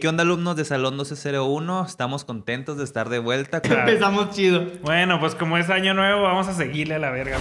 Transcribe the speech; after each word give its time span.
¿Qué 0.00 0.08
onda 0.08 0.22
alumnos 0.22 0.56
de 0.56 0.64
Salón 0.64 0.94
1201? 0.96 1.84
Estamos 1.86 2.24
contentos 2.24 2.76
de 2.78 2.84
estar 2.84 3.08
de 3.08 3.18
vuelta. 3.18 3.60
con- 3.60 3.72
Empezamos 3.72 4.30
chido. 4.30 4.64
Bueno, 4.82 5.18
pues 5.20 5.34
como 5.34 5.58
es 5.58 5.68
año 5.70 5.94
nuevo, 5.94 6.22
vamos 6.22 6.48
a 6.48 6.54
seguirle 6.54 6.96
a 6.96 6.98
la 6.98 7.10
verga. 7.10 7.38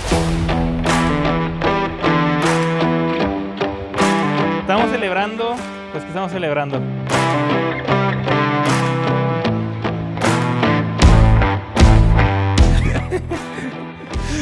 Estamos 4.61 4.91
celebrando, 4.91 5.55
pues 5.91 6.03
que 6.03 6.09
estamos 6.09 6.31
celebrando. 6.31 6.81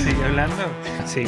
¿Sigue 0.04 0.24
hablando? 0.24 0.64
Sí. 1.06 1.24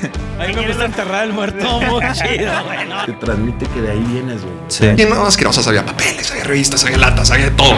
Ahí 0.38 0.54
me 0.54 0.66
gusta 0.66 0.84
enterrar 0.84 1.24
el 1.24 1.32
muerto 1.32 1.80
muy 1.90 2.04
chido, 2.12 2.52
güey. 2.64 2.88
¿no? 2.88 3.04
Te 3.04 3.12
transmite 3.12 3.66
que 3.66 3.80
de 3.80 3.90
ahí 3.92 4.04
vienes, 4.10 4.42
güey. 4.42 4.54
Sí. 4.68 4.86
Y 4.96 5.04
no, 5.04 5.26
asquerosos, 5.26 5.66
había 5.66 5.84
papeles, 5.84 6.30
había 6.30 6.44
revistas, 6.44 6.84
había 6.84 6.98
latas, 6.98 7.30
había 7.30 7.46
de 7.46 7.50
todo. 7.52 7.74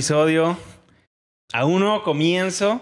Episodio, 0.00 0.56
a 1.52 1.66
un 1.66 1.80
nuevo 1.80 2.02
comienzo 2.02 2.80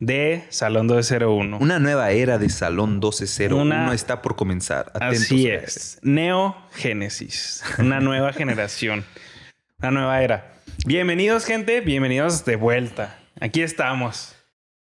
de 0.00 0.46
Salón 0.48 0.86
201. 0.86 1.58
Una 1.58 1.78
nueva 1.78 2.12
era 2.12 2.38
de 2.38 2.48
Salón 2.48 2.92
1201 2.92 3.60
Una- 3.60 3.92
está 3.92 4.22
por 4.22 4.36
comenzar. 4.36 4.90
Atentos. 4.94 5.20
Así 5.24 5.48
es. 5.48 5.98
Neogénesis. 6.00 7.62
Una 7.78 8.00
nueva 8.00 8.32
generación. 8.32 9.04
Una 9.80 9.90
nueva 9.90 10.22
era. 10.22 10.54
Bienvenidos, 10.86 11.44
gente. 11.44 11.82
Bienvenidos 11.82 12.46
de 12.46 12.56
vuelta. 12.56 13.18
Aquí 13.38 13.60
estamos. 13.60 14.34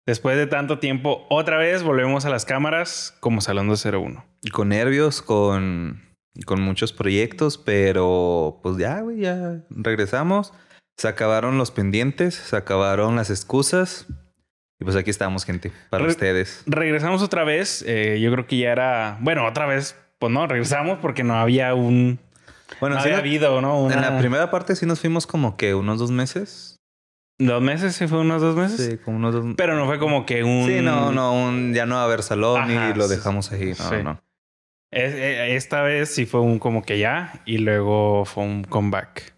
Después 0.06 0.39
de 0.39 0.47
tanto 0.47 0.78
tiempo, 0.78 1.27
otra 1.28 1.59
vez 1.59 1.83
volvemos 1.83 2.25
a 2.25 2.31
las 2.31 2.47
cámaras 2.47 3.15
como 3.21 3.43
Salón 3.43 3.69
201. 3.69 4.25
Y 4.41 4.48
con 4.48 4.71
nervios, 4.71 5.21
con, 5.21 6.00
con 6.47 6.62
muchos 6.62 6.95
proyectos, 6.95 7.59
pero 7.59 8.59
pues 8.62 8.78
ya, 8.78 9.03
güey, 9.03 9.19
ya 9.21 9.61
regresamos. 9.69 10.55
Se 10.99 11.09
acabaron 11.09 11.57
los 11.59 11.71
pendientes, 11.71 12.35
se 12.35 12.57
acabaron 12.57 13.17
las 13.17 13.31
excusas. 13.31 14.07
Y 14.81 14.85
pues 14.85 14.95
aquí 14.97 15.11
estamos, 15.11 15.45
gente, 15.45 15.73
para 15.91 16.05
Re- 16.05 16.11
ustedes. 16.11 16.63
Regresamos 16.67 17.23
otra 17.23 17.45
vez. 17.45 17.83
eh, 17.87 18.21
yo 18.21 18.31
creo 18.33 18.47
que 18.47 18.59
ya 18.59 18.73
era. 18.73 19.17
Bueno, 19.21 19.47
otra 19.47 19.67
vez. 19.67 19.97
Pues 20.19 20.33
no, 20.33 20.47
regresamos 20.47 20.99
porque 21.01 21.23
no 21.25 21.35
había 21.39 21.75
un. 21.75 22.19
Bueno, 22.81 22.97
no 22.97 23.03
sí, 23.03 23.09
había 23.09 23.19
habido, 23.21 23.61
¿no? 23.61 23.91
en 23.91 24.01
la 24.01 24.19
primera 24.19 24.51
parte 24.51 24.77
sí 24.77 24.85
nos 24.85 25.01
fuimos 25.01 25.27
como 25.27 25.57
que 25.57 25.75
unos 25.75 25.99
dos 25.99 26.11
meses. 26.11 26.77
¿Dos 27.39 27.62
meses? 27.62 27.95
¿Sí 27.95 28.07
fue 28.09 28.19
unos 28.19 28.43
dos 28.43 28.57
meses? 28.57 28.85
Sí, 28.85 28.99
como 28.99 29.17
unos 29.19 29.33
dos 29.33 29.45
Pero 29.57 29.77
no 29.77 29.87
fue 29.87 29.99
como 30.01 30.27
que 30.27 30.43
un. 30.43 30.67
Sí, 30.67 30.81
no, 30.83 31.12
no, 31.12 31.33
un- 31.33 31.73
ya 31.75 31.87
no 31.87 31.95
va 31.95 32.03
a 32.03 32.05
haber 32.05 32.23
salón 32.25 32.61
Ajá, 32.61 32.91
y 32.91 32.99
lo 32.99 33.07
dejamos 33.09 33.53
ahí. 33.53 33.69
No, 33.71 33.75
sí. 33.89 33.97
no. 34.03 34.21
Es- 34.91 35.15
eh, 35.15 35.55
esta 35.55 35.83
vez 35.83 36.12
sí 36.12 36.27
fue 36.27 36.41
un 36.41 36.59
como 36.59 36.83
que 36.83 36.99
ya 36.99 37.41
y 37.47 37.59
luego 37.59 38.25
fue 38.25 38.43
un 38.43 38.65
comeback. 38.65 39.35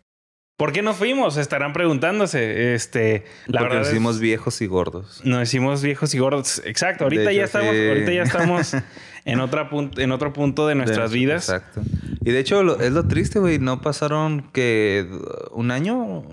¿Por 0.61 0.73
qué 0.73 0.83
no 0.83 0.93
fuimos? 0.93 1.39
Estarán 1.39 1.73
preguntándose. 1.73 2.75
Este, 2.75 3.25
la 3.47 3.61
Porque 3.61 3.63
verdad 3.65 3.79
nos 3.79 3.87
es- 3.89 3.93
hicimos 3.95 4.21
viejos 4.21 4.61
y 4.61 4.67
gordos. 4.67 5.23
nos 5.25 5.43
hicimos 5.49 5.83
viejos 5.83 6.15
y 6.15 6.19
gordos. 6.19 6.61
Exacto. 6.67 7.05
Ahorita 7.05 7.33
ya 7.33 7.45
estamos, 7.45 7.75
sí. 7.75 7.89
ahorita 7.89 8.13
ya 8.13 8.23
estamos 8.25 8.73
en 9.25 9.41
otra 9.41 9.71
en 9.97 10.13
otro 10.13 10.33
punto 10.35 10.67
de 10.67 10.75
nuestras 10.75 11.13
De- 11.13 11.17
vidas. 11.19 11.49
Exacto. 11.49 11.81
Y 12.23 12.31
de 12.31 12.39
hecho, 12.39 12.63
lo- 12.63 12.79
es 12.79 12.93
lo 12.93 13.09
triste, 13.09 13.39
güey. 13.39 13.59
No 13.59 13.81
pasaron 13.81 14.51
que 14.53 15.07
un 15.53 15.71
año. 15.71 16.25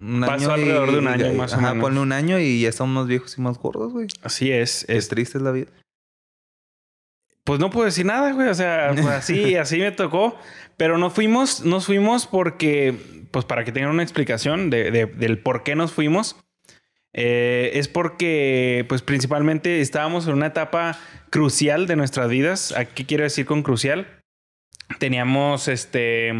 Un 0.00 0.20
Pasó 0.20 0.52
año 0.52 0.66
y- 0.66 0.70
alrededor 0.70 0.92
de 0.92 0.98
un 0.98 1.08
año, 1.08 1.32
y- 1.32 1.36
más 1.36 1.54
o 1.54 1.60
menos. 1.60 1.78
ponle 1.78 1.98
un 1.98 2.12
año 2.12 2.38
y 2.38 2.60
ya 2.60 2.68
estamos 2.68 2.94
más 2.94 3.06
viejos 3.08 3.36
y 3.38 3.40
más 3.40 3.58
gordos, 3.58 3.92
güey. 3.92 4.06
Así 4.22 4.52
es. 4.52 4.84
Es 4.84 4.90
es 5.04 5.08
triste 5.08 5.38
es 5.38 5.42
la 5.44 5.50
vida. 5.50 5.66
Pues 7.44 7.60
no 7.60 7.70
puedo 7.70 7.84
decir 7.86 8.06
nada, 8.06 8.32
güey. 8.32 8.48
O 8.48 8.54
sea, 8.54 8.90
pues 8.94 9.06
así, 9.06 9.56
así 9.56 9.78
me 9.78 9.92
tocó. 9.92 10.38
Pero 10.76 10.98
no 10.98 11.10
fuimos, 11.10 11.64
nos 11.64 11.86
fuimos 11.86 12.26
porque, 12.26 12.94
pues 13.30 13.44
para 13.44 13.64
que 13.64 13.70
tengan 13.72 13.90
una 13.90 14.02
explicación 14.02 14.70
de, 14.70 14.90
de- 14.90 15.06
del 15.06 15.38
por 15.38 15.62
qué 15.62 15.76
nos 15.76 15.92
fuimos. 15.92 16.36
eh, 17.12 17.70
es 17.74 17.86
porque, 17.86 18.84
pues 18.88 19.02
principalmente 19.02 19.80
estábamos 19.80 20.26
en 20.26 20.32
una 20.34 20.46
etapa 20.46 20.98
crucial 21.30 21.86
de 21.86 21.94
nuestras 21.96 22.28
vidas. 22.28 22.72
¿A 22.72 22.86
¿Qué 22.86 23.04
quiero 23.06 23.22
decir 23.24 23.46
con 23.46 23.62
crucial? 23.62 24.08
Teníamos, 24.98 25.68
este, 25.68 26.32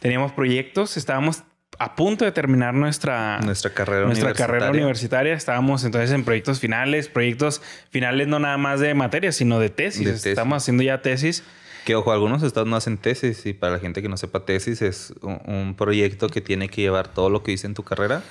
teníamos 0.00 0.32
proyectos, 0.32 0.96
estábamos 0.96 1.42
a 1.78 1.94
punto 1.96 2.24
de 2.24 2.32
terminar 2.32 2.74
nuestra, 2.74 3.38
Nuestra 3.40 3.72
carrera 3.72 4.06
nuestra 4.06 4.24
universitaria. 4.26 4.58
carrera 4.58 4.70
universitaria. 4.72 5.34
Estábamos 5.34 5.84
entonces 5.84 6.10
en 6.10 6.24
proyectos 6.24 6.60
finales, 6.60 7.08
proyectos 7.08 7.62
finales 7.90 8.26
no 8.28 8.38
nada 8.38 8.56
más 8.58 8.80
de 8.80 8.94
materias, 8.94 9.36
sino 9.36 9.58
de 9.60 9.68
tesis. 9.70 10.04
De 10.04 10.12
tesis. 10.12 10.26
Estamos 10.26 10.62
haciendo 10.62 10.82
ya 10.82 11.02
tesis. 11.02 11.44
Que 11.84 11.94
ojo, 11.94 12.12
algunos 12.12 12.42
estados 12.42 12.68
no 12.68 12.76
hacen 12.76 12.98
tesis 12.98 13.46
y 13.46 13.54
para 13.54 13.72
la 13.74 13.78
gente 13.78 14.02
que 14.02 14.10
no 14.10 14.18
sepa 14.18 14.44
tesis 14.44 14.82
es 14.82 15.14
un, 15.22 15.40
un 15.46 15.74
proyecto 15.74 16.28
que 16.28 16.42
tiene 16.42 16.68
que 16.68 16.82
llevar 16.82 17.08
todo 17.08 17.30
lo 17.30 17.42
que 17.42 17.52
hice 17.52 17.66
en 17.66 17.72
tu 17.72 17.82
carrera 17.82 18.22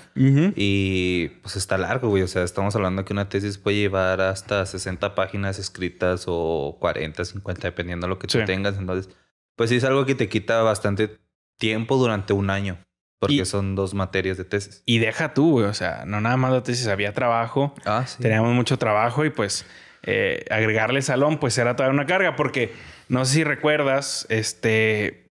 y 0.56 1.30
pues 1.42 1.56
está 1.56 1.78
largo, 1.78 2.10
güey. 2.10 2.24
O 2.24 2.28
sea, 2.28 2.44
estamos 2.44 2.76
hablando 2.76 3.04
que 3.06 3.14
una 3.14 3.30
tesis 3.30 3.58
puede 3.58 3.78
llevar 3.78 4.22
hasta 4.22 4.66
60 4.66 5.16
páginas 5.16 5.58
escritas 5.60 6.26
o 6.28 6.78
40, 6.80 7.26
50, 7.26 7.62
dependiendo 7.68 8.06
de 8.06 8.10
lo 8.10 8.20
que 8.20 8.28
tú 8.28 8.38
Sí. 8.38 8.46
tengas. 8.46 8.78
Entonces, 8.78 9.12
pues 9.56 9.70
sí 9.70 9.78
es 9.78 9.84
algo 9.84 10.06
que 10.06 10.14
te 10.16 10.30
quita 10.30 10.62
bastante 10.62 11.18
tiempo 11.58 11.98
durante 11.98 12.34
un 12.34 12.50
año 12.52 12.78
porque 13.20 13.36
Y- 13.36 13.46
son 13.46 13.76
dos 13.76 13.94
materias 13.94 14.38
de 14.38 14.46
tesis. 14.46 14.84
Y 14.86 15.00
deja 15.00 15.34
tú, 15.34 15.52
güey. 15.52 15.66
O 15.66 15.74
sea, 15.74 16.04
no 16.06 16.22
nada 16.22 16.38
más 16.38 16.52
la 16.52 16.64
tesis, 16.64 16.88
había 16.88 17.14
trabajo. 17.14 17.74
Ah, 17.86 18.06
sí. 18.06 18.22
Teníamos 18.22 18.54
mucho 18.54 18.78
trabajo 18.78 19.26
y 19.26 19.30
pues 19.30 19.66
eh, 20.04 20.46
agregarle 20.52 21.02
salón, 21.02 21.38
pues 21.40 21.58
era 21.58 21.76
toda 21.76 21.90
una 21.90 22.06
carga. 22.06 22.36
Porque 22.36 22.74
no 23.10 23.26
sé 23.26 23.34
si 23.36 23.44
recuerdas, 23.44 24.26
este. 24.30 25.26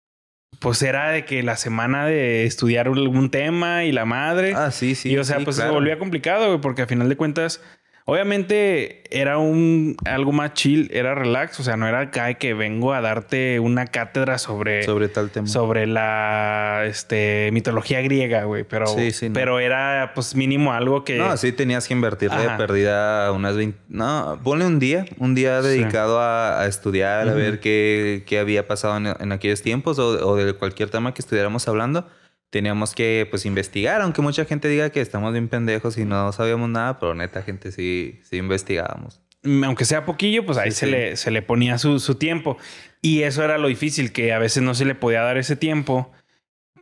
Pues 0.60 0.80
era 0.82 1.10
de 1.10 1.24
que 1.24 1.42
la 1.42 1.56
semana 1.56 2.06
de 2.06 2.44
estudiar 2.46 2.86
algún 2.86 3.30
tema 3.30 3.84
y 3.84 3.92
la 3.92 4.04
madre. 4.04 4.54
Ah, 4.54 4.70
sí, 4.70 4.94
sí. 4.94 5.10
y 5.10 5.18
o 5.18 5.24
sea, 5.24 5.38
sí, 5.38 5.44
pues 5.44 5.56
claro. 5.56 5.72
se 5.72 5.74
volvía 5.74 5.98
complicado, 5.98 6.46
güey, 6.46 6.60
porque 6.60 6.82
a 6.82 6.86
final 6.86 7.08
de 7.08 7.16
cuentas, 7.16 7.60
obviamente 8.06 9.02
era 9.10 9.38
un 9.38 9.96
algo 10.04 10.32
más 10.32 10.54
chill, 10.54 10.90
era 10.92 11.14
relax, 11.14 11.58
o 11.60 11.62
sea, 11.62 11.76
no 11.76 11.86
era 11.86 12.00
acá 12.00 12.34
que 12.34 12.54
vengo 12.54 12.92
a 12.92 13.00
darte 13.00 13.60
una 13.60 13.86
cátedra 13.86 14.38
sobre, 14.38 14.82
sobre, 14.82 15.06
sobre 15.06 15.08
tal 15.08 15.30
tema. 15.30 15.46
la 15.86 16.84
este, 16.86 17.50
mitología 17.52 18.00
griega, 18.02 18.44
güey, 18.44 18.64
pero, 18.64 18.86
Sí, 18.86 19.10
sí, 19.12 19.28
no. 19.28 19.34
pero 19.34 19.58
era 19.60 20.12
pues 20.14 20.34
mínimo 20.34 20.72
algo 20.72 21.04
que... 21.04 21.16
No, 21.18 21.36
sí 21.36 21.52
tenías 21.52 21.86
que 21.88 21.94
invertirle 21.94 22.42
de 22.42 22.50
perdida 22.56 23.32
unas 23.32 23.56
20... 23.56 23.78
No, 23.88 24.38
ponle 24.42 24.66
un 24.66 24.78
día, 24.78 25.06
un 25.18 25.34
día 25.34 25.62
Sí. 25.62 25.68
dedicado 25.68 26.20
a, 26.20 26.60
a 26.60 26.66
estudiar, 26.66 27.28
a 27.28 27.34
ver 27.34 27.60
qué, 27.60 28.24
qué 28.26 28.38
había 28.38 28.66
pasado 28.66 28.96
en, 28.96 29.06
en 29.06 29.32
aquellos 29.32 29.62
tiempos 29.62 29.98
o, 29.98 30.28
o 30.28 30.36
de 30.36 30.52
cualquier 30.54 30.90
tema 30.90 31.14
que 31.14 31.22
estuviéramos 31.22 31.66
hablando. 31.68 32.06
Teníamos 32.54 32.94
que, 32.94 33.26
pues, 33.28 33.46
investigar, 33.46 34.00
aunque 34.00 34.22
mucha 34.22 34.44
gente 34.44 34.68
diga 34.68 34.90
que 34.90 35.00
estamos 35.00 35.32
bien 35.32 35.48
pendejos 35.48 35.98
y 35.98 36.04
no 36.04 36.30
sabíamos 36.30 36.68
nada, 36.68 37.00
pero 37.00 37.12
neta, 37.12 37.42
gente, 37.42 37.72
sí, 37.72 38.20
sí 38.22 38.36
investigábamos. 38.36 39.20
mm, 39.42 39.64
aunque 39.64 39.84
sea 39.84 40.04
poquillo, 40.04 40.46
pues 40.46 40.56
ahí 40.58 40.70
Sí, 40.70 40.78
se, 40.78 40.86
sí. 40.86 40.92
Le, 40.92 41.16
se 41.16 41.30
le 41.32 41.42
ponía 41.42 41.78
su, 41.78 41.98
su 41.98 42.14
tiempo. 42.14 42.56
Y 43.02 43.22
eso 43.22 43.42
era 43.42 43.58
lo 43.58 43.66
difícil, 43.66 44.12
que 44.12 44.32
a 44.32 44.38
veces 44.38 44.62
no 44.62 44.74
se 44.74 44.84
le 44.84 44.94
podía 44.94 45.22
dar 45.22 45.36
ese 45.36 45.56
tiempo 45.56 46.12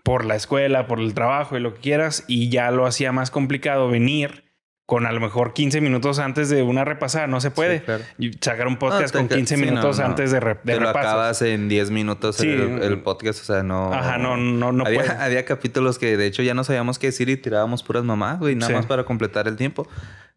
por 0.02 0.26
la 0.26 0.36
escuela, 0.36 0.86
por 0.86 1.00
el 1.00 1.14
trabajo 1.14 1.56
y 1.56 1.60
lo 1.60 1.72
que 1.74 1.80
quieras. 1.80 2.24
Y 2.28 2.50
ya 2.50 2.70
lo 2.70 2.84
hacía 2.86 3.10
más 3.12 3.30
complicado 3.30 3.88
venir 3.88 4.44
con 4.92 5.06
a 5.06 5.12
lo 5.12 5.20
mejor 5.20 5.54
15 5.54 5.80
minutos 5.80 6.19
antes 6.19 6.50
de 6.50 6.62
una 6.62 6.84
repasada. 6.84 7.26
No 7.26 7.41
se 7.41 7.50
puede. 7.50 7.78
Sí, 7.78 7.84
claro. 7.86 8.04
Y 8.19 8.32
sacar 8.42 8.66
un 8.66 8.76
podcast 8.76 9.14
No, 9.14 9.20
con 9.20 9.28
te- 9.28 9.37
15 9.37 9.55
sí, 9.56 9.61
no, 9.62 9.66
minutos 9.70 9.99
no. 9.99 10.05
antes 10.05 10.31
de, 10.32 10.38
re- 10.38 10.58
de 10.62 10.75
Te 10.75 10.81
lo 10.81 10.87
repasos. 10.88 11.08
acabas 11.11 11.40
en 11.43 11.66
10 11.70 11.90
minutos 11.90 12.37
Sí. 12.37 12.46
el, 12.50 12.82
el 12.82 13.00
podcast, 13.00 13.40
o 13.40 13.44
sea, 13.44 13.62
no... 13.62 13.90
Ajá, 13.90 14.19
no, 14.19 14.37
no, 14.37 14.70
no 14.70 14.84
había, 14.84 15.00
puede. 15.00 15.11
había 15.12 15.46
capítulos 15.46 15.99
que 15.99 16.19
de 16.19 16.26
hecho 16.26 16.43
ya 16.43 16.52
no 16.52 16.62
sabíamos 16.62 16.99
qué 16.99 17.06
decir 17.06 17.31
y 17.31 17.38
tirábamos 17.38 17.82
puras 17.82 18.05
mamás, 18.05 18.38
güey, 18.38 18.55
nada 18.55 18.66
Sí. 18.69 18.75
más 18.75 18.84
para 18.84 19.05
completar 19.05 19.49
el 19.49 19.56
tiempo. 19.56 19.88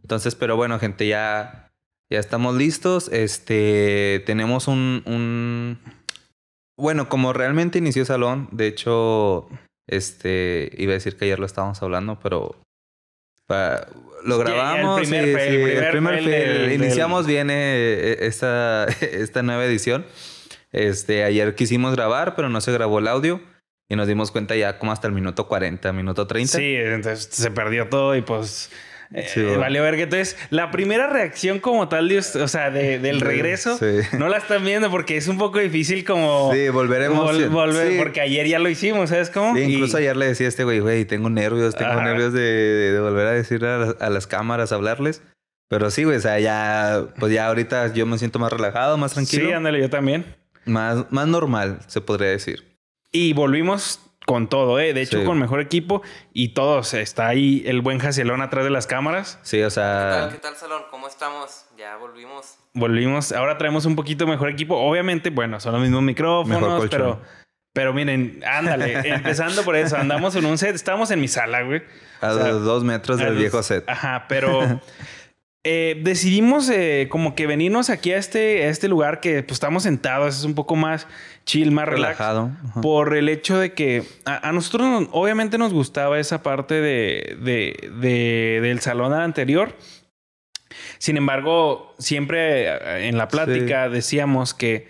Entonces, 0.02 0.36
pero 0.36 0.56
bueno, 0.56 0.80
gente, 0.80 1.06
ya, 1.06 1.70
ya 2.10 2.20
estamos 2.20 2.56
listos. 2.56 3.10
Este, 3.12 4.24
tenemos 4.26 4.70
un, 4.70 5.04
un... 5.06 5.80
Bueno, 6.78 7.10
como 7.10 7.34
realmente 7.34 7.78
inició 7.80 8.06
Salón, 8.06 8.48
de 8.54 8.68
hecho, 8.68 9.50
este, 9.86 10.72
iba 10.78 10.92
a 10.92 10.94
decir 10.94 11.18
que 11.18 11.26
ayer 11.26 11.40
lo 11.40 11.46
estábamos 11.46 11.84
hablando, 11.84 12.20
pero... 12.24 12.56
pa- 13.48 13.86
lo 14.26 14.38
ya, 14.38 14.44
el 14.44 14.48
grabamos. 14.52 15.00
primer 15.02 15.24
sí, 15.26 15.30
el 15.32 15.90
primer 15.92 16.14
el 16.16 16.24
fue- 16.24 16.32
del- 16.34 16.72
Iniciamos 16.74 17.26
bien 17.28 17.50
eh, 17.52 18.18
esta, 18.22 18.86
esta 19.02 19.44
nueva 19.44 19.66
edición. 19.66 20.06
Este, 20.72 21.24
ayer 21.24 21.56
quisimos 21.56 21.96
grabar, 21.96 22.36
pero 22.36 22.50
no 22.50 22.60
se 22.62 22.72
grabó 22.72 23.00
el 23.00 23.08
audio. 23.08 23.42
Y 23.88 23.96
nos 23.96 24.08
dimos 24.08 24.32
cuenta 24.32 24.56
ya 24.56 24.80
como 24.80 24.92
hasta 24.92 25.08
el 25.08 25.14
minuto 25.14 25.48
40, 25.48 25.94
minuto 25.94 26.26
30. 26.26 26.58
Sí, 26.58 26.76
entonces 26.76 27.30
se 27.32 27.52
perdió 27.52 27.88
todo 27.88 28.16
y 28.16 28.22
pues 28.24 28.72
eh, 28.72 28.76
Sí, 29.28 29.42
bueno. 29.44 29.60
valió 29.60 29.84
verga. 29.84 30.04
Entonces, 30.04 30.38
la 30.50 30.72
primera 30.72 31.08
reacción 31.08 31.60
como 31.60 31.88
tal, 31.90 32.10
de, 32.10 32.20
o 32.20 32.48
sea, 32.48 32.72
de- 32.72 33.00
del 33.00 33.22
regreso, 33.22 33.78
sí. 33.78 33.86
no 34.18 34.28
la 34.30 34.38
están 34.38 34.64
viendo 34.66 34.90
porque 34.90 35.16
es 35.18 35.28
un 35.28 35.38
poco 35.38 35.60
difícil 35.60 36.04
como 36.04 36.52
Sí, 36.54 36.70
volveremos. 36.70 37.32
vol- 37.32 37.50
volver, 37.50 37.92
Sí. 37.92 37.98
porque 37.98 38.22
ayer 38.22 38.48
ya 38.48 38.60
lo 38.60 38.68
hicimos, 38.70 39.10
¿sabes 39.10 39.30
cómo? 39.30 39.56
Sí, 39.56 39.62
Y- 39.62 39.74
incluso 39.74 39.98
ayer 39.98 40.18
le 40.18 40.28
decía 40.28 40.48
a 40.48 40.50
este 40.50 40.64
güey, 40.64 40.80
güey, 40.80 41.06
tengo 41.06 41.30
nervios, 41.30 41.76
tengo 41.76 42.02
nervios 42.02 42.34
de, 42.34 42.42
de- 42.42 42.92
de 42.94 43.00
volver 43.00 43.28
a 43.28 43.32
decir 43.32 43.64
a, 43.66 43.78
las- 43.78 43.96
a 44.02 44.10
las 44.10 44.28
cámaras, 44.28 44.72
hablarles. 44.72 45.22
Pero 45.68 45.90
sí, 45.90 46.04
güey, 46.04 46.18
o 46.18 46.22
sea, 46.22 46.40
ya, 46.40 47.06
pues 47.20 47.34
ya 47.34 47.48
ahorita 47.48 47.92
yo 47.94 48.06
me 48.06 48.18
siento 48.20 48.38
más 48.40 48.52
relajado, 48.54 48.98
más 48.98 49.14
tranquilo. 49.14 49.48
Sí, 49.48 49.52
ándale, 49.54 49.80
yo 49.80 49.90
también. 49.90 50.26
más, 50.66 51.06
más 51.12 51.28
normal, 51.28 51.80
se 51.88 52.02
podría 52.02 52.30
decir. 52.30 52.78
Y 53.12 53.34
volvimos 53.34 54.00
con 54.26 54.48
todo, 54.48 54.80
¿eh? 54.80 54.94
De 54.94 55.02
hecho, 55.02 55.20
Sí. 55.20 55.26
con 55.26 55.38
mejor 55.40 55.60
equipo 55.62 56.02
y 56.34 56.50
todos. 56.50 56.94
Está 56.94 57.28
ahí 57.28 57.64
el 57.66 57.82
buen 57.82 58.00
Jacelón 58.00 58.42
atrás 58.42 58.64
de 58.64 58.72
las 58.72 58.88
cámaras. 58.88 59.40
Sí, 59.44 59.62
o 59.62 59.70
¿Qué 59.70 59.76
tal, 59.76 60.26
qué 60.26 60.32
sea, 60.32 60.42
tal, 60.42 60.56
Salón? 60.56 60.84
¿Cómo 60.90 61.08
estamos? 61.08 61.66
Ya 61.78 61.96
volvimos. 61.98 62.56
Volvimos. 62.74 63.32
Ahora 63.32 63.58
traemos 63.58 63.86
un 63.86 63.96
poquito 63.96 64.26
mejor 64.28 64.50
equipo. 64.50 64.76
Obviamente, 64.78 65.30
bueno, 65.30 65.60
son 65.60 65.74
los 65.74 65.82
mismos 65.82 66.02
micrófonos, 66.04 66.88
pero... 66.90 67.22
Pero 67.74 67.94
miren, 67.94 68.42
ándale, 68.48 68.94
empezando 69.16 69.64
por 69.64 69.76
eso, 69.76 69.98
andamos 69.98 70.34
en 70.38 70.46
un 70.46 70.58
set, 70.58 70.74
estamos 70.76 71.12
en 71.12 71.20
mi 71.20 71.28
sala, 71.28 71.62
güey. 71.64 71.84
a 72.22 72.30
o 72.32 72.34
sea, 72.38 72.52
dos 72.54 72.86
metros 72.86 73.20
A 73.20 73.26
del 73.26 73.34
los- 73.34 73.42
viejo 73.42 73.62
set. 73.64 73.84
Ajá, 73.90 74.28
pero 74.30 74.80
eh, 75.68 76.00
decidimos 76.04 76.70
eh, 76.70 77.08
como 77.10 77.34
que 77.36 77.48
venirnos 77.48 77.90
aquí 77.90 78.12
a 78.14 78.18
este, 78.18 78.64
a 78.64 78.70
este 78.70 78.88
lugar 78.88 79.20
que 79.20 79.42
pues 79.44 79.54
estamos 79.56 79.84
sentados, 79.84 80.38
es 80.38 80.44
un 80.46 80.54
poco 80.56 80.76
más 80.76 81.08
chill, 81.44 81.72
más 81.72 81.88
relax. 81.90 82.18
Relajado. 82.20 82.52
Ajá. 82.70 82.82
Por 82.82 83.16
el 83.18 83.28
hecho 83.30 83.58
de 83.60 83.74
que 83.74 84.04
a, 84.26 84.48
a 84.48 84.52
nosotros 84.54 84.88
nos- 84.88 85.10
obviamente 85.12 85.58
nos 85.58 85.74
gustaba 85.74 86.20
esa 86.20 86.44
parte 86.44 86.76
de, 86.76 87.38
de- 87.42 87.90
de- 88.00 88.60
del 88.62 88.80
salón 88.80 89.12
anterior. 89.14 89.76
Sin 90.98 91.18
embargo, 91.18 91.94
siempre 92.00 92.68
eh, 92.68 93.08
en 93.08 93.18
la 93.18 93.28
plática 93.28 93.90
decíamos 93.90 94.54
que, 94.54 94.88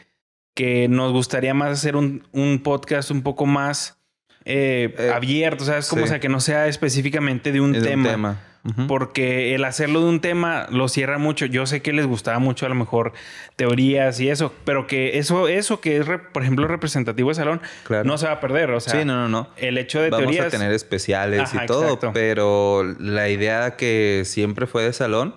que 0.55 0.87
nos 0.87 1.11
gustaría 1.11 1.53
más 1.53 1.71
hacer 1.71 1.95
un, 1.95 2.27
un 2.31 2.59
podcast 2.63 3.11
un 3.11 3.21
poco 3.23 3.45
más 3.45 3.97
eh, 4.45 5.11
abierto, 5.13 5.65
¿sabes? 5.65 5.87
Como 5.87 6.01
sí. 6.01 6.05
o 6.05 6.09
sea, 6.09 6.19
que 6.19 6.29
no 6.29 6.39
sea 6.39 6.67
específicamente 6.67 7.51
de 7.51 7.61
un 7.61 7.73
tema. 7.81 8.39
Porque 8.87 9.53
el 9.53 9.63
hacerlo 9.63 10.01
de 10.01 10.07
un 10.09 10.21
tema 10.21 10.65
lo 10.71 10.87
cierra 10.87 11.19
mucho. 11.19 11.45
Yo 11.45 11.67
sé 11.67 11.81
que 11.83 11.93
les 11.93 12.07
gustaba 12.07 12.39
mucho 12.39 12.65
a 12.65 12.69
lo 12.69 12.73
mejor 12.75 13.13
teorías 13.55 14.19
y 14.19 14.29
eso, 14.29 14.51
pero 14.65 14.87
que 14.87 15.19
eso, 15.19 15.47
eso 15.47 15.81
que 15.81 15.97
es, 15.97 16.05
por 16.33 16.41
ejemplo, 16.41 16.67
representativo 16.67 17.29
de 17.29 17.35
salón, 17.35 17.61
Claro. 17.83 18.05
no 18.05 18.17
se 18.17 18.25
va 18.25 18.33
a 18.33 18.39
perder. 18.39 18.71
O 18.71 18.79
sea, 18.79 18.93
sí, 18.99 19.05
no, 19.05 19.15
no, 19.15 19.29
no. 19.29 19.49
el 19.57 19.77
hecho 19.77 20.01
de 20.01 20.09
Vamos 20.09 20.25
teorías. 20.25 20.47
a 20.47 20.49
tener 20.49 20.71
especiales 20.71 21.41
Ajá, 21.53 21.63
y 21.63 21.67
todo, 21.67 21.83
exacto. 21.83 22.11
pero 22.13 22.83
la 22.99 23.29
idea 23.29 23.75
que 23.75 24.23
siempre 24.25 24.65
fue 24.65 24.83
de 24.83 24.93
salón 24.93 25.35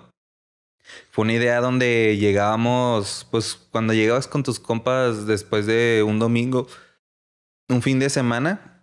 fue 1.11 1.25
una 1.25 1.35
idea 1.35 1.61
donde 1.61 2.17
llegábamos, 2.19 3.27
pues 3.31 3.55
cuando 3.71 3.93
llegabas 3.93 4.27
con 4.27 4.43
tus 4.43 4.59
compas 4.59 5.27
después 5.27 5.67
de 5.67 6.03
un 6.07 6.19
domingo, 6.19 6.67
un 7.69 7.83
fin 7.83 7.99
de 7.99 8.09
semana, 8.09 8.78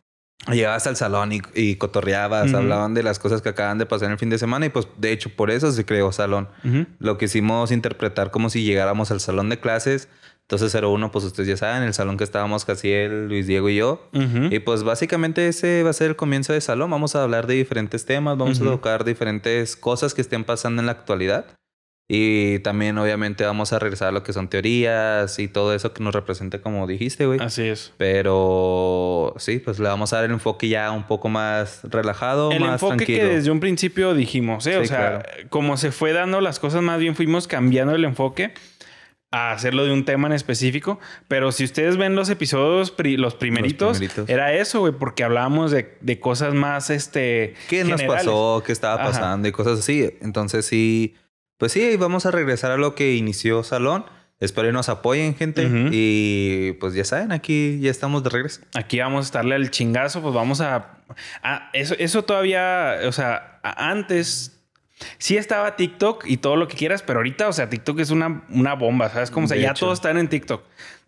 llegabas 0.52 0.86
al 0.88 0.96
salón 0.96 1.32
y, 1.32 1.42
y 1.56 1.76
cotorreabas, 1.76 2.54
hablaban 2.54 2.94
de 2.94 3.04
las 3.04 3.20
cosas 3.20 3.42
que 3.42 3.50
acaban 3.50 3.78
de 3.78 3.86
pasar 3.86 4.08
en 4.08 4.14
el 4.14 4.18
fin 4.20 4.30
de 4.30 4.38
semana 4.38 4.66
y 4.66 4.70
pues 4.70 4.88
de 4.98 5.12
hecho 5.12 5.30
por 5.30 5.50
eso 5.50 5.72
se 5.72 5.86
creó 5.86 6.12
salón. 6.12 6.50
Lo 7.00 7.18
quisimos 7.18 7.72
interpretar 7.72 8.32
como 8.32 8.50
si 8.50 8.64
llegáramos 8.64 9.12
al 9.12 9.20
salón 9.20 9.50
de 9.50 9.60
clases. 9.60 10.08
Entonces 10.42 10.80
01, 10.80 11.12
pues 11.12 11.26
ustedes 11.26 11.50
ya 11.50 11.58
saben, 11.58 11.82
el 11.82 11.96
salón 11.96 12.18
que 12.18 12.24
estábamos 12.24 12.66
Casiel, 12.66 13.28
Luis 13.28 13.48
Diego 13.48 13.68
y 13.68 13.78
yo. 13.78 14.08
Y 14.52 14.60
pues 14.60 14.84
básicamente 14.84 15.48
ese 15.48 15.82
va 15.82 15.90
a 15.90 15.94
ser 15.94 16.12
el 16.12 16.16
comienzo 16.16 16.54
de 16.54 16.62
salón. 16.62 16.92
Vamos 16.92 17.16
a 17.16 17.24
hablar 17.24 17.48
de 17.48 17.56
diferentes 17.56 18.06
temas, 18.06 18.38
vamos 18.38 18.62
a 18.62 18.64
tocar 18.64 19.04
diferentes 19.06 19.76
cosas 19.76 20.14
que 20.14 20.22
estén 20.22 20.44
pasando 20.44 20.82
en 20.82 20.86
la 20.86 20.92
actualidad. 20.92 21.48
Y 22.08 22.60
también 22.60 22.98
obviamente 23.00 23.44
vamos 23.46 23.74
a 23.74 23.80
regresar 23.80 24.10
a 24.10 24.12
lo 24.12 24.22
que 24.22 24.32
son 24.32 24.48
teorías 24.48 25.40
y 25.40 25.48
todo 25.48 25.74
eso 25.74 25.92
que 25.92 26.04
nos 26.04 26.14
representa 26.14 26.62
como 26.62 26.86
dijiste, 26.86 27.26
güey. 27.26 27.40
Así 27.42 27.64
es. 27.64 27.94
Pero 27.98 29.34
sí, 29.38 29.58
pues 29.60 29.80
le 29.80 29.88
vamos 29.88 30.14
a 30.14 30.18
dar 30.18 30.26
el 30.26 30.32
enfoque 30.32 30.68
ya 30.70 30.92
un 30.92 31.04
poco 31.08 31.30
más 31.30 31.80
relajado, 31.84 32.52
El 32.52 32.60
más 32.62 32.74
enfoque 32.74 32.98
tranquilo. 32.98 33.20
que 33.30 33.36
desde 33.36 33.50
un 33.50 33.60
principio 33.60 34.14
dijimos, 34.14 34.68
¿eh? 34.68 34.78
o 34.78 34.82
Sí, 34.82 34.88
sea, 34.90 35.24
claro. 35.24 35.50
como 35.50 35.78
se 35.78 35.92
fue 35.92 36.14
dando 36.14 36.42
las 36.42 36.60
cosas, 36.60 36.84
más 36.84 37.00
bien 37.00 37.16
fuimos 37.16 37.48
cambiando 37.48 37.96
el 37.96 38.06
enfoque 38.06 38.54
a 39.32 39.52
hacerlo 39.52 39.84
de 39.84 39.92
un 39.92 40.06
tema 40.06 40.28
en 40.28 40.34
específico. 40.34 41.00
Pero 41.28 41.52
si 41.52 41.64
ustedes 41.64 41.98
ven 41.98 42.16
los 42.16 42.30
episodios, 42.30 42.92
pri- 42.92 43.18
los 43.18 43.34
primeritos, 43.34 43.98
primeritos. 43.98 44.30
era 44.30 44.54
eso, 44.54 44.82
güey, 44.82 44.94
porque 44.94 45.24
hablábamos 45.24 45.72
de, 45.72 45.98
de 46.02 46.20
cosas 46.20 46.54
más, 46.54 46.92
este... 46.92 47.56
¿Qué 47.68 47.84
nos 47.84 48.00
generales. 48.00 48.26
pasó? 48.28 48.64
¿Qué 48.64 48.72
estaba 48.72 48.96
Ajá. 48.96 49.06
pasando? 49.06 49.48
Y 49.48 49.52
cosas 49.52 49.80
así. 49.80 50.08
Entonces 50.22 50.66
sí, 50.68 51.16
pues 51.58 51.72
sí, 51.72 51.96
vamos 51.98 52.26
a 52.26 52.32
regresar 52.32 52.72
a 52.72 52.78
lo 52.78 52.96
que 52.96 53.16
inició 53.16 53.64
Salón. 53.64 54.06
Espero 54.42 54.68
que 54.68 54.74
nos 54.74 54.90
apoyen, 54.90 55.34
gente. 55.36 55.70
Y 55.92 56.74
pues 56.82 56.94
ya 56.94 57.06
saben, 57.06 57.32
aquí 57.32 57.80
ya 57.80 57.90
estamos 57.90 58.22
de 58.24 58.30
regreso. 58.30 58.62
Aquí 58.76 59.00
vamos 59.00 59.24
a 59.24 59.28
estarle 59.28 59.56
al 59.56 59.72
chingazo, 59.72 60.22
pues 60.22 60.34
vamos 60.34 60.60
a... 60.60 60.98
a- 61.42 61.70
eso, 61.74 61.96
eso 61.98 62.24
todavía, 62.26 62.98
o 63.08 63.12
sea, 63.14 63.60
antes 63.64 64.60
sí 65.18 65.38
estaba 65.38 65.78
TikTok 65.78 66.26
y 66.28 66.38
todo 66.38 66.58
lo 66.58 66.68
que 66.68 66.76
quieras, 66.76 67.02
pero 67.02 67.20
ahorita, 67.20 67.48
o 67.48 67.54
sea, 67.54 67.70
TikTok 67.70 68.00
es 68.00 68.10
una, 68.12 68.44
una 68.50 68.74
bomba, 68.76 69.10
¿sabes? 69.10 69.32
Como, 69.32 69.46
o 69.46 69.48
sea, 69.48 69.58
ya 69.58 69.72
hecho. 69.72 69.86
todos 69.86 70.00
están 70.00 70.18
en 70.18 70.28
TikTok. 70.28 70.64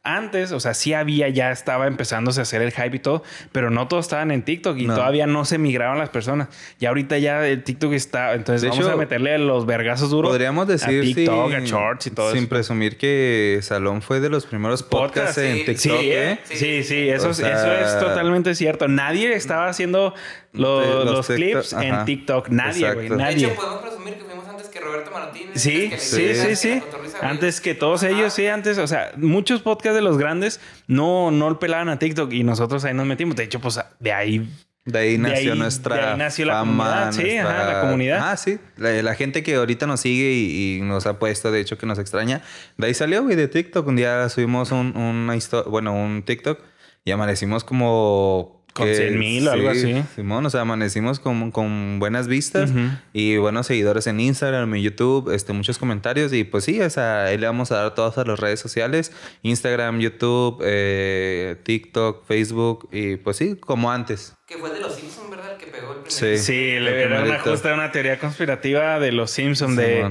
Antes, 0.08 0.52
o 0.54 0.60
sea, 0.60 0.74
sí 0.74 0.94
había, 0.94 1.28
ya 1.30 1.52
estaba 1.52 1.86
empezándose 1.88 2.40
a 2.40 2.44
hacer 2.44 2.62
el 2.62 2.72
hype 2.72 2.96
y 2.96 3.00
todo, 3.00 3.24
pero 3.52 3.70
no 3.70 3.88
todos 3.90 4.06
estaban 4.06 4.32
en 4.32 4.42
TikTok 4.44 4.78
y 4.78 4.88
No. 4.88 4.96
todavía 4.96 5.28
no 5.28 5.44
se 5.44 5.58
migraban 5.58 5.98
las 6.00 6.10
personas. 6.10 6.48
Y 6.80 6.86
ahorita 6.86 7.18
ya 7.18 7.46
el 7.46 7.64
TikTok 7.64 7.92
está, 7.94 8.34
entonces 8.34 8.62
De 8.62 8.70
vamos 8.70 8.86
hecho, 8.86 8.94
a 8.94 8.98
meterle 8.98 9.38
los 9.38 9.66
vergazos 9.66 10.10
duros. 10.10 10.32
Podríamos 10.32 10.68
decir 10.68 11.00
a 11.00 11.02
TikTok, 11.04 11.48
sin, 11.52 11.56
a 11.56 11.60
Shorts 11.66 12.08
y 12.08 12.12
todo 12.12 12.32
sin 12.32 12.40
eso. 12.40 12.50
presumir 12.50 12.98
que 12.98 13.60
Salón 13.62 14.02
fue 14.02 14.20
de 14.20 14.30
los 14.30 14.46
primeros 14.46 14.84
podcasts 14.84 15.36
Podcast, 15.36 15.38
en 15.40 15.58
sí, 15.58 15.64
TikTok, 15.66 16.00
Sí, 16.00 16.12
¿eh? 16.12 16.40
sí, 16.46 16.84
sí, 16.84 17.10
eso, 17.10 17.28
O 17.28 17.32
es- 17.32 17.38
sea, 17.38 17.54
eso 17.82 17.98
es 17.98 18.00
totalmente 18.00 18.56
cierto. 18.56 18.88
Nadie 18.88 19.34
estaba 19.34 19.68
haciendo 19.68 20.14
los, 20.54 21.06
los 21.06 21.28
TikTok, 21.28 21.36
clips 21.36 21.74
en. 21.74 22.06
TikTok. 22.06 22.50
Nadie, 22.50 22.94
güey. 22.94 23.10
De 23.10 23.30
hecho, 23.32 23.54
podemos 23.56 23.82
presumir 23.82 24.14
que 24.16 24.24
fuimos 24.24 24.48
antes 24.48 24.68
que 24.68 24.80
Roberto 24.80 25.12
Martínez. 25.12 25.62
Sí, 25.62 25.86
antes 25.86 26.16
que 26.16 26.36
sí, 26.36 26.56
sí. 26.56 26.82
Antes 27.22 27.62
que 27.62 27.74
todos 27.76 28.04
Ajá. 28.04 28.12
ellos, 28.12 28.34
sí, 28.34 28.48
antes, 28.48 28.78
o 28.78 28.88
sea, 28.88 29.12
muchos 29.18 29.62
podcasts 29.62 29.96
de 29.96 30.02
los 30.02 30.18
grandes 30.18 30.60
no, 30.88 31.32
no 31.32 31.60
pelaban 31.60 31.90
a 31.90 31.98
TikTok 32.00 32.32
y 32.34 32.44
nosotros 32.44 32.84
ahí 32.86 32.94
nos 32.94 33.06
metimos. 33.08 33.36
De 33.36 33.44
hecho, 33.44 33.60
pues 33.60 33.80
de 34.00 34.12
ahí. 34.14 34.50
De 34.86 35.00
ahí 35.00 35.12
De 35.14 35.18
nació 35.18 35.52
ahí- 35.54 35.60
nuestra 35.60 35.96
de 35.98 36.02
ahí 36.04 36.18
nació 36.18 36.46
la 36.46 36.54
fama, 36.60 37.10
comunidad, 37.10 37.12
sí, 37.12 37.38
ajá, 37.38 37.74
la 37.74 37.82
comunidad. 37.82 38.20
Ah, 38.32 38.38
sí. 38.38 38.58
La, 38.78 38.90
la 39.04 39.16
gente 39.16 39.44
que 39.44 39.56
ahorita 39.56 39.86
nos 39.86 40.00
sigue 40.00 40.32
y, 40.32 40.78
y 40.78 40.82
nos 40.82 41.06
ha 41.08 41.20
puesto, 41.20 41.52
de 41.52 41.60
hecho, 41.60 41.78
que 41.78 41.86
nos 41.86 42.00
extraña. 42.00 42.42
De 42.78 42.88
ahí 42.88 42.94
salió, 42.94 43.22
güey, 43.24 43.36
de 43.36 43.50
TikTok. 43.50 43.86
Un 43.86 43.98
día 43.98 44.30
subimos 44.30 44.72
un, 44.72 44.96
una 44.96 45.36
historia, 45.36 45.70
bueno, 45.70 45.94
un 45.94 46.24
TikTok 46.24 46.60
y 47.04 47.12
amanecimos 47.12 47.64
como... 47.66 48.57
Con 48.78 48.88
que- 48.88 48.96
100,000 48.96 49.48
o 49.48 49.52
algo 49.52 49.70
así. 49.70 50.04
Simón, 50.16 50.46
o 50.46 50.50
sea, 50.50 50.62
amanecimos 50.62 51.20
con, 51.20 51.52
con 51.52 52.00
buenas 52.00 52.28
vistas 52.28 52.70
Ujú. 52.70 52.80
y 53.14 53.38
buenos 53.38 53.68
seguidores 53.68 54.08
en 54.08 54.20
Instagram, 54.20 54.74
en 54.76 54.82
YouTube, 54.84 55.34
este, 55.34 55.52
muchos 55.54 55.78
comentarios. 55.78 56.32
Y 56.34 56.44
pues 56.44 56.64
sí, 56.64 56.80
o 56.82 56.90
sea, 56.90 57.26
ahí 57.26 57.38
le 57.38 57.48
vamos 57.48 57.72
a 57.72 57.78
dar 57.82 57.96
todas 57.96 58.18
a 58.18 58.24
las 58.24 58.40
redes 58.40 58.60
sociales: 58.60 59.12
Instagram, 59.42 60.00
YouTube, 60.00 60.62
eh, 60.64 61.58
TikTok, 61.64 62.26
Facebook. 62.26 62.88
Y 62.92 63.16
pues 63.18 63.38
sí, 63.38 63.56
como 63.60 63.92
antes. 63.92 64.34
Que 64.48 64.58
fue 64.58 64.70
de 64.72 64.80
los 64.80 64.96
Simpsons, 64.96 65.30
¿verdad? 65.30 65.52
El 65.54 65.58
que 65.58 65.68
pegó 65.68 65.92
el 65.94 65.98
primer. 66.04 66.12
Sí. 66.12 66.38
Sí, 66.38 66.70
el 66.70 66.86
le 66.86 67.02
era 67.04 67.24
una, 67.24 67.40
justa 67.40 67.74
una 67.74 67.92
teoría 67.92 68.18
conspirativa 68.20 69.00
de 69.00 69.12
los 69.12 69.32
Simpsons 69.32 69.76
de, 69.76 70.10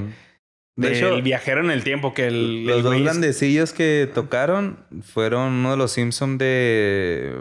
De 0.75 0.95
hecho, 0.95 1.15
el 1.15 1.23
viajero 1.23 1.61
en 1.61 1.71
el 1.71 1.83
tiempo 1.83 2.13
que 2.13 2.27
el, 2.27 2.65
Los 2.65 2.77
el 2.77 2.83
dos 2.83 3.01
grandecillos 3.01 3.73
que 3.73 4.07
tocaron 4.13 4.85
fueron 5.01 5.53
uno 5.53 5.71
de 5.71 5.77
los 5.77 5.91
Simpsons 5.91 6.37
de 6.37 7.33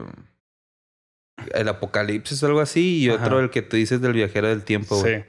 El 1.55 1.69
Apocalipsis 1.69 2.43
o 2.43 2.47
algo 2.47 2.61
así 2.61 3.05
y 3.05 3.11
Ajá. 3.11 3.25
otro 3.25 3.41
el 3.41 3.51
que 3.51 3.63
tú 3.63 3.77
dices 3.77 4.01
del 4.01 4.13
viajero 4.13 4.49
del 4.49 4.63
tiempo. 4.65 4.99
güey. 5.01 5.17
Sí. 5.17 5.25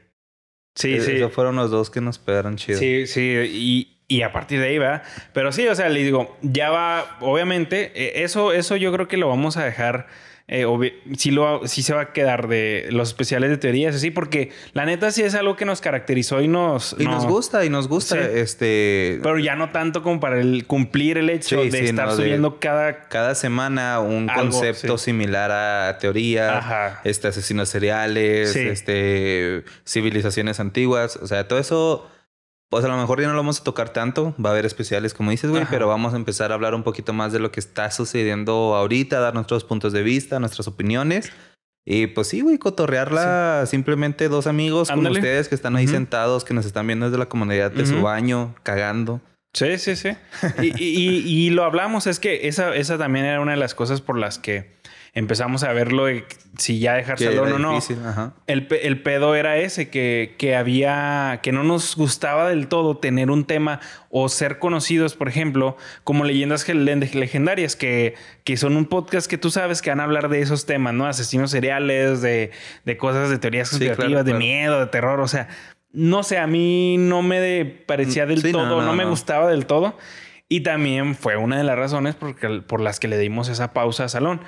Sí, 0.75 0.93
Eh, 0.93 1.01
sí. 1.01 1.11
Esos 1.13 1.33
fueron 1.33 1.55
los 1.55 1.71
dos 1.71 1.89
que 1.89 2.01
nos 2.01 2.19
pegaron 2.19 2.55
chido. 2.55 2.77
Sí, 2.77 3.07
sí, 3.07 3.21
y, 3.51 3.97
y 4.07 4.21
a 4.21 4.31
partir 4.31 4.59
de 4.59 4.67
ahí 4.67 4.77
va. 4.77 5.01
Pero 5.33 5.51
sí, 5.51 5.67
o 5.67 5.73
sea, 5.75 5.89
le 5.89 6.03
digo, 6.03 6.37
ya 6.43 6.69
va, 6.69 7.17
obviamente, 7.19 7.91
eh, 7.95 8.23
eso, 8.23 8.53
eso 8.53 8.75
yo 8.75 8.93
creo 8.93 9.07
que 9.07 9.17
lo 9.17 9.27
vamos 9.27 9.57
a 9.57 9.65
dejar. 9.65 10.07
Eh, 10.49 10.65
sí, 11.17 11.31
lo, 11.31 11.67
sí 11.67 11.83
se 11.83 11.93
va 11.93 12.01
a 12.01 12.13
quedar 12.13 12.47
de 12.47 12.87
los 12.91 13.09
especiales 13.09 13.49
de 13.49 13.57
teorías, 13.57 13.93
así, 13.95 14.11
porque 14.11 14.51
la 14.71 14.85
neta 14.85 15.11
sí 15.11 15.21
es 15.21 15.35
algo 15.35 15.57
que 15.57 15.65
nos 15.65 15.81
caracterizó 15.81 16.41
y 16.41 16.47
nos. 16.47 16.95
Y 16.97 17.03
no- 17.03 17.11
nos 17.11 17.25
gusta, 17.25 17.65
y 17.65 17.69
nos 17.69 17.89
gusta. 17.89 18.15
Sí. 18.15 18.21
Este. 18.33 19.19
Pero 19.21 19.39
ya 19.39 19.57
no 19.57 19.71
tanto 19.71 20.01
como 20.03 20.21
para 20.21 20.39
el 20.39 20.65
cumplir 20.65 21.17
el 21.17 21.29
hecho 21.29 21.61
Sí, 21.63 21.69
de 21.69 21.79
sí, 21.79 21.85
estar 21.87 22.05
no, 22.07 22.15
de- 22.15 22.23
subiendo 22.23 22.59
cada. 22.61 23.09
cada 23.09 23.35
semana 23.35 23.99
un 23.99 24.29
Algo, 24.29 24.43
concepto 24.51 24.97
similar 24.97 25.51
a 25.51 25.97
teorías, 25.97 26.49
Ajá. 26.63 27.01
este, 27.03 27.27
asesinos 27.27 27.67
seriales, 27.67 28.55
este, 28.55 29.63
civilizaciones 29.85 30.61
antiguas. 30.61 31.17
O 31.17 31.27
sea, 31.27 31.45
todo 31.47 31.59
eso, 31.59 32.09
pues 32.69 32.83
a 32.83 32.87
lo 32.87 32.97
mejor 32.97 33.21
ya 33.21 33.27
no 33.27 33.33
lo 33.33 33.39
vamos 33.39 33.61
a 33.61 33.63
tocar 33.63 33.89
tanto. 33.89 34.35
Va 34.43 34.49
a 34.49 34.53
haber 34.53 34.65
especiales, 34.65 35.13
como 35.13 35.31
dices, 35.31 35.49
güey, 35.49 35.65
pero 35.69 35.87
vamos 35.87 36.13
a 36.13 36.17
empezar 36.17 36.51
a 36.51 36.55
hablar 36.55 36.75
un 36.75 36.83
poquito 36.83 37.13
más 37.13 37.31
de 37.31 37.39
lo 37.39 37.51
que 37.51 37.59
está 37.59 37.89
sucediendo 37.91 38.75
ahorita, 38.75 39.19
dar 39.19 39.33
nuestros 39.33 39.63
puntos 39.63 39.93
de 39.93 40.03
vista, 40.03 40.39
nuestras 40.39 40.67
opiniones. 40.67 41.31
Y 41.89 42.07
pues 42.07 42.27
sí, 42.27 42.41
güey, 42.41 42.57
cotorrearla 42.57 43.65
simplemente 43.65 44.27
dos 44.27 44.45
amigos 44.47 44.89
Ándale. 44.89 45.09
con 45.09 45.17
ustedes 45.19 45.47
que 45.47 45.55
están 45.55 45.75
ahí 45.77 45.87
sentados, 45.87 46.43
que 46.43 46.53
nos 46.53 46.65
están 46.65 46.85
viendo 46.87 47.05
desde 47.05 47.17
la 47.17 47.27
comunidad 47.29 47.71
de 47.71 47.85
su 47.85 48.01
baño, 48.01 48.55
cagando. 48.63 49.21
Sí, 49.53 49.77
sí, 49.77 49.95
sí. 49.95 50.09
Y, 50.61 50.67
y- 50.83 50.97
y- 51.17 51.45
y 51.47 51.49
lo 51.49 51.63
hablamos, 51.63 52.05
es 52.05 52.19
que 52.19 52.47
esa, 52.49 52.75
esa 52.75 52.97
también 52.97 53.25
era 53.25 53.39
una 53.39 53.51
de 53.51 53.57
las 53.57 53.73
cosas 53.73 54.01
por 54.01 54.17
las 54.17 54.37
que 54.37 54.76
empezamos 55.17 55.63
a 55.63 55.73
verlo 55.73 56.05
de 56.05 56.25
si 56.57 56.79
ya 56.79 56.93
dejar 56.93 57.17
Que 57.17 57.25
salón 57.25 57.47
era 57.47 57.55
o 57.55 57.59
no. 57.59 57.69
difícil, 57.71 57.97
ajá. 58.05 58.33
El, 58.45 58.67
el 58.81 59.01
pedo 59.01 59.33
era 59.35 59.57
ese, 59.57 59.89
que, 59.89 60.35
que 60.37 60.55
había, 60.55 61.39
que 61.41 61.51
no 61.51 61.63
nos 61.63 61.95
gustaba 61.95 62.47
del 62.49 62.67
todo 62.67 62.97
tener 62.97 63.31
un 63.31 63.45
tema 63.45 63.79
o 64.09 64.29
ser 64.29 64.59
conocidos, 64.59 65.15
por 65.15 65.27
ejemplo, 65.27 65.75
como 66.03 66.23
leyendas 66.23 66.67
legendarias, 66.69 67.75
que, 67.75 68.13
que 68.43 68.57
son 68.57 68.77
un 68.77 68.85
podcast 68.85 69.27
que 69.29 69.37
tú 69.37 69.49
sabes 69.49 69.81
que 69.81 69.89
van 69.89 69.99
a 69.99 70.03
hablar 70.03 70.29
de 70.29 70.41
esos 70.41 70.65
temas, 70.65 70.93
¿no? 70.93 71.07
Asesinos 71.07 71.49
seriales, 71.51 72.21
de, 72.21 72.51
de 72.85 72.97
cosas 72.97 73.29
de 73.29 73.39
teorías 73.39 73.69
Sí, 73.69 73.73
conspirativas, 73.75 74.07
claro, 74.09 74.23
de 74.23 74.31
claro. 74.31 74.39
miedo, 74.39 74.79
de 74.79 74.87
terror, 74.87 75.19
o 75.19 75.27
sea, 75.27 75.47
no 75.91 76.21
sé, 76.21 76.37
a 76.37 76.45
mí 76.47 76.97
no 76.99 77.23
me 77.23 77.65
parecía 77.65 78.25
del 78.27 78.41
Sí, 78.41 78.51
no, 78.51 78.59
todo, 78.59 78.81
no, 78.81 78.85
no, 78.87 78.93
me 78.93 79.03
no. 79.03 79.09
gustaba 79.09 79.47
del 79.49 79.65
todo. 79.65 79.97
Y 80.49 80.61
también 80.61 81.15
fue 81.15 81.35
una 81.35 81.57
de 81.57 81.63
las 81.65 81.77
razones 81.77 82.15
porque, 82.15 82.47
por 82.65 82.79
las 82.79 82.99
que 83.01 83.07
le 83.09 83.17
dimos 83.17 83.49
esa 83.49 83.73
pausa 83.73 84.05
a 84.05 84.09
Salón. 84.09 84.41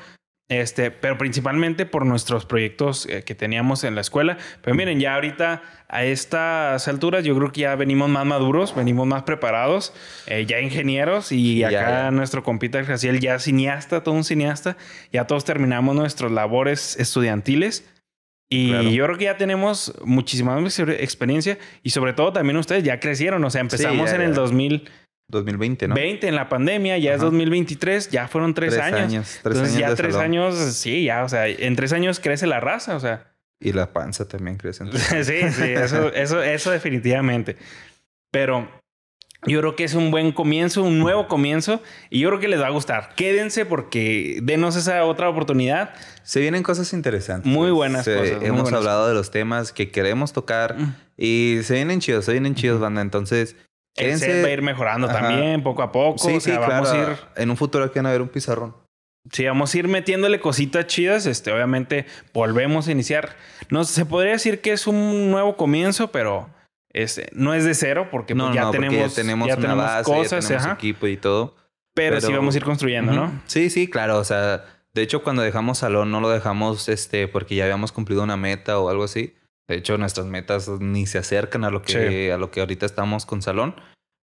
Este, 0.49 0.89
pero 0.89 1.15
principalmente 1.19 1.85
por 1.85 2.07
nuestros 2.07 2.47
proyectos 2.47 3.05
eh, 3.05 3.23
que 3.23 3.35
teníamos 3.35 3.83
en 3.83 3.93
la 3.93 4.01
escuela. 4.01 4.37
Pero 4.63 4.75
miren, 4.75 4.99
ya 4.99 5.13
ahorita 5.13 5.61
a 5.87 6.03
estas 6.03 6.87
alturas 6.87 7.23
yo 7.23 7.35
creo 7.37 7.51
que 7.51 7.61
ya 7.61 7.75
venimos 7.75 8.09
más 8.09 8.25
maduros, 8.25 8.75
venimos 8.75 9.05
más 9.05 9.21
preparados, 9.23 9.93
eh, 10.25 10.47
ya 10.47 10.59
ingenieros 10.59 11.31
y 11.31 11.59
Ya, 11.59 11.67
acá 11.67 11.89
ya. 12.05 12.11
nuestro 12.11 12.43
compita 12.43 12.83
Jaciel 12.83 13.19
ya 13.19 13.37
cineasta, 13.37 14.01
todo 14.01 14.15
un 14.15 14.23
cineasta. 14.23 14.75
Ya 15.13 15.27
todos 15.27 15.45
terminamos 15.45 15.95
nuestras 15.95 16.31
labores 16.31 16.97
estudiantiles. 16.99 17.87
Y 18.51 18.69
Claro. 18.69 18.89
yo 18.89 19.05
creo 19.05 19.17
que 19.19 19.25
ya 19.25 19.37
tenemos 19.37 19.93
muchísima 20.03 20.59
experiencia 20.99 21.59
y 21.83 21.91
sobre 21.91 22.13
todo 22.13 22.33
también 22.33 22.57
ustedes 22.57 22.83
ya 22.83 22.99
crecieron. 22.99 23.43
O 23.43 23.51
sea, 23.51 23.61
empezamos 23.61 24.09
ya, 24.09 24.15
en 24.15 24.21
el 24.23 24.29
ya. 24.33 24.35
2020 25.29 25.87
2020, 25.87 26.25
¿no? 26.25 26.29
en 26.29 26.35
la 26.35 26.49
pandemia, 26.49 26.97
ya 26.97 27.11
es 27.11 27.17
Ajá. 27.17 27.25
2023, 27.25 28.09
ya 28.09 28.27
fueron 28.27 28.53
tres, 28.53 28.73
Tres 28.73 28.83
años. 28.83 28.99
años, 29.01 29.39
tres 29.43 29.55
Entonces 29.57 29.69
años 29.75 29.79
ya 29.81 29.89
de 29.89 29.95
tres 29.95 30.13
salón. 30.13 30.25
años, 30.31 30.55
sí, 30.75 31.03
ya, 31.05 31.23
o 31.23 31.29
sea, 31.29 31.47
en 31.47 31.75
tres 31.75 31.93
años 31.93 32.19
crece 32.19 32.47
la 32.47 32.59
raza, 32.59 32.95
o 32.95 32.99
sea. 32.99 33.31
Y 33.61 33.73
la 33.73 33.91
panza 33.93 34.27
también 34.27 34.57
crece. 34.57 34.85
sí, 35.23 35.49
sí, 35.51 35.63
eso, 35.63 36.09
eso, 36.13 36.41
eso 36.41 36.71
definitivamente. 36.71 37.57
Pero 38.31 38.69
yo 39.45 39.59
creo 39.61 39.75
que 39.75 39.85
es 39.85 39.93
un 39.93 40.11
buen 40.11 40.31
comienzo, 40.33 40.83
un 40.83 40.99
nuevo 40.99 41.27
comienzo, 41.27 41.81
y 42.09 42.19
yo 42.19 42.29
creo 42.29 42.39
que 42.41 42.47
les 42.49 42.59
va 42.61 42.67
a 42.67 42.71
gustar. 42.71 43.13
Quédense 43.15 43.65
porque 43.65 44.39
denos 44.43 44.75
esa 44.75 45.05
otra 45.05 45.29
oportunidad. 45.29 45.93
Se 46.23 46.39
vienen 46.41 46.61
cosas 46.63 46.91
interesantes. 46.93 47.49
Muy 47.51 47.71
buenas 47.71 48.05
Se- 48.05 48.15
cosas, 48.15 48.43
Hemos 48.43 48.63
buenas 48.63 48.73
hablado 48.79 49.07
de 49.07 49.13
los 49.13 49.31
temas 49.31 49.71
que 49.73 49.91
queremos 49.91 50.33
tocar 50.33 50.75
Mm. 50.77 50.95
y 51.17 51.59
se 51.63 51.75
vienen 51.75 51.99
chidos, 52.01 52.25
se 52.25 52.33
vienen 52.33 52.55
chidos, 52.55 52.79
banda. 52.81 53.01
Entonces, 53.01 53.55
El 53.95 54.05
quédense. 54.05 54.25
set 54.25 54.43
va 54.43 54.47
a 54.47 54.51
ir 54.51 54.61
mejorando 54.61 55.09
Ajá. 55.09 55.19
también, 55.19 55.63
poco 55.63 55.81
a 55.81 55.91
poco. 55.91 56.17
Sí, 56.17 56.35
o 56.35 56.39
sea, 56.39 56.53
sí, 56.55 56.59
vamos 56.59 56.89
claro. 56.89 57.07
a 57.07 57.11
ir 57.11 57.17
En 57.35 57.49
un 57.49 57.57
futuro 57.57 57.83
aquí 57.85 57.99
van 57.99 58.05
a 58.05 58.11
ver 58.11 58.21
un 58.21 58.29
pizarrón. 58.29 58.75
Sí, 59.31 59.45
vamos 59.45 59.73
a 59.73 59.77
ir 59.77 59.87
metiéndole 59.87 60.39
cositas 60.39 60.87
chidas. 60.87 61.25
Este, 61.25 61.51
obviamente, 61.51 62.05
volvemos 62.33 62.87
a 62.87 62.91
iniciar. 62.91 63.35
No 63.69 63.83
se 63.83 64.05
podría 64.05 64.31
decir 64.33 64.61
que 64.61 64.71
es 64.71 64.87
un 64.87 65.29
nuevo 65.29 65.57
comienzo, 65.57 66.11
pero 66.11 66.49
este, 66.93 67.29
no 67.33 67.53
es 67.53 67.65
de 67.65 67.75
cero, 67.75 68.07
porque 68.11 68.35
pues, 68.35 68.53
ya, 68.53 68.63
porque 68.67 68.79
tenemos, 68.87 69.09
ya 69.11 69.15
tenemos 69.21 69.47
ya 69.47 69.53
una 69.55 69.61
tenemos 69.61 69.85
base, 69.85 70.03
cosas, 70.03 70.43
ya 70.43 70.47
tenemos 70.47 70.65
ajá. 70.65 70.75
equipo 70.75 71.07
y 71.07 71.17
todo. 71.17 71.55
pero, 71.93 72.19
sí 72.21 72.27
pero- 72.27 72.39
vamos 72.39 72.55
a 72.55 72.57
ir 72.57 72.63
construyendo, 72.63 73.11
Ujú. 73.11 73.21
¿no? 73.21 73.41
Sí, 73.45 73.69
sí, 73.69 73.89
claro. 73.89 74.17
O 74.17 74.23
sea, 74.23 74.63
de 74.93 75.01
hecho, 75.01 75.21
cuando 75.21 75.41
dejamos 75.41 75.79
salón, 75.79 76.09
no 76.11 76.21
lo 76.21 76.29
dejamos 76.29 76.87
este, 76.89 77.27
porque 77.27 77.55
ya 77.55 77.65
habíamos 77.65 77.91
cumplido 77.91 78.23
una 78.23 78.37
meta 78.37 78.79
o 78.79 78.89
algo 78.89 79.03
así. 79.03 79.35
De 79.69 79.75
hecho, 79.77 79.97
nuestras 79.97 80.25
metas 80.27 80.67
ni 80.81 81.05
se 81.05 81.17
acercan 81.19 81.63
a 81.63 81.69
lo 81.69 81.81
que, 81.81 81.93
Sí. 82.25 82.29
a 82.29 82.37
lo 82.37 82.51
que 82.51 82.59
ahorita 82.59 82.85
estamos 82.85 83.25
con 83.25 83.41
salón. 83.41 83.75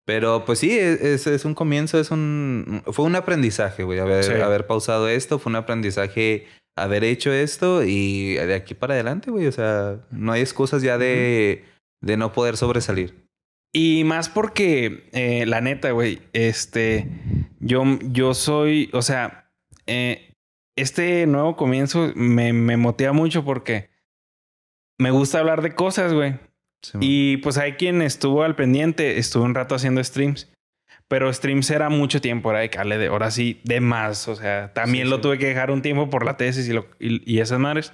Pero 0.05 0.45
pues 0.45 0.59
sí, 0.59 0.79
es, 0.79 1.01
es- 1.01 1.27
es 1.27 1.45
un 1.45 1.55
comienzo, 1.55 1.99
es 1.99 2.11
un... 2.11 2.83
Fue 2.87 3.05
un 3.07 3.17
aprendizaje, 3.17 3.83
güey. 3.83 3.99
Haber, 3.99 4.23
Sí. 4.25 4.33
haber 4.33 4.67
pausado 4.67 5.09
esto, 5.09 5.39
fue 5.39 5.51
un 5.51 5.57
aprendizaje 5.57 6.47
haber 6.77 7.05
hecho 7.05 7.33
esto 7.33 7.83
y 7.85 8.35
de 8.35 8.55
aquí 8.55 8.75
para 8.75 8.95
adelante, 8.95 9.31
güey. 9.31 9.47
O 9.47 9.53
sea, 9.53 9.97
no 10.11 10.33
hay 10.33 10.43
excusas 10.43 10.83
ya 10.83 10.99
de, 10.99 11.65
de 12.03 12.17
no 12.19 12.33
poder 12.33 12.57
sobresalir. 12.57 13.27
Y 13.75 14.05
más 14.05 14.29
porque, 14.29 15.09
eh, 15.13 15.45
la 15.47 15.61
neta, 15.61 15.91
güey, 15.91 16.21
este, 16.33 17.09
yo, 17.61 17.83
yo 18.03 18.33
soy, 18.35 18.91
o 18.93 19.03
sea, 19.03 19.51
eh, 19.87 20.33
este 20.77 21.27
nuevo 21.27 21.57
comienzo 21.57 22.13
me, 22.15 22.53
me 22.53 22.77
motiva 22.77 23.13
mucho 23.13 23.45
porque 23.45 23.89
me 24.99 25.11
gusta 25.11 25.39
hablar 25.39 25.63
de 25.63 25.75
cosas, 25.75 26.13
güey. 26.13 26.39
Sí, 26.83 26.99
Y 27.01 27.37
pues 27.39 27.59
hay 27.59 27.73
quien 27.73 28.03
estuvo 28.03 28.43
al 28.43 28.55
pendiente, 28.55 29.19
estuve 29.19 29.45
un 29.45 29.55
rato 29.55 29.75
haciendo 29.75 30.03
streams. 30.03 30.53
Pero 31.09 31.33
streams 31.33 31.71
era 31.71 31.89
mucho 31.89 32.21
tiempo, 32.21 32.51
era 32.51 32.61
de 32.61 32.71
cale 32.71 32.99
de 32.99 33.07
ahora 33.07 33.31
sí, 33.31 33.61
de 33.65 33.81
más. 33.81 34.27
O 34.29 34.35
sea, 34.37 34.73
también 34.73 35.05
Sí, 35.05 35.11
lo 35.11 35.17
sí. 35.17 35.23
tuve 35.23 35.39
que 35.39 35.47
dejar 35.47 35.71
un 35.71 35.81
tiempo 35.83 36.11
por 36.11 36.25
la 36.25 36.37
tesis 36.37 36.69
y, 36.69 36.73
lo- 36.73 36.87
y, 36.99 37.23
y 37.33 37.39
esas 37.41 37.59
madres. 37.61 37.93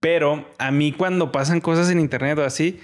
Pero 0.00 0.48
a 0.58 0.70
mí 0.70 0.92
cuando 0.92 1.32
pasan 1.32 1.60
cosas 1.60 1.90
en 1.90 1.98
internet 2.00 2.38
o 2.38 2.44
así, 2.44 2.80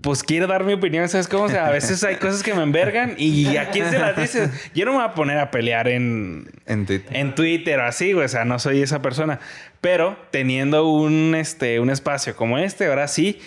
pues 0.00 0.22
quiero 0.22 0.46
dar 0.46 0.64
mi 0.64 0.72
opinión, 0.72 1.08
¿sabes 1.08 1.28
cómo? 1.28 1.44
O 1.44 1.48
sea, 1.48 1.66
a 1.66 1.70
veces 1.70 2.02
hay 2.04 2.16
cosas 2.16 2.42
que 2.42 2.54
me 2.54 2.62
envergan 2.62 3.14
y 3.18 3.56
a 3.56 3.70
quién 3.70 3.90
se 3.90 3.98
las 3.98 4.16
dices. 4.16 4.50
Yo 4.74 4.84
no 4.86 4.92
me 4.92 4.98
voy 4.98 5.06
a 5.06 5.14
poner 5.14 5.38
a 5.38 5.50
pelear 5.50 5.88
en, 5.88 6.50
En 6.66 6.86
Twitter. 6.86 7.16
en 7.16 7.34
Twitter 7.34 7.78
o 7.78 7.84
así, 7.84 8.12
güey. 8.12 8.24
O 8.24 8.28
sea, 8.28 8.44
no 8.44 8.58
soy 8.58 8.82
esa 8.82 9.02
persona. 9.02 9.38
Pero 9.80 10.16
teniendo 10.30 10.88
un, 10.88 11.34
este, 11.34 11.80
un 11.80 11.90
espacio 11.90 12.34
como 12.36 12.58
este, 12.58 12.86
ahora 12.86 13.08
sí, 13.08 13.40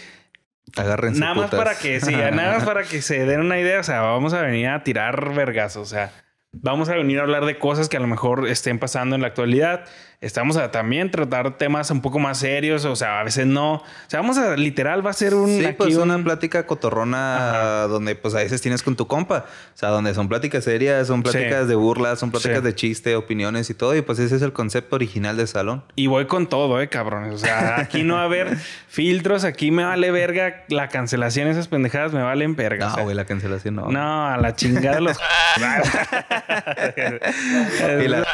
Agárrense 0.75 1.20
Nada 1.20 1.36
más 1.36 1.46
putas. 1.46 1.58
para 1.58 1.77
que, 1.77 2.01
sí, 2.01 2.12
nada 2.12 2.56
más 2.56 2.63
para 2.63 2.84
que 2.84 3.01
se 3.01 3.25
den 3.25 3.39
una 3.39 3.60
idea. 3.60 3.80
O 3.80 3.84
sea, 3.84 4.01
vamos 4.01 4.34
a 4.34 4.42
venir 4.42 4.68
a 4.68 4.84
tirar 4.84 5.34
vergas. 5.34 5.77
O 5.77 5.86
sea, 5.86 6.12
vamos 6.51 6.89
a 6.89 6.96
venir 6.96 7.20
a 7.20 7.22
hablar 7.22 7.46
de 7.46 7.58
cosas 7.58 7.88
que 7.88 7.98
a 7.98 8.00
lo 8.00 8.08
mejor 8.08 8.48
estén 8.48 8.80
pasando 8.80 9.15
en 9.15 9.22
la 9.22 9.27
actualidad. 9.27 9.86
Estamos 10.25 10.58
a 10.58 10.72
también 10.72 11.12
tratar 11.12 11.55
temas 11.58 11.91
un 11.91 12.01
poco 12.01 12.17
más 12.17 12.39
serios. 12.39 12.84
O 12.86 12.96
sea, 12.96 13.20
a 13.20 13.24
veces 13.24 13.46
no. 13.46 13.74
O 13.75 13.84
sea, 14.08 14.22
vamos 14.22 14.39
a 14.39 14.58
literal, 14.58 15.05
va 15.05 15.12
a 15.12 15.13
ser 15.13 15.36
un. 15.36 15.48
Sí, 15.60 15.63
aquí 15.65 15.75
pues 15.77 15.96
un- 15.98 16.10
una 16.10 16.24
plática 16.24 16.65
cotorrona 16.65 17.84
donde 17.88 18.15
pues 18.15 18.34
a 18.34 18.39
veces 18.39 18.60
tienes 18.60 18.82
con 18.82 18.96
tu 18.96 19.05
compa. 19.08 19.46
O 19.75 19.77
sea, 19.77 19.89
donde 19.89 20.15
son 20.15 20.27
pláticas 20.27 20.63
serias, 20.63 21.05
son 21.08 21.22
pláticas 21.22 21.63
Sí. 21.63 21.67
de 21.67 21.75
burlas, 21.75 22.17
son 22.20 22.32
pláticas 22.32 22.58
Sí. 22.58 22.63
de 22.63 22.74
chiste, 22.74 23.15
opiniones 23.15 23.70
y 23.70 23.75
todo. 23.75 23.96
Y 23.96 24.01
pues 24.01 24.17
ese 24.17 24.36
es 24.36 24.41
el 24.41 24.51
concepto 24.51 24.96
original 24.96 25.38
de 25.38 25.46
salón. 25.46 25.84
Y 25.96 26.08
voy 26.08 26.25
con 26.25 26.48
todo, 26.48 26.82
eh, 26.82 26.89
cabrones. 26.89 27.36
O 27.36 27.38
sea, 27.38 27.79
aquí 27.79 28.01
no 28.03 28.15
va 28.15 28.22
a 28.22 28.25
haber 28.25 28.58
filtros. 28.88 29.44
Aquí 29.44 29.70
me 29.70 29.84
vale 29.84 30.10
verga 30.10 30.63
la 30.70 30.89
cancelación. 30.89 31.50
Esas 31.50 31.67
pendejadas 31.67 32.13
me 32.13 32.24
valen 32.24 32.55
verga. 32.55 32.88
o 32.88 32.89
No, 32.89 32.96
sea, 32.96 33.03
güey, 33.03 33.15
la 33.15 33.25
cancelación 33.25 33.75
no. 33.75 33.89
no, 33.91 34.25
a 34.27 34.38
la 34.38 34.55
chingada 34.55 35.00
los. 35.01 35.17
Y 38.03 38.08
la- 38.08 38.25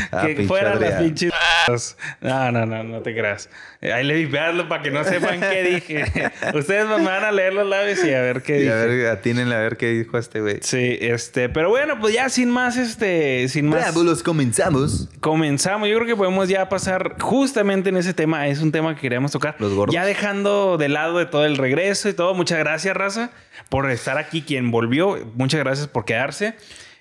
que 0.22 0.44
fueran 0.46 0.80
las 0.80 0.94
pinches. 0.94 1.32
No, 2.20 2.50
no, 2.50 2.66
no, 2.66 2.82
no 2.82 3.02
te 3.02 3.14
creas. 3.14 3.48
Ahí 3.80 4.04
le 4.04 4.14
vipearlo 4.14 4.68
para 4.68 4.82
que 4.82 4.90
no 4.90 5.04
sepan 5.04 5.40
qué 5.40 5.62
dije. 5.62 6.04
Ustedes 6.54 6.86
me 6.86 7.04
van 7.04 7.24
a 7.24 7.32
leer 7.32 7.52
los 7.54 7.66
labios 7.66 8.04
y 8.04 8.12
a 8.12 8.20
ver 8.20 8.42
qué 8.42 8.56
Y 8.56 8.60
dije. 8.62 8.72
a 8.72 8.76
ver, 8.76 9.06
atínenle 9.08 9.54
a 9.54 9.58
ver 9.58 9.76
qué 9.76 9.88
dijo 9.90 10.18
este 10.18 10.40
güey. 10.40 10.58
Sí, 10.60 10.98
este, 11.00 11.48
pero 11.48 11.70
bueno, 11.70 11.98
pues 12.00 12.14
ya 12.14 12.28
sin 12.28 12.50
más, 12.50 12.76
este, 12.76 13.48
sin 13.48 13.66
más. 13.66 13.80
Preámbulos, 13.80 14.22
comenzamos. 14.22 15.08
Comenzamos. 15.20 15.88
Yo 15.88 15.96
creo 15.96 16.06
que 16.06 16.16
podemos 16.16 16.48
ya 16.48 16.68
pasar 16.68 17.16
justamente 17.20 17.88
en 17.90 17.96
ese 17.96 18.14
tema. 18.14 18.46
Es 18.48 18.60
un 18.60 18.72
tema 18.72 18.94
que 18.94 19.00
queríamos 19.00 19.32
tocar. 19.32 19.56
Los 19.58 19.74
gordos. 19.74 19.94
Ya 19.94 20.04
dejando 20.04 20.78
de 20.78 20.88
lado 20.88 21.18
de 21.18 21.26
todo 21.26 21.44
el 21.44 21.56
regreso 21.56 22.08
y 22.08 22.12
todo. 22.12 22.34
Muchas 22.34 22.58
gracias, 22.58 22.96
Raza, 22.96 23.30
por 23.68 23.90
estar 23.90 24.18
aquí. 24.18 24.42
Quien 24.42 24.70
volvió, 24.70 25.18
muchas 25.34 25.60
gracias 25.60 25.88
por 25.88 26.04
quedarse. 26.04 26.54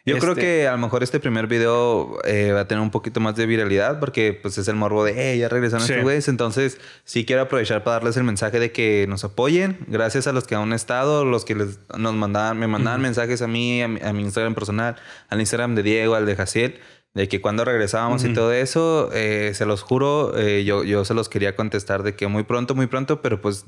Yo 0.05 0.17
creo 0.17 0.31
Este, 0.31 0.41
que 0.41 0.67
a 0.67 0.72
lo 0.72 0.77
mejor 0.79 1.03
este 1.03 1.20
primer 1.20 1.48
video 1.48 2.17
eh, 2.24 2.51
va 2.53 2.62
a 2.62 2.67
tener 2.67 2.81
un 2.81 2.89
poquito 2.91 3.20
más 3.20 3.36
de 3.36 3.46
viralidad 3.46 4.00
porque 4.00 4.34
pues 4.34 4.58
es 4.58 4.67
el 4.67 4.75
morbo 4.75 5.03
de, 5.03 5.13
hey, 5.15 5.39
ya 5.39 5.48
regresaron 5.50 5.86
Sí. 5.86 5.93
estos 5.93 6.03
güeyes. 6.03 6.27
Entonces 6.27 6.79
sí 7.03 7.25
quiero 7.25 7.43
aprovechar 7.43 7.84
para 7.84 7.98
darles 7.98 8.17
el 8.17 8.24
mensaje 8.24 8.60
de 8.60 8.72
que 8.72 9.05
nos 9.08 9.24
apoyen. 9.24 9.77
Gracias 9.88 10.25
a 10.27 10.31
los 10.31 10.46
que 10.48 10.55
han 10.55 10.74
estado, 10.74 11.24
los 11.25 11.46
que 11.46 11.55
les, 11.55 11.79
nos 11.98 12.13
mandaban, 12.15 12.58
me 12.58 12.67
mandaban 12.67 13.01
mensajes 13.01 13.41
a 13.41 13.48
mí, 13.48 13.81
a 13.84 13.88
mi, 13.88 14.00
a 14.01 14.12
mi 14.13 14.22
Instagram 14.24 14.55
personal, 14.55 14.96
al 15.29 15.39
Instagram 15.39 15.75
de 15.75 15.84
Diego, 15.84 16.15
al 16.15 16.25
de 16.25 16.36
Jaciel, 16.36 16.79
de 17.13 17.27
que 17.27 17.41
cuando 17.41 17.65
regresábamos 17.65 18.24
y 18.24 18.34
todo 18.34 18.53
eso, 18.53 19.10
eh, 19.13 19.51
se 19.53 19.65
los 19.65 19.81
juro, 19.84 20.38
eh, 20.38 20.63
yo, 20.63 20.84
yo 20.84 21.03
se 21.05 21.13
los 21.13 21.27
quería 21.29 21.55
contestar 21.55 22.03
de 22.03 22.15
que 22.15 22.25
muy 22.27 22.43
pronto, 22.43 22.74
muy 22.74 22.88
pronto, 22.88 23.22
pero 23.22 23.41
pues 23.41 23.65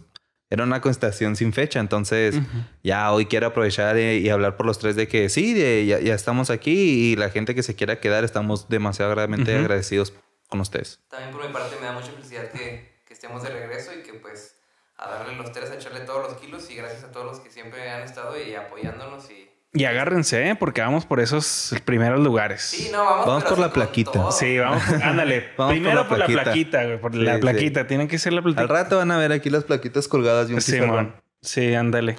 era 0.49 0.63
una 0.63 0.81
contestación 0.81 1.35
sin 1.35 1.53
fecha. 1.53 1.79
Entonces, 1.79 2.39
ya 2.83 3.11
hoy 3.11 3.25
quiero 3.25 3.47
aprovechar 3.47 3.97
eh, 3.97 4.17
y, 4.17 4.29
hablar 4.29 4.55
por 4.57 4.65
los 4.65 4.79
tres 4.79 4.95
de 4.95 5.07
que 5.07 5.29
sí, 5.29 5.53
de- 5.53 5.85
ya, 5.85 5.99
ya 5.99 6.13
estamos 6.13 6.49
aquí 6.49 7.11
y 7.11 7.15
la 7.15 7.29
gente 7.29 7.55
que 7.55 7.63
se 7.63 7.75
quiera 7.75 7.99
quedar, 7.99 8.23
estamos 8.23 8.69
demasiado 8.69 9.11
agradamente 9.11 9.51
Ujú. 9.53 9.61
agradecidos 9.61 10.13
con 10.49 10.59
ustedes. 10.61 10.99
También 11.09 11.31
por 11.31 11.45
mi 11.45 11.51
parte 11.51 11.75
me 11.79 11.85
da 11.87 11.93
mucha 11.93 12.11
felicidad 12.11 12.49
que, 12.51 13.01
que 13.05 13.13
estemos 13.13 13.41
de 13.41 13.49
regreso 13.49 13.91
y 13.93 14.03
que 14.03 14.13
pues 14.13 14.57
a 14.97 15.07
darle 15.09 15.35
los 15.35 15.51
tres, 15.51 15.71
a 15.71 15.75
echarle 15.75 16.01
todos 16.01 16.21
los 16.31 16.39
kilos 16.39 16.69
y 16.69 16.75
gracias 16.75 17.03
a 17.03 17.11
todos 17.11 17.25
los 17.25 17.39
que 17.39 17.49
siempre 17.49 17.89
han 17.89 18.03
estado 18.03 18.39
y 18.39 18.53
apoyándonos 18.53 19.29
y 19.31 19.49
Y 19.75 19.85
agárrense, 19.85 20.49
¿eh? 20.49 20.55
porque 20.55 20.81
vamos 20.81 21.05
por 21.07 21.19
esos 21.19 21.73
primeros 21.83 22.19
lugares. 22.19 22.61
Sí, 22.61 22.89
no, 22.91 23.03
vamos, 23.03 23.43
por 23.43 23.57
la 23.57 23.73
plaquita. 23.73 24.11
todo. 24.11 24.31
Sí, 24.31 24.59
vamos, 24.59 24.83
ándale. 25.03 25.49
Vamos 25.57 25.73
Primero 25.73 25.99
por 26.07 26.09
por 26.09 26.19
la 26.19 26.27
la 26.27 26.43
plaquita. 26.43 26.83
güey. 26.83 27.01
Por 27.01 27.13
Sí, 27.13 27.19
la 27.19 27.35
sí. 27.35 27.41
plaquita. 27.41 27.87
Tienen 27.87 28.07
que 28.07 28.19
ser 28.19 28.33
la 28.33 28.41
plaquita. 28.43 28.61
Al 28.61 28.69
rato 28.69 28.97
van 28.97 29.09
a 29.11 29.17
ver 29.17 29.31
aquí 29.31 29.49
las 29.49 29.63
plaquitas 29.63 30.07
colgadas 30.07 30.47
de 30.47 30.53
un 30.55 30.61
Sí, 30.61 30.79
man. 30.79 31.15
Sí, 31.41 31.73
ándale. 31.73 32.17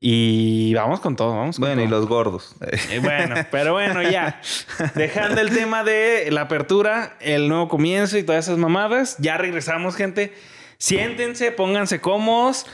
Y 0.00 0.74
vamos 0.74 1.00
con 1.00 1.16
todo, 1.16 1.30
vamos 1.36 1.56
con 1.56 1.66
Bueno, 1.68 1.82
y 1.82 1.86
los 1.86 2.06
gordos. 2.06 2.54
Eh, 2.90 2.98
bueno, 3.00 3.34
pero 3.50 3.72
bueno, 3.72 4.02
ya. 4.02 4.40
Dejando 4.94 5.40
el 5.40 5.50
tema 5.50 5.84
de 5.84 6.28
la 6.32 6.42
apertura, 6.42 7.16
el 7.20 7.48
nuevo 7.48 7.68
comienzo 7.68 8.18
y 8.18 8.22
todas 8.24 8.46
esas 8.46 8.58
mamadas, 8.58 9.16
ya 9.18 9.38
regresamos, 9.38 9.96
gente. 9.96 10.34
Siéntense, 10.78 11.52
pónganse 11.52 12.00
cómodos. 12.00 12.66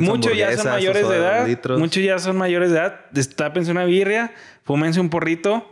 Muchos 0.00 0.36
ya 0.36 0.56
son 0.56 0.70
mayores 0.70 1.08
de 1.08 1.16
edad. 1.16 1.46
litros. 1.46 1.78
Muchos 1.78 2.02
ya 2.02 2.18
son 2.18 2.36
mayores 2.36 2.70
de 2.70 2.78
edad. 2.78 3.00
Destápense 3.10 3.70
una 3.70 3.84
birria, 3.84 4.32
fúmense 4.64 5.00
un 5.00 5.10
porrito. 5.10 5.71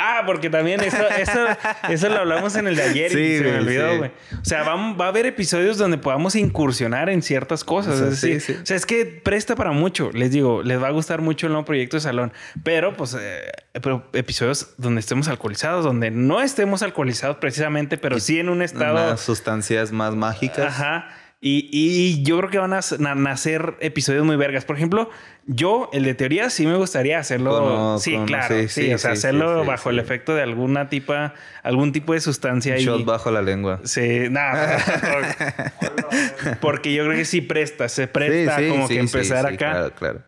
Ah, 0.00 0.22
porque 0.24 0.48
también 0.48 0.80
eso, 0.80 0.96
eso, 1.18 1.46
eso 1.90 2.08
lo 2.08 2.18
hablamos 2.20 2.54
en 2.56 2.66
el 2.66 2.76
de 2.76 2.82
ayer 2.82 3.12
y 3.12 3.14
Sí, 3.14 3.36
se 3.38 3.44
me 3.44 3.50
güey, 3.50 3.60
olvidó, 3.60 3.90
sí. 3.92 3.98
güey. 3.98 4.10
O 4.40 4.44
sea, 4.44 4.62
va, 4.62 4.94
va 4.94 5.04
a 5.04 5.08
haber 5.08 5.26
episodios 5.26 5.76
donde 5.76 5.98
podamos 5.98 6.34
incursionar 6.36 7.10
en 7.10 7.22
ciertas 7.22 7.64
cosas. 7.64 8.00
O 8.00 8.06
sea, 8.06 8.16
sí, 8.16 8.40
sí. 8.40 8.56
o 8.60 8.64
sea, 8.66 8.76
es 8.76 8.86
que 8.86 9.04
presta 9.04 9.56
para 9.56 9.72
mucho. 9.72 10.10
Les 10.12 10.30
digo, 10.30 10.62
les 10.62 10.82
va 10.82 10.88
a 10.88 10.90
gustar 10.90 11.20
mucho 11.20 11.46
el 11.46 11.52
nuevo 11.52 11.64
proyecto 11.64 11.96
de 11.96 12.00
salón. 12.00 12.32
Pero, 12.64 12.96
pues, 12.96 13.16
eh, 13.20 13.50
pero 13.82 14.08
episodios 14.12 14.74
donde 14.78 15.00
estemos 15.00 15.28
alcoholizados, 15.28 15.84
donde 15.84 16.10
no 16.10 16.40
estemos 16.40 16.82
alcoholizados 16.82 17.36
precisamente, 17.36 17.98
pero 17.98 18.18
sí 18.20 18.40
en 18.40 18.48
un 18.48 18.62
estado. 18.62 18.94
Unas 18.94 19.20
sustancias 19.20 19.92
más 19.92 20.14
mágicas. 20.14 20.66
Ajá. 20.66 21.08
Y, 21.42 21.70
y 21.72 22.22
yo 22.22 22.36
creo 22.36 22.50
que 22.50 22.58
van 22.58 22.74
a 22.74 23.14
nacer 23.14 23.76
episodios 23.80 24.26
muy 24.26 24.36
vergas. 24.36 24.66
Por 24.66 24.76
ejemplo, 24.76 25.08
yo, 25.46 25.88
el 25.94 26.04
de 26.04 26.14
teoría, 26.14 26.50
sí 26.50 26.66
me 26.66 26.76
gustaría 26.76 27.18
hacerlo. 27.18 27.98
Sí, 27.98 28.18
claro. 28.26 28.54
sí, 28.54 28.68
Sí, 28.68 28.82
sí, 28.82 28.94
o 28.94 28.98
sea, 28.98 29.12
hacerlo 29.12 29.64
bajo 29.64 29.88
el 29.88 29.98
efecto 29.98 30.34
de 30.34 30.42
alguna 30.42 30.90
tipa, 30.90 31.32
algún 31.62 31.92
tipo 31.92 32.12
de 32.12 32.20
sustancia. 32.20 32.74
Un 32.74 32.80
y, 32.80 32.84
shot 32.84 33.04
bajo 33.06 33.30
la 33.30 33.40
lengua. 33.40 33.80
Sí, 33.84 34.28
nada. 34.30 34.78
porque 36.60 36.92
yo 36.92 37.04
creo 37.04 37.16
que 37.16 37.24
sí 37.24 37.40
presta, 37.40 37.88
se 37.88 38.06
presta 38.06 38.58
como 38.68 38.86
que 38.86 38.98
empezar 38.98 39.46
acá. 39.46 39.56
Claro, 39.56 39.94
claro. 39.94 40.22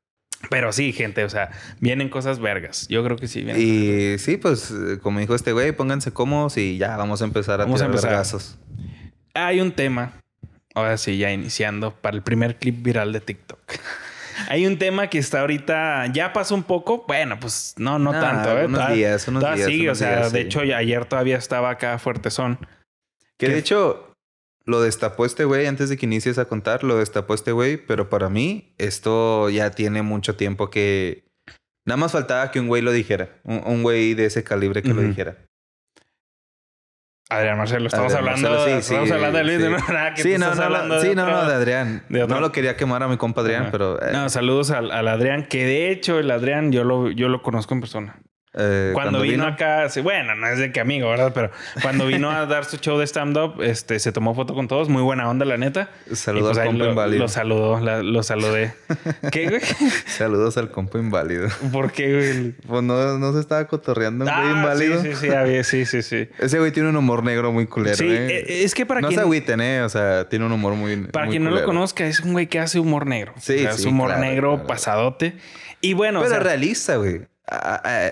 Pero 0.48 0.72
sí, 0.72 0.92
gente, 0.92 1.24
o 1.24 1.28
sea, 1.28 1.50
vienen 1.80 2.08
cosas 2.08 2.40
vergas. 2.40 2.88
Yo 2.88 3.04
creo 3.04 3.16
que 3.16 3.28
sí. 3.28 3.42
Vienen. 3.42 3.62
Y 3.62 4.18
sí, 4.18 4.38
pues, 4.38 4.70
eh, 4.70 4.98
como 5.00 5.20
dijo 5.20 5.34
este 5.34 5.52
güey, 5.52 5.72
pónganse 5.72 6.12
cómodos 6.12 6.56
y 6.56 6.78
ya 6.78 6.96
vamos 6.96 7.20
a 7.20 7.26
empezar 7.26 7.60
a 7.60 7.64
Vamos 7.64 7.80
a 7.80 7.84
tirar 7.84 7.90
empezar. 7.90 8.10
vergazos. 8.10 8.58
Hay 9.34 9.60
un 9.60 9.72
tema, 9.72 10.12
ahora 10.74 10.96
sí, 10.96 11.18
ya 11.18 11.32
iniciando, 11.32 11.94
para 11.94 12.16
el 12.16 12.22
primer 12.22 12.56
clip 12.56 12.82
viral 12.82 13.12
de 13.12 13.20
TikTok. 13.20 13.60
Hay 14.48 14.66
un 14.66 14.78
tema 14.78 15.08
que 15.08 15.18
está 15.18 15.40
ahorita, 15.40 16.06
ya 16.12 16.32
pasó 16.32 16.54
un 16.54 16.62
poco, 16.62 17.04
bueno, 17.06 17.38
pues 17.38 17.74
no, 17.76 17.98
no 17.98 18.12
Nah, 18.12 18.20
tanto, 18.20 18.58
¿eh? 18.58 18.64
unos 18.66 18.92
días, 18.92 19.28
unos 19.28 19.42
días, 19.42 19.66
sigue, 19.68 19.84
unos 19.84 19.98
o 19.98 20.00
sea, 20.00 20.16
días, 20.18 20.32
de 20.32 20.40
sí. 20.40 20.46
hecho, 20.46 20.60
ayer 20.60 21.04
todavía 21.04 21.36
estaba 21.36 21.70
acá 21.70 21.98
fuertezón. 21.98 22.58
Que 23.38 23.46
¿Qué? 23.46 23.52
de 23.52 23.58
hecho, 23.58 24.14
lo 24.64 24.80
destapó 24.80 25.26
este 25.26 25.44
güey 25.44 25.66
antes 25.66 25.88
de 25.90 25.96
que 25.96 26.06
inicies 26.06 26.38
a 26.38 26.46
contar, 26.46 26.82
lo 26.82 26.96
destapó 26.96 27.34
este 27.34 27.52
güey, 27.52 27.76
pero 27.76 28.08
para 28.08 28.28
mí 28.30 28.74
esto 28.78 29.50
ya 29.50 29.70
tiene 29.70 30.02
mucho 30.02 30.34
tiempo 30.36 30.70
que... 30.70 31.24
Nada 31.84 31.96
más 31.96 32.12
faltaba 32.12 32.50
que 32.50 32.60
un 32.60 32.68
güey 32.68 32.80
lo 32.80 32.92
dijera, 32.92 33.40
un, 33.44 33.62
un 33.66 33.82
güey 33.82 34.14
de 34.14 34.26
ese 34.26 34.44
calibre 34.44 34.82
que 34.82 34.88
lo 34.94 35.00
Ujú. 35.00 35.08
dijera. 35.08 35.36
Adrián 37.36 37.58
Marcelo, 37.58 37.86
estamos 37.86 38.12
Adrián 38.14 38.28
hablando, 38.28 38.50
Marcelo, 38.50 38.72
sí, 38.76 38.78
estamos 38.80 39.08
sí, 39.08 39.14
hablando 39.14 39.38
de 39.38 39.44
Luis, 39.44 39.56
sí. 39.58 39.62
no, 39.64 39.92
nada, 39.94 40.14
que 40.14 40.22
Sí, 40.22 40.32
no, 40.38 40.54
no, 40.54 40.62
hablando 40.62 41.00
de 41.00 41.14
no, 41.14 41.22
otro- 41.22 41.34
no, 41.36 41.48
de 41.48 41.54
Adrián. 41.54 42.04
de 42.08 42.26
No 42.26 42.40
lo 42.40 42.52
quería 42.52 42.76
quemar 42.76 43.02
a 43.02 43.08
mi 43.08 43.16
compa 43.16 43.40
Adrián, 43.42 43.62
Ajá. 43.62 43.70
pero... 43.72 44.02
eh, 44.02 44.10
No, 44.12 44.28
saludos 44.28 44.70
al, 44.70 44.90
al 44.90 45.08
Adrián, 45.08 45.46
que 45.48 45.64
de 45.66 45.90
hecho 45.90 46.18
el 46.18 46.30
Adrián 46.30 46.72
yo 46.72 46.84
lo, 46.84 47.10
yo 47.10 47.28
lo 47.28 47.42
conozco 47.42 47.74
en 47.74 47.80
persona. 47.80 48.16
Eh, 48.54 48.90
Cuando, 48.92 49.20
vino, 49.22 49.46
acá, 49.46 49.88
sí, 49.88 50.00
bueno, 50.02 50.34
no 50.34 50.46
es 50.46 50.58
de 50.58 50.72
que 50.72 50.80
amigo, 50.80 51.08
¿verdad? 51.08 51.32
Pero 51.34 51.50
cuando 51.80 52.06
vino 52.06 52.30
a 52.30 52.44
dar 52.46 52.64
su 52.66 52.76
show 52.76 52.98
de 52.98 53.06
stand-up, 53.06 53.62
este, 53.62 53.98
se 53.98 54.12
tomó 54.12 54.34
foto 54.34 54.54
con 54.54 54.68
todos. 54.68 54.88
Muy 54.90 55.00
buena 55.02 55.28
onda, 55.30 55.44
la 55.46 55.56
neta. 55.56 55.88
Saludó 56.12 56.50
Y, 56.50 56.54
pues, 56.54 56.58
al 56.58 56.66
compa 56.66 56.84
lo, 56.84 56.90
inválido. 56.90 57.22
lo 57.22 57.28
saludó, 57.28 57.80
la- 57.80 58.02
lo 58.02 58.22
saludé. 58.22 58.74
¿Qué, 59.30 59.48
güey? 59.48 59.60
Saludos 60.06 60.56
al 60.58 60.70
compa 60.70 60.98
inválido. 60.98 61.48
¿Por 61.72 61.92
qué, 61.92 62.12
güey? 62.14 62.52
Pues 62.66 62.82
no, 62.82 63.18
no 63.18 63.32
se 63.32 63.40
estaba 63.40 63.66
cotorreando 63.66 64.24
un 64.26 64.30
güey 64.30 64.46
Ah, 64.46 64.50
inválido. 64.58 65.02
sí, 65.02 65.10
sí, 65.14 65.16
sí, 65.16 65.28
había- 65.30 65.64
sí, 65.64 65.86
sí, 65.86 66.02
sí. 66.02 66.28
Ese 66.38 66.58
güey 66.58 66.72
tiene 66.72 66.90
un 66.90 66.96
humor 66.96 67.24
negro 67.24 67.52
muy 67.52 67.66
culero, 67.66 67.96
Sí, 67.96 68.06
eh. 68.08 68.38
eh, 68.46 68.64
es 68.64 68.74
que 68.74 68.84
para 68.84 69.00
no 69.00 69.08
quien, 69.08 69.18
se 69.18 69.22
agüiten, 69.22 69.60
eh. 69.62 69.82
O 69.82 69.88
sea, 69.88 70.28
tiene 70.28 70.44
un 70.44 70.52
humor 70.52 70.74
muy 70.74 70.96
para 71.06 71.24
muy 71.26 71.32
quien 71.32 71.44
no 71.44 71.50
lo 71.50 71.64
conozca, 71.64 72.04
es 72.06 72.20
un 72.20 72.32
güey 72.32 72.48
que 72.48 72.58
hace 72.58 72.78
humor 72.78 73.06
negro. 73.06 73.32
Sí, 73.40 73.54
O 73.54 73.58
sea, 73.60 73.72
sí, 73.72 73.80
es 73.80 73.86
humor 73.86 74.08
claro, 74.08 74.20
negro 74.22 74.50
claro. 74.54 74.66
pasadote. 74.66 75.36
Y 75.80 75.94
bueno, 75.94 76.18
o 76.20 76.22
Pero 76.22 76.34
sea, 76.34 76.42
realista, 76.42 76.96
güey. 76.96 77.22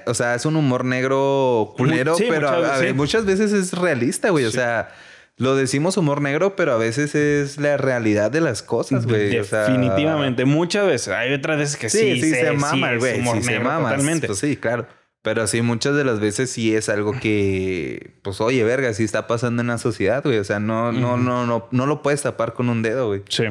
O 0.07 0.15
sea, 0.15 0.35
es 0.35 0.45
un 0.45 0.57
humor 0.57 0.85
negro 0.85 1.75
culero, 1.77 2.15
sí, 2.17 2.27
pero 2.29 2.51
muchas- 2.51 2.71
a 2.71 2.79
ver, 2.79 2.89
sí. 2.89 2.95
muchas 2.95 3.25
veces 3.25 3.53
es 3.53 3.73
realista, 3.73 4.31
güey. 4.31 4.45
O 4.45 4.51
sea, 4.51 4.91
lo 5.37 5.57
decimos 5.57 5.97
humor 5.97 6.21
negro, 6.21 6.57
pero 6.57 6.73
a 6.73 6.77
veces 6.77 7.15
es 7.15 7.59
la 7.59 7.77
realidad 7.77 8.31
de 8.31 8.41
las 8.41 8.63
cosas, 8.63 9.07
güey. 9.07 9.39
O 9.39 9.45
sea, 9.45 9.61
definitivamente. 9.65 10.45
Muchas 10.45 10.87
veces. 10.87 11.09
Hay 11.15 11.33
otras 11.33 11.59
veces 11.59 11.77
que 11.77 11.89
sí, 11.89 12.17
Sí, 12.17 12.21
sí, 12.23 12.31
se, 12.35 12.53
mama, 12.53 12.95
güey. 12.97 13.21
humor 13.21 13.37
Sí, 13.39 13.43
se 13.45 13.61
mama. 13.61 13.91
Totalmente. 13.91 14.27
Pues 14.27 14.39
sí, 14.39 14.57
claro. 14.57 14.87
Pero 15.23 15.47
sí, 15.47 15.61
muchas 15.61 15.95
de 15.97 16.05
las 16.05 16.19
veces 16.19 16.51
sí 16.51 16.75
es 16.75 16.89
algo 16.89 17.13
que, 17.13 18.19
pues, 18.23 18.41
oye, 18.41 18.65
verga, 18.65 18.93
sí 18.95 19.05
está 19.05 19.27
pasando 19.27 19.61
en 19.61 19.69
la 19.69 19.77
sociedad, 19.77 20.23
güey. 20.25 20.39
O 20.39 20.45
sea, 20.45 20.61
no, 20.61 20.93
no, 20.93 21.19
no, 21.19 21.47
no, 21.47 21.69
no 21.71 21.87
lo 21.87 22.01
puedes 22.03 22.23
tapar 22.23 22.55
con 22.55 22.71
un 22.71 22.81
dedo, 22.83 23.09
güey. 23.09 23.23
Sí. 23.29 23.45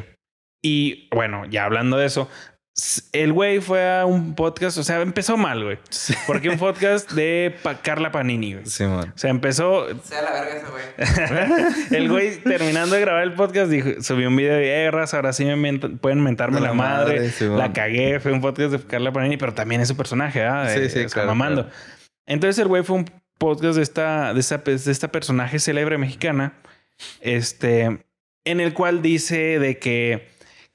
Y 0.63 1.07
bueno, 1.15 1.45
ya 1.49 1.65
hablando 1.65 1.97
de 1.97 2.07
eso, 2.07 2.27
el 3.11 3.33
güey 3.33 3.59
fue 3.59 3.99
a 3.99 4.05
un 4.05 4.35
podcast, 4.35 4.77
o 4.77 4.83
sea, 4.83 5.01
empezó 5.01 5.37
mal, 5.37 5.63
güey. 5.63 5.79
Porque 6.27 6.49
un 6.49 6.57
podcast 6.57 7.11
de 7.11 7.55
Pa- 7.63 7.81
Carla 7.81 8.11
Panini, 8.11 8.53
güey. 8.53 8.65
Sí, 8.65 8.83
man. 8.85 9.11
O 9.15 9.17
sea, 9.17 9.29
empezó, 9.29 9.87
Sea 10.03 10.21
la 10.21 10.31
verga 10.31 10.55
ese 10.57 10.65
güey. 10.69 11.91
el 12.01 12.09
güey 12.09 12.37
terminando 12.37 12.95
de 12.95 13.01
grabar 13.01 13.23
el 13.23 13.33
podcast, 13.33 13.71
dijo, 13.71 13.89
subió 14.01 14.27
un 14.27 14.35
video 14.35 14.55
de 14.55 14.61
guerras, 14.63 15.13
ahora 15.13 15.33
sí 15.33 15.45
me 15.45 15.79
pueden 15.79 16.21
mentarme 16.23 16.59
La 16.59 16.67
la, 16.67 16.73
madre, 16.73 17.15
madre, 17.17 17.29
sí, 17.31 17.45
la 17.45 17.73
cagué, 17.73 18.19
fue 18.19 18.31
un 18.31 18.41
podcast 18.41 18.71
de 18.71 18.79
Carla 18.85 19.11
Panini, 19.11 19.37
pero 19.37 19.53
también 19.53 19.81
es 19.81 19.87
su 19.87 19.97
personaje, 19.97 20.43
¿ah? 20.43 20.67
Sí, 20.73 20.79
Eh, 20.79 20.89
sí, 20.89 20.99
o 20.99 21.01
sea, 21.01 21.09
claro, 21.09 21.27
mamando. 21.29 21.63
claro. 21.63 21.77
Entonces 22.27 22.59
el 22.59 22.67
güey 22.67 22.83
fue 22.83 22.97
un 22.97 23.05
podcast 23.37 23.77
de 23.77 23.83
esta, 23.83 24.33
de 24.33 24.39
esta, 24.39 24.57
de 24.59 24.73
esta 24.91 25.07
personaje 25.11 25.57
célebre 25.59 25.97
mexicana, 25.97 26.53
este, 27.21 28.05
en 28.45 28.59
el 28.59 28.73
cual 28.73 29.01
dice 29.01 29.59
de 29.59 29.79
que 29.79 30.27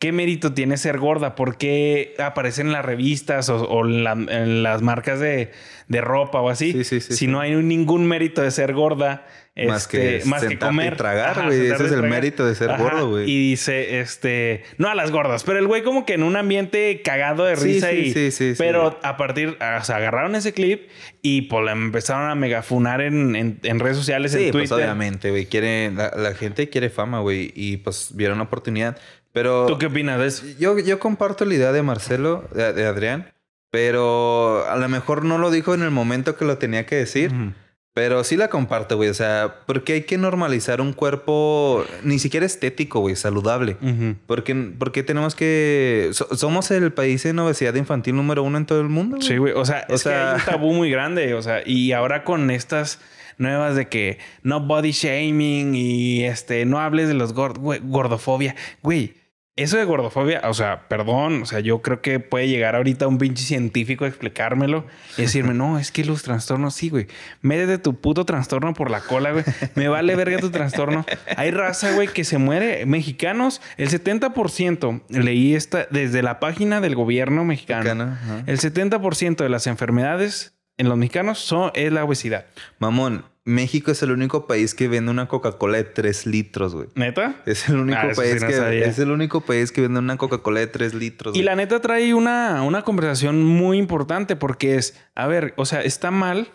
qué 0.05 0.13
mérito 0.13 0.53
tiene 0.53 0.77
ser 0.77 0.99
gorda, 0.99 1.35
por 1.35 1.57
qué 1.57 2.15
aparece 2.19 2.61
en 2.61 2.73
las 2.73 2.85
revistas 2.85 3.49
o, 3.49 3.63
o 3.65 3.87
en, 3.87 4.05
la- 4.05 4.13
en 4.13 4.63
las 4.63 4.83
marcas 4.83 5.19
de, 5.19 5.51
de 5.89 6.01
ropa 6.03 6.43
o 6.43 6.51
así, 6.51 6.73
Sí, 6.73 6.85
sí, 6.85 7.01
sí, 7.01 7.15
si 7.15 7.27
no 7.27 7.41
hay 7.41 7.55
ningún 7.55 8.07
mérito 8.07 8.43
de 8.43 8.51
ser 8.51 8.75
gorda. 8.75 9.27
Más 9.69 9.87
que 9.87 10.17
este, 10.17 10.29
más 10.29 10.43
que 10.43 10.49
sentarte 10.49 10.75
y 10.75 10.77
comer. 10.77 10.97
tragar, 10.97 11.45
güey. 11.47 11.61
Ese 11.61 11.75
es 11.75 11.81
el 11.83 11.89
tragar. 11.91 12.11
mérito 12.11 12.45
de 12.45 12.57
ser 12.57 12.77
gordo, 12.77 13.11
güey. 13.11 13.31
Y 13.31 13.51
dice, 13.51 14.01
este, 14.01 14.65
no 14.79 14.89
a 14.91 14.97
las 14.97 15.13
gordas, 15.13 15.45
pero 15.45 15.61
el 15.61 15.69
güey 15.69 15.85
como 15.85 16.05
que 16.05 16.15
en 16.15 16.25
un 16.25 16.35
ambiente 16.37 17.01
cagado 17.03 17.45
de 17.45 17.55
risa 17.55 17.91
sí, 17.91 17.97
y... 17.97 18.13
sí, 18.13 18.31
sí, 18.33 18.51
sí. 18.51 18.55
pero 18.59 18.99
a 19.05 19.17
partir, 19.17 19.57
o 19.81 19.85
sea, 19.85 19.97
agarraron 19.99 20.35
ese 20.35 20.53
clip 20.53 20.89
y 21.23 21.43
pues 21.43 21.71
empezaron 21.71 22.29
a 22.31 22.35
megafunar 22.35 23.01
en, 23.01 23.37
en, 23.37 23.61
en 23.63 23.79
redes 23.79 23.97
sociales, 23.97 24.33
Sí, 24.33 24.47
en 24.47 24.51
pues 24.53 24.73
obviamente, 24.73 25.31
güey. 25.31 25.49
La, 25.95 26.13
la 26.17 26.35
gente 26.35 26.69
quiere 26.69 26.91
fama, 26.91 27.21
güey. 27.21 27.53
Y 27.55 27.77
pues 27.77 28.11
vieron 28.15 28.39
la 28.39 28.45
oportunidad. 28.45 28.99
Pero 29.35 29.67
¿Tú 29.67 29.77
qué 29.79 29.87
opinas 29.87 30.19
de 30.19 30.27
eso? 30.29 30.47
yo, 30.59 30.79
yo 30.79 30.99
comparto 30.99 31.45
la 31.45 31.53
idea 31.55 31.73
de 31.73 31.83
Marcelo, 31.83 32.49
de, 32.55 32.73
de 32.73 32.87
Adrián. 32.87 33.31
Pero 33.71 34.65
a 34.71 34.77
lo 34.77 34.89
mejor 34.89 35.25
no 35.25 35.37
lo 35.37 35.51
dijo 35.51 35.75
en 35.75 35.83
el 35.83 35.91
momento 35.91 36.37
que 36.37 36.45
lo 36.45 36.57
tenía 36.59 36.87
que 36.87 36.95
decir. 36.95 37.33
Ujú. 37.33 37.53
Pero 37.93 38.25
sí 38.25 38.37
la 38.37 38.49
comparto, 38.49 38.97
güey. 38.97 39.09
O 39.09 39.15
sea, 39.15 39.57
porque 39.67 39.93
hay 39.95 40.03
que 40.03 40.17
normalizar 40.19 40.81
un 40.81 40.93
cuerpo 40.93 41.85
ni 42.05 42.19
siquiera 42.21 42.47
estético, 42.47 43.01
güey, 43.01 43.15
saludable. 43.17 43.77
Ujú. 43.83 44.15
Porque, 44.27 44.55
porque 44.79 45.03
tenemos 45.03 45.35
que... 45.35 46.11
so- 46.13 46.29
somos 46.37 46.71
el 46.71 46.93
país 46.93 47.25
en 47.27 47.39
obesidad 47.41 47.75
infantil 47.75 48.15
número 48.17 48.43
uno 48.45 48.59
en 48.59 48.67
todo 48.67 48.81
el 48.81 48.89
mundo. 48.89 49.17
güey. 49.17 49.29
Sí, 49.29 49.37
güey. 49.37 49.53
O 49.55 49.65
sea, 49.65 49.87
O 49.89 49.95
es 49.95 50.03
que 50.05 50.09
sea- 50.11 50.35
hay 50.35 50.39
un 50.41 50.45
tabú 50.45 50.73
muy 50.73 50.91
grande. 50.93 51.35
O 51.35 51.43
sea, 51.43 51.63
y 51.67 51.91
ahora 51.93 52.23
con 52.25 52.51
estas 52.51 53.01
nuevas 53.39 53.75
de 53.75 53.89
que 53.89 54.19
no 54.45 54.61
body 54.61 54.93
shaming 54.93 55.75
y 55.75 56.25
este, 56.25 56.65
no 56.67 56.79
hables 56.81 57.09
de 57.09 57.15
los 57.15 57.33
gordos, 57.33 57.59
güey, 57.61 57.81
gordofobia. 57.83 58.55
Güey, 58.83 59.15
eso 59.57 59.77
de 59.77 59.85
gordofobia, 59.85 60.43
o 60.45 60.55
sea, 60.55 60.89
perdón, 60.89 61.43
o 61.43 61.47
sea, 61.47 61.61
yo 61.61 61.81
creo 61.81 62.03
que 62.03 62.19
puede 62.19 62.49
llegar 62.49 62.75
ahorita 62.75 63.07
un 63.07 63.19
pinche 63.19 63.45
científico 63.45 64.05
a 64.05 64.09
explicármelo 64.09 64.85
y 65.17 65.23
decirme, 65.23 65.55
no, 65.55 65.79
es 65.79 65.93
que 65.93 66.05
los 66.05 66.25
trastornos, 66.25 66.75
sí, 66.75 66.89
güey. 66.89 67.07
Métete 67.41 67.79
tu 67.79 68.01
puto 68.01 68.25
trastorno 68.25 68.75
por 68.75 68.91
la 68.91 69.01
cola, 69.01 69.31
güey. 69.31 69.45
Me 69.77 69.87
vale 69.87 70.17
verga 70.17 70.39
tu 70.39 70.51
trastorno. 70.51 71.07
Hay 71.37 71.53
raza, 71.53 71.93
güey, 71.93 72.09
que 72.09 72.25
se 72.25 72.39
muere. 72.39 72.85
Mexicanos, 72.85 73.63
el 73.77 73.91
70%, 73.91 75.03
leí 75.09 75.55
esta 75.55 75.87
desde 75.89 76.23
la 76.23 76.41
página 76.41 76.81
del 76.81 76.97
gobierno 76.97 77.45
mexicano. 77.45 77.85
Mexicana, 77.85 78.21
ajá. 78.21 78.43
El 78.47 78.59
70% 78.59 79.37
de 79.37 79.49
las 79.49 79.69
enfermedades 79.69 80.57
en 80.79 80.89
los 80.89 80.99
mexicanos 80.99 81.39
son, 81.39 81.71
es 81.75 81.93
la 81.93 82.05
obesidad. 82.05 82.47
Mamón, 82.81 83.25
México 83.47 83.91
es 83.91 84.03
el 84.03 84.11
único 84.11 84.47
país 84.47 84.75
que 84.75 84.89
vende 84.89 85.11
una 85.11 85.29
Coca-Cola 85.29 85.77
de 85.79 85.85
3 85.85 86.27
litros, 86.27 86.75
güey. 86.75 86.89
¿Neta? 86.95 87.43
Es 87.45 87.69
el 87.69 87.77
único 87.77 87.99
Ah, 88.01 88.11
país 88.17 88.35
sí 88.35 88.39
no 88.41 88.47
que 88.47 88.53
sabía. 88.55 88.87
es 88.87 88.99
el 88.99 89.11
único 89.11 89.43
país 89.43 89.71
que 89.71 89.83
vende 89.83 89.99
una 89.99 90.17
Coca-Cola 90.17 90.61
de 90.61 90.67
3 90.69 90.95
litros. 90.95 91.35
Y 91.35 91.39
güey. 91.39 91.45
la 91.45 91.55
neta 91.57 91.81
trae 91.81 92.15
una, 92.15 92.63
una 92.63 92.83
conversación 92.83 93.43
muy 93.45 93.77
importante 93.79 94.35
porque 94.37 94.77
es, 94.77 94.99
a 95.15 95.27
ver, 95.27 95.53
o 95.57 95.67
sea, 95.67 95.83
está 95.83 96.11
mal. 96.11 96.49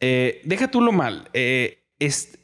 eh, 0.00 0.40
deja 0.44 0.70
tú 0.70 0.80
lo 0.80 0.92
mal. 0.92 1.28
eh, 1.32 1.82
es, 1.98 2.38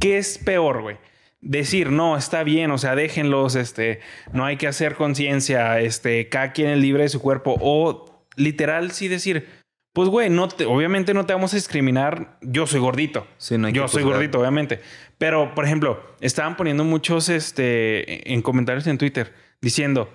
¿Qué 0.00 0.18
es 0.18 0.38
peor, 0.38 0.82
güey? 0.82 0.96
Decir, 1.40 1.90
no, 1.90 2.16
está 2.16 2.42
bien, 2.44 2.70
o 2.72 2.78
sea, 2.78 2.94
déjenlos, 2.96 3.54
este, 3.56 4.00
no 4.32 4.44
hay 4.44 4.56
que 4.56 4.66
hacer 4.68 4.94
conciencia, 4.96 5.80
este, 5.80 6.28
cada 6.28 6.52
quien 6.52 6.68
es 6.70 6.78
libre 6.78 7.04
de 7.04 7.08
su 7.08 7.20
cuerpo. 7.20 7.56
O 7.60 8.26
literal, 8.36 8.90
sí 8.92 9.08
decir, 9.08 9.46
pues, 9.92 10.08
güey, 10.08 10.30
no 10.30 10.48
te- 10.48 10.64
obviamente 10.64 11.12
no 11.14 11.26
te 11.26 11.32
vamos 11.34 11.52
a 11.52 11.56
discriminar. 11.56 12.38
Yo 12.40 12.66
soy 12.66 12.80
gordito. 12.80 13.26
Sí, 13.36 13.58
no 13.58 13.66
hay 13.66 13.72
que 13.72 13.78
Yo 13.78 13.88
soy 13.88 14.02
juzgar. 14.02 14.18
gordito, 14.18 14.40
obviamente. 14.40 14.80
Pero, 15.18 15.54
por 15.54 15.64
ejemplo, 15.64 16.02
estaban 16.20 16.56
poniendo 16.56 16.84
muchos 16.84 17.28
este, 17.28 18.32
en 18.32 18.42
comentarios 18.42 18.86
en 18.86 18.98
Twitter 18.98 19.34
diciendo: 19.60 20.08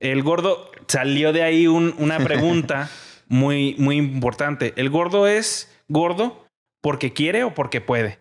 el 0.00 0.22
gordo 0.22 0.70
salió 0.86 1.32
de 1.32 1.42
ahí 1.42 1.66
un- 1.66 1.94
una 1.98 2.18
pregunta 2.18 2.90
muy, 3.28 3.74
muy 3.78 3.96
importante. 3.96 4.72
¿El 4.76 4.90
gordo 4.90 5.26
es 5.26 5.74
gordo 5.88 6.46
porque 6.80 7.12
quiere 7.12 7.44
o 7.44 7.54
porque 7.54 7.80
puede? 7.80 8.18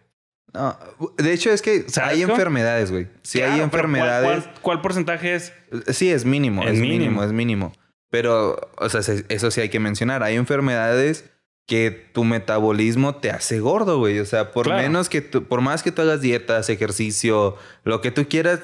No, 0.53 0.77
de 1.17 1.31
hecho, 1.31 1.49
es 1.51 1.61
que 1.61 1.87
¿Sabes 1.89 2.11
hay 2.15 2.21
enfermedades, 2.23 2.91
güey. 2.91 3.05
Claro, 3.05 3.15
hay 3.23 3.29
pero 3.31 3.49
¿cuál- 3.51 3.61
enfermedades. 3.63 4.43
¿cuál, 4.43 4.53
cuál 4.61 4.81
porcentaje 4.81 5.35
es? 5.35 5.53
Sí, 5.87 6.11
es 6.11 6.25
mínimo, 6.25 6.63
Es 6.63 6.71
es, 6.73 6.79
mínimo. 6.79 6.99
mínimo. 6.99 7.23
es 7.23 7.31
mínimo. 7.31 7.71
Pero, 8.11 8.59
o 8.77 8.89
sea, 8.89 9.01
se- 9.01 9.25
eso 9.29 9.49
sí 9.49 9.61
hay 9.61 9.69
que 9.69 9.79
mencionar. 9.79 10.21
Hay 10.21 10.35
enfermedades 10.35 11.25
que 11.65 11.89
tu 12.13 12.23
metabolismo 12.25 13.15
te 13.15 13.31
hace 13.31 13.59
gordo, 13.59 13.97
güey. 13.97 14.19
O 14.19 14.25
sea, 14.25 14.51
por 14.51 14.65
Claro. 14.67 14.83
menos 14.83 15.09
que 15.09 15.21
tú, 15.21 15.45
por 15.45 15.61
más 15.61 15.81
que 15.81 15.91
tú 15.91 16.03
hagas 16.03 16.21
dietas, 16.21 16.69
ejercicio, 16.69 17.55
lo 17.83 18.01
que 18.01 18.11
tú 18.11 18.27
quieras, 18.29 18.59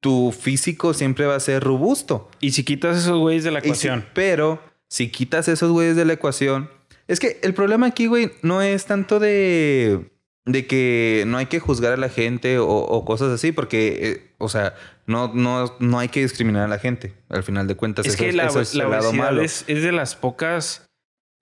tu 0.00 0.32
físico 0.32 0.92
siempre 0.92 1.26
va 1.26 1.36
a 1.36 1.40
ser 1.40 1.62
robusto. 1.62 2.28
Y 2.40 2.50
si 2.52 2.64
quitas 2.64 2.98
esos 2.98 3.18
güeyes 3.18 3.44
de 3.44 3.50
la 3.52 3.60
si- 3.60 3.68
ecuación. 3.68 4.06
pero 4.14 4.60
si 4.88 5.10
quitas 5.10 5.46
esos 5.48 5.70
güeyes 5.70 5.94
de 5.96 6.04
la 6.04 6.14
ecuación, 6.14 6.68
es 7.06 7.20
que 7.20 7.38
el 7.42 7.54
problema 7.54 7.86
aquí, 7.86 8.06
güey, 8.06 8.32
no 8.42 8.60
es 8.62 8.86
tanto 8.86 9.20
de, 9.20 10.10
de 10.46 10.66
que 10.66 11.24
no 11.26 11.36
hay 11.38 11.46
que 11.46 11.60
juzgar 11.60 11.92
a 11.92 11.96
la 11.96 12.08
gente 12.08 12.58
o, 12.58 12.66
o 12.68 13.04
cosas 13.04 13.30
así, 13.30 13.52
porque, 13.52 13.98
eh, 14.00 14.34
o 14.38 14.48
sea, 14.48 14.74
no, 15.06 15.32
no, 15.34 15.76
no 15.80 15.98
hay 15.98 16.08
que 16.08 16.20
discriminar 16.22 16.64
a 16.64 16.68
la 16.68 16.78
gente. 16.78 17.14
Al 17.28 17.42
final 17.42 17.66
de 17.66 17.76
cuentas, 17.76 18.06
es 18.06 18.14
eso, 18.14 18.24
que 18.24 18.32
la, 18.32 18.46
eso 18.46 18.60
es 18.60 18.74
la 18.74 18.88
obesidad 18.88 19.12
malo. 19.12 19.42
es, 19.42 19.64
es 19.66 19.82
de 19.82 19.92
las 19.92 20.16
pocas 20.16 20.86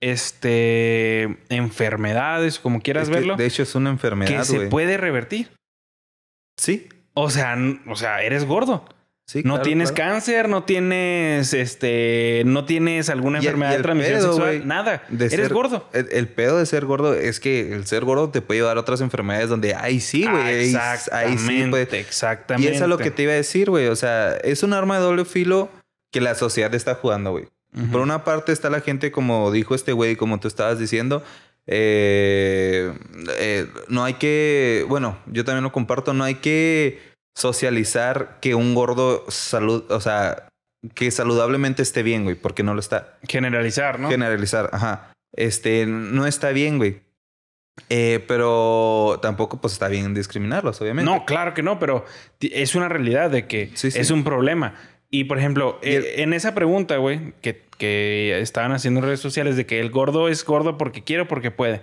este, 0.00 1.38
enfermedades, 1.48 2.58
como 2.58 2.80
quieras 2.80 3.04
Es 3.04 3.08
que, 3.10 3.14
verlo, 3.14 3.36
de 3.36 3.46
hecho, 3.46 3.62
es 3.62 3.74
una 3.74 3.90
que 3.90 3.94
enfermedad, 3.94 4.44
se 4.44 4.56
güey. 4.56 4.68
puede 4.68 4.96
revertir. 4.96 5.50
Sí, 6.56 6.88
O 7.14 7.30
sea, 7.30 7.56
o 7.86 7.96
sea, 7.96 8.22
eres 8.22 8.44
gordo. 8.44 8.84
Sí. 9.28 9.42
no 9.44 9.54
claro, 9.54 9.62
tienes 9.62 9.92
claro. 9.92 10.12
cáncer, 10.14 10.48
no 10.48 10.64
tienes 10.64 11.54
este, 11.54 12.42
no 12.46 12.64
tienes 12.64 13.08
alguna 13.10 13.38
enfermedad 13.38 13.76
de 13.76 13.82
transmisión 13.82 14.18
pedo, 14.18 14.32
sexual, 14.32 14.66
nada. 14.66 15.02
de 15.08 15.26
Eres 15.26 15.38
ser- 15.38 15.52
gordo. 15.54 15.88
El, 15.92 16.08
el 16.10 16.28
pedo 16.28 16.58
de 16.58 16.66
ser 16.66 16.84
gordo 16.86 17.14
es 17.14 17.38
que 17.38 17.72
el 17.72 17.86
ser 17.86 18.04
gordo 18.04 18.30
te 18.30 18.40
puede 18.42 18.60
llevar 18.60 18.76
a 18.76 18.80
otras 18.80 19.00
enfermedades 19.02 19.48
donde, 19.48 19.74
ay, 19.74 20.00
sí, 20.00 20.22
güey. 20.24 20.34
Ah, 20.34 20.46
ahí- 20.46 20.54
ahí 20.56 20.64
sí, 20.66 20.74
exactamente, 20.74 21.86
pues. 21.86 21.92
exactamente. 22.06 22.72
Y 22.72 22.74
eso 22.74 22.84
es 22.84 22.88
lo 22.90 22.98
que 22.98 23.10
te 23.12 23.22
iba 23.22 23.32
a 23.32 23.36
decir, 23.36 23.70
güey. 23.70 23.86
O 23.86 23.96
sea, 23.96 24.34
es 24.38 24.62
un 24.64 24.72
arma 24.72 24.96
de 24.98 25.04
doble 25.04 25.24
filo 25.24 25.68
que 26.10 26.20
la 26.22 26.34
sociedad 26.34 26.74
está 26.74 26.94
jugando, 26.96 27.30
güey. 27.30 27.44
Por 27.92 28.00
una 28.00 28.24
parte 28.24 28.50
está 28.50 28.70
la 28.70 28.80
gente, 28.80 29.12
como 29.12 29.52
dijo 29.52 29.74
este 29.74 29.92
güey, 29.92 30.16
como 30.16 30.40
tú 30.40 30.48
estabas 30.48 30.78
diciendo. 30.78 31.22
eh, 31.70 32.92
eh, 33.38 33.66
no 33.88 34.04
hay 34.04 34.14
que, 34.14 34.86
bueno, 34.88 35.18
yo 35.26 35.44
también 35.44 35.64
lo 35.64 35.70
comparto, 35.72 36.14
no 36.14 36.24
hay 36.24 36.36
que 36.36 36.98
socializar 37.38 38.38
que 38.40 38.54
un 38.54 38.74
gordo 38.74 39.24
salud, 39.28 39.84
o 39.90 40.00
sea, 40.00 40.48
que 40.94 41.10
saludablemente 41.10 41.82
esté 41.82 42.02
bien, 42.02 42.24
güey, 42.24 42.34
porque 42.36 42.62
no 42.64 42.74
lo 42.74 42.80
está. 42.80 43.16
Generalizar, 43.28 44.00
¿no? 44.00 44.08
Generalizar, 44.10 44.70
ajá. 44.72 45.12
Este, 45.34 45.86
no 45.86 46.26
está 46.26 46.50
bien, 46.50 46.78
güey. 46.78 47.00
Eh, 47.90 48.24
pero 48.26 49.20
tampoco, 49.22 49.60
pues, 49.60 49.72
está 49.74 49.86
bien 49.86 50.12
discriminarlos, 50.14 50.80
obviamente. 50.80 51.08
No, 51.10 51.24
claro 51.24 51.54
que 51.54 51.62
no, 51.62 51.78
pero 51.78 52.04
es 52.40 52.74
una 52.74 52.88
realidad 52.88 53.30
de 53.30 53.46
que 53.46 53.70
Sí, 53.74 53.92
sí. 53.92 53.98
es 54.00 54.10
un 54.10 54.24
problema. 54.24 54.74
Y 55.10 55.24
por 55.24 55.38
ejemplo, 55.38 55.78
Y 55.82 55.90
el- 55.94 56.04
eh, 56.04 56.22
en 56.22 56.32
esa 56.32 56.54
pregunta, 56.56 56.96
güey, 56.96 57.32
que, 57.40 57.62
que 57.78 58.40
estaban 58.40 58.72
haciendo 58.72 58.98
en 59.00 59.06
redes 59.06 59.20
sociales 59.20 59.56
de 59.56 59.64
que 59.64 59.78
el 59.80 59.90
gordo 59.90 60.28
es 60.28 60.44
gordo 60.44 60.76
porque 60.76 61.04
quiere 61.04 61.22
o 61.22 61.28
porque 61.28 61.50
puede. 61.52 61.82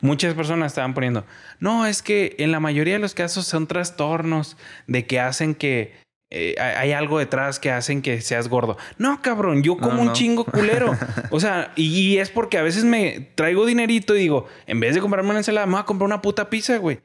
Muchas 0.00 0.34
personas 0.34 0.72
estaban 0.72 0.94
poniendo, 0.94 1.24
no, 1.60 1.86
es 1.86 2.02
que 2.02 2.36
en 2.38 2.52
la 2.52 2.60
mayoría 2.60 2.94
de 2.94 3.00
los 3.00 3.14
casos 3.14 3.46
son 3.46 3.66
trastornos 3.66 4.56
de 4.86 5.06
que 5.06 5.20
hacen 5.20 5.54
que 5.54 5.94
eh, 6.30 6.56
hay 6.58 6.92
algo 6.92 7.20
detrás 7.20 7.60
que 7.60 7.70
hacen 7.70 8.02
que 8.02 8.20
seas 8.20 8.48
gordo. 8.48 8.76
No, 8.98 9.22
cabrón, 9.22 9.62
yo 9.62 9.76
como 9.76 10.02
No, 10.02 10.10
un 10.10 10.12
chingo 10.12 10.44
culero. 10.44 10.96
O 11.30 11.40
sea, 11.40 11.72
y, 11.76 11.86
y 11.86 12.18
es 12.18 12.30
porque 12.30 12.58
a 12.58 12.62
veces 12.62 12.84
me 12.84 13.30
traigo 13.34 13.64
dinerito 13.66 14.16
y 14.16 14.20
digo, 14.20 14.46
en 14.66 14.80
vez 14.80 14.94
de 14.94 15.00
comprarme 15.00 15.30
una 15.30 15.38
ensalada, 15.40 15.66
me 15.66 15.72
voy 15.72 15.80
a 15.80 15.84
comprar 15.84 16.06
una 16.06 16.22
puta 16.22 16.50
pizza, 16.50 16.76
güey. 16.78 17.00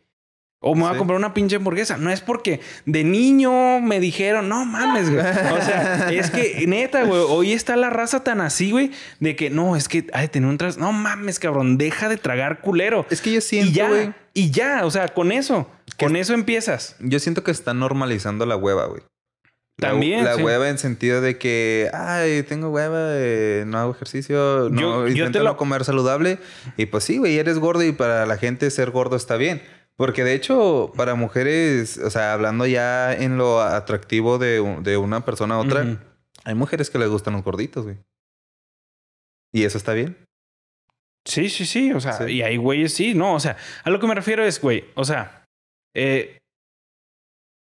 O 0.64 0.76
me 0.76 0.84
voy 0.84 0.94
a 0.94 0.98
comprar 0.98 1.18
una 1.18 1.34
pinche 1.34 1.56
hamburguesa. 1.56 1.98
No 1.98 2.12
es 2.12 2.22
porque 2.22 2.60
de 2.86 3.04
niño 3.04 3.82
me 3.82 4.00
dijeron, 4.00 4.48
no 4.48 4.64
mames, 4.64 5.10
güey. 5.10 5.20
O 5.20 5.62
sea, 5.62 6.10
es 6.12 6.30
que 6.30 6.66
neta, 6.68 7.04
güey, 7.04 7.20
hoy 7.28 7.54
está 7.54 7.76
la 7.76 7.90
raza 7.90 8.24
tan 8.24 8.42
así, 8.42 8.70
güey, 8.70 8.92
de 9.20 9.36
que 9.36 9.50
no, 9.50 9.76
es 9.76 9.88
que 9.88 10.06
hay 10.14 10.24
de 10.24 10.28
tener 10.28 10.48
un 10.48 10.60
tras. 10.60 10.78
No 10.78 10.92
mames, 10.94 11.40
cabrón, 11.40 11.80
deja 11.80 12.10
de 12.10 12.18
tragar 12.18 12.62
culero. 12.62 13.08
Es 13.10 13.22
que 13.22 13.32
yo 13.32 13.40
y 13.40 13.42
siento, 13.42 13.72
ya, 13.74 13.88
güey. 13.90 14.14
y 14.36 14.52
ya, 14.52 14.86
o 14.86 14.92
sea, 14.92 15.08
con 15.08 15.32
eso, 15.32 15.68
con 15.98 16.16
eso 16.16 16.36
empiezas. 16.36 16.96
Yo 17.00 17.20
siento 17.20 17.44
que 17.44 17.50
están 17.50 17.80
normalizando 17.80 18.46
la 18.46 18.56
hueva, 18.56 18.86
güey. 18.86 19.02
La- 19.78 19.90
También, 19.90 20.24
La, 20.26 20.36
sí. 20.36 20.44
hueva 20.44 20.70
en 20.70 20.78
sentido 20.78 21.22
de 21.22 21.40
que, 21.40 21.90
ay, 21.92 22.44
tengo 22.44 22.70
hueva, 22.70 23.00
eh, 23.16 23.64
no 23.66 23.80
hago 23.80 23.94
ejercicio, 23.94 24.70
no, 24.70 24.80
Yo- 24.80 25.02
yo 25.08 25.08
intento 25.08 25.40
te 25.40 25.44
lo- 25.44 25.52
no 25.52 25.58
comer 25.58 25.86
saludable. 25.86 26.38
Y 26.78 26.86
pues 26.86 27.04
sí, 27.04 27.18
güey, 27.18 27.40
eres 27.40 27.58
gordo 27.58 27.84
y 27.84 27.92
para 27.94 28.28
la 28.28 28.38
gente 28.38 28.70
ser 28.70 28.92
gordo 28.92 29.16
está 29.16 29.38
bien. 29.38 29.64
Porque 30.02 30.24
de 30.24 30.34
hecho, 30.34 30.92
para 30.98 31.14
mujeres, 31.14 32.00
o 32.00 32.10
sea, 32.10 32.34
hablando 32.34 32.66
ya 32.66 33.14
en 33.14 33.38
lo 33.38 33.62
atractivo 33.62 34.40
de, 34.40 34.80
de 34.82 34.98
una 34.98 35.24
persona 35.26 35.54
a 35.54 35.60
otra, 35.60 36.00
hay 36.44 36.56
mujeres 36.56 36.90
que 36.90 36.98
les 36.98 37.08
gustan 37.08 37.34
los 37.36 37.44
gorditos, 37.44 37.84
güey. 37.84 37.98
Y 39.54 39.64
eso 39.64 39.78
está 39.78 39.94
bien. 39.94 40.18
Sí, 41.24 41.50
sí, 41.52 41.68
sí. 41.68 41.94
O 41.94 42.00
sea, 42.00 42.14
Sí. 42.14 42.24
y 42.32 42.42
hay 42.42 42.58
güeyes, 42.58 42.96
sí, 42.96 43.14
no. 43.14 43.36
O 43.36 43.40
sea, 43.40 43.58
a 43.84 43.92
lo 43.92 44.00
que 44.00 44.08
me 44.08 44.16
refiero 44.16 44.44
es, 44.44 44.60
güey, 44.60 44.86
o 44.96 45.04
sea, 45.04 45.46
eh, 45.96 46.40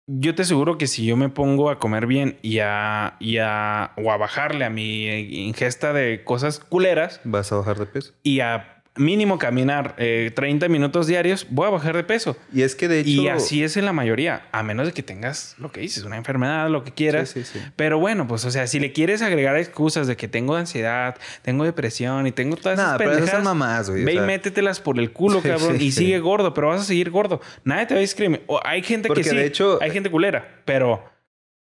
yo 0.10 0.34
te 0.34 0.43
aseguro 0.43 0.78
que 0.78 0.88
si 0.88 1.06
yo 1.06 1.17
me 1.17 1.28
pongo 1.28 1.69
a 1.69 1.78
comer 1.78 2.08
bien 2.08 2.39
y 2.41 2.60
a, 2.60 3.17
y 3.19 3.39
a, 3.39 3.91
o 3.97 4.13
a 4.13 4.17
bajarle 4.17 4.63
a 4.63 4.69
mi 4.69 5.08
ingesta 5.45 5.91
de 5.91 6.23
cosas 6.23 6.60
culeras 6.62 7.19
Vas 7.25 7.52
a 7.52 7.58
bajar 7.58 7.80
de 7.80 7.86
peso. 7.86 8.13
y 8.23 8.39
a 8.39 8.79
mínimo 8.99 9.39
caminar 9.39 9.95
eh, 9.97 10.31
30 10.35 10.67
minutos 10.67 11.07
diarios, 11.07 11.47
voy 11.49 11.65
a 11.67 11.69
bajar 11.71 11.95
de 11.95 12.03
peso. 12.03 12.38
Y 12.53 12.62
es 12.62 12.75
que 12.75 12.88
de 12.88 12.99
hecho. 12.99 13.09
Y 13.09 13.27
así 13.29 13.63
es 13.63 13.77
en 13.77 13.85
la 13.85 13.93
mayoría, 13.93 14.47
a 14.51 14.62
menos 14.62 14.85
de 14.88 14.93
que 14.93 15.01
tengas 15.01 15.55
lo 15.57 15.71
que 15.71 15.79
dices, 15.81 16.03
una 16.03 16.17
enfermedad, 16.17 16.69
lo 16.69 16.83
que 16.83 16.91
quieras. 16.91 17.29
Sí, 17.29 17.43
sí, 17.43 17.59
sí. 17.59 17.65
Pero 17.75 17.97
bueno, 17.99 18.27
pues, 18.27 18.45
o 18.45 18.51
sea, 18.51 18.67
si 18.67 18.79
le 18.79 18.91
quieres 18.93 19.21
agregar 19.21 19.55
excusas 19.57 20.05
de 20.05 20.15
que 20.17 20.27
tengo 20.27 20.55
ansiedad, 20.55 21.15
tengo 21.41 21.63
depresión 21.63 22.27
y 22.27 22.31
tengo 22.31 22.55
todas 22.57 22.73
esas 22.77 22.85
Nada, 22.85 22.97
pero 22.97 23.13
esas 23.13 23.43
mamás, 23.43 23.89
güey. 23.89 24.03
o 24.03 24.05
Ve 24.05 24.12
y 24.13 24.15
sea, 24.17 24.25
métetelas 24.25 24.79
por 24.81 24.99
el 24.99 25.12
culo, 25.12 25.41
cabrón, 25.41 25.77
y 25.79 25.91
sigue 25.91 26.19
gordo, 26.19 26.53
pero 26.53 26.67
vas 26.67 26.81
a 26.81 26.85
seguir 26.85 27.09
gordo. 27.09 27.41
Nadie 27.63 27.85
te 27.88 27.93
va 27.93 27.99
a 27.99 28.01
discriminar. 28.01 28.43
O 28.47 28.59
hay 28.63 28.83
gente 28.83 29.07
Porque 29.07 29.23
que 29.23 29.29
sí, 29.29 29.35
de 29.35 29.45
hecho- 29.45 29.79
hay 29.81 29.91
gente 29.91 30.12
culera, 30.12 30.62
pero 30.65 31.03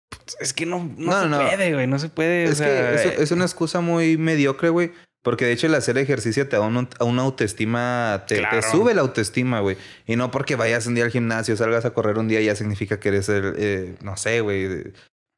pues, 0.09 0.37
es 0.41 0.53
que 0.53 0.67
no, 0.67 0.79
no, 0.97 1.13
No, 1.13 1.23
se 1.23 1.29
no. 1.29 1.37
puede, 1.41 1.73
güey, 1.75 1.87
no 1.87 1.99
se 1.99 2.09
puede. 2.09 2.49
o 2.49 2.51
Es 2.51 2.59
sea, 2.59 2.67
que 2.67 2.95
es, 3.15 3.21
es 3.21 3.31
una 3.31 3.45
excusa 3.45 3.81
muy 3.81 4.17
mediocre, 4.17 4.71
güey. 4.71 4.91
Porque 5.29 5.45
de 5.45 5.53
hecho 5.53 5.67
el 5.67 5.75
hacer 5.75 5.99
ejercicio 5.99 6.49
te 6.49 6.57
da 6.57 6.63
un- 6.63 6.89
una 7.01 7.23
autoestima, 7.23 8.25
te, 8.27 8.37
sube 8.71 8.95
la 8.95 9.03
autoestima, 9.03 9.61
güey. 9.61 9.77
Y 10.07 10.17
no 10.17 10.31
porque 10.31 10.57
vayas 10.57 10.87
un 10.87 10.95
día 10.95 11.05
al 11.05 11.11
gimnasio, 11.11 11.55
salgas 11.55 11.85
a 11.85 11.91
correr 11.91 12.17
un 12.17 12.29
día, 12.29 12.41
ya 12.41 12.57
significa 12.57 12.99
que 12.99 13.11
eres 13.11 13.29
el, 13.29 13.55
eh, 13.59 13.95
no 14.01 14.17
sé, 14.17 14.41
güey, 14.41 14.85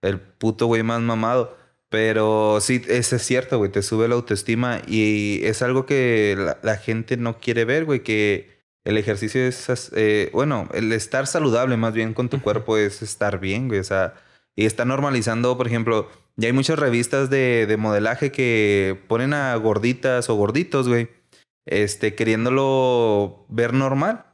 el 0.02 0.20
puto 0.20 0.66
güey 0.66 0.84
más 0.84 1.00
mamado. 1.00 1.56
Pero 1.88 2.58
sí, 2.60 2.80
eso 2.86 3.16
es 3.16 3.22
cierto, 3.22 3.58
güey, 3.58 3.72
te 3.72 3.82
sube 3.82 4.06
la 4.06 4.14
autoestima 4.14 4.80
y 4.86 5.40
es 5.42 5.60
algo 5.60 5.86
que 5.86 6.36
la, 6.38 6.56
la 6.62 6.76
gente 6.76 7.16
no 7.16 7.40
quiere 7.40 7.64
ver, 7.64 7.84
güey, 7.84 8.04
que 8.04 8.48
el 8.84 8.96
ejercicio 8.96 9.44
es, 9.44 9.90
eh, 9.96 10.30
bueno, 10.32 10.68
el 10.72 10.92
estar 10.92 11.26
saludable 11.26 11.76
más 11.76 11.92
bien 11.92 12.14
con 12.14 12.28
tu 12.28 12.40
cuerpo 12.40 12.76
es 12.78 13.02
estar 13.02 13.40
bien, 13.40 13.66
güey, 13.66 13.80
o 13.80 13.84
sea, 13.84 14.14
y 14.54 14.66
está 14.66 14.84
normalizando, 14.84 15.56
por 15.56 15.66
ejemplo, 15.66 16.08
ya 16.40 16.46
hay 16.48 16.52
muchas 16.52 16.78
revistas 16.78 17.28
de, 17.30 17.66
de 17.68 17.76
modelaje 17.76 18.32
que 18.32 18.98
ponen 19.08 19.34
a 19.34 19.54
gorditas 19.56 20.30
o 20.30 20.34
gorditos, 20.34 20.88
güey, 20.88 21.08
este, 21.66 22.14
queriéndolo 22.14 23.44
ver 23.48 23.74
normal. 23.74 24.24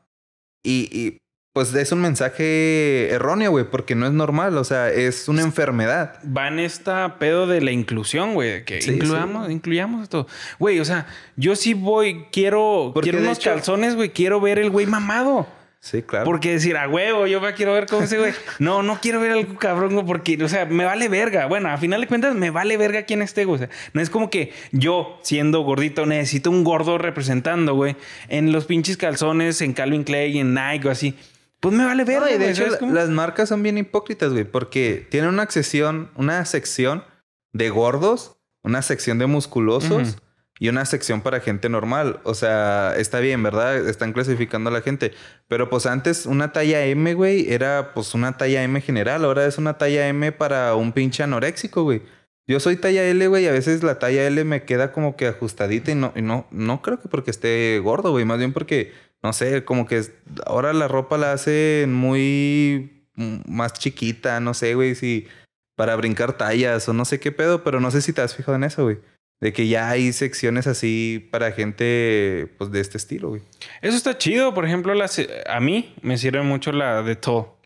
Y, 0.64 0.88
y 0.92 1.18
pues 1.52 1.72
es 1.74 1.90
un 1.92 2.00
mensaje 2.02 3.08
erróneo, 3.10 3.50
güey, 3.50 3.64
porque 3.70 3.94
no 3.94 4.06
es 4.06 4.12
normal, 4.12 4.58
o 4.58 4.64
sea, 4.64 4.90
es 4.90 5.26
una 5.28 5.42
enfermedad. 5.42 6.20
Va 6.24 6.48
en 6.48 6.58
esta 6.58 7.18
pedo 7.18 7.46
de 7.46 7.60
la 7.62 7.70
inclusión, 7.70 8.34
güey. 8.34 8.64
Que 8.64 8.82
Sí, 8.82 8.92
incluyamos, 8.92 9.50
incluyamos 9.50 10.02
esto. 10.02 10.26
Güey, 10.58 10.80
o 10.80 10.84
sea, 10.84 11.06
yo 11.36 11.56
sí 11.56 11.72
voy, 11.74 12.26
quiero, 12.30 12.90
Porque 12.92 13.10
quiero 13.10 13.24
unos 13.24 13.38
hecho- 13.38 13.50
calzones, 13.50 13.94
güey. 13.96 14.10
Quiero 14.10 14.40
ver 14.40 14.58
el 14.58 14.70
güey 14.70 14.86
mamado. 14.86 15.46
Sí, 15.86 16.02
claro. 16.02 16.24
Porque 16.24 16.50
decir, 16.50 16.76
a 16.76 16.88
huevo, 16.88 17.28
yo 17.28 17.40
me 17.40 17.54
quiero 17.54 17.72
ver 17.72 17.86
cómo 17.86 18.02
ese 18.02 18.18
güey. 18.18 18.32
No, 18.58 18.82
no 18.82 18.98
quiero 19.00 19.20
ver 19.20 19.30
algo 19.30 19.56
cabrón, 19.56 20.04
porque, 20.04 20.36
o 20.42 20.48
sea, 20.48 20.66
me 20.66 20.84
vale 20.84 21.08
verga. 21.08 21.46
Bueno, 21.46 21.68
a 21.68 21.78
final 21.78 22.00
de 22.00 22.08
cuentas, 22.08 22.34
me 22.34 22.50
vale 22.50 22.76
verga 22.76 23.04
quién 23.04 23.22
esté, 23.22 23.44
güey. 23.44 23.54
O 23.54 23.58
sea, 23.58 23.68
no 23.92 24.00
es 24.00 24.10
como 24.10 24.28
que 24.28 24.52
yo, 24.72 25.20
siendo 25.22 25.60
gordito, 25.60 26.04
necesito 26.04 26.50
un 26.50 26.64
gordo 26.64 26.98
representando, 26.98 27.76
güey, 27.76 27.94
en 28.28 28.50
los 28.50 28.64
pinches 28.64 28.96
calzones, 28.96 29.60
en 29.60 29.74
Calvin 29.74 30.02
Klein, 30.02 30.36
en 30.38 30.54
Nike 30.54 30.88
o 30.88 30.90
así. 30.90 31.14
Pues 31.60 31.72
me 31.72 31.84
vale 31.84 32.02
verga, 32.02 32.26
No, 32.26 32.34
y 32.34 32.38
de 32.38 32.50
hecho, 32.50 32.64
las 32.92 33.08
marcas 33.08 33.48
son 33.48 33.62
bien 33.62 33.78
hipócritas, 33.78 34.32
güey, 34.32 34.42
porque 34.42 35.06
tienen 35.08 35.30
una 35.30 35.48
sección, 35.48 36.10
una 36.16 36.44
sección 36.46 37.04
de 37.52 37.70
gordos, 37.70 38.38
una 38.64 38.82
sección 38.82 39.20
de 39.20 39.26
musculosos. 39.26 40.16
Y 40.58 40.68
una 40.68 40.84
sección 40.84 41.20
para 41.20 41.40
gente 41.40 41.68
normal. 41.68 42.20
O 42.24 42.34
sea, 42.34 42.94
está 42.96 43.20
bien, 43.20 43.42
¿verdad? 43.42 43.88
Están 43.88 44.12
clasificando 44.12 44.70
a 44.70 44.72
la 44.72 44.80
gente. 44.80 45.12
Pero 45.48 45.68
pues 45.68 45.86
antes 45.86 46.26
una 46.26 46.52
talla 46.52 46.84
M, 46.86 47.14
güey, 47.14 47.52
era 47.52 47.92
pues 47.94 48.14
una 48.14 48.36
talla 48.38 48.62
M 48.62 48.80
general. 48.80 49.24
Ahora 49.24 49.46
es 49.46 49.58
una 49.58 49.78
talla 49.78 50.08
M 50.08 50.32
para 50.32 50.74
un 50.74 50.92
pinche 50.92 51.22
anoréxico, 51.22 51.82
güey. 51.82 52.02
Yo 52.48 52.60
soy 52.60 52.76
talla 52.76 53.04
L, 53.04 53.26
güey, 53.26 53.44
y 53.44 53.48
a 53.48 53.52
veces 53.52 53.82
la 53.82 53.98
talla 53.98 54.24
L 54.26 54.44
me 54.44 54.64
queda 54.64 54.92
como 54.92 55.16
que 55.16 55.26
ajustadita 55.26 55.90
y 55.90 55.96
no, 55.96 56.12
no, 56.14 56.46
no 56.52 56.80
creo 56.80 57.00
que 57.00 57.08
porque 57.08 57.32
esté 57.32 57.80
gordo, 57.80 58.12
güey, 58.12 58.24
más 58.24 58.38
bien 58.38 58.52
porque, 58.52 58.92
no 59.20 59.32
sé, 59.32 59.64
como 59.64 59.86
que 59.86 60.00
ahora 60.46 60.72
la 60.72 60.86
ropa 60.86 61.18
la 61.18 61.32
hacen 61.32 61.92
muy 61.92 63.04
mm, 63.16 63.38
más 63.48 63.72
chiquita, 63.72 64.38
no 64.38 64.54
sé, 64.54 64.76
güey, 64.76 64.94
si 64.94 65.26
para 65.74 65.96
brincar 65.96 66.34
tallas 66.36 66.88
o 66.88 66.92
no 66.92 67.04
sé 67.04 67.18
qué 67.18 67.32
pedo, 67.32 67.64
pero 67.64 67.80
no 67.80 67.90
sé 67.90 68.00
si 68.00 68.12
te 68.12 68.22
has 68.22 68.36
fijado 68.36 68.56
en 68.56 68.64
eso, 68.64 68.84
güey. 68.84 68.98
De 69.40 69.52
que 69.52 69.68
ya 69.68 69.90
hay 69.90 70.12
secciones 70.14 70.66
así 70.66 71.28
para 71.30 71.52
gente, 71.52 72.54
pues, 72.56 72.70
de 72.70 72.80
este 72.80 72.96
estilo, 72.96 73.28
güey. 73.28 73.42
Eso 73.82 73.96
está 73.96 74.16
chido. 74.16 74.54
Por 74.54 74.64
ejemplo, 74.64 74.94
las, 74.94 75.20
a 75.46 75.60
mí 75.60 75.94
me 76.00 76.16
sirve 76.16 76.42
mucho 76.42 76.72
la 76.72 77.02
de 77.02 77.16
todo, 77.16 77.58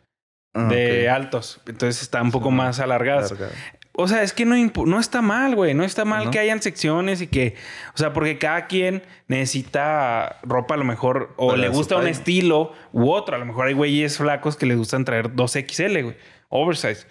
Ah, 0.53 0.65
de 0.69 1.09
altos. 1.09 1.61
Entonces 1.69 2.03
está 2.03 2.21
un 2.23 2.33
poco 2.33 2.49
Sí, 2.49 2.55
más 2.57 2.81
alargadas. 2.81 3.31
Largado. 3.31 3.53
O 3.93 4.09
sea, 4.09 4.23
es 4.23 4.33
que 4.33 4.45
no, 4.47 4.57
no 4.87 4.99
está 4.99 5.21
mal, 5.23 5.55
güey. 5.55 5.75
No 5.75 5.85
está 5.85 6.05
mal 6.05 6.25
No. 6.25 6.31
que 6.33 6.39
hayan 6.39 6.61
secciones 6.63 7.21
y 7.21 7.27
que... 7.27 7.55
O 7.95 7.99
sea, 7.99 8.13
porque 8.13 8.39
cada 8.39 8.67
quien 8.67 9.03
necesita 9.29 10.39
ropa 10.43 10.75
a 10.75 10.79
lo 10.79 10.85
mejor... 10.85 11.35
O 11.37 11.49
Para 11.49 11.61
le 11.61 11.69
gusta 11.69 11.97
un 11.97 12.07
estilo 12.09 12.73
u 12.93 13.11
otro. 13.11 13.37
A 13.37 13.39
lo 13.39 13.45
mejor 13.47 13.67
hay 13.67 13.75
güeyes 13.75 14.17
flacos 14.17 14.57
que 14.57 14.67
les 14.67 14.77
gustan 14.77 15.05
traer 15.05 15.35
2XL, 15.35 16.03
güey. 16.03 16.17
Oversize. 16.49 17.07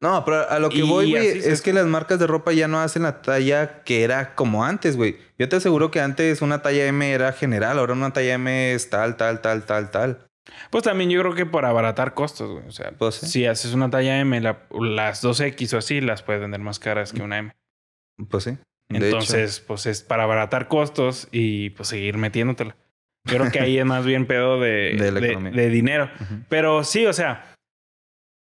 No, 0.00 0.24
pero 0.26 0.48
a 0.48 0.58
lo 0.58 0.68
que 0.68 0.78
Y 0.78 0.82
voy, 0.82 1.10
güey, 1.10 1.26
es 1.38 1.62
que 1.62 1.72
las 1.72 1.86
marcas 1.86 2.18
de 2.18 2.26
ropa 2.26 2.52
ya 2.52 2.68
no 2.68 2.80
hacen 2.80 3.04
la 3.04 3.22
talla 3.22 3.82
que 3.82 4.04
era 4.04 4.34
como 4.34 4.64
antes, 4.64 4.96
güey. 4.96 5.16
Yo 5.38 5.48
te 5.48 5.56
aseguro 5.56 5.90
que 5.90 6.00
antes 6.00 6.42
una 6.42 6.60
talla 6.60 6.86
M 6.86 7.10
era 7.10 7.32
general, 7.32 7.78
ahora 7.78 7.94
una 7.94 8.12
talla 8.12 8.34
M 8.34 8.72
es 8.74 8.90
tal, 8.90 9.16
tal, 9.16 9.40
tal, 9.40 9.64
tal, 9.64 9.90
tal. 9.90 10.26
Pues 10.70 10.84
también 10.84 11.08
yo 11.10 11.20
creo 11.22 11.34
que 11.34 11.46
por 11.46 11.64
abaratar 11.64 12.12
costos, 12.14 12.50
güey. 12.52 12.66
O 12.68 12.72
sea, 12.72 12.92
Pues 12.98 13.14
sí. 13.16 13.26
si 13.26 13.46
haces 13.46 13.72
una 13.72 13.88
talla 13.90 14.18
M, 14.20 14.38
la- 14.40 14.66
las 14.70 15.24
2X 15.24 15.72
o 15.74 15.78
así, 15.78 16.00
las 16.02 16.22
puedes 16.22 16.42
vender 16.42 16.60
más 16.60 16.78
caras 16.78 17.12
que 17.12 17.22
una 17.22 17.38
M. 17.38 17.56
Pues 18.30 18.44
sí. 18.44 18.58
Entonces, 18.90 19.60
pues 19.60 19.86
es 19.86 20.02
para 20.02 20.22
abaratar 20.24 20.68
costos 20.68 21.26
y 21.32 21.70
pues 21.70 21.88
seguir 21.88 22.18
metiéndotela. 22.18 22.76
Yo 23.24 23.38
creo 23.38 23.50
que 23.50 23.58
ahí 23.60 23.78
es 23.78 23.84
más 23.86 24.04
bien 24.04 24.26
pedo 24.26 24.60
de, 24.60 24.94
De 25.00 25.10
la 25.10 25.20
de- 25.20 25.30
economía. 25.32 25.60
de 25.62 25.68
dinero. 25.70 26.10
Pero 26.48 26.84
sí, 26.84 27.06
o 27.06 27.12
sea, 27.12 27.54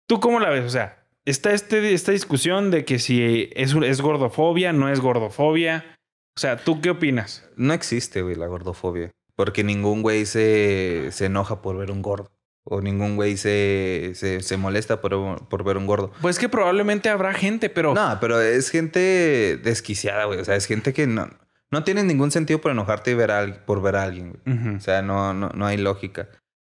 ¿tú 0.07 0.19
cómo 0.21 0.39
la 0.39 0.49
ves? 0.51 0.63
O 0.63 0.69
sea, 0.69 0.98
está 1.29 1.53
este, 1.53 1.93
esta 1.93 2.11
discusión 2.11 2.71
de 2.71 2.85
que 2.85 2.99
si 2.99 3.49
es, 3.53 3.73
es 3.73 4.01
gordofobia, 4.01 4.73
no 4.73 4.89
es 4.89 4.99
gordofobia. 4.99 5.97
O 6.35 6.39
sea, 6.39 6.57
¿tú 6.57 6.81
qué 6.81 6.89
opinas? 6.89 7.47
No 7.55 7.73
existe, 7.73 8.21
güey, 8.21 8.35
la 8.35 8.47
gordofobia. 8.47 9.11
Porque 9.35 9.63
ningún 9.63 10.01
güey 10.01 10.25
se, 10.25 11.09
se 11.11 11.25
enoja 11.25 11.61
por 11.61 11.77
ver 11.77 11.91
un 11.91 12.01
gordo. 12.01 12.31
O 12.63 12.81
ningún 12.81 13.15
güey 13.15 13.37
se, 13.37 14.11
se, 14.15 14.41
se 14.41 14.57
molesta 14.57 15.01
por, 15.01 15.47
por 15.47 15.63
ver 15.63 15.77
un 15.77 15.87
gordo. 15.87 16.11
Pues 16.21 16.37
que 16.37 16.49
probablemente 16.49 17.09
habrá 17.09 17.33
gente, 17.33 17.69
pero... 17.69 17.93
No, 17.93 18.17
pero 18.19 18.39
es 18.41 18.69
gente 18.69 19.59
desquiciada, 19.63 20.25
güey. 20.25 20.39
O 20.39 20.45
sea, 20.45 20.55
es 20.55 20.65
gente 20.65 20.93
que 20.93 21.07
no, 21.07 21.29
no 21.71 21.83
tiene 21.83 22.03
ningún 22.03 22.31
sentido 22.31 22.59
por 22.59 22.71
enojarte 22.71 23.11
y 23.11 23.15
ver 23.15 23.31
a 23.31 23.65
por 23.65 23.81
ver 23.81 23.95
a 23.95 24.03
alguien, 24.03 24.33
güey. 24.45 24.75
O 24.75 24.79
sea, 24.81 25.01
no, 25.01 25.33
no, 25.33 25.49
no 25.49 25.65
hay 25.65 25.77
lógica. 25.77 26.29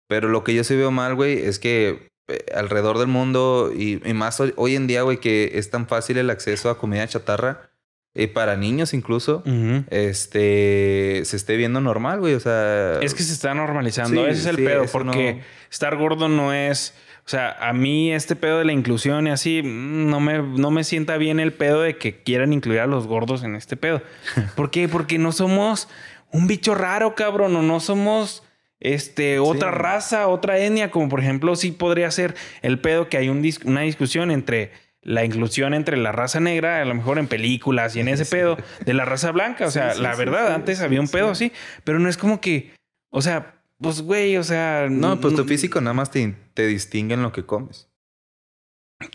Pero 0.07 0.29
lo 0.29 0.43
que 0.43 0.53
yo 0.53 0.63
sí 0.63 0.75
veo 0.75 0.91
mal, 0.91 1.15
güey, 1.15 1.39
es 1.39 1.59
que 1.59 2.09
alrededor 2.53 2.97
del 2.97 3.07
mundo 3.07 3.71
y, 3.75 4.01
y 4.07 4.13
más 4.13 4.39
hoy, 4.39 4.53
hoy 4.57 4.75
en 4.75 4.87
día, 4.87 5.01
güey, 5.03 5.17
que 5.19 5.51
es 5.55 5.69
tan 5.69 5.87
fácil 5.87 6.17
el 6.17 6.29
acceso 6.29 6.69
a 6.69 6.77
comida 6.77 7.07
chatarra, 7.07 7.69
eh, 8.15 8.27
para 8.27 8.55
niños 8.57 8.93
incluso, 8.93 9.43
este, 9.91 11.21
se 11.23 11.35
esté 11.37 11.55
viendo 11.55 11.81
normal, 11.81 12.19
güey. 12.19 12.33
O 12.33 12.39
sea... 12.39 12.99
Es 13.01 13.13
que 13.13 13.23
se 13.23 13.33
está 13.33 13.53
normalizando. 13.53 14.23
Sí, 14.23 14.29
Ese 14.29 14.39
es 14.41 14.45
el 14.47 14.55
sí, 14.57 14.63
pedo, 14.65 14.85
porque 14.91 15.33
no- 15.35 15.41
estar 15.69 15.95
gordo 15.97 16.27
no 16.27 16.53
es. 16.53 16.93
O 17.25 17.29
sea, 17.29 17.51
a 17.59 17.73
mí 17.73 18.13
este 18.13 18.35
pedo 18.37 18.59
de 18.59 18.65
la 18.65 18.71
inclusión 18.71 19.27
y 19.27 19.31
así, 19.31 19.61
mm, 19.61 20.09
no 20.09 20.19
me, 20.21 20.39
no 20.41 20.71
me 20.71 20.83
sienta 20.85 21.17
bien 21.17 21.39
el 21.41 21.51
pedo 21.53 21.81
de 21.81 21.97
que 21.97 22.23
quieran 22.23 22.53
incluir 22.53 22.79
a 22.79 22.87
los 22.87 23.05
gordos 23.05 23.43
en 23.43 23.55
este 23.55 23.75
pedo. 23.77 24.01
¿Por 24.55 24.71
qué? 24.71 24.87
Porque 24.87 25.17
no 25.17 25.31
somos 25.31 25.89
un 26.31 26.47
bicho 26.47 26.73
raro, 26.73 27.15
cabrón, 27.15 27.55
o 27.55 27.61
no 27.61 27.79
somos 27.81 28.43
este, 28.79 29.39
otra 29.39 29.71
Sí. 29.71 29.77
raza, 29.77 30.27
otra 30.27 30.57
etnia, 30.59 30.91
como 30.91 31.09
por 31.09 31.19
ejemplo, 31.19 31.55
sí 31.55 31.71
podría 31.71 32.11
ser 32.11 32.35
el 32.61 32.79
pedo 32.79 33.09
que 33.09 33.17
hay 33.17 33.29
un 33.29 33.41
dis- 33.43 33.63
una 33.65 33.81
discusión 33.81 34.31
entre 34.31 34.71
la 35.01 35.23
inclusión 35.23 35.73
entre 35.73 35.95
la 35.95 36.11
raza 36.11 36.39
negra, 36.41 36.81
a 36.81 36.85
lo 36.85 36.93
mejor 36.93 37.17
en 37.17 37.27
películas 37.27 37.95
y 37.95 38.01
en 38.01 38.09
ese 38.09 38.25
pedo, 38.25 38.57
de 38.85 38.93
la 38.93 39.05
raza 39.05 39.31
blanca. 39.31 39.65
O 39.65 39.71
sea, 39.71 39.93
Sí, 39.93 40.01
la 40.01 40.15
verdad, 40.15 40.53
antes 40.53 40.81
había 40.81 40.99
un 40.99 41.07
pedo 41.07 41.29
así, 41.29 41.53
pero 41.85 41.97
no 41.99 42.09
es 42.09 42.17
como 42.17 42.41
que, 42.41 42.73
o 43.09 43.21
sea, 43.21 43.55
pues 43.79 44.01
güey, 44.01 44.35
o 44.37 44.43
sea... 44.43 44.87
No, 44.89 45.19
pues 45.21 45.33
tu 45.35 45.45
físico 45.45 45.79
nada 45.79 45.93
más 45.93 46.11
te, 46.11 46.35
te 46.53 46.67
distingue 46.67 47.13
en 47.13 47.21
lo 47.23 47.31
que 47.31 47.45
comes. 47.45 47.87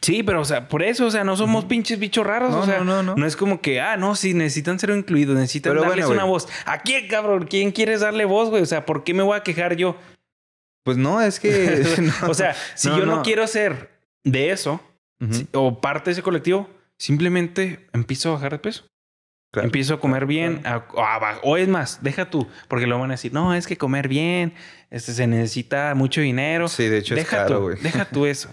Sí, 0.01 0.23
pero 0.23 0.41
o 0.41 0.45
sea, 0.45 0.69
por 0.69 0.83
eso, 0.83 1.07
o 1.07 1.11
sea, 1.11 1.25
no 1.25 1.37
somos 1.37 1.65
pinches 1.65 1.99
bichos 1.99 2.25
raros, 2.25 2.51
No, 2.53 2.61
o 2.61 2.67
sea, 2.67 2.85
no, 2.85 3.03
no, 3.03 3.17
no. 3.17 3.27
es 3.27 3.37
como 3.37 3.61
que, 3.61 3.81
ah, 3.81 3.97
no, 3.97 4.15
sí, 4.15 4.33
necesitan 4.33 4.79
ser 4.79 4.91
incluidos, 4.91 5.35
necesitan 5.35 5.73
Pero 5.73 5.83
darles 5.83 6.07
bueno, 6.07 6.21
una 6.21 6.23
güey. 6.31 6.33
voz. 6.45 6.49
¿A 6.67 6.79
quién, 6.83 7.09
cabrón? 7.09 7.47
¿Quién 7.51 7.73
quieres 7.73 8.01
darle 8.01 8.25
voz, 8.25 8.49
güey? 8.49 8.63
O 8.63 8.67
sea, 8.67 8.87
¿por 8.87 9.03
qué 9.03 9.13
me 9.13 9.25
voy 9.25 9.37
a 9.37 9.43
quejar 9.43 9.75
yo? 9.75 9.97
Pues 10.85 10.97
no, 10.99 11.21
es 11.21 11.41
que... 11.41 11.83
no. 12.23 12.31
O 12.31 12.35
sea, 12.35 12.55
si 12.77 12.89
No, 12.89 12.99
yo 12.99 13.07
no, 13.07 13.17
no. 13.17 13.23
quiero 13.23 13.47
ser 13.49 13.91
de 14.25 14.51
eso 14.51 14.81
si- 15.31 15.49
o 15.53 15.81
parte 15.81 16.11
de 16.11 16.13
ese 16.13 16.23
colectivo, 16.23 16.69
simplemente 16.97 17.87
empiezo 17.93 18.31
a 18.31 18.33
bajar 18.35 18.53
de 18.53 18.59
peso. 18.61 18.85
claro. 19.53 19.67
Empiezo 19.67 19.95
a 19.95 20.01
comer 20.01 20.27
bien. 20.27 20.61
a- 20.65 20.85
o, 20.95 21.05
a 21.05 21.19
ba- 21.19 21.39
o 21.43 21.57
es 21.57 21.67
más, 21.69 22.03
deja 22.03 22.31
tú, 22.31 22.47
porque 22.69 22.87
luego 22.87 23.01
van 23.01 23.11
a 23.11 23.15
decir, 23.15 23.33
no, 23.33 23.53
es 23.55 23.67
que 23.67 23.77
comer 23.77 24.07
bien, 24.09 24.55
este, 24.91 25.13
se 25.13 25.27
necesita 25.27 25.95
mucho 25.97 26.21
dinero. 26.21 26.69
Sí, 26.69 26.87
de 26.89 26.99
hecho 26.99 27.15
es 27.15 27.21
deja 27.21 27.39
caro, 27.39 27.57
tú, 27.57 27.63
güey. 27.65 27.77
deja 27.81 28.05
tú 28.05 28.27
eso. 28.27 28.49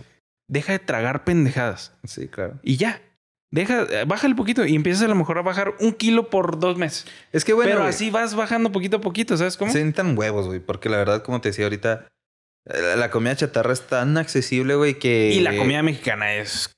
Deja 0.49 0.73
de 0.73 0.79
tragar 0.79 1.23
pendejadas. 1.23 1.93
Sí, 2.03 2.27
claro. 2.27 2.59
Y 2.63 2.77
ya. 2.77 3.01
Deja, 3.51 3.87
bájale 4.05 4.35
poquito 4.35 4.65
y 4.65 4.75
empiezas 4.75 5.03
a 5.03 5.07
lo 5.07 5.15
mejor 5.15 5.37
a 5.37 5.41
bajar 5.41 5.73
un 5.79 5.93
kilo 5.93 6.29
por 6.29 6.59
dos 6.59 6.77
meses. 6.77 7.05
Es 7.31 7.45
que 7.45 7.53
bueno, 7.53 7.71
Pero 7.71 7.83
así 7.83 8.09
vas 8.09 8.35
bajando 8.35 8.71
poquito 8.71 8.97
a 8.97 9.01
poquito, 9.01 9.37
¿sabes 9.37 9.57
cómo? 9.57 9.71
se 9.71 9.79
sientan 9.79 10.17
huevos, 10.17 10.47
güey. 10.47 10.59
Porque 10.59 10.89
la 10.89 10.97
verdad, 10.97 11.23
como 11.23 11.41
te 11.41 11.49
decía 11.49 11.65
ahorita, 11.65 12.07
la 12.65 13.09
comida 13.09 13.35
chatarra 13.35 13.73
es 13.73 13.87
tan 13.87 14.17
accesible, 14.17 14.75
güey, 14.75 14.99
que... 14.99 15.31
Y 15.33 15.39
la 15.39 15.55
comida 15.55 15.81
mexicana 15.81 16.35
es. 16.35 16.75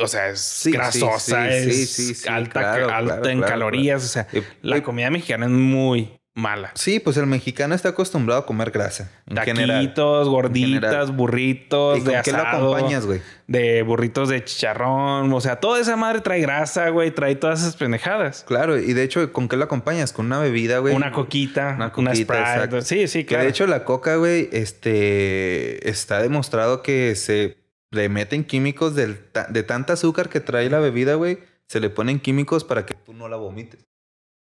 O 0.00 0.06
sea, 0.08 0.28
es 0.28 0.40
Sí, 0.40 0.72
grasosa, 0.72 1.48
sí, 1.48 1.54
es 1.54 1.64
sí, 1.64 1.86
sí, 1.86 2.14
sí, 2.14 2.28
alta, 2.28 2.60
claro, 2.60 2.90
alta 2.90 3.14
claro, 3.14 3.28
en 3.28 3.38
claro, 3.38 3.52
calorías. 3.52 4.04
O 4.04 4.08
sea, 4.08 4.26
la 4.62 4.82
comida 4.82 5.10
mexicana 5.10 5.46
es 5.46 5.52
muy 5.52 6.16
mala. 6.36 6.70
Sí, 6.74 7.00
pues 7.00 7.16
el 7.16 7.26
mexicano 7.26 7.74
está 7.74 7.88
acostumbrado 7.88 8.42
a 8.42 8.46
comer 8.46 8.70
grasa. 8.70 9.10
En 9.26 9.38
general. 9.38 9.82
Taquitos, 9.82 10.28
gorditas, 10.28 10.80
general. 10.80 11.12
burritos 11.12 11.98
¿Y 11.98 12.02
con 12.02 12.12
de 12.12 12.22
qué 12.22 12.30
lo 12.32 12.38
acompañas, 12.38 13.06
güey? 13.06 13.20
de 13.48 13.82
burritos 13.82 14.28
de 14.28 14.44
chicharrón. 14.44 15.32
O 15.32 15.40
sea, 15.40 15.60
toda 15.60 15.80
esa 15.80 15.96
madre 15.96 16.20
trae 16.20 16.40
grasa, 16.40 16.90
güey. 16.90 17.10
Trae 17.10 17.34
todas 17.36 17.60
esas 17.60 17.76
pendejadas. 17.76 18.44
Claro, 18.46 18.78
y 18.78 18.92
de 18.92 19.02
hecho, 19.02 19.32
¿con 19.32 19.48
qué 19.48 19.56
lo 19.56 19.64
acompañas? 19.64 20.12
Con 20.12 20.26
una 20.26 20.38
bebida, 20.38 20.78
güey. 20.78 20.94
Una 20.94 21.10
coquita, 21.10 21.74
Una 21.76 21.86
una, 21.86 21.90
coquita, 21.90 22.14
Sprite. 22.14 22.38
exacto. 22.40 22.82
Sí, 22.82 23.08
sí, 23.08 23.20
Que 23.20 23.28
claro. 23.28 23.44
de 23.44 23.50
hecho 23.50 23.66
la 23.66 23.84
coca, 23.84 24.16
güey, 24.16 24.48
este, 24.52 25.88
está 25.88 26.20
demostrado 26.22 26.82
que 26.82 27.14
se 27.16 27.56
le 27.90 28.08
meten 28.08 28.44
químicos 28.44 28.94
del 28.94 29.18
de 29.48 29.62
tanta 29.62 29.94
azúcar 29.94 30.28
que 30.28 30.40
trae 30.40 30.68
la 30.68 30.80
bebida, 30.80 31.14
güey, 31.14 31.38
se 31.66 31.80
le 31.80 31.88
ponen 31.88 32.20
químicos 32.20 32.64
para 32.64 32.84
que 32.84 32.94
tú 32.94 33.14
no 33.14 33.28
la 33.28 33.36
vomites. 33.36 33.86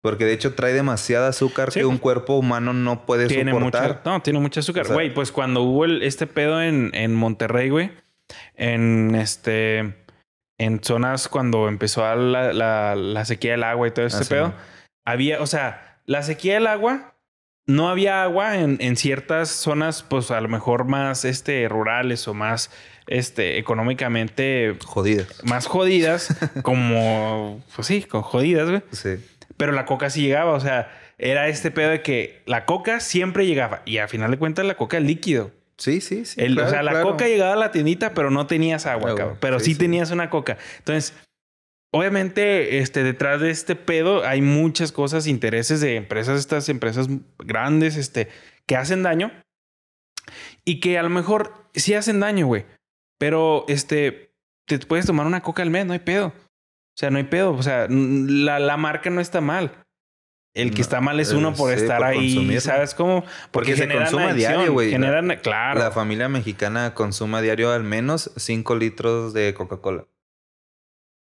Porque 0.09 0.25
de 0.25 0.33
hecho 0.33 0.55
trae 0.55 0.73
demasiada 0.73 1.29
azúcar 1.29 1.71
Sí. 1.73 1.81
que 1.81 1.87
un 1.87 1.99
cuerpo 1.99 2.35
humano 2.37 2.73
no 2.73 3.05
puede 3.07 3.27
tiene 3.27 3.53
soportar. 3.53 3.88
mucha, 3.88 4.01
no, 4.05 4.23
tiene 4.23 4.38
mucha 4.40 4.61
azúcar. 4.61 4.83
O 4.83 4.87
sea- 4.87 4.94
Güey, 4.94 5.12
pues 5.14 5.31
cuando 5.33 5.62
hubo 5.62 5.85
el- 5.85 6.03
este 6.03 6.27
pedo 6.27 6.62
en, 6.62 6.90
en 6.94 7.14
Monterrey, 7.14 7.68
güey, 7.71 7.90
en 8.57 9.14
este, 9.14 9.94
en 10.59 10.83
zonas 10.83 11.29
cuando 11.29 11.68
empezó 11.68 12.03
la, 12.16 12.53
la, 12.53 12.94
la 12.97 13.25
sequía 13.25 13.53
del 13.53 13.64
agua 13.64 13.88
y 13.88 13.90
todo 13.90 14.07
este 14.07 14.25
Ah, 14.25 14.29
pedo, 14.29 14.55
había, 15.05 15.40
o 15.40 15.47
sea, 15.47 16.01
la 16.07 16.23
sequía 16.23 16.55
del 16.55 16.66
agua 16.66 17.14
no 17.66 17.90
había 17.90 18.23
agua 18.23 18.57
en, 18.59 18.79
en 18.81 18.97
ciertas 18.97 19.51
zonas, 19.51 20.03
pues 20.03 20.31
a 20.31 20.40
lo 20.40 20.49
mejor 20.49 20.85
más 20.87 21.25
este, 21.27 21.68
rurales 21.68 22.27
o 22.27 22.33
más 22.35 22.71
este, 23.07 23.59
económicamente 23.59 24.75
Jodidas. 24.85 25.42
más 25.44 25.66
jodidas, 25.66 26.35
como, 26.62 27.62
pues 27.77 27.87
sí, 27.87 28.03
con 28.03 28.23
jodidas, 28.23 28.68
güey. 28.71 28.83
Sí. 28.92 29.16
Pero 29.59 29.73
la 29.73 29.85
coca 29.85 30.09
sí 30.09 30.23
llegaba, 30.23 30.53
o 30.53 30.61
sea, 30.61 30.90
era 31.18 31.49
este 31.49 31.71
pedo 31.71 31.90
de 31.90 32.01
que 32.01 32.40
la 32.47 32.64
coca 32.64 33.01
siempre 33.01 33.44
llegaba. 33.47 33.83
Y 33.85 33.99
a 33.99 34.09
final 34.09 34.31
de 34.31 34.38
cuentas, 34.38 34.64
la 34.64 34.77
coca 34.77 34.97
es 34.97 35.03
líquido. 35.05 35.51
Sí, 35.77 36.01
sí, 36.01 36.25
sí. 36.25 36.40
El- 36.40 36.53
o 36.53 36.55
claro, 36.57 36.71
sea, 36.71 36.83
la 36.83 36.90
claro. 36.92 37.11
coca 37.11 37.27
llegaba 37.29 37.53
a 37.53 37.57
la 37.57 37.71
tiendita, 37.71 38.14
pero 38.14 38.31
no 38.31 38.47
tenías 38.47 38.87
agua, 38.87 39.11
Agua, 39.11 39.18
cabrón. 39.18 39.38
Pero 39.40 39.59
sí, 39.61 39.66
sí, 39.66 39.73
sí. 39.75 39.79
tenías 39.79 40.11
una 40.11 40.31
coca. 40.31 40.57
Entonces, 40.79 41.12
obviamente, 41.92 42.79
este, 42.79 43.03
detrás 43.03 43.40
de 43.40 43.51
este 43.51 43.77
pedo 43.77 44.25
hay 44.25 44.42
muchas 44.42 44.92
cosas, 44.92 45.27
intereses 45.27 45.81
de 45.81 45.97
empresas, 45.97 46.38
estas 46.38 46.68
empresas 46.68 47.09
grandes, 47.38 47.97
este, 47.97 48.29
que 48.66 48.77
hacen 48.77 49.03
daño. 49.03 49.31
Y 50.64 50.81
que 50.81 50.99
a 50.99 51.03
lo 51.03 51.11
mejor 51.11 51.53
sí 51.75 51.94
hacen 51.94 52.21
daño, 52.21 52.47
güey. 52.47 52.66
Pero, 53.18 53.64
este, 53.68 54.31
te 54.66 54.79
puedes 54.81 55.07
tomar 55.07 55.27
una 55.27 55.42
coca 55.42 55.62
al 55.62 55.71
mes, 55.71 55.87
no 55.87 55.92
hay 55.94 55.99
pedo. 56.01 56.33
O 56.98 57.00
sea, 57.00 57.11
no 57.11 57.18
hay 57.18 57.24
pedo. 57.24 57.52
O 57.52 57.62
sea, 57.62 57.87
la, 57.88 58.58
la 58.58 58.76
marca 58.76 59.08
no 59.08 59.20
está 59.20 59.40
mal. 59.40 59.70
El 60.52 60.70
que 60.70 60.78
No, 60.78 60.82
está 60.82 61.00
mal 61.00 61.20
es 61.20 61.30
eh, 61.30 61.37
uno 61.37 61.54
por 61.54 61.72
sí, 61.72 61.80
estar 61.80 61.98
por 61.98 62.06
ahí. 62.08 62.61
¿sabes 62.61 62.92
cómo? 62.94 63.24
Porque 63.52 63.76
se 63.76 63.82
generan 63.82 64.04
consume 64.04 64.24
a 64.24 64.28
adicción, 64.30 64.52
diario, 64.54 64.72
güey. 64.72 64.90
Generan, 64.90 65.38
claro. 65.40 65.78
La 65.78 65.92
familia 65.92 66.28
mexicana 66.28 66.94
consume 66.94 67.38
a 67.38 67.40
diario 67.40 67.70
al 67.70 67.84
menos 67.84 68.32
5 68.37 68.74
litros 68.74 69.32
de 69.32 69.54
Coca-Cola. 69.54 70.06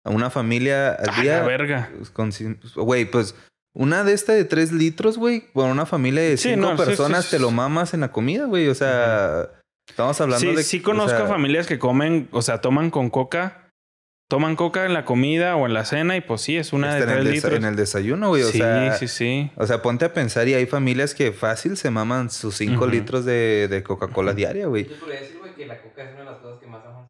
Una 0.04 0.30
familia 0.30 0.90
al 0.92 1.10
A 1.10 1.20
día. 1.22 1.36
la 1.40 1.46
verga. 1.46 1.90
cin- 2.16 2.58
Güey, 2.74 3.04
pues 3.04 3.36
una 3.74 4.02
de 4.02 4.14
esta 4.14 4.32
de 4.32 4.44
3 4.44 4.72
litros, 4.72 5.18
güey, 5.18 5.52
por 5.52 5.66
una 5.70 5.86
familia 5.86 6.22
de 6.22 6.36
Sí, 6.36 6.54
5 6.54 6.60
no, 6.60 6.76
sí, 6.76 6.84
personas 6.84 7.26
sí, 7.26 7.32
te 7.36 7.38
lo 7.38 7.52
mamas 7.52 7.94
en 7.94 8.00
la 8.00 8.10
comida, 8.10 8.46
güey. 8.46 8.66
O 8.68 8.74
sea, 8.74 9.48
estamos 9.88 10.20
hablando 10.20 10.52
de. 10.54 10.62
sí 10.64 10.80
o 10.80 10.82
conozco 10.82 11.16
sea, 11.18 11.26
familias 11.28 11.68
que 11.68 11.78
comen, 11.78 12.28
o 12.32 12.42
sea, 12.42 12.60
toman 12.60 12.90
con 12.90 13.10
coca, 13.10 13.67
toman 14.28 14.56
coca 14.56 14.84
en 14.84 14.92
la 14.94 15.04
comida 15.06 15.56
o 15.56 15.66
en 15.66 15.72
la 15.74 15.84
cena 15.86 16.16
y 16.16 16.20
pues 16.20 16.42
sí, 16.42 16.56
es 16.56 16.72
una 16.74 16.94
de 16.94 17.00
está 17.00 17.12
en, 17.12 17.18
tres 17.18 17.26
el 17.26 17.32
desa- 17.32 17.34
litros. 17.44 17.54
en 17.58 17.64
el 17.64 17.76
desayuno, 17.76 18.28
güey. 18.28 18.42
O 18.42 18.48
sí, 18.50 18.58
sea, 18.58 18.92
sí, 18.92 19.08
sí. 19.08 19.50
O 19.56 19.66
sea, 19.66 19.80
ponte 19.82 20.04
a 20.04 20.12
pensar 20.12 20.46
y 20.48 20.54
hay 20.54 20.66
familias 20.66 21.14
que 21.14 21.32
fácil 21.32 21.76
se 21.76 21.90
maman 21.90 22.30
sus 22.30 22.56
5 22.56 22.74
Ujú. 22.74 22.86
litros 22.86 23.24
de, 23.24 23.68
de 23.68 23.82
Coca-Cola 23.82 24.34
diaria, 24.34 24.66
güey. 24.66 24.86
Yo 24.88 24.96
podría 25.00 25.20
decir, 25.20 25.38
güey, 25.38 25.54
que 25.54 25.66
la 25.66 25.80
coca 25.80 26.02
es 26.04 26.10
una 26.12 26.20
de 26.20 26.24
las 26.26 26.36
cosas 26.40 26.60
que 26.60 26.66
más 26.66 26.84
aman. 26.84 27.06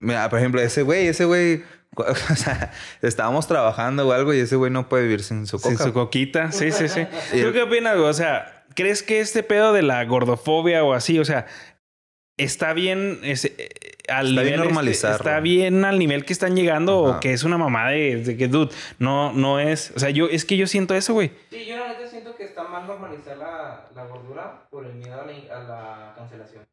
Mira, 0.00 0.28
por 0.30 0.38
ejemplo, 0.38 0.60
ese 0.60 0.82
güey, 0.82 1.08
ese 1.08 1.24
güey, 1.24 1.64
o 1.96 2.14
sea, 2.36 2.72
estábamos 3.02 3.46
trabajando 3.48 4.06
o 4.06 4.12
algo 4.12 4.32
y 4.32 4.38
ese 4.38 4.54
güey 4.56 4.70
no 4.70 4.88
puede 4.88 5.04
vivir 5.04 5.22
sin 5.24 5.46
su 5.48 5.58
coca. 5.60 5.76
Sin 5.76 5.86
su 5.86 5.92
coquita. 5.92 6.52
Sí, 6.52 6.70
sí, 6.70 6.88
sí. 6.88 7.04
¿Tú 7.32 7.52
qué 7.52 7.62
opinas, 7.62 7.96
güey? 7.96 8.08
O 8.08 8.14
sea, 8.14 8.64
¿crees 8.76 9.02
que 9.02 9.18
este 9.20 9.42
pedo 9.42 9.72
de 9.72 9.82
la 9.82 10.04
gordofobia 10.04 10.84
o 10.84 10.92
así, 10.94 11.18
o 11.18 11.24
sea, 11.24 11.46
está 12.36 12.72
bien 12.72 13.20
ese, 13.22 13.54
eh, 13.58 13.68
al 14.08 14.28
Está 14.30 14.42
bien 14.42 14.60
nivel 14.60 14.88
este- 14.88 15.10
está 15.10 15.40
bien 15.40 15.84
al 15.84 15.98
nivel 15.98 16.24
que 16.24 16.32
están 16.32 16.56
llegando 16.56 17.06
Ajá. 17.08 17.16
o 17.16 17.20
que 17.20 17.32
es 17.32 17.44
una 17.44 17.56
mamada 17.58 17.90
de, 17.90 18.16
de 18.16 18.36
que, 18.36 18.48
dude, 18.48 18.70
no, 18.98 19.32
no 19.32 19.60
es. 19.60 19.92
O 19.96 19.98
sea, 19.98 20.10
yo, 20.10 20.26
es 20.28 20.44
que 20.44 20.56
yo 20.56 20.66
siento 20.66 20.94
eso, 20.94 21.14
güey. 21.14 21.30
Sí, 21.50 21.64
yo 21.66 21.76
la 21.78 21.88
neta 21.88 22.06
siento 22.08 22.34
que 22.36 22.44
está 22.44 22.64
mal 22.64 22.86
normalizar 22.86 23.36
la, 23.38 23.88
la 23.94 24.04
gordura 24.06 24.66
por 24.70 24.84
el 24.86 24.94
miedo 24.94 25.20
a 25.20 25.26
la, 25.26 25.32
a 25.32 25.62
la 25.62 26.14
cancelación. 26.16 26.64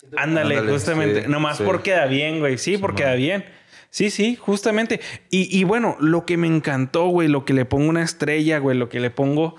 Siento 0.00 0.18
Ándale, 0.18 0.56
Ándale, 0.56 0.72
justamente. 0.72 1.22
sí, 1.24 1.28
Nomás 1.28 1.58
sí. 1.58 1.64
porque 1.64 1.90
queda 1.90 2.06
bien, 2.06 2.38
güey. 2.40 2.58
Sí, 2.58 2.72
Sí, 2.76 2.78
porque 2.78 3.02
man. 3.02 3.10
queda 3.12 3.16
bien. 3.16 3.44
Sí, 3.90 4.10
sí, 4.10 4.34
justamente. 4.36 5.00
Y, 5.30 5.56
y 5.56 5.62
bueno, 5.64 5.96
lo 6.00 6.26
que 6.26 6.36
me 6.36 6.46
encantó, 6.48 7.06
güey, 7.08 7.28
lo 7.28 7.44
que 7.44 7.52
le 7.52 7.64
pongo 7.64 7.88
una 7.88 8.02
estrella, 8.02 8.58
güey, 8.58 8.76
lo 8.76 8.88
que 8.88 8.98
le 9.00 9.10
pongo. 9.10 9.56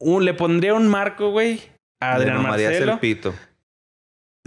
Un, 0.00 0.24
le 0.24 0.32
pondría 0.32 0.74
un 0.74 0.86
marco, 0.88 1.30
güey, 1.30 1.60
a 2.00 2.14
Adrián 2.14 2.42
Marcelo 2.42 2.92
el 2.94 2.98
pito. 3.00 3.34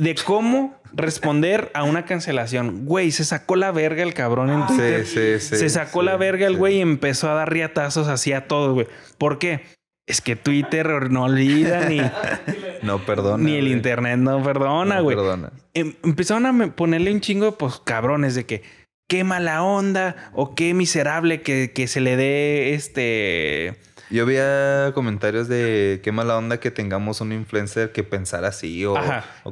De 0.02 0.16
cómo 0.16 0.76
responder 0.94 1.72
a 1.74 1.84
una 1.84 2.06
cancelación. 2.06 2.86
Güey, 2.86 3.12
se 3.12 3.24
sacó 3.24 3.56
la 3.56 3.72
verga 3.72 4.02
el 4.04 4.14
cabrón 4.14 4.50
en 4.50 4.62
Sí, 4.68 4.74
Twitter. 4.76 5.06
sí, 5.06 5.40
sí. 5.40 5.56
se 5.58 5.70
sacó 5.70 6.00
sí, 6.02 6.06
la 6.08 6.18
verga 6.18 6.48
el 6.48 6.54
sí. 6.54 6.60
güey 6.60 6.78
y 6.78 6.82
empezó 6.82 7.30
a 7.30 7.36
dar 7.36 7.52
riatazos 7.54 8.08
así 8.08 8.34
a 8.34 8.48
todos, 8.48 8.74
güey. 8.74 8.88
¿Por 9.18 9.38
qué? 9.38 9.62
Es 10.08 10.20
que 10.20 10.36
Twitter 10.36 11.12
no 11.12 11.26
olvida 11.26 11.88
ni, 11.88 12.02
No 12.82 13.06
perdona. 13.06 13.42
ni 13.44 13.56
el 13.56 13.66
güey. 13.66 13.74
internet 13.74 14.18
no 14.18 14.42
perdona, 14.44 14.96
No 14.96 15.04
güey. 15.04 15.16
perdona. 15.16 15.52
em- 15.76 15.94
empezaron 16.04 16.46
a 16.62 16.68
ponerle 16.76 17.14
un 17.14 17.22
chingo 17.22 17.46
de 17.46 17.52
pues, 17.54 17.80
cabrones 17.84 18.34
de 18.36 18.46
que 18.46 18.64
qué 19.08 19.24
mala 19.24 19.62
onda 19.64 20.32
o 20.34 20.56
qué 20.56 20.74
miserable 20.74 21.42
que, 21.42 21.72
que 21.74 21.88
se 21.88 22.02
le 22.02 22.16
dé 22.18 22.74
este. 22.74 23.76
Yo 24.12 24.26
veía 24.26 24.92
comentarios 24.94 25.48
de 25.48 26.02
qué 26.04 26.12
mala 26.12 26.38
onda 26.38 26.60
que 26.60 26.70
tengamos 26.72 27.22
un 27.22 27.32
influencer 27.32 27.92
que 27.92 28.04
pensara 28.04 28.50
así 28.50 28.86
o, 28.86 28.96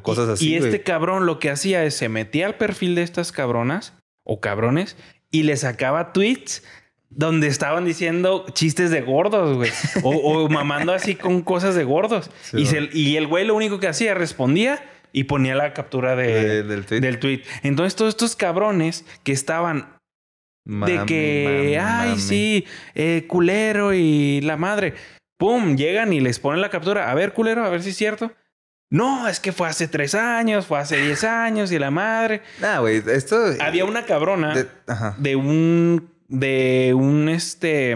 cosas 0.02 0.28
Y- 0.30 0.32
así. 0.34 0.50
Y 0.50 0.56
este 0.56 0.82
cabrón 0.84 1.26
lo 1.26 1.40
que 1.40 1.50
hacía 1.50 1.84
es 1.86 1.96
se 1.96 2.10
metía 2.10 2.46
al 2.46 2.56
perfil 2.56 2.96
de 2.96 3.04
estas 3.04 3.32
cabronas 3.32 3.94
o 4.24 4.40
cabrones 4.42 4.98
y 5.32 5.44
le 5.44 5.56
sacaba 5.58 6.12
tweets 6.14 6.64
donde 7.12 7.48
estaban 7.48 7.86
diciendo 7.86 8.46
chistes 8.54 8.92
de 8.92 9.02
gordos, 9.02 9.56
güey. 9.56 9.72
O, 10.04 10.10
o 10.16 10.50
mamando 10.50 10.94
así 10.94 11.16
con 11.16 11.42
cosas 11.42 11.74
de 11.76 11.84
gordos. 11.84 12.30
Sí, 12.42 12.58
y, 12.58 12.64
va. 12.66 12.70
se- 12.70 12.90
y 12.94 13.16
el 13.18 13.26
güey 13.28 13.46
lo 13.46 13.56
único 13.56 13.80
que 13.80 13.88
hacía 13.88 14.14
respondía 14.14 14.84
y 15.12 15.24
ponía 15.24 15.56
la 15.56 15.74
captura 15.74 16.16
de, 16.16 16.28
De- 16.28 16.64
del 16.64 16.86
tweet. 16.86 17.00
del 17.02 17.20
tweet. 17.20 17.42
Entonces 17.64 17.96
todos 17.96 18.10
estos 18.10 18.36
cabrones 18.36 19.06
que 19.24 19.32
estaban 19.32 19.98
de 20.88 21.06
que, 21.06 21.44
mame, 21.46 21.80
ay, 21.80 22.10
mame. 22.12 22.22
sí, 22.22 22.66
eh, 22.96 23.26
culero 23.28 23.94
y 23.94 24.42
la 24.42 24.58
madre. 24.58 24.94
Pum, 25.38 25.76
llegan 25.78 26.12
y 26.14 26.20
les 26.20 26.40
ponen 26.40 26.62
la 26.62 26.70
captura. 26.70 27.10
A 27.10 27.16
ver, 27.16 27.34
culero, 27.34 27.64
a 27.66 27.70
ver 27.70 27.82
si 27.82 27.90
es 27.92 27.96
cierto. 27.96 28.32
No, 28.92 29.28
es 29.28 29.40
que 29.40 29.52
fue 29.52 29.68
hace 29.70 29.88
tres 29.88 30.16
años, 30.16 30.66
fue 30.66 30.80
hace 30.80 30.98
diez 30.98 31.24
años 31.24 31.72
y 31.72 31.78
la 31.80 31.92
madre. 31.92 32.42
Nah, 32.60 32.80
güey, 32.80 33.04
esto. 33.08 33.38
Había 33.62 33.86
una 33.86 34.04
cabrona 34.06 34.54
de- 34.56 34.68
Ajá. 34.88 35.16
de 35.20 35.36
un, 35.36 36.10
de 36.28 36.94
un, 36.98 37.30
este, 37.30 37.96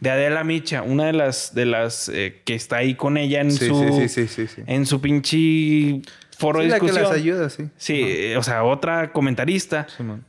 de 0.00 0.10
Adela 0.10 0.42
Micha, 0.44 0.82
una 0.82 1.06
de 1.06 1.12
las, 1.12 1.54
de 1.54 1.64
las 1.64 2.08
eh, 2.08 2.42
que 2.44 2.54
está 2.56 2.78
ahí 2.78 2.94
con 2.96 3.16
ella 3.16 3.40
en 3.40 3.52
Sí, 3.52 3.68
su, 3.68 4.08
sí, 4.08 4.26
sí, 4.26 4.46
en 4.66 4.84
su 4.84 5.00
pinche 5.00 6.02
foro 6.36 6.58
de 6.60 6.66
la 6.68 6.74
que 6.80 6.86
discusión. 6.86 7.04
las 7.10 7.16
ayuda, 7.18 7.48
sí. 7.48 7.68
Sí, 7.76 8.02
eh, 8.04 8.36
o 8.36 8.42
sea, 8.42 8.64
otra 8.64 9.12
comentarista. 9.12 9.86
Sí, 9.96 10.02
man. 10.02 10.25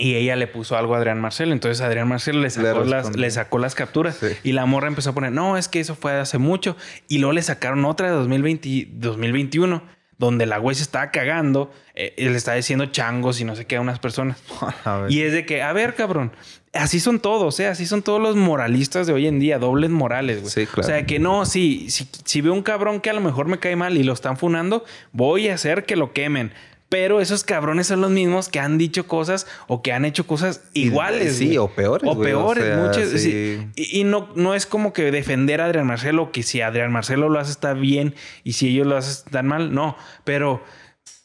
Y 0.00 0.14
ella 0.14 0.34
le 0.34 0.46
puso 0.46 0.76
algo 0.76 0.94
a 0.94 0.98
Adrián 0.98 1.20
Marcelo. 1.20 1.52
Entonces 1.52 1.80
Adrián 1.82 2.08
Marcelo 2.08 2.40
le 2.40 2.50
sacó, 2.50 2.84
las, 2.84 3.14
le 3.14 3.30
sacó 3.30 3.58
las 3.58 3.74
capturas. 3.74 4.16
Sí. 4.18 4.28
Y 4.42 4.52
la 4.52 4.64
morra 4.66 4.88
empezó 4.88 5.10
a 5.10 5.12
poner, 5.14 5.32
no, 5.32 5.56
es 5.56 5.68
que 5.68 5.78
eso 5.80 5.94
fue 5.94 6.12
hace 6.18 6.38
mucho. 6.38 6.76
Y 7.06 7.18
luego 7.18 7.32
le 7.34 7.42
sacaron 7.42 7.84
otra 7.84 8.08
de 8.08 8.14
2020, 8.14 8.88
2021, 8.92 9.82
donde 10.18 10.46
la 10.46 10.58
güey 10.58 10.74
se 10.74 10.82
estaba 10.82 11.10
cagando. 11.10 11.72
eh, 11.94 12.14
y 12.16 12.24
le 12.24 12.36
estaba 12.36 12.56
diciendo 12.56 12.86
changos 12.86 13.40
y 13.40 13.44
no 13.44 13.54
sé 13.56 13.66
qué 13.66 13.76
a 13.76 13.80
unas 13.80 13.98
personas. 13.98 14.42
A. 14.84 15.06
Y 15.08 15.20
es 15.22 15.32
de 15.32 15.44
que, 15.44 15.62
a 15.62 15.72
ver, 15.72 15.94
cabrón, 15.94 16.32
así 16.72 16.98
son 17.00 17.20
todos, 17.20 17.60
¿eh? 17.60 17.66
Así 17.66 17.84
son 17.84 18.02
todos 18.02 18.20
los 18.20 18.36
moralistas 18.36 19.06
de 19.06 19.12
hoy 19.12 19.26
en 19.26 19.38
día, 19.38 19.58
dobles 19.58 19.90
morales, 19.90 20.40
güey. 20.40 20.50
Sí, 20.50 20.66
claro. 20.66 20.80
O 20.80 20.84
sea, 20.84 21.04
que 21.04 21.18
no, 21.18 21.44
si, 21.44 21.90
si, 21.90 22.08
si 22.24 22.40
veo 22.40 22.52
un 22.54 22.62
cabrón 22.62 23.00
que 23.00 23.10
a 23.10 23.12
lo 23.12 23.20
mejor 23.20 23.48
me 23.48 23.58
cae 23.58 23.76
mal 23.76 23.96
y 23.98 24.02
lo 24.02 24.12
están 24.14 24.36
funando, 24.36 24.84
voy 25.12 25.48
a 25.48 25.54
hacer 25.54 25.84
que 25.84 25.96
lo 25.96 26.12
quemen. 26.12 26.52
Pero 26.90 27.20
esos 27.20 27.44
cabrones 27.44 27.86
son 27.86 28.00
los 28.02 28.10
mismos 28.10 28.48
que 28.48 28.58
han 28.58 28.76
dicho 28.76 29.06
cosas 29.06 29.46
o 29.68 29.80
que 29.80 29.92
han 29.92 30.04
hecho 30.04 30.26
cosas 30.26 30.62
iguales. 30.74 31.36
Sí, 31.36 31.46
güey. 31.46 31.58
o 31.58 31.68
peores. 31.68 32.10
O 32.10 32.14
güey, 32.16 32.30
peores, 32.32 32.64
sea, 32.64 32.76
muchas. 32.76 33.08
sí. 33.20 33.66
Y, 33.76 34.00
y 34.00 34.04
no, 34.04 34.28
no 34.34 34.54
es 34.56 34.66
como 34.66 34.92
que 34.92 35.10
defender 35.12 35.60
a 35.60 35.66
Adrián 35.66 35.86
Marcelo, 35.86 36.32
que 36.32 36.42
si 36.42 36.60
Adrián 36.60 36.90
Marcelo 36.92 37.28
lo 37.28 37.38
hace 37.38 37.52
está 37.52 37.72
bien 37.74 38.14
y 38.44 38.54
si 38.54 38.68
ellos 38.70 38.86
lo 38.88 38.96
hacen 38.96 39.12
están 39.12 39.46
mal, 39.46 39.72
no. 39.72 39.96
Pero 40.24 40.64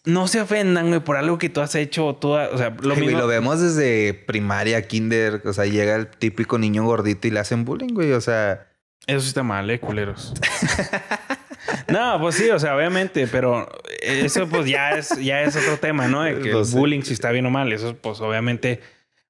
no 0.06 0.28
se 0.28 0.40
ofendan, 0.40 0.90
güey, 0.90 1.00
por 1.00 1.18
algo 1.18 1.40
que 1.40 1.50
tú 1.50 1.62
has 1.62 1.74
hecho. 1.74 2.14
Toda, 2.14 2.50
o 2.50 2.60
sea, 2.60 2.70
lo 2.70 2.94
Ay, 2.94 3.00
güey, 3.00 3.06
mismo. 3.08 3.22
lo 3.22 3.28
vemos 3.28 3.60
desde 3.60 4.14
primaria, 4.14 4.88
kinder. 4.88 5.42
O 5.46 5.54
sea, 5.54 5.66
llega 5.66 5.96
el 5.96 6.08
típico 6.08 6.60
niño 6.60 6.84
gordito 6.86 7.28
y 7.28 7.32
le 7.32 7.40
hacen 7.40 7.66
bullying, 7.66 7.96
güey. 7.96 8.12
O 8.12 8.22
sea, 8.22 8.68
Eso 9.08 9.22
sí 9.22 9.30
está 9.30 9.42
mal, 9.42 9.68
eh, 9.72 9.80
culeros. 9.80 10.32
no, 11.88 12.20
pues 12.20 12.36
sí, 12.36 12.50
o 12.50 12.60
sea, 12.60 12.76
obviamente, 12.76 13.28
pero 13.28 13.68
eso 14.02 14.48
pues 14.48 14.68
ya 14.68 14.92
es, 14.92 15.18
ya 15.20 15.44
es 15.44 15.56
otro 15.56 15.78
tema, 15.78 16.08
¿no? 16.08 16.24
De 16.24 16.40
que 16.40 16.52
Pues 16.52 16.74
el 16.74 16.80
bullying 16.80 17.02
si 17.02 17.14
está 17.14 17.32
bien 17.32 17.46
o 17.46 17.50
mal. 17.50 17.72
Eso, 17.72 17.96
pues 17.96 18.22
obviamente, 18.22 18.82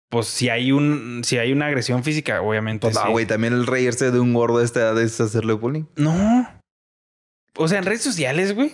pues 0.09 0.27
si 0.27 0.49
hay 0.49 0.71
un, 0.71 1.21
si 1.23 1.37
hay 1.37 1.51
una 1.51 1.67
agresión 1.67 2.03
física, 2.03 2.41
obviamente. 2.41 2.87
pues, 2.87 2.95
sí. 2.95 3.01
no, 3.03 3.11
güey, 3.11 3.25
también 3.25 3.53
el 3.53 3.67
reírse 3.67 4.11
de 4.11 4.19
un 4.19 4.33
gordo 4.33 4.59
de 4.59 4.65
esta 4.65 4.81
edad 4.81 5.01
es 5.01 5.19
hacerle 5.19 5.53
bullying. 5.53 5.85
No. 5.95 6.49
O 7.57 7.67
sea, 7.67 7.79
en 7.79 7.85
redes 7.85 8.01
sociales, 8.01 8.53
güey. 8.53 8.73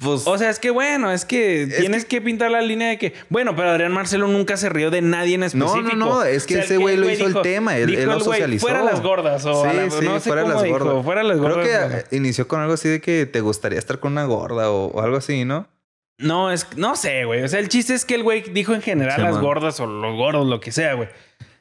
Pues, 0.00 0.26
O 0.28 0.38
sea, 0.38 0.48
es 0.48 0.60
que 0.60 0.70
bueno, 0.70 1.10
es 1.10 1.24
que 1.24 1.64
Es 1.64 1.76
tienes 1.78 2.04
que... 2.04 2.20
pintar 2.20 2.52
la 2.52 2.60
línea 2.60 2.88
de 2.88 2.98
que, 2.98 3.14
bueno, 3.30 3.56
pero 3.56 3.70
Adrián 3.70 3.90
Marcelo 3.92 4.28
nunca 4.28 4.56
se 4.56 4.68
rió 4.68 4.90
de 4.92 5.02
nadie 5.02 5.34
en 5.34 5.40
no, 5.40 5.46
específico. 5.46 5.96
no, 5.96 5.96
no. 5.96 6.22
Es 6.24 6.46
que 6.46 6.54
O 6.54 6.56
sea, 6.58 6.64
ese 6.66 6.76
güey 6.76 6.96
lo 6.96 7.10
hizo 7.10 7.26
dijo- 7.26 7.38
el 7.38 7.42
tema. 7.42 7.76
Él, 7.76 8.04
lo 8.06 8.20
socializó. 8.20 8.64
Fuera 8.66 8.82
las 8.84 9.02
gordas 9.02 9.44
o 9.44 9.68
Sí, 9.68 9.76
la- 9.76 9.90
sí, 9.90 10.04
no 10.04 10.20
sé 10.20 10.28
fuera 10.28 10.42
cómo 10.42 10.54
las 10.54 10.62
dijo, 10.62 10.78
gordas. 10.78 11.04
fuera 11.04 11.22
las 11.24 11.38
Creo 11.38 11.54
gordas. 11.56 12.04
que 12.04 12.14
eh, 12.14 12.16
inició 12.16 12.46
con 12.46 12.60
algo 12.60 12.74
así 12.74 12.88
de 12.88 13.00
que 13.00 13.26
te 13.26 13.40
gustaría 13.40 13.78
estar 13.78 13.98
con 13.98 14.12
una 14.12 14.24
gorda 14.24 14.70
o, 14.70 14.86
o 14.86 15.00
algo 15.02 15.16
así, 15.16 15.44
¿no? 15.44 15.66
No, 16.20 16.50
es 16.52 16.66
no 16.76 16.94
sé, 16.96 17.24
güey. 17.24 17.42
O 17.42 17.48
sea, 17.48 17.58
el 17.58 17.68
chiste 17.68 17.94
es 17.94 18.04
que 18.04 18.14
el 18.14 18.22
güey 18.22 18.42
dijo 18.52 18.74
en 18.74 18.82
general 18.82 19.16
Sí, 19.16 19.22
las 19.22 19.34
man. 19.34 19.42
gordas 19.42 19.80
o 19.80 19.86
los 19.86 20.16
gordos, 20.16 20.46
lo 20.46 20.60
que 20.60 20.70
sea, 20.72 20.94
güey. 20.94 21.08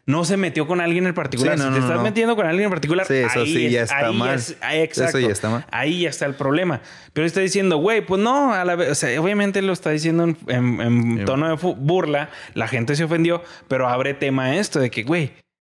No 0.08 0.24
se 0.24 0.38
metió 0.38 0.66
con 0.68 0.80
alguien 0.80 1.05
en 1.05 1.14
particular. 1.14 1.58
Sí, 1.58 1.64
no, 1.64 1.68
si 1.68 1.74
te 1.74 1.80
no, 1.80 1.86
estás 1.86 1.97
no. 1.97 2.03
metiendo 2.03 2.36
con 2.38 2.45
alguien 2.47 2.64
en 2.66 2.70
particular, 2.72 3.05
Sí, 3.05 3.16
eso 3.16 3.39
ahí 3.41 3.53
sí 3.53 3.70
ya 3.70 3.82
es- 3.84 3.91
está 3.91 4.08
ahí 4.08 4.16
mal. 4.18 4.36
es- 4.36 4.55
ahí, 4.62 4.80
exacto. 4.80 5.18
Eso 5.18 5.28
ya 5.28 5.34
está 5.34 5.49
mal. 5.49 5.66
Ahí 5.70 6.01
ya 6.03 6.10
está 6.10 6.26
el 6.26 6.34
problema. 6.34 6.80
Pero 7.12 7.28
está 7.28 7.41
diciendo, 7.41 7.78
güey, 7.78 8.05
pues 8.05 8.22
no, 8.22 8.53
a 8.53 8.64
la 8.64 8.76
vez, 8.76 8.89
o 8.89 8.95
sea, 8.95 9.22
obviamente 9.22 9.62
lo 9.62 9.74
está 9.74 9.89
diciendo 9.89 10.24
en, 10.24 10.38
en- 10.47 10.82
en 10.82 11.18
Sí. 11.20 11.26
tono 11.26 11.49
de 11.49 11.55
burla, 11.78 12.30
la 12.53 12.68
gente 12.70 12.95
se 12.95 13.03
ofendió, 13.03 13.43
pero 13.68 13.89
abre 13.89 14.14
tema 14.14 14.55
esto 14.55 14.80
de 14.80 14.89
que, 14.89 15.03
güey, 15.03 15.34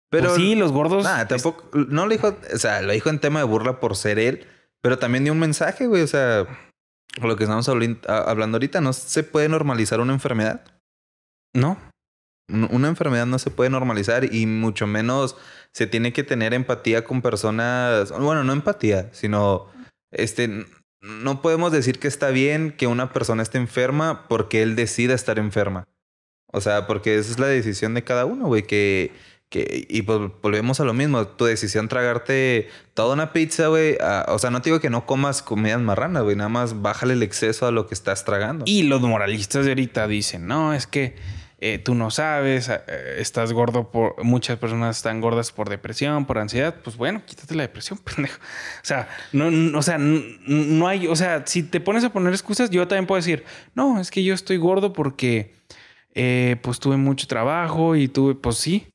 Pero 0.09 0.25
pues 0.29 0.35
sí, 0.37 0.55
los 0.55 0.71
gordos. 0.71 1.03
Nah, 1.03 1.25
tampoco. 1.25 1.69
No 1.73 2.05
lo 2.05 2.11
dijo. 2.11 2.35
O 2.53 2.57
sea, 2.57 2.81
lo 2.81 2.91
dijo 2.93 3.09
en 3.09 3.19
tema 3.19 3.39
de 3.39 3.45
burla 3.45 3.79
por 3.79 3.95
ser 3.95 4.17
él. 4.19 4.45
Pero 4.81 4.97
también 4.97 5.23
dio 5.23 5.31
un 5.31 5.39
mensaje, 5.39 5.87
güey. 5.87 6.01
O 6.01 6.07
sea, 6.07 6.45
lo 7.21 7.35
que 7.37 7.43
estamos 7.43 7.69
hablando 7.69 8.55
ahorita, 8.57 8.81
no 8.81 8.91
se 8.93 9.23
puede 9.23 9.47
normalizar 9.47 9.99
una 10.01 10.11
enfermedad. 10.13 10.61
No. 11.53 11.77
Un- 12.51 12.67
Una 12.71 12.87
enfermedad 12.87 13.25
no 13.25 13.39
se 13.39 13.49
puede 13.51 13.69
normalizar 13.69 14.33
y 14.33 14.45
mucho 14.45 14.87
menos 14.87 15.35
se 15.71 15.87
tiene 15.87 16.11
que 16.13 16.23
tener 16.23 16.53
empatía 16.53 17.03
con 17.03 17.21
personas. 17.21 18.11
Bueno, 18.11 18.43
no 18.43 18.53
empatía, 18.53 19.09
sino 19.13 19.67
este. 20.11 20.65
No 21.01 21.41
podemos 21.41 21.71
decir 21.71 21.97
que 21.97 22.07
está 22.07 22.29
bien 22.29 22.75
que 22.77 22.85
una 22.85 23.11
persona 23.11 23.41
esté 23.41 23.57
enferma 23.57 24.27
porque 24.27 24.61
él 24.61 24.75
decida 24.75 25.15
estar 25.15 25.39
enferma. 25.39 25.87
O 26.53 26.61
sea, 26.61 26.85
porque 26.85 27.17
esa 27.17 27.31
es 27.31 27.39
la 27.39 27.47
decisión 27.47 27.93
de 27.95 28.03
cada 28.03 28.25
uno, 28.25 28.45
güey. 28.45 28.63
Que, 28.63 29.11
que, 29.49 29.87
y 29.89 30.03
pues 30.03 30.19
volvemos 30.43 30.79
a 30.79 30.83
lo 30.83 30.93
mismo. 30.93 31.25
Tu 31.25 31.45
decisión 31.45 31.87
tragarte 31.87 32.69
toda 32.93 33.13
una 33.13 33.33
pizza, 33.33 33.67
güey. 33.67 33.97
a- 33.99 34.25
O 34.27 34.37
sea, 34.37 34.51
no 34.51 34.61
te 34.61 34.69
digo 34.69 34.79
que 34.79 34.89
no 34.91 35.07
comas 35.07 35.41
comidas 35.41 35.81
marranas, 35.81 36.21
güey. 36.23 36.35
Nada 36.35 36.49
más 36.49 36.81
bájale 36.83 37.13
el 37.13 37.23
exceso 37.23 37.65
a 37.65 37.71
lo 37.71 37.87
que 37.87 37.95
estás 37.95 38.23
tragando. 38.23 38.65
Y 38.67 38.83
los 38.83 39.01
moralistas 39.01 39.65
de 39.65 39.71
ahorita 39.71 40.07
dicen, 40.07 40.45
no, 40.45 40.73
es 40.73 40.85
que 40.85 41.15
eh, 41.63 41.77
tú 41.77 41.93
no 41.95 42.09
sabes, 42.11 42.69
eh, 42.69 42.81
estás 43.19 43.53
gordo 43.53 43.91
por... 43.91 44.21
Muchas 44.23 44.57
personas 44.57 44.97
están 44.97 45.21
gordas 45.21 45.51
por 45.51 45.69
depresión, 45.69 46.25
por 46.25 46.39
ansiedad. 46.39 46.75
Pues 46.83 46.97
bueno, 46.97 47.21
quítate 47.25 47.53
la 47.55 47.61
depresión, 47.63 47.99
pendejo. 48.15 48.39
O 48.39 48.85
sea, 48.85 49.07
no, 49.31 49.51
no- 49.51 49.77
o 49.77 49.81
sea, 49.81 49.97
no 49.99 50.87
hay... 50.87 51.07
O 51.07 51.15
sea, 51.15 51.43
si 51.45 51.63
te 51.63 51.79
pones 51.79 52.03
a 52.03 52.11
poner 52.11 52.33
excusas, 52.33 52.69
yo 52.71 52.87
también 52.87 53.05
puedo 53.07 53.17
decir, 53.21 53.43
no, 53.75 53.99
es 54.01 54.09
que 54.11 54.23
yo 54.23 54.33
estoy 54.33 54.57
gordo 54.57 54.91
porque 54.91 55.53
eh, 56.15 56.57
pues 56.63 56.79
tuve 56.79 56.97
mucho 56.97 57.27
trabajo 57.27 57.95
y 57.95 58.07
tuve... 58.07 58.35
Pues 58.35 58.57
sí. 58.57 58.87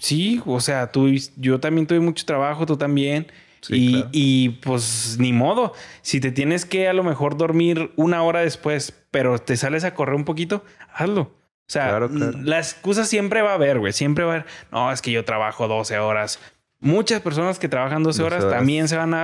Sí, 0.00 0.40
o 0.46 0.60
sea, 0.60 0.90
tú, 0.90 1.08
yo 1.36 1.60
también 1.60 1.86
tuve 1.86 2.00
mucho 2.00 2.24
trabajo, 2.24 2.64
tú 2.64 2.76
también. 2.78 3.30
Sí, 3.60 3.74
y, 3.76 3.92
claro. 3.92 4.08
y, 4.12 4.48
pues 4.62 5.16
ni 5.20 5.32
modo. 5.32 5.74
Si 6.00 6.18
te 6.20 6.32
tienes 6.32 6.64
que 6.64 6.88
a 6.88 6.94
lo 6.94 7.04
mejor 7.04 7.36
dormir 7.36 7.92
una 7.96 8.22
hora 8.22 8.40
después, 8.40 8.92
pero 9.10 9.38
te 9.38 9.56
sales 9.58 9.84
a 9.84 9.94
correr 9.94 10.14
un 10.16 10.24
poquito, 10.24 10.64
hazlo. 10.94 11.41
O 11.68 11.72
sea, 11.72 11.88
Claro, 11.88 12.10
claro. 12.10 12.38
la 12.42 12.58
excusa 12.58 13.04
siempre 13.04 13.40
va 13.42 13.52
a 13.52 13.54
haber, 13.54 13.78
güey. 13.78 13.92
Siempre 13.92 14.24
va 14.24 14.32
a 14.32 14.34
haber. 14.36 14.46
No, 14.70 14.92
es 14.92 15.00
que 15.00 15.10
yo 15.10 15.24
trabajo 15.24 15.68
12 15.68 15.98
horas. 15.98 16.38
Muchas 16.84 17.20
personas 17.20 17.60
que 17.60 17.68
trabajan 17.68 18.02
12 18.02 18.24
horas, 18.24 18.38
12 18.40 18.46
horas. 18.48 18.58
también 18.58 18.88
se 18.88 18.96
van 18.96 19.14
a, 19.14 19.22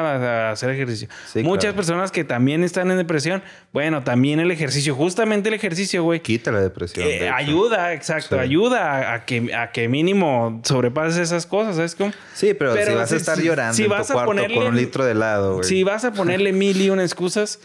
a 0.48 0.50
hacer 0.52 0.70
ejercicio. 0.70 1.08
Sí, 1.26 1.42
Muchas 1.42 1.62
claro. 1.64 1.76
personas 1.76 2.12
que 2.12 2.22
también 2.22 2.62
están 2.62 2.88
en 2.92 2.98
depresión, 2.98 3.42
bueno, 3.72 4.04
también 4.04 4.38
el 4.38 4.52
ejercicio, 4.52 4.94
justamente 4.94 5.48
el 5.48 5.56
ejercicio, 5.56 6.04
güey, 6.04 6.20
Quita 6.20 6.52
la 6.52 6.60
depresión. 6.60 7.04
eh, 7.04 7.18
de 7.18 7.28
ayuda, 7.28 7.92
exacto, 7.94 8.36
Sí. 8.36 8.40
ayuda 8.40 8.92
a, 9.10 9.14
a 9.14 9.24
que, 9.24 9.52
a 9.52 9.72
que 9.72 9.88
mínimo 9.88 10.60
sobrepases 10.64 11.18
esas 11.18 11.46
cosas, 11.46 11.74
¿sabes 11.74 11.96
cómo? 11.96 12.12
Sí, 12.32 12.54
pero, 12.54 12.74
Pero 12.74 12.92
si 12.92 12.96
vas 12.96 13.08
si- 13.08 13.14
a 13.16 13.18
estar 13.18 13.40
llorando 13.40 13.74
si 13.74 13.82
en 13.82 13.90
vas 13.90 14.06
tu 14.06 14.12
a 14.12 14.14
cuarto 14.14 14.30
ponerle- 14.34 14.54
con 14.54 14.66
un 14.68 14.76
litro 14.76 15.04
de 15.04 15.10
helado, 15.10 15.54
güey. 15.54 15.64
Si 15.64 15.82
vas 15.82 16.04
a 16.04 16.12
ponerle 16.12 16.52
mil 16.52 16.80
y 16.80 16.90
una 16.90 17.02
excusas, 17.02 17.58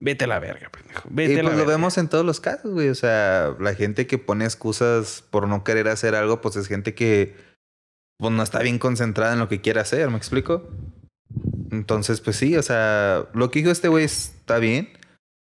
vete 0.00 0.24
a 0.24 0.28
la 0.28 0.38
verga, 0.38 0.70
pendejo. 0.70 1.08
Vete 1.10 1.34
Y 1.34 1.38
a 1.38 1.42
la 1.42 1.50
pues 1.50 1.58
lo 1.58 1.66
vemos 1.66 1.98
en 1.98 2.08
todos 2.08 2.24
los 2.24 2.40
casos, 2.40 2.72
güey. 2.72 2.88
O 2.88 2.94
sea, 2.94 3.54
la 3.60 3.74
gente 3.74 4.06
que 4.06 4.18
pone 4.18 4.44
excusas 4.44 5.24
por 5.30 5.48
no 5.48 5.64
querer 5.64 5.88
hacer 5.88 6.14
algo, 6.14 6.40
pues 6.40 6.56
es 6.56 6.66
gente 6.68 6.94
que 6.94 7.34
pues, 8.18 8.32
no 8.32 8.42
está 8.42 8.60
bien 8.60 8.78
concentrada 8.78 9.32
en 9.34 9.38
lo 9.38 9.48
que 9.48 9.60
quiere 9.60 9.80
hacer, 9.80 10.10
¿me 10.10 10.16
explico? 10.16 10.68
Entonces, 11.70 12.20
pues 12.20 12.36
sí, 12.36 12.56
o 12.56 12.62
sea, 12.62 13.26
lo 13.34 13.50
que 13.50 13.58
dijo 13.58 13.70
este 13.70 13.88
güey 13.88 14.04
está 14.04 14.58
bien. 14.58 14.90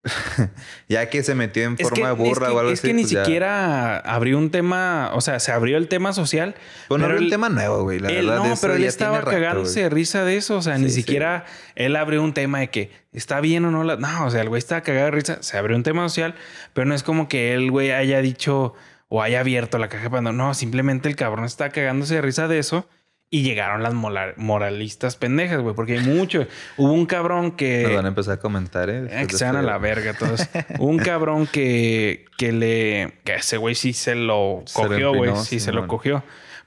ya 0.90 1.10
que 1.10 1.22
se 1.24 1.36
metió 1.36 1.64
en 1.64 1.76
Es 1.78 1.88
forma 1.88 2.10
de 2.10 2.16
que- 2.16 2.24
es 2.24 2.30
burra 2.30 2.48
que- 2.48 2.54
o 2.54 2.60
algo 2.60 2.72
es 2.72 2.80
así. 2.80 2.88
que 2.88 2.94
ni 2.94 3.04
pues 3.04 3.12
siquiera 3.12 3.98
abrió 4.00 4.38
un 4.38 4.50
tema, 4.50 5.12
o 5.14 5.22
sea, 5.22 5.40
se 5.40 5.52
abrió 5.52 5.78
el 5.78 5.88
tema 5.88 6.12
social. 6.14 6.56
Pues 6.88 7.00
no 7.00 7.06
pero 7.06 7.14
era 7.16 7.18
un 7.20 7.24
él- 7.26 7.30
tema 7.30 7.50
nuevo, 7.50 7.84
güey. 7.84 8.00
La 8.00 8.10
él- 8.10 8.28
verdad, 8.28 8.44
no, 8.50 8.56
pero 8.60 8.74
él 8.76 8.82
ya 8.82 8.88
estaba 8.90 9.20
rato, 9.20 9.32
cagándose 9.32 9.74
güey. 9.82 9.84
de 9.84 9.90
risa 9.90 10.24
de 10.26 10.38
eso. 10.38 10.58
O 10.58 10.62
sea, 10.62 10.78
ni 10.78 10.90
sí. 10.90 10.96
siquiera 10.96 11.46
él 11.76 11.96
abrió 11.96 12.24
un 12.24 12.34
tema 12.34 12.60
de 12.60 12.70
que 12.70 12.92
está 13.14 13.42
bien 13.42 13.66
o 13.66 13.72
no. 13.72 13.84
La... 13.84 13.96
No, 13.98 14.26
o 14.26 14.32
sea, 14.32 14.42
el 14.42 14.50
güey 14.50 14.60
estaba 14.60 14.82
cagado 14.82 15.06
de 15.06 15.12
risa. 15.12 15.38
Se 15.44 15.58
abrió 15.58 15.76
un 15.78 15.84
tema 15.84 16.02
social, 16.10 16.36
pero 16.74 16.86
no 16.88 16.96
es 16.96 17.04
como 17.04 17.28
que 17.30 17.54
el 17.54 17.70
güey 17.72 17.92
haya 17.92 18.22
dicho 18.22 18.74
o 19.08 19.22
haya 19.22 19.42
abierto 19.42 19.78
la 19.78 19.90
caja 19.90 20.06
de 20.06 20.10
Pandora. 20.10 20.36
No, 20.36 20.54
simplemente 20.54 21.10
el 21.10 21.16
cabrón 21.16 21.46
está 21.46 21.70
cagándose 21.70 22.16
de 22.16 22.22
risa 22.22 22.48
de 22.48 22.60
eso. 22.60 22.88
Y 23.34 23.44
llegaron 23.44 23.82
las 23.82 23.94
moralistas 23.94 25.16
pendejas, 25.16 25.62
güey, 25.62 25.74
porque 25.74 25.94
hay 25.94 26.06
mucho. 26.06 26.46
Hubo 26.76 26.92
un 26.92 27.06
cabrón 27.06 27.54
que. 27.54 27.84
Nos 27.88 27.96
van 27.96 28.06
a 28.06 28.10
empezar 28.10 28.34
a 28.34 28.40
comentar, 28.42 28.90
¿eh? 28.90 29.06
Eh, 29.10 29.26
que 29.26 29.34
de 29.34 29.38
se 29.38 29.46
van 29.46 29.56
a 29.56 29.60
este- 29.60 29.72
la 29.72 29.78
verga 29.78 30.14
todos. 30.14 30.48
Un 30.80 30.98
cabrón 30.98 31.48
que, 31.48 32.26
que 32.38 32.52
le... 32.52 33.14
Que 33.24 33.36
ese 33.36 33.56
güey 33.56 33.74
sí 33.76 33.94
se 33.94 34.16
lo 34.16 34.66
cogió, 34.74 35.14
güey. 35.14 35.32
Sí, 35.38 35.62
se 35.62 35.72
lo 35.72 35.88
cogió. 35.88 36.24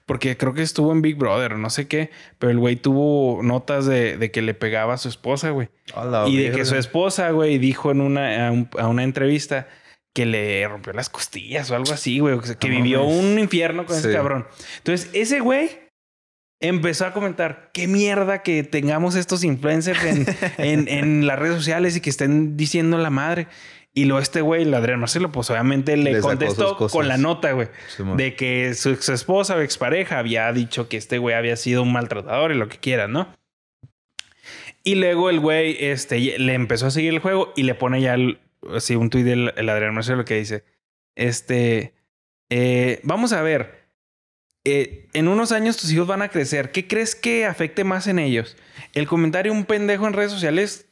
Porque 0.07 0.37
creo 0.39 0.55
que 0.55 0.63
estuvo 0.63 0.91
en 0.93 1.03
Big 1.03 1.17
Brother, 1.17 1.57
no 1.59 1.69
sé 1.69 1.87
qué. 1.87 2.11
Pero 2.39 2.51
el 2.51 2.59
güey 2.59 2.77
tuvo 2.77 3.43
notas 3.43 3.85
de, 3.85 4.17
de 4.17 4.31
que 4.31 4.41
le 4.41 4.55
pegaba 4.55 4.95
a 4.95 4.99
su 4.99 5.09
esposa, 5.09 5.51
güey. 5.51 5.69
Y 6.29 6.37
de 6.39 6.51
que 6.51 6.65
su 6.65 6.77
esposa, 6.77 7.31
güey, 7.31 7.59
dijo 7.59 7.91
en 7.91 8.01
una, 8.01 8.49
a, 8.49 8.51
un- 8.53 8.71
a 8.79 8.89
una 8.89 9.03
entrevista 9.03 9.69
que 10.15 10.25
le 10.25 10.67
rompió 10.67 10.95
las 10.95 11.11
costillas 11.11 11.71
o 11.71 11.77
algo 11.77 11.93
así, 11.93 12.21
güey. 12.21 12.39
Que 12.59 12.69
No 12.71 12.75
vivió 12.77 13.03
un 13.05 13.39
infierno 13.39 13.85
con 13.85 13.97
ese 13.99 14.13
cabrón. 14.15 14.47
Entonces, 14.79 15.11
ese 15.13 15.41
güey 15.41 15.84
empezó 16.69 17.07
a 17.07 17.13
comentar 17.13 17.71
qué 17.73 17.87
mierda 17.89 18.43
que 18.43 18.63
tengamos 18.63 19.15
estos 19.17 19.45
influencers 19.45 20.03
en, 20.05 20.27
en, 20.59 20.89
en 20.89 21.27
las 21.27 21.39
redes 21.39 21.57
sociales 21.57 21.97
y 21.97 22.01
que 22.01 22.11
estén 22.11 22.57
diciendo 22.57 22.99
la 22.99 23.11
madre. 23.11 23.47
Y 23.97 24.07
luego 24.07 24.21
este 24.21 24.41
güey, 24.41 24.63
el 24.63 24.75
Adrián 24.75 24.99
Marcelo, 24.99 25.31
pues 25.31 25.49
obviamente 25.51 25.97
le 25.97 26.11
contestó 26.23 26.77
con 26.93 27.07
la 27.07 27.17
nota, 27.17 27.53
güey. 27.53 27.69
De 28.17 28.35
que 28.35 28.75
su 28.75 28.91
ex 28.91 29.09
esposa 29.09 29.55
o 29.55 29.61
expareja 29.61 30.19
había 30.19 30.53
dicho 30.53 30.89
que 30.89 30.97
este 30.97 31.19
güey 31.19 31.37
había 31.37 31.55
sido 31.57 31.83
un 31.83 31.93
maltratador 31.93 32.51
y 32.51 32.57
lo 32.57 32.69
que 32.69 32.79
quieras, 32.79 33.09
¿no? 33.09 33.29
Y 34.83 34.97
luego 34.97 35.31
el 35.31 35.39
güey 35.41 35.77
este, 35.79 36.19
le 36.39 36.55
empezó 36.55 36.87
a 36.87 36.91
seguir 36.91 37.13
el 37.15 37.21
juego 37.21 37.53
y 37.57 37.63
le 37.63 37.75
pone 37.75 38.01
ya 38.01 38.15
el- 38.15 38.39
así 38.75 38.97
un 38.97 39.11
tuit 39.11 39.25
del 39.25 39.53
el 39.57 39.69
Adrián 39.69 39.95
Marcelo 39.95 40.25
que 40.25 40.35
dice: 40.39 40.65
Este, 41.15 41.95
eh, 42.51 43.01
vamos 43.05 43.33
a 43.33 43.43
ver. 43.43 43.84
Eh, 44.65 45.09
en 45.13 45.29
unos 45.29 45.53
años 45.53 45.77
tus 45.77 45.93
hijos 45.93 46.07
van 46.07 46.23
a 46.23 46.29
crecer. 46.29 46.73
¿Qué 46.73 46.87
crees 46.89 47.15
que 47.15 47.47
afecte 47.47 47.85
más 47.85 48.07
en 48.07 48.19
ellos? 48.19 48.57
El 48.95 49.07
comentario 49.07 49.53
un 49.53 49.65
pendejo 49.65 50.07
en 50.07 50.13
redes 50.13 50.33
sociales, 50.33 50.87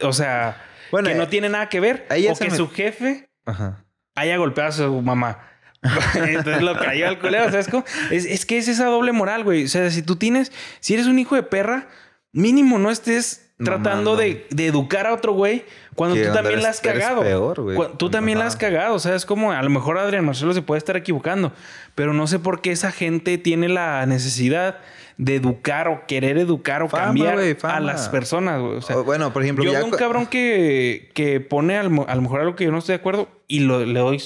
o 0.00 0.12
sea, 0.12 0.62
Bueno, 0.90 1.08
que 1.08 1.14
no 1.14 1.24
eh, 1.24 1.28
tiene 1.28 1.48
nada 1.48 1.68
que 1.68 1.80
ver, 1.80 2.06
o 2.10 2.38
que 2.38 2.50
me- 2.50 2.56
su 2.56 2.68
jefe 2.70 3.28
Ajá. 3.46 3.84
haya 4.14 4.36
golpeado 4.36 4.70
a 4.70 4.72
su 4.72 5.02
mamá. 5.02 5.44
Entonces 6.14 6.62
lo 6.62 6.76
cayó 6.76 7.06
al 7.08 7.18
culero, 7.20 7.50
¿sabes 7.50 7.68
cómo? 7.68 7.84
Es, 8.10 8.24
es 8.24 8.44
que 8.44 8.58
es 8.58 8.66
esa 8.68 8.86
doble 8.86 9.12
moral, 9.12 9.44
güey. 9.44 9.64
O 9.64 9.68
sea, 9.68 9.90
si 9.90 10.02
tú 10.02 10.16
tienes, 10.16 10.50
si 10.80 10.94
eres 10.94 11.06
un 11.06 11.18
hijo 11.18 11.36
de 11.36 11.44
perra, 11.44 11.88
mínimo 12.32 12.78
no 12.78 12.90
estés 12.90 13.44
tratando 13.62 14.14
de, 14.16 14.46
de 14.50 14.66
educar 14.66 15.06
a 15.08 15.12
otro 15.14 15.32
güey 15.32 15.64
cuando 15.96 16.14
Que 16.14 16.26
tú 16.26 16.32
también 16.32 16.62
la 16.62 16.68
has 16.68 16.80
cagado. 16.80 17.22
peor, 17.22 17.60
güey. 17.60 17.76
Cu- 17.76 17.96
Tú 17.96 18.08
también 18.08 18.38
la 18.38 18.46
has 18.46 18.54
cagado. 18.54 18.94
O 18.94 18.98
sea, 19.00 19.16
es 19.16 19.26
como 19.26 19.50
a 19.50 19.60
lo 19.62 19.68
mejor 19.70 19.98
Adrián 19.98 20.24
Marcelo 20.24 20.52
se 20.54 20.62
puede 20.62 20.78
estar 20.78 20.96
equivocando, 20.96 21.52
pero 21.96 22.12
no 22.12 22.28
sé 22.28 22.38
por 22.38 22.60
qué 22.60 22.70
esa 22.70 22.92
gente 22.92 23.36
tiene 23.36 23.68
la 23.68 24.06
necesidad 24.06 24.78
de 25.16 25.34
educar 25.34 25.88
o 25.88 26.06
querer 26.06 26.38
educar 26.38 26.84
o 26.84 26.88
Fama, 26.88 27.06
cambiar 27.06 27.40
a 27.64 27.80
las 27.80 28.08
personas, 28.08 28.60
güey. 28.60 28.76
O 28.76 28.80
sea, 28.82 28.98
O, 28.98 29.02
bueno, 29.02 29.32
por 29.32 29.42
ejemplo, 29.42 29.64
yo 29.64 29.72
ya 29.72 29.78
veo 29.78 29.86
un 29.86 29.92
cabrón 29.92 30.26
que, 30.26 31.10
que 31.14 31.40
pone 31.40 31.76
a 31.76 31.82
lo, 31.82 32.08
a 32.08 32.14
lo 32.14 32.22
mejor 32.22 32.40
algo 32.42 32.54
que 32.54 32.62
yo 32.62 32.70
no 32.70 32.78
estoy 32.78 32.92
de 32.92 33.00
acuerdo 33.00 33.28
y 33.48 33.60
lo, 33.60 33.84
le 33.84 33.98
doy 33.98 34.22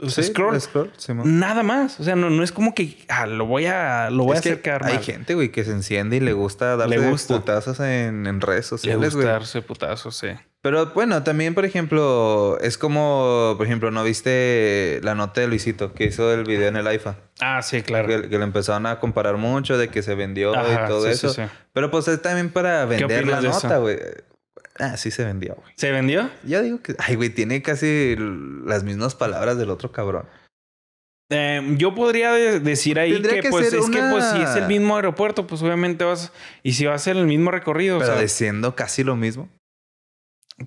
o 0.00 0.08
sea, 0.10 0.24
Sí, 0.24 0.30
scroll. 0.30 0.92
Nada 1.24 1.62
más. 1.62 1.98
O 2.00 2.04
sea, 2.04 2.16
no, 2.16 2.30
no 2.30 2.42
es 2.42 2.52
como 2.52 2.74
que 2.74 2.96
ah, 3.08 3.26
lo 3.26 3.46
voy 3.46 3.66
a, 3.66 4.10
lo 4.10 4.24
voy 4.24 4.36
Es 4.38 4.46
a 4.46 4.60
quedar 4.62 4.84
hay 4.84 4.94
mal. 4.94 5.02
gente, 5.04 5.34
güey, 5.34 5.50
que 5.50 5.64
se 5.64 5.72
enciende 5.72 6.16
y 6.16 6.20
le 6.20 6.32
gusta 6.32 6.76
darle 6.76 6.98
Le 6.98 7.08
gusta. 7.10 7.36
putazos 7.36 7.80
en, 7.80 8.26
en 8.26 8.40
redes 8.40 8.64
Le 8.66 8.68
sociales, 8.68 9.00
gusta 9.14 9.16
güey. 9.16 9.26
darse 9.26 9.62
putazos, 9.62 10.16
sí. 10.16 10.28
Pero 10.62 10.86
bueno, 10.94 11.22
también, 11.22 11.54
por 11.54 11.64
ejemplo, 11.64 12.58
es 12.60 12.76
como, 12.76 13.54
por 13.56 13.66
ejemplo, 13.66 13.92
¿no 13.92 14.02
viste 14.02 14.98
la 15.04 15.14
nota 15.14 15.40
de 15.40 15.46
Luisito 15.46 15.92
que 15.92 16.04
hizo 16.06 16.32
el 16.34 16.42
video 16.44 16.66
en 16.68 16.76
el 16.76 16.92
IFA? 16.92 17.16
Ah, 17.40 17.62
sí, 17.62 17.82
claro. 17.82 18.08
Que, 18.08 18.28
que 18.28 18.36
le 18.38 18.42
empezaron 18.44 18.84
a 18.86 18.98
comparar 18.98 19.36
mucho 19.36 19.78
de 19.78 19.88
que 19.88 20.02
se 20.02 20.16
vendió 20.16 20.56
Ajá, 20.56 20.86
y 20.86 20.88
todo 20.88 21.04
sí, 21.04 21.10
eso. 21.26 21.34
Pero 21.72 21.90
pues 21.92 22.08
es 22.08 22.20
también 22.20 22.50
para 22.50 22.84
vender 22.84 23.28
la 23.28 23.40
nota, 23.40 23.78
güey. 23.78 23.98
Ah, 24.78 24.96
sí 24.96 25.10
se 25.10 25.24
vendió, 25.24 25.54
güey. 25.54 25.72
¿Se 25.76 25.90
vendió? 25.90 26.30
Yo 26.44 26.62
digo 26.62 26.80
que, 26.82 26.94
ay, 26.98 27.14
güey, 27.14 27.30
tiene 27.30 27.62
casi 27.62 28.14
las 28.18 28.84
mismas 28.84 29.14
palabras 29.14 29.56
del 29.58 29.70
otro 29.70 29.90
cabrón. 29.92 30.26
Eh, 31.30 31.74
yo 31.78 31.94
podría 31.94 32.32
de- 32.32 32.60
decir 32.60 32.98
ahí 33.00 33.12
Tendría 33.12 33.36
que, 33.36 33.42
que 33.42 33.50
pues 33.50 33.72
es 33.72 33.90
que 33.90 34.00
pues 34.10 34.24
si 34.30 34.40
es 34.42 34.54
el 34.54 34.68
mismo 34.68 34.94
aeropuerto, 34.96 35.46
pues 35.46 35.60
obviamente 35.62 36.04
vas 36.04 36.32
y 36.62 36.74
si 36.74 36.84
va 36.84 36.94
a 36.94 36.98
ser 36.98 37.16
el 37.16 37.26
mismo 37.26 37.50
recorrido, 37.50 37.96
o 37.96 38.00
Pero 38.00 38.12
sea, 38.12 38.22
diciendo 38.22 38.76
casi 38.76 39.02
lo 39.02 39.16
mismo. 39.16 39.48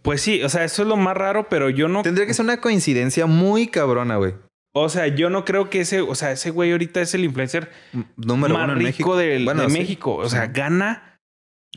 pues 0.01 0.21
sí, 0.21 0.43
o 0.43 0.49
sea, 0.49 0.65
eso 0.65 0.81
es 0.81 0.87
lo 0.87 0.97
más 0.97 1.15
raro, 1.15 1.47
pero 1.49 1.69
yo 1.69 1.87
no 1.87 2.01
Tendría 2.01 2.27
que 2.27 2.33
ser 2.33 2.43
una 2.43 2.59
coincidencia 2.59 3.25
muy 3.25 3.67
cabrona, 3.67 4.17
güey. 4.17 4.33
O 4.75 4.89
sea, 4.89 5.07
yo 5.07 5.29
no 5.29 5.45
creo 5.45 5.69
que 5.69 5.81
ese, 5.81 6.01
o 6.01 6.13
sea, 6.13 6.31
ese 6.31 6.51
güey 6.51 6.71
ahorita 6.73 6.99
es 7.01 7.13
el 7.15 7.23
influencer 7.23 7.71
Número 8.17 8.53
más 8.53 8.65
uno 8.65 8.73
en 8.73 8.79
rico 8.79 8.87
México. 8.89 9.17
del- 9.17 9.45
Bueno, 9.45 9.63
de 9.63 9.69
sí. 9.69 9.77
México. 9.79 10.15
O 10.15 10.29
sea, 10.29 10.45
Sí. 10.47 10.51
gana. 10.53 11.08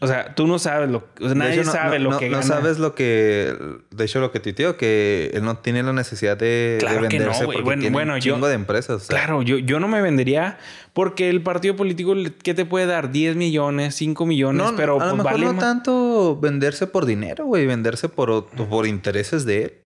O 0.00 0.06
sea, 0.08 0.34
tú 0.34 0.46
no 0.48 0.58
sabes 0.58 0.88
lo 0.90 1.06
o 1.20 1.26
sea, 1.26 1.34
nadie 1.34 1.52
hecho, 1.60 1.64
no- 1.64 1.72
sabe 1.72 1.98
no, 1.98 2.04
lo 2.06 2.10
no- 2.12 2.18
que 2.18 2.26
no 2.28 2.38
gana. 2.38 2.42
sabes 2.42 2.78
lo 2.78 2.94
que... 2.94 3.54
De 3.90 4.04
hecho, 4.04 4.20
lo 4.20 4.32
que 4.32 4.40
tuiteó, 4.40 4.76
que 4.76 5.30
él 5.34 5.44
no 5.44 5.58
tiene 5.58 5.82
la 5.82 5.92
necesidad 5.92 6.36
de, 6.36 6.78
Claro 6.80 7.06
que 7.08 7.18
no, 7.18 7.24
venderse 7.26 7.44
güey. 7.44 7.58
porque 7.58 7.64
Bueno, 7.64 7.80
tiene 7.82 7.92
bueno, 7.94 8.14
un 8.14 8.20
yo- 8.20 8.38
de 8.48 8.54
empresas. 8.54 8.96
o 8.96 8.98
sea, 9.00 9.16
Claro, 9.16 9.42
yo, 9.42 9.58
yo 9.58 9.78
no 9.80 9.86
me 9.88 10.00
vendería 10.00 10.58
porque 10.92 11.28
el 11.28 11.42
partido 11.42 11.76
político, 11.76 12.14
¿qué 12.42 12.54
te 12.54 12.64
puede 12.64 12.86
dar? 12.86 13.12
10 13.12 13.36
millones, 13.36 13.94
5 13.94 14.26
millones, 14.26 14.62
No, 14.72 14.76
pero 14.76 14.94
a 15.00 15.04
lo 15.06 15.10
pues, 15.12 15.24
mejor 15.24 15.32
vale 15.40 15.44
no 15.52 15.58
tanto 15.60 16.38
venderse 16.40 16.86
por 16.86 17.04
dinero, 17.06 17.44
güey. 17.44 17.66
Venderse 17.66 18.08
por, 18.08 18.46
por 18.48 18.86
intereses 18.86 19.44
de 19.44 19.62
él. 19.62 19.82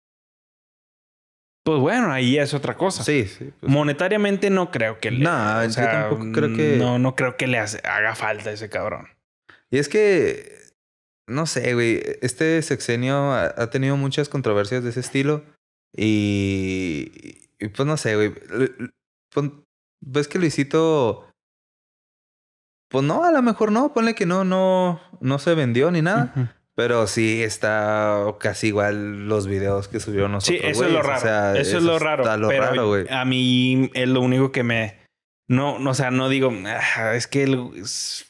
Pues 1.65 1.81
bueno, 1.81 2.13
ahí 2.13 2.37
es 2.39 2.53
otra 2.53 2.77
cosa. 2.77 3.03
Sí, 3.03 3.25
sí. 3.25 3.51
pues, 3.59 3.73
Monetariamente 3.73 4.51
no 4.51 4.71
creo 4.71 5.01
que 5.01 5.11
le... 5.11 5.21
No, 5.25 5.65
yo 5.67 5.75
tampoco 5.75 6.27
creo 6.33 6.55
que- 6.55 6.77
No, 6.79 6.99
no 6.99 7.17
creo 7.17 7.37
que 7.39 7.47
le 7.47 7.59
haga 7.59 8.15
falta 8.15 8.53
ese 8.53 8.69
cabrón. 8.69 9.09
Y 9.71 9.79
es 9.79 9.89
que, 9.89 10.53
no 11.29 11.47
sé, 11.47 11.75
güey, 11.75 12.01
este 12.23 12.61
sexenio 12.63 13.17
ha, 13.33 13.47
ha 13.57 13.71
tenido 13.71 13.97
muchas 13.97 14.29
controversias 14.29 14.85
de 14.85 14.91
ese 14.91 15.01
estilo. 15.01 15.45
Y, 15.97 17.49
y, 17.61 17.69
pues 17.69 17.87
no 17.87 17.97
sé, 17.97 18.17
güey. 18.17 18.33
Ves 20.01 20.29
que 20.29 20.39
Luisito, 20.39 21.29
pues 22.91 23.05
no, 23.05 23.25
a 23.25 23.33
lo 23.33 23.43
mejor 23.43 23.73
no, 23.73 23.93
ponle 23.95 24.15
que 24.15 24.27
no, 24.27 24.45
no, 24.45 25.01
no 25.21 25.39
se 25.39 25.55
vendió 25.55 25.91
ni 25.91 26.03
nada. 26.03 26.57
Pero 26.77 27.07
sí 27.07 27.43
está 27.43 28.35
casi 28.41 28.67
igual 28.69 29.29
los 29.29 29.47
videos 29.47 29.87
que 29.89 30.01
Sí, 30.01 30.11
nosotros. 30.11 30.61
eso 30.65 30.85
es 30.87 30.93
lo 30.93 31.03
raro. 31.03 31.19
O 31.19 31.21
sea, 31.23 31.57
eso, 31.57 31.79
es 31.79 31.85
lo 31.85 31.99
raro. 32.01 32.25
Está 32.25 32.37
lo 32.37 32.49
pero 32.49 32.63
raro, 32.65 32.89
güey. 32.89 33.07
A 33.11 33.25
mí 33.25 33.91
es 33.95 34.09
lo 34.09 34.21
único 34.21 34.51
que 34.51 34.65
me... 34.65 34.99
No, 35.49 35.79
no, 35.79 35.91
o 35.91 35.95
sea, 35.95 36.11
no 36.11 36.29
digo... 36.29 36.53
"Ah, 36.67 37.15
es 37.15 37.27
que... 37.29 37.45
el- 37.45 37.71
es- 37.77 38.27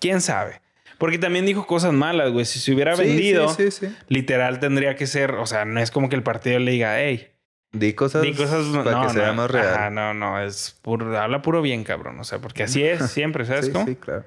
¿Quién 0.00 0.20
sabe? 0.20 0.60
Porque 0.98 1.18
también 1.18 1.46
dijo 1.46 1.66
cosas 1.66 1.92
malas, 1.92 2.30
güey. 2.30 2.44
Si 2.44 2.58
se 2.58 2.72
hubiera 2.74 2.94
Sí, 2.96 3.02
vendido, 3.02 3.48
Sí, 3.48 3.70
sí, 3.70 3.94
literal 4.08 4.60
tendría 4.60 4.96
que 4.96 5.06
ser... 5.06 5.32
O 5.32 5.46
sea, 5.46 5.64
no 5.64 5.80
es 5.80 5.90
como 5.90 6.08
que 6.10 6.16
el 6.16 6.22
partido 6.22 6.58
le 6.58 6.72
diga, 6.72 6.98
hey, 7.00 7.28
Di 7.72 7.92
cosas, 7.92 8.22
Di 8.22 8.34
cosas 8.34 8.66
para 8.84 8.90
no, 8.90 9.06
que 9.06 9.12
sea 9.14 9.28
no, 9.28 9.34
más 9.34 9.50
real. 9.50 9.68
Ajá, 9.74 9.90
no, 9.90 10.12
no, 10.12 10.40
es 10.42 10.76
puro, 10.82 11.16
habla 11.18 11.40
puro 11.40 11.62
bien, 11.62 11.84
cabrón. 11.84 12.18
O 12.18 12.24
sea, 12.24 12.40
porque 12.40 12.64
así 12.64 12.82
es 12.82 13.00
siempre, 13.12 13.44
¿sabes 13.44 13.70
cómo? 13.70 13.86
sí, 13.86 13.94
claro. 13.94 14.24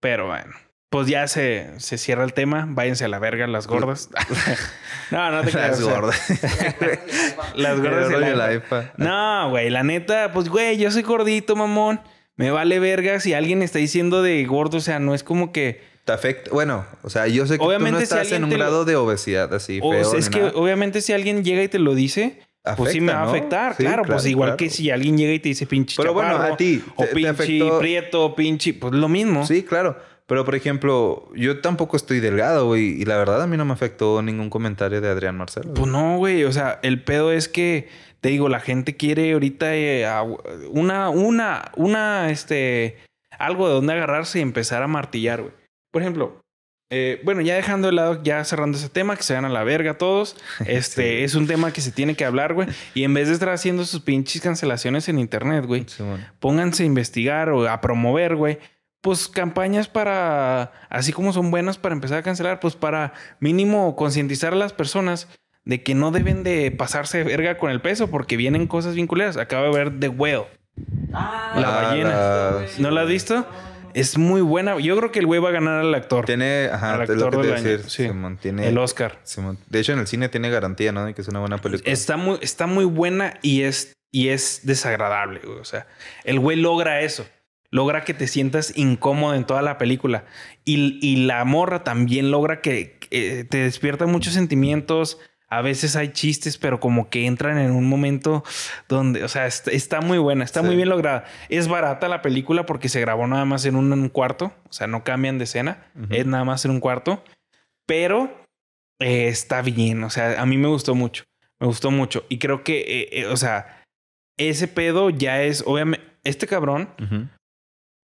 Pero 0.00 0.26
bueno, 0.26 0.52
pues 0.90 1.06
ya 1.08 1.26
se, 1.26 1.70
se 1.80 1.96
cierra 1.96 2.22
el 2.22 2.34
tema. 2.34 2.66
Váyanse 2.68 3.06
a 3.06 3.08
la 3.08 3.18
verga 3.18 3.46
las 3.46 3.66
gordas. 3.66 4.10
no, 5.10 5.30
no 5.30 5.42
te 5.42 5.50
creas. 5.52 5.70
Las 5.70 5.78
sea, 5.78 5.94
gordas. 5.94 6.30
Las 7.54 7.80
gordas 7.80 8.10
y 8.10 8.14
la- 8.14 8.34
la. 8.36 8.92
No, 8.98 9.50
güey, 9.50 9.70
la 9.70 9.82
neta, 9.82 10.30
pues 10.32 10.48
güey, 10.50 10.76
yo 10.76 10.90
soy 10.90 11.02
gordito, 11.02 11.56
mamón. 11.56 12.00
Me 12.36 12.50
vale 12.50 12.78
verga 12.78 13.20
si 13.20 13.34
alguien 13.34 13.62
está 13.62 13.78
diciendo 13.78 14.22
de 14.22 14.44
gordo, 14.44 14.78
o 14.78 14.80
sea, 14.80 14.98
no 14.98 15.14
es 15.14 15.22
como 15.22 15.52
que... 15.52 15.82
Te 16.04 16.12
afecta. 16.12 16.50
Bueno, 16.50 16.86
o 17.02 17.10
sea, 17.10 17.26
yo 17.28 17.46
sé 17.46 17.58
que 17.58 17.64
Obviamente, 17.64 18.00
tú 18.00 18.06
si 18.06 18.14
no 18.14 18.20
estás 18.20 18.20
alguien 18.20 18.36
en 18.38 18.44
un 18.44 18.50
lo- 18.50 18.56
grado 18.56 18.84
de 18.86 18.96
obesidad 18.96 19.52
así 19.52 19.80
o 19.82 19.90
feo. 19.92 20.04
sea, 20.04 20.18
es 20.18 20.30
que 20.30 20.40
nada. 20.40 20.52
obviamente 20.54 21.02
si 21.02 21.12
alguien 21.12 21.44
llega 21.44 21.62
y 21.62 21.68
te 21.68 21.78
lo 21.78 21.94
dice, 21.94 22.40
pues 22.76 22.92
sí 22.92 23.00
me 23.02 23.12
va 23.12 23.20
a 23.24 23.28
afectar. 23.28 23.76
Sí, 23.76 23.82
claro, 23.84 24.04
pues 24.04 24.24
igual 24.26 24.48
claro. 24.50 24.56
que 24.56 24.70
si 24.70 24.90
alguien 24.90 25.18
llega 25.18 25.32
y 25.34 25.38
te 25.40 25.50
dice 25.50 25.66
pinche 25.66 25.96
Pero 25.98 26.14
bueno, 26.14 26.36
a 26.36 26.56
ti, 26.56 26.82
O 26.96 27.02
te- 27.02 27.08
te 27.10 27.14
pinche 27.14 27.30
afectó- 27.30 27.78
prieto, 27.78 28.34
pinche... 28.34 28.72
Pues 28.74 28.94
lo 28.94 29.08
mismo. 29.08 29.46
Sí, 29.46 29.62
claro. 29.62 29.98
Pero, 30.26 30.44
por 30.44 30.54
ejemplo, 30.54 31.28
yo 31.34 31.60
tampoco 31.60 31.96
estoy 31.96 32.20
delgado, 32.20 32.66
güey. 32.66 33.02
Y 33.02 33.04
la 33.04 33.16
verdad, 33.18 33.42
a 33.42 33.46
mí 33.48 33.56
no 33.56 33.64
me 33.64 33.72
afectó 33.72 34.22
ningún 34.22 34.48
comentario 34.48 35.00
de 35.00 35.08
Adrián 35.08 35.36
Marcelo. 35.36 35.74
Pues 35.74 35.88
no, 35.90 36.16
güey. 36.18 36.44
O 36.44 36.52
sea, 36.52 36.78
el 36.82 37.02
pedo 37.02 37.32
es 37.32 37.48
que, 37.48 37.88
te 38.20 38.28
digo, 38.28 38.48
la 38.48 38.60
gente 38.60 38.96
quiere 38.96 39.32
ahorita 39.32 39.74
eh, 39.74 40.06
una, 40.70 41.10
una, 41.10 41.72
una, 41.76 42.30
este, 42.30 42.98
algo 43.38 43.68
de 43.68 43.74
donde 43.74 43.92
agarrarse 43.94 44.38
y 44.38 44.42
empezar 44.42 44.82
a 44.82 44.86
martillar, 44.86 45.42
güey. 45.42 45.54
Por 45.92 46.02
ejemplo, 46.02 46.40
eh, 46.92 47.20
bueno, 47.24 47.40
ya 47.40 47.54
dejando 47.54 47.86
de 47.88 47.94
lado, 47.94 48.22
ya 48.22 48.44
cerrando 48.44 48.76
ese 48.76 48.88
tema, 48.88 49.16
que 49.16 49.22
se 49.22 49.34
van 49.34 49.44
a 49.44 49.48
la 49.48 49.64
verga 49.64 49.96
todos. 49.96 50.36
Este, 50.66 51.18
Sí. 51.18 51.24
es 51.24 51.34
un 51.34 51.46
tema 51.46 51.72
que 51.72 51.80
se 51.80 51.92
tiene 51.92 52.14
que 52.14 52.24
hablar, 52.24 52.52
güey. 52.54 52.68
Y 52.94 53.04
en 53.04 53.14
vez 53.14 53.28
de 53.28 53.34
estar 53.34 53.48
haciendo 53.48 53.84
sus 53.84 54.00
pinches 54.00 54.42
cancelaciones 54.42 55.08
en 55.08 55.18
internet, 55.18 55.64
güey, 55.66 55.86
pónganse 56.40 56.82
a 56.82 56.86
investigar 56.86 57.48
o 57.50 57.68
a 57.68 57.80
promover, 57.80 58.36
güey. 58.36 58.58
Pues 59.02 59.28
campañas 59.28 59.88
para, 59.88 60.72
así 60.90 61.12
como 61.12 61.32
son 61.32 61.50
buenas 61.50 61.78
para 61.78 61.94
empezar 61.94 62.18
a 62.18 62.22
cancelar, 62.22 62.60
pues 62.60 62.76
para 62.76 63.14
mínimo 63.38 63.96
concientizar 63.96 64.52
a 64.52 64.56
las 64.56 64.74
personas 64.74 65.26
de 65.70 65.82
que 65.84 65.94
no 65.94 66.10
deben 66.10 66.42
de 66.42 66.72
pasarse 66.72 67.18
de 67.18 67.24
verga 67.24 67.56
con 67.56 67.70
el 67.70 67.80
peso 67.80 68.08
porque 68.10 68.36
vienen 68.36 68.66
cosas 68.66 68.96
vinculeras. 68.96 69.36
Acabo 69.36 69.64
de 69.66 69.70
ver 69.84 70.00
The 70.00 70.08
Whale. 70.08 70.46
Ah, 71.12 71.52
La 71.56 71.68
Ah, 71.78 71.82
ballena. 71.82 72.10
la- 72.10 72.64
¿No 72.78 72.90
la 72.90 73.02
has 73.02 73.08
visto? 73.08 73.46
Es 73.94 74.18
muy 74.18 74.40
buena. 74.40 74.78
Yo 74.80 74.96
creo 74.96 75.12
que 75.12 75.20
el 75.20 75.26
güey 75.26 75.40
va 75.40 75.50
a 75.50 75.52
ganar 75.52 75.80
al 75.80 75.94
actor. 75.94 76.24
Tiene, 76.26 76.68
ajá, 76.72 76.94
Al 76.94 77.02
es 77.02 77.08
lo 77.10 77.14
que 77.16 77.22
actor 77.24 77.30
te 77.30 77.36
del 77.38 77.46
iba 77.46 77.56
a 77.56 77.58
año, 77.60 77.68
decir. 77.70 77.90
sí. 77.90 78.06
Simón, 78.08 78.36
tiene, 78.36 78.66
El 78.68 78.78
Oscar. 78.78 79.18
Simón. 79.22 79.58
De 79.68 79.78
hecho, 79.80 79.92
en 79.92 80.00
el 80.00 80.06
cine 80.08 80.28
tiene 80.28 80.50
garantía, 80.50 80.90
¿no? 80.92 81.04
De 81.06 81.14
que 81.14 81.22
es 81.22 81.28
una 81.28 81.38
buena 81.40 81.58
película. 81.58 81.90
Está 81.92 82.16
muy, 82.16 82.38
está 82.42 82.66
muy 82.66 82.84
buena 82.84 83.34
y 83.42 83.62
es, 83.62 83.92
y 84.12 84.28
es 84.28 84.60
desagradable. 84.64 85.40
güey. 85.44 85.58
O 85.58 85.64
sea, 85.64 85.86
el 86.24 86.38
güey 86.40 86.56
logra 86.56 87.00
eso. 87.00 87.26
Logra 87.72 88.02
que 88.04 88.14
te 88.14 88.26
sientas 88.26 88.76
incómodo 88.76 89.34
en 89.36 89.44
toda 89.44 89.62
la 89.62 89.78
película. 89.78 90.24
Y, 90.64 90.98
y 91.00 91.26
la 91.26 91.44
morra 91.44 91.84
también 91.84 92.32
logra 92.32 92.60
que, 92.60 92.96
que 92.98 93.44
te 93.44 93.58
despierta 93.58 94.06
muchos 94.06 94.34
sentimientos. 94.34 95.18
A 95.52 95.62
veces 95.62 95.96
hay 95.96 96.12
chistes, 96.12 96.58
pero 96.58 96.78
como 96.78 97.10
que 97.10 97.26
entran 97.26 97.58
en 97.58 97.72
un 97.72 97.88
momento 97.88 98.44
donde, 98.88 99.24
o 99.24 99.28
sea, 99.28 99.46
est- 99.46 99.66
está, 99.68 100.00
muy 100.00 100.18
buena, 100.18 100.44
está 100.44 100.60
Sí. 100.60 100.66
muy 100.66 100.76
bien 100.76 100.88
lograda. 100.88 101.24
Es 101.48 101.66
barata 101.66 102.06
la 102.08 102.22
película 102.22 102.66
porque 102.66 102.88
se 102.88 103.00
grabó 103.00 103.26
nada 103.26 103.44
más 103.44 103.64
en 103.64 103.74
un, 103.74 103.92
un 103.92 104.08
cuarto. 104.10 104.52
O 104.68 104.72
sea, 104.72 104.86
no 104.86 105.02
cambian 105.02 105.38
de 105.38 105.44
escena. 105.44 105.84
Es 106.10 106.24
nada 106.26 106.44
más 106.44 106.64
en 106.64 106.70
un 106.70 106.78
cuarto. 106.80 107.24
Pero 107.86 108.32
eh, 109.00 109.26
está 109.28 109.60
bien. 109.62 110.04
O 110.04 110.10
sea, 110.10 110.40
a 110.40 110.46
mí 110.46 110.56
me 110.56 110.68
gustó 110.68 110.94
mucho. 110.94 111.24
Me 111.58 111.66
gustó 111.66 111.90
mucho. 111.90 112.24
Y 112.28 112.38
creo 112.38 112.62
que, 112.62 112.80
eh, 112.80 113.08
eh, 113.20 113.26
o 113.26 113.36
sea, 113.36 113.82
ese 114.38 114.68
pedo 114.68 115.10
ya 115.10 115.42
es, 115.42 115.64
obviamente, 115.66 116.06
este 116.22 116.46
cabrón 116.46 116.88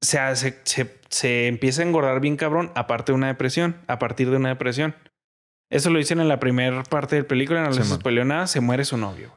se, 0.02 0.18
hace- 0.18 0.58
se, 0.64 0.98
se 1.08 1.46
empieza 1.46 1.82
a 1.82 1.86
engordar 1.86 2.20
bien 2.20 2.36
cabrón 2.36 2.72
aparte 2.74 3.12
de 3.12 3.16
una 3.16 3.28
depresión, 3.28 3.76
a 3.86 3.98
partir 3.98 4.30
de 4.30 4.36
una 4.36 4.48
depresión. 4.50 4.94
Eso 5.70 5.90
lo 5.90 5.98
dicen 5.98 6.20
en 6.20 6.28
la 6.28 6.38
primera 6.38 6.82
parte 6.84 7.16
de 7.16 7.22
la 7.22 7.28
película, 7.28 7.62
no 7.62 7.70
les 7.70 7.88
spoileo 7.88 8.24
nada, 8.24 8.46
se 8.46 8.60
muere 8.60 8.84
su 8.84 8.96
novio. 8.96 9.36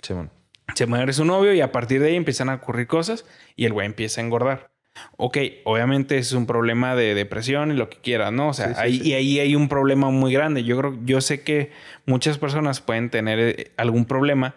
Simón. 0.00 0.30
Se 0.74 0.86
muere 0.86 1.12
su 1.12 1.24
novio 1.24 1.52
y 1.52 1.60
a 1.60 1.72
partir 1.72 2.00
de 2.00 2.08
ahí 2.08 2.16
empiezan 2.16 2.48
a 2.48 2.54
ocurrir 2.54 2.86
cosas 2.86 3.24
y 3.56 3.64
el 3.64 3.72
güey 3.72 3.86
empieza 3.86 4.20
a 4.20 4.24
engordar. 4.24 4.72
Ok, 5.16 5.38
obviamente 5.64 6.18
es 6.18 6.32
un 6.32 6.46
problema 6.46 6.94
de 6.94 7.14
depresión 7.14 7.72
y 7.72 7.74
lo 7.74 7.88
que 7.88 7.98
quieras, 7.98 8.32
¿no? 8.32 8.48
O 8.48 8.54
sea, 8.54 8.68
Sí, 8.68 8.74
sí, 8.74 8.80
ahí, 8.80 8.98
sí. 9.00 9.08
y 9.08 9.12
ahí 9.14 9.40
hay 9.40 9.56
un 9.56 9.68
problema 9.68 10.10
muy 10.10 10.32
grande. 10.32 10.64
Yo 10.64 10.76
creo, 10.78 10.98
yo 11.04 11.20
sé 11.20 11.42
que 11.42 11.72
muchas 12.06 12.38
personas 12.38 12.80
pueden 12.80 13.10
tener 13.10 13.38
eh, 13.38 13.72
algún 13.76 14.04
problema, 14.04 14.54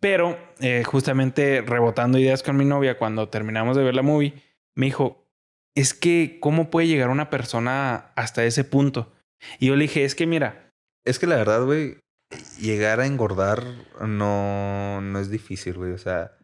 pero 0.00 0.38
eh, 0.60 0.82
justamente 0.84 1.62
rebotando 1.64 2.18
ideas 2.18 2.42
con 2.42 2.56
mi 2.56 2.64
novia 2.64 2.98
cuando 2.98 3.28
terminamos 3.28 3.76
de 3.76 3.84
ver 3.84 3.94
la 3.94 4.02
movie, 4.02 4.34
me 4.74 4.86
dijo, 4.86 5.24
es 5.74 5.94
que, 5.94 6.38
¿cómo 6.40 6.70
puede 6.70 6.88
llegar 6.88 7.08
una 7.10 7.30
persona 7.30 8.10
hasta 8.16 8.44
ese 8.44 8.64
punto? 8.64 9.12
Y 9.58 9.66
yo 9.66 9.76
le 9.76 9.82
dije, 9.82 10.04
es 10.04 10.14
que 10.14 10.26
mira, 10.26 10.72
Es 11.04 11.18
que 11.18 11.26
la 11.26 11.36
verdad, 11.36 11.64
güey, 11.64 11.98
llegar 12.60 13.00
a 13.00 13.06
engordar 13.06 13.64
no, 14.06 15.00
no 15.00 15.18
es 15.18 15.30
difícil, 15.30 15.74
güey. 15.74 15.92
O 15.92 15.98
sea, 15.98 16.37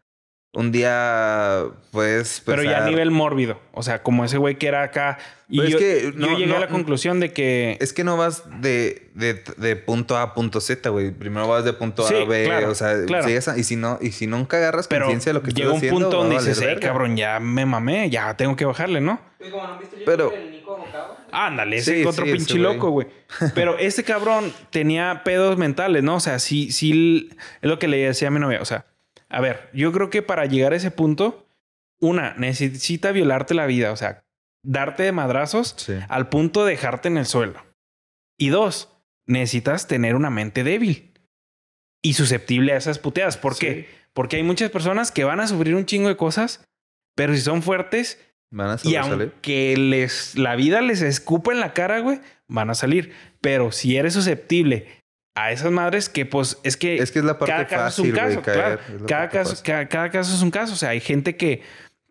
un 0.54 0.70
día, 0.72 1.64
pues. 1.90 2.42
pero 2.46 2.62
ya 2.62 2.84
a 2.84 2.88
nivel 2.88 3.10
mórbido, 3.10 3.60
o 3.72 3.82
sea, 3.82 4.02
como 4.02 4.24
ese 4.24 4.38
güey 4.38 4.56
que 4.56 4.66
era 4.68 4.82
acá. 4.82 5.18
Y 5.48 5.58
Pero 5.58 5.66
es 5.68 5.72
yo, 5.72 5.78
que 5.78 6.02
yo 6.04 6.26
no- 6.26 6.38
llegué 6.38 6.46
no- 6.50 6.56
a 6.56 6.60
la 6.60 6.68
conclusión 6.68 7.20
de 7.20 7.32
que... 7.32 7.76
Es 7.80 7.92
que 7.92 8.02
no 8.02 8.16
vas 8.16 8.44
de, 8.62 9.10
de, 9.14 9.42
de 9.58 9.76
punto 9.76 10.16
A 10.16 10.22
a 10.22 10.34
punto 10.34 10.60
Z, 10.60 10.88
güey. 10.88 11.10
Primero 11.10 11.46
vas 11.46 11.64
de 11.64 11.74
punto 11.74 12.02
Sí, 12.08 12.14
A 12.14 12.22
a 12.22 12.24
B. 12.24 12.44
claro, 12.46 12.70
o 12.70 12.74
sea, 12.74 13.04
claro. 13.06 13.26
a- 13.26 13.58
y 13.58 13.62
si 13.64 13.76
no, 13.76 13.98
y 14.00 14.12
si 14.12 14.26
nunca 14.26 14.56
agarras 14.56 14.88
Pero 14.88 15.04
conciencia 15.04 15.30
de 15.32 15.38
lo 15.38 15.42
que 15.44 15.50
llega 15.52 15.66
estás 15.68 15.72
un 15.74 15.76
haciendo. 15.88 16.00
punto 16.00 16.16
va 16.18 16.22
a 16.24 16.26
donde 16.28 16.40
dices, 16.40 16.58
hey, 16.62 16.66
verga". 16.68 16.88
cabrón, 16.88 17.16
ya 17.16 17.40
me 17.40 17.66
mamé, 17.66 18.08
ya 18.08 18.34
tengo 18.36 18.56
que 18.56 18.64
bajarle, 18.64 19.00
¿no? 19.02 19.20
Como 19.50 19.66
no 19.66 19.78
viste 19.78 19.96
Pero- 20.06 20.32
el 20.32 20.50
Nico. 20.50 20.82
Ándale, 21.36 21.76
ese 21.78 21.96
Sí, 21.96 22.06
otro 22.06 22.24
sí, 22.24 22.30
ese 22.30 22.36
pinche 22.38 22.58
güey. 22.58 22.62
loco, 22.74 22.90
güey. 22.90 23.08
Pero 23.56 23.76
este 23.78 24.04
cabrón 24.04 24.52
tenía 24.70 25.22
pedos 25.24 25.58
mentales, 25.58 26.02
¿no? 26.04 26.14
O 26.16 26.20
sea, 26.20 26.38
sí, 26.38 26.70
sí, 26.70 27.28
es 27.60 27.68
lo 27.68 27.78
que 27.80 27.88
le 27.88 27.96
decía 27.98 28.28
a 28.28 28.30
mi 28.30 28.38
novia. 28.38 28.62
O 28.62 28.64
sea, 28.64 28.86
a 29.34 29.40
ver, 29.40 29.68
yo 29.72 29.90
creo 29.92 30.10
que 30.10 30.22
para 30.22 30.46
llegar 30.46 30.72
a 30.72 30.76
ese 30.76 30.90
punto, 30.90 31.46
una, 32.00 32.34
necesita 32.34 33.10
violarte 33.12 33.54
la 33.54 33.66
vida, 33.66 33.90
o 33.90 33.96
sea, 33.96 34.24
darte 34.62 35.02
de 35.02 35.12
madrazos 35.12 35.74
Sí. 35.76 35.94
al 36.08 36.28
punto 36.28 36.64
de 36.64 36.72
dejarte 36.72 37.08
en 37.08 37.18
el 37.18 37.26
suelo. 37.26 37.60
Y 38.38 38.48
dos, 38.48 38.90
necesitas 39.26 39.86
tener 39.88 40.14
una 40.14 40.30
mente 40.30 40.64
débil 40.64 41.12
y 42.02 42.14
susceptible 42.14 42.72
a 42.72 42.76
esas 42.76 42.98
puteadas. 42.98 43.36
¿Por 43.36 43.56
qué? 43.58 43.88
Porque 44.12 44.36
hay 44.36 44.42
muchas 44.42 44.70
personas 44.70 45.10
que 45.10 45.24
van 45.24 45.40
a 45.40 45.46
sufrir 45.48 45.74
un 45.74 45.86
chingo 45.86 46.08
de 46.08 46.16
cosas, 46.16 46.64
pero 47.16 47.34
si 47.34 47.40
son 47.40 47.62
fuertes 47.62 48.20
Van 48.50 48.70
a 48.70 48.76
y 48.84 48.94
aunque 48.94 49.76
les, 49.76 50.38
la 50.38 50.54
vida 50.54 50.80
les 50.80 51.02
escupa 51.02 51.52
en 51.52 51.58
la 51.58 51.72
cara, 51.72 51.98
güey, 51.98 52.20
van 52.46 52.70
a 52.70 52.74
salir. 52.74 53.12
Pero 53.40 53.72
si 53.72 53.96
eres 53.96 54.14
susceptible 54.14 54.86
a 55.34 55.50
esas 55.50 55.72
madres 55.72 56.08
que 56.08 56.26
pues 56.26 56.58
es 56.62 56.76
que, 56.76 56.96
Es 56.96 57.10
que 57.10 57.18
es 57.18 57.24
la 57.24 57.38
parte 57.38 57.52
cada 57.52 57.66
caso 57.66 58.04
fácil, 58.04 58.04
es 58.06 58.10
un 58.10 58.16
caso, 58.16 58.42
caer, 58.42 58.78
claro. 59.06 59.30
caso, 59.32 59.62
cada 59.64 60.10
caso 60.10 60.34
es 60.34 60.42
un 60.42 60.50
caso. 60.50 60.74
O 60.74 60.76
sea, 60.76 60.90
hay 60.90 61.00
gente 61.00 61.36
que, 61.36 61.62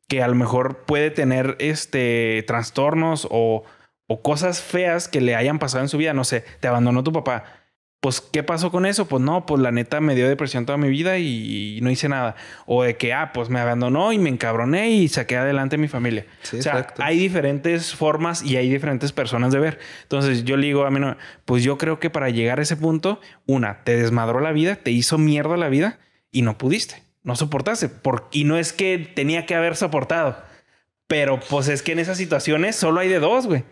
que 0.08 0.22
a 0.22 0.28
lo 0.28 0.36
mejor 0.36 0.84
puede 0.86 1.10
tener 1.10 1.56
este 1.60 2.44
trastornos 2.48 3.28
o, 3.32 3.64
o 4.08 4.22
cosas 4.22 4.62
feas 4.62 5.08
que 5.08 5.22
le 5.22 5.36
hayan 5.36 5.60
pasado 5.60 5.84
en 5.84 5.90
su 5.90 5.98
vida. 5.98 6.14
No 6.14 6.26
sé, 6.26 6.44
te 6.60 6.68
abandonó 6.68 7.04
tu 7.04 7.14
papá. 7.14 7.63
Pues, 8.04 8.20
¿qué 8.20 8.44
pasó 8.44 8.70
con 8.70 8.86
eso? 8.86 9.08
Pues 9.08 9.24
no, 9.24 9.46
pues 9.46 9.62
la 9.62 9.72
neta 9.72 10.02
me 10.02 10.14
dio 10.14 10.28
depresión 10.28 10.66
toda 10.66 10.78
mi 10.78 10.90
vida 10.90 11.20
y, 11.20 11.80
no 11.82 11.90
hice 11.90 12.10
nada. 12.10 12.36
O 12.66 12.84
de 12.84 12.98
que, 12.98 13.14
ah, 13.14 13.32
pues 13.34 13.48
me 13.48 13.62
abandonó 13.62 14.12
y 14.12 14.18
me 14.18 14.30
encabroné 14.30 14.92
y 14.92 15.08
saqué 15.08 15.38
adelante 15.38 15.78
a 15.78 15.80
mi 15.80 15.88
familia. 15.88 16.26
Sí, 16.42 16.58
o 16.58 16.62
sea, 16.62 16.80
exacto. 16.80 17.02
hay 17.02 17.18
diferentes 17.18 17.96
formas 17.96 18.44
y 18.44 18.58
hay 18.58 18.70
diferentes 18.70 19.14
personas 19.14 19.54
de 19.54 19.60
ver. 19.60 19.80
Entonces, 20.02 20.44
yo 20.44 20.58
le 20.58 20.68
digo 20.68 20.84
a 20.84 20.92
mí, 20.92 21.00
no, 21.00 21.16
pues 21.46 21.64
yo 21.64 21.78
creo 21.78 22.02
que 22.02 22.10
para 22.10 22.30
llegar 22.30 22.60
a 22.60 22.64
ese 22.64 22.76
punto, 22.76 23.22
una, 23.46 23.86
te 23.86 23.96
desmadró 23.96 24.42
la 24.42 24.52
vida, 24.52 24.76
te 24.76 24.92
hizo 24.92 25.18
mierda 25.18 25.56
la 25.56 25.70
vida 25.70 25.98
y 26.30 26.42
no 26.42 26.58
pudiste, 26.58 27.04
no 27.24 27.38
soportaste. 27.38 27.88
Por, 27.88 28.28
y 28.34 28.44
no 28.44 28.58
es 28.58 28.74
que 28.74 28.98
tenía 29.16 29.46
que 29.46 29.56
haber 29.56 29.78
soportado, 29.78 30.44
pero 31.08 31.40
pues 31.40 31.70
es 31.70 31.82
que 31.82 31.94
en 31.94 32.00
esas 32.00 32.18
situaciones 32.18 32.76
solo 32.76 33.00
hay 33.00 33.08
de 33.08 33.20
dos, 33.20 33.48
güey. 33.48 33.64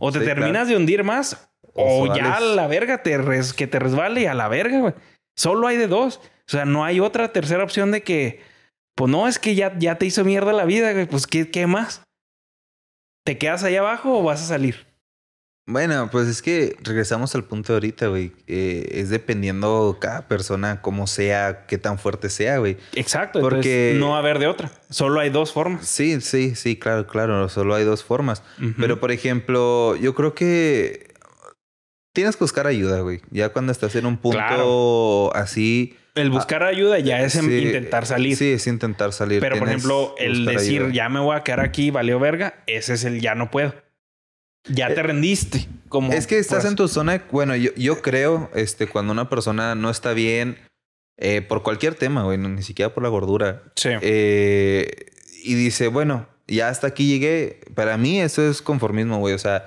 O 0.00 0.10
te 0.10 0.18
Sí, 0.18 0.24
terminas 0.24 0.50
claro. 0.50 0.68
de 0.70 0.76
hundir 0.76 1.04
más, 1.04 1.48
o, 1.76 2.02
O 2.10 2.16
ya 2.16 2.34
a 2.36 2.40
la 2.40 2.66
verga, 2.66 3.02
te 3.02 3.16
res- 3.18 3.52
que 3.52 3.66
te 3.66 3.78
resbale 3.78 4.22
y 4.22 4.26
a 4.26 4.34
la 4.34 4.48
verga, 4.48 4.80
güey. 4.80 4.94
Solo 5.36 5.66
hay 5.68 5.76
de 5.76 5.86
dos. 5.88 6.20
O 6.46 6.50
sea, 6.50 6.64
no 6.64 6.84
hay 6.84 7.00
otra 7.00 7.32
tercera 7.32 7.64
opción 7.64 7.90
de 7.90 8.02
que, 8.02 8.40
pues 8.94 9.10
no, 9.10 9.28
es 9.28 9.38
que 9.38 9.54
ya, 9.54 9.76
ya 9.78 9.98
te 9.98 10.06
hizo 10.06 10.24
mierda 10.24 10.52
la 10.52 10.64
vida, 10.64 10.92
güey. 10.92 11.06
Pues, 11.06 11.26
¿qué, 11.26 11.50
qué 11.50 11.66
más? 11.66 12.02
¿Te 13.24 13.38
quedas 13.38 13.64
ahí 13.64 13.76
abajo 13.76 14.18
o 14.18 14.22
vas 14.22 14.42
a 14.42 14.46
salir? 14.46 14.86
Bueno, 15.68 16.08
pues 16.12 16.28
es 16.28 16.42
que 16.42 16.76
regresamos 16.84 17.34
al 17.34 17.42
punto 17.42 17.72
de 17.72 17.78
ahorita, 17.78 18.06
güey. 18.06 18.30
Eh, 18.46 18.86
es 18.92 19.10
dependiendo 19.10 19.98
cada 20.00 20.28
persona, 20.28 20.80
cómo 20.80 21.08
sea, 21.08 21.66
qué 21.66 21.76
tan 21.76 21.98
fuerte 21.98 22.30
sea, 22.30 22.58
güey. 22.58 22.76
Exacto. 22.94 23.40
Porque- 23.40 23.96
no 23.98 24.10
va 24.10 24.16
a 24.16 24.18
haber 24.20 24.38
de 24.38 24.46
otra. 24.46 24.70
Solo 24.90 25.18
hay 25.18 25.30
dos 25.30 25.52
formas. 25.52 25.84
Sí, 25.88 26.20
sí, 26.20 26.54
sí, 26.54 26.76
claro, 26.78 27.08
claro. 27.08 27.48
Solo 27.48 27.74
hay 27.74 27.82
dos 27.84 28.04
formas. 28.04 28.44
Pero, 28.78 29.00
por 29.00 29.10
ejemplo, 29.10 29.96
yo 29.96 30.14
creo 30.14 30.36
que 30.36 31.05
tienes 32.16 32.34
que 32.36 32.42
buscar 32.44 32.66
ayuda, 32.66 33.00
güey. 33.02 33.20
Ya 33.30 33.50
cuando 33.50 33.70
estás 33.72 33.94
en 33.94 34.06
un 34.06 34.16
punto 34.16 34.38
Claro. 34.38 35.36
así. 35.36 35.94
el 36.14 36.30
buscar 36.30 36.62
ayuda 36.62 36.98
ya 36.98 37.20
es 37.20 37.36
em- 37.36 37.46
sí, 37.46 37.58
intentar 37.58 38.06
salir. 38.06 38.36
Sí, 38.38 38.52
es 38.52 38.66
intentar 38.66 39.12
salir. 39.12 39.40
Pero, 39.40 39.58
por 39.58 39.68
ejemplo, 39.68 40.14
el 40.16 40.46
decir 40.46 40.80
ayuda. 40.84 40.94
ya 40.94 41.08
me 41.10 41.20
voy 41.20 41.36
a 41.36 41.44
quedar 41.44 41.60
aquí, 41.60 41.90
valió 41.90 42.18
verga, 42.18 42.62
ese 42.66 42.94
es 42.94 43.04
el 43.04 43.20
ya 43.20 43.34
no 43.34 43.50
puedo. 43.50 43.74
Ya 44.68 44.94
te 44.94 45.02
rendiste. 45.02 45.68
Como 45.90 46.12
Es 46.14 46.26
que 46.26 46.38
estás 46.38 46.60
pues, 46.62 46.70
en 46.70 46.76
tu 46.76 46.88
zona. 46.88 47.22
Bueno, 47.30 47.54
yo, 47.54 47.70
yo 47.76 48.00
creo, 48.00 48.50
este, 48.54 48.86
cuando 48.86 49.12
una 49.12 49.28
persona 49.28 49.74
no 49.74 49.90
está 49.90 50.12
bien 50.14 50.56
eh, 51.18 51.42
por 51.42 51.62
cualquier 51.62 51.94
tema, 51.94 52.24
güey, 52.24 52.38
no- 52.38 52.48
ni 52.48 52.62
siquiera 52.62 52.92
por 52.94 53.02
la 53.02 53.08
gordura. 53.10 53.62
Sí. 53.76 53.90
eh, 54.00 54.90
y 55.44 55.54
dice, 55.54 55.88
bueno, 55.88 56.26
ya 56.48 56.68
hasta 56.70 56.86
aquí 56.86 57.06
llegué. 57.08 57.60
Para 57.74 57.96
mí 57.98 58.20
eso 58.20 58.42
es 58.48 58.62
conformismo, 58.62 59.18
güey. 59.18 59.34
O 59.34 59.38
sea, 59.38 59.66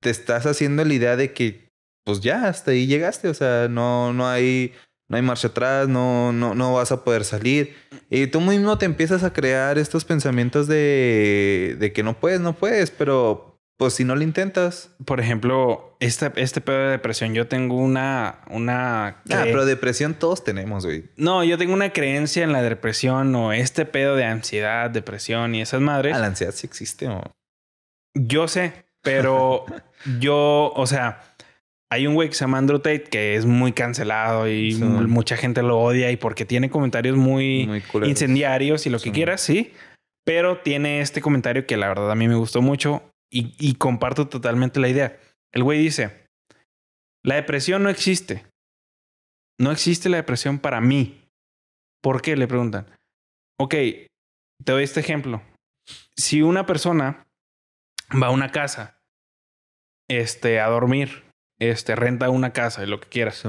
te 0.00 0.08
estás 0.10 0.46
haciendo 0.46 0.82
la 0.84 0.94
idea 0.94 1.16
de 1.16 1.32
que, 1.34 1.63
pues 2.04 2.20
ya, 2.20 2.48
hasta 2.48 2.70
ahí 2.70 2.86
llegaste. 2.86 3.28
O 3.28 3.34
sea, 3.34 3.68
no, 3.68 4.12
no 4.12 4.28
hay, 4.28 4.72
no 5.08 5.16
hay 5.16 5.22
marcha 5.22 5.48
atrás, 5.48 5.88
no, 5.88 6.32
no, 6.32 6.54
no 6.54 6.74
vas 6.74 6.92
a 6.92 7.04
poder 7.04 7.24
salir. 7.24 7.74
Y 8.10 8.26
tú 8.28 8.40
mismo 8.40 8.78
te 8.78 8.86
empiezas 8.86 9.24
a 9.24 9.32
crear 9.32 9.78
estos 9.78 10.04
pensamientos 10.04 10.68
de, 10.68 11.76
de 11.78 11.92
que 11.92 12.02
no 12.02 12.18
puedes, 12.18 12.40
no 12.40 12.52
puedes, 12.52 12.90
pero 12.90 13.54
pues 13.76 13.94
si 13.94 14.04
no 14.04 14.14
lo 14.14 14.22
intentas. 14.22 14.94
Por 15.04 15.20
ejemplo, 15.20 15.96
este, 16.00 16.30
este 16.36 16.60
pedo 16.60 16.78
de 16.78 16.90
depresión, 16.90 17.34
yo 17.34 17.48
tengo 17.48 17.76
una. 17.76 18.40
una 18.50 19.08
Ah, 19.30 19.42
pero 19.44 19.66
depresión 19.66 20.14
todos 20.14 20.44
tenemos, 20.44 20.84
güey. 20.86 21.10
No, 21.16 21.42
yo 21.44 21.58
tengo 21.58 21.74
una 21.74 21.92
creencia 21.92 22.44
en 22.44 22.52
la 22.52 22.62
depresión 22.62 23.34
o 23.34 23.52
este 23.52 23.84
pedo 23.86 24.16
de 24.16 24.24
ansiedad, 24.24 24.90
depresión 24.90 25.54
y 25.54 25.62
esas 25.62 25.80
madres. 25.80 26.14
Ah, 26.14 26.20
la 26.20 26.26
ansiedad 26.26 26.54
sí 26.54 26.66
existe, 26.66 27.06
¿no? 27.06 27.22
Yo 28.14 28.46
sé, 28.46 28.86
pero 29.02 29.66
yo, 30.20 30.72
o 30.74 30.86
sea, 30.86 31.20
hay 31.94 32.06
un 32.06 32.14
güey 32.14 32.28
que 32.28 32.34
se 32.34 32.40
llama 32.44 32.58
Andrew 32.58 32.78
Tate 32.78 33.04
que 33.04 33.36
es 33.36 33.46
muy 33.46 33.72
cancelado 33.72 34.48
y 34.48 34.72
Sí. 34.72 34.82
mucha 34.82 35.36
gente 35.36 35.62
lo 35.62 35.78
odia 35.80 36.10
y 36.10 36.16
porque 36.16 36.44
tiene 36.44 36.68
comentarios 36.70 37.16
muy, 37.16 37.82
incendiarios 38.04 38.86
y 38.86 38.90
lo 38.90 38.98
que 38.98 39.12
quieras, 39.12 39.40
sí. 39.40 39.72
Pero 40.24 40.58
tiene 40.58 41.00
este 41.00 41.20
comentario 41.20 41.66
que 41.66 41.76
la 41.76 41.88
verdad 41.88 42.10
a 42.10 42.14
mí 42.14 42.26
me 42.28 42.34
gustó 42.34 42.62
mucho 42.62 43.02
y, 43.30 43.54
y 43.58 43.74
comparto 43.74 44.28
totalmente 44.28 44.80
la 44.80 44.88
idea. 44.88 45.16
El 45.52 45.62
güey 45.62 45.78
dice, 45.78 46.26
la 47.24 47.36
depresión 47.36 47.82
no 47.82 47.90
existe. 47.90 48.44
No 49.60 49.70
existe 49.70 50.08
la 50.08 50.16
depresión 50.16 50.58
para 50.58 50.80
mí. 50.80 51.20
¿Por 52.02 52.22
qué? 52.22 52.36
Le 52.36 52.48
preguntan. 52.48 52.86
Ok, 53.58 53.70
te 53.70 54.72
doy 54.72 54.82
este 54.82 55.00
ejemplo. 55.00 55.42
Si 56.16 56.42
una 56.42 56.66
persona 56.66 57.26
va 58.20 58.28
a 58.28 58.30
una 58.30 58.50
casa, 58.50 58.98
este, 60.08 60.60
a 60.60 60.68
dormir, 60.68 61.23
este, 61.70 61.96
renta 61.96 62.30
una 62.30 62.52
casa 62.52 62.82
y 62.82 62.86
lo 62.86 63.00
que 63.00 63.08
quieras, 63.08 63.42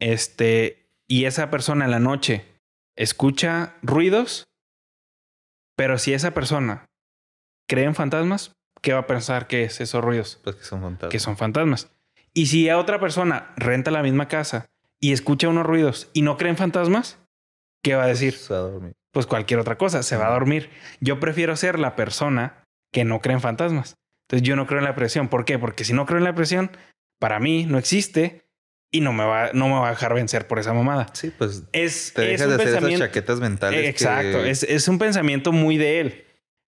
este, 0.00 0.88
y 1.06 1.26
esa 1.26 1.50
persona 1.50 1.84
en 1.84 1.90
la 1.90 2.00
noche 2.00 2.44
escucha 2.96 3.76
ruidos, 3.82 4.44
pero 5.76 5.98
si 5.98 6.12
esa 6.12 6.32
persona 6.32 6.86
cree 7.68 7.84
en 7.84 7.94
fantasmas, 7.94 8.52
¿qué 8.80 8.92
va 8.92 9.00
a 9.00 9.06
pensar 9.06 9.46
que 9.46 9.64
es 9.64 9.80
esos 9.80 10.02
ruidos? 10.02 10.40
Pues 10.42 10.56
que 10.56 10.64
son 10.64 10.82
fantasmas. 10.82 11.12
Que 11.12 11.18
son 11.18 11.36
fantasmas. 11.36 11.90
Y 12.34 12.46
si 12.46 12.68
a 12.68 12.78
otra 12.78 12.98
persona 12.98 13.52
renta 13.56 13.90
la 13.90 14.02
misma 14.02 14.28
casa 14.28 14.70
y 15.00 15.12
escucha 15.12 15.48
unos 15.48 15.66
ruidos 15.66 16.10
y 16.12 16.22
no 16.22 16.36
cree 16.36 16.50
en 16.50 16.56
fantasmas, 16.56 17.18
¿qué 17.82 17.94
va 17.94 18.04
a 18.04 18.08
decir? 18.08 18.34
Se 18.34 18.54
va 18.54 18.60
a 18.60 18.62
dormir. 18.62 18.92
Pues 19.12 19.26
cualquier 19.26 19.60
otra 19.60 19.76
cosa, 19.76 20.02
se 20.02 20.16
va 20.16 20.28
a 20.28 20.32
dormir. 20.32 20.70
Yo 21.00 21.20
prefiero 21.20 21.56
ser 21.56 21.78
la 21.78 21.94
persona 21.96 22.64
que 22.92 23.04
no 23.04 23.20
cree 23.20 23.34
en 23.34 23.40
fantasmas. 23.40 23.96
Entonces 24.26 24.48
yo 24.48 24.56
no 24.56 24.66
creo 24.66 24.78
en 24.78 24.86
la 24.86 24.94
presión. 24.94 25.28
¿Por 25.28 25.44
qué? 25.44 25.58
Porque 25.58 25.84
si 25.84 25.92
no 25.92 26.06
creo 26.06 26.18
en 26.18 26.24
la 26.24 26.34
presión, 26.34 26.70
para 27.22 27.38
mí 27.38 27.64
no 27.66 27.78
existe 27.78 28.42
y 28.90 29.00
no 29.00 29.12
me 29.12 29.24
va, 29.24 29.50
no 29.54 29.68
me 29.68 29.74
va 29.74 29.86
a 29.86 29.90
dejar 29.90 30.12
vencer 30.12 30.48
por 30.48 30.58
esa 30.58 30.72
mamada. 30.74 31.06
Sí, 31.12 31.30
pues 31.38 31.62
Es, 31.72 32.12
te 32.14 32.34
es 32.34 32.40
dejas 32.40 32.46
un 32.52 32.56
de 32.58 32.62
hacer 32.64 32.84
esas 32.88 32.98
chaquetas 32.98 33.38
mentales. 33.38 33.80
Que- 33.80 33.88
Exacto, 33.88 34.44
es, 34.44 34.64
es 34.64 34.88
un 34.88 34.98
pensamiento 34.98 35.52
muy 35.52 35.76
de 35.78 36.00
él, 36.00 36.24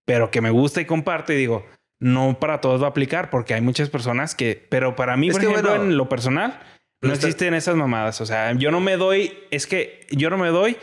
pero 0.06 0.30
que 0.30 0.40
me 0.40 0.50
gusta 0.50 0.80
y 0.80 0.84
comparto 0.84 1.32
y 1.32 1.36
digo, 1.36 1.66
no 2.00 2.38
para 2.38 2.60
todos 2.60 2.80
va 2.80 2.86
a 2.86 2.90
aplicar 2.90 3.30
porque 3.30 3.54
hay 3.54 3.60
muchas 3.62 3.90
personas 3.90 4.36
que, 4.36 4.64
pero 4.70 4.94
para 4.94 5.16
mí, 5.16 5.28
Es 5.28 5.32
por 5.32 5.40
que, 5.40 5.48
ejemplo, 5.48 5.70
bueno, 5.70 5.84
en 5.86 5.96
lo 5.96 6.08
personal, 6.08 6.60
no 7.02 7.08
no 7.08 7.14
está- 7.14 7.26
existen 7.26 7.52
esas 7.54 7.74
mamadas. 7.74 8.20
O 8.20 8.26
sea, 8.26 8.52
yo 8.52 8.70
no 8.70 8.78
me 8.80 8.96
doy, 8.96 9.36
es 9.50 9.66
que 9.66 10.06
yo 10.12 10.30
no 10.30 10.38
me 10.38 10.48
doy 10.48 10.76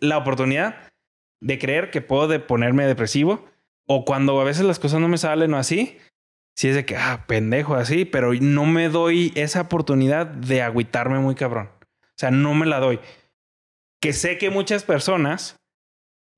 la 0.00 0.18
oportunidad 0.18 0.90
de 1.40 1.58
creer 1.58 1.90
que 1.90 2.02
puedo 2.02 2.26
de 2.28 2.40
ponerme 2.40 2.86
depresivo 2.86 3.46
o 3.86 4.04
cuando 4.04 4.38
a 4.40 4.44
veces 4.44 4.64
las 4.66 4.78
cosas 4.78 5.00
no 5.00 5.08
me 5.08 5.16
salen 5.16 5.54
o 5.54 5.58
así. 5.58 5.96
Si 6.56 6.68
es 6.68 6.74
de 6.74 6.84
que, 6.84 6.96
ah, 6.96 7.24
pendejo, 7.26 7.74
así, 7.74 8.04
pero 8.04 8.32
no 8.34 8.66
me 8.66 8.88
doy 8.88 9.32
esa 9.34 9.62
oportunidad 9.62 10.26
de 10.26 10.62
agüitarme 10.62 11.18
muy 11.18 11.34
cabrón. 11.34 11.70
O 11.92 12.18
sea, 12.18 12.30
no 12.30 12.54
me 12.54 12.66
la 12.66 12.80
doy. 12.80 13.00
Que 14.00 14.12
sé 14.12 14.38
que 14.38 14.50
muchas 14.50 14.84
personas 14.84 15.56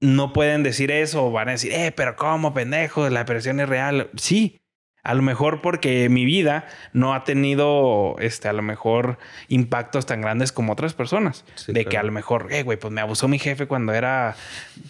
no 0.00 0.32
pueden 0.32 0.62
decir 0.62 0.90
eso 0.90 1.26
o 1.26 1.32
van 1.32 1.48
a 1.48 1.52
decir, 1.52 1.72
eh, 1.72 1.92
pero 1.92 2.16
¿cómo, 2.16 2.54
pendejo? 2.54 3.08
La 3.08 3.20
depresión 3.20 3.60
es 3.60 3.68
real. 3.68 4.10
Sí, 4.16 4.61
a 5.04 5.14
lo 5.14 5.22
mejor 5.22 5.62
porque 5.62 6.08
mi 6.08 6.24
vida 6.24 6.66
no 6.92 7.12
ha 7.14 7.24
tenido, 7.24 8.14
este, 8.20 8.48
a 8.48 8.52
lo 8.52 8.62
mejor 8.62 9.18
impactos 9.48 10.06
tan 10.06 10.20
grandes 10.20 10.52
como 10.52 10.72
otras 10.72 10.94
personas. 10.94 11.44
Sí, 11.56 11.72
de 11.72 11.84
que 11.86 11.98
a 11.98 12.02
lo 12.04 12.12
mejor, 12.12 12.52
eh, 12.52 12.62
güey, 12.62 12.78
pues 12.78 12.92
me 12.92 13.00
abusó 13.00 13.26
mi 13.28 13.38
jefe 13.40 13.66
cuando 13.66 13.92
era 13.94 14.36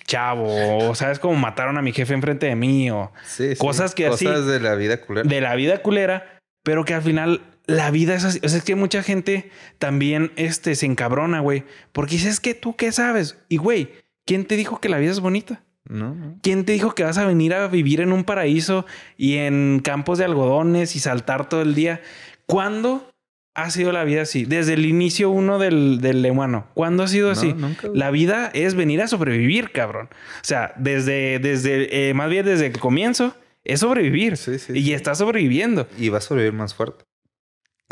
chavo. 0.07 0.89
O 0.89 0.95
sabes 0.95 1.19
cómo 1.19 1.35
mataron 1.37 1.79
a 1.79 1.83
mi 1.83 1.93
jefe 1.93 2.15
enfrente 2.15 2.47
de 2.47 2.57
mí 2.57 2.91
o 2.91 3.13
Sí, 3.25 3.51
sí. 3.55 3.57
cosas 3.57 3.95
que 3.95 4.07
así- 4.07 4.27
Cosas 4.27 4.47
de 4.47 4.61
la 4.61 4.75
vida 4.75 5.01
culera. 5.01 5.29
de 5.29 5.41
la 5.41 5.55
vida 5.55 5.79
culera, 5.83 6.39
pero 6.63 6.85
que 6.85 6.95
al 6.95 7.03
final 7.03 7.41
la 7.67 7.91
vida 7.91 8.15
es 8.15 8.25
así. 8.25 8.41
O 8.45 8.49
sea, 8.49 8.59
es 8.59 8.65
que 8.65 8.75
mucha 8.75 9.03
gente 9.03 9.51
también 9.79 10.33
este, 10.37 10.75
se 10.75 10.87
encabrona, 10.87 11.41
güey. 11.41 11.65
Porque 11.93 12.17
dices, 12.17 12.41
que 12.41 12.55
tú 12.55 12.77
qué 12.77 12.93
sabes. 12.93 13.39
Y, 13.49 13.57
güey, 13.57 13.93
¿quién 14.27 14.45
te 14.45 14.57
dijo 14.57 14.81
que 14.81 14.89
la 14.89 14.99
vida 14.99 15.11
es 15.13 15.21
bonita? 15.21 15.63
No. 15.89 16.37
¿Quién 16.43 16.65
te 16.65 16.73
dijo 16.73 16.95
que 16.95 17.05
vas 17.05 17.19
a 17.19 17.27
venir 17.27 17.55
a 17.55 17.67
vivir 17.69 18.01
en 18.01 18.13
un 18.13 18.25
paraíso 18.25 18.87
y 19.17 19.37
en 19.39 19.81
campos 19.83 20.19
de 20.19 20.25
algodones 20.25 20.95
y 20.97 21.01
saltar 21.01 21.49
todo 21.49 21.63
el 21.63 21.75
día? 21.75 22.01
¿Cuándo 22.47 23.11
ha 23.55 23.71
sido 23.71 23.93
la 23.93 24.05
vida 24.05 24.23
así? 24.23 24.45
Desde 24.45 24.75
el 24.75 24.87
inicio 24.87 25.31
uno 25.31 25.59
del, 25.59 26.01
del 26.01 26.25
humano. 26.31 26.67
¿Cuándo 26.75 27.03
ha 27.03 27.09
sido 27.09 27.27
No, 27.27 27.33
así? 27.33 27.53
nunca. 27.53 27.89
La 27.95 28.11
vida 28.11 28.51
es 28.55 28.75
venir 28.75 29.03
a 29.03 29.09
sobrevivir, 29.09 29.73
cabrón. 29.73 30.09
O 30.13 30.45
sea, 30.45 30.73
desde, 30.77 31.39
desde, 31.39 32.09
eh, 32.11 32.15
más 32.15 32.31
bien 32.31 32.47
desde 32.47 32.67
el 32.67 32.79
comienzo, 32.79 33.35
es 33.65 33.81
sobrevivir. 33.81 34.37
Sí, 34.37 34.59
sí, 34.59 34.73
y 34.79 34.83
sí. 34.85 34.93
está 34.95 35.15
sobreviviendo. 35.15 35.87
Y 35.99 36.09
va 36.09 36.19
a 36.19 36.21
sobrevivir 36.23 36.57
más 36.59 36.75
fuerte. 36.75 37.05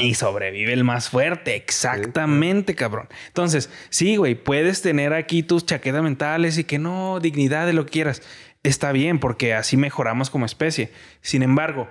Y 0.00 0.14
sobrevive 0.14 0.72
el 0.72 0.84
más 0.84 1.08
fuerte. 1.08 1.56
Exactamente, 1.56 2.74
cabrón. 2.74 3.08
Entonces, 3.28 3.70
sí, 3.90 4.16
güey, 4.16 4.34
puedes 4.34 4.82
tener 4.82 5.12
aquí 5.12 5.42
tus 5.42 5.66
chaquetas 5.66 6.02
mentales 6.02 6.58
y 6.58 6.64
que 6.64 6.78
no, 6.78 7.20
dignidad 7.20 7.66
de 7.66 7.72
lo 7.72 7.84
que 7.84 7.92
quieras. 7.92 8.22
Está 8.62 8.92
bien, 8.92 9.18
porque 9.18 9.54
así 9.54 9.76
mejoramos 9.76 10.30
como 10.30 10.46
especie. 10.46 10.92
Sin 11.20 11.42
embargo, 11.42 11.88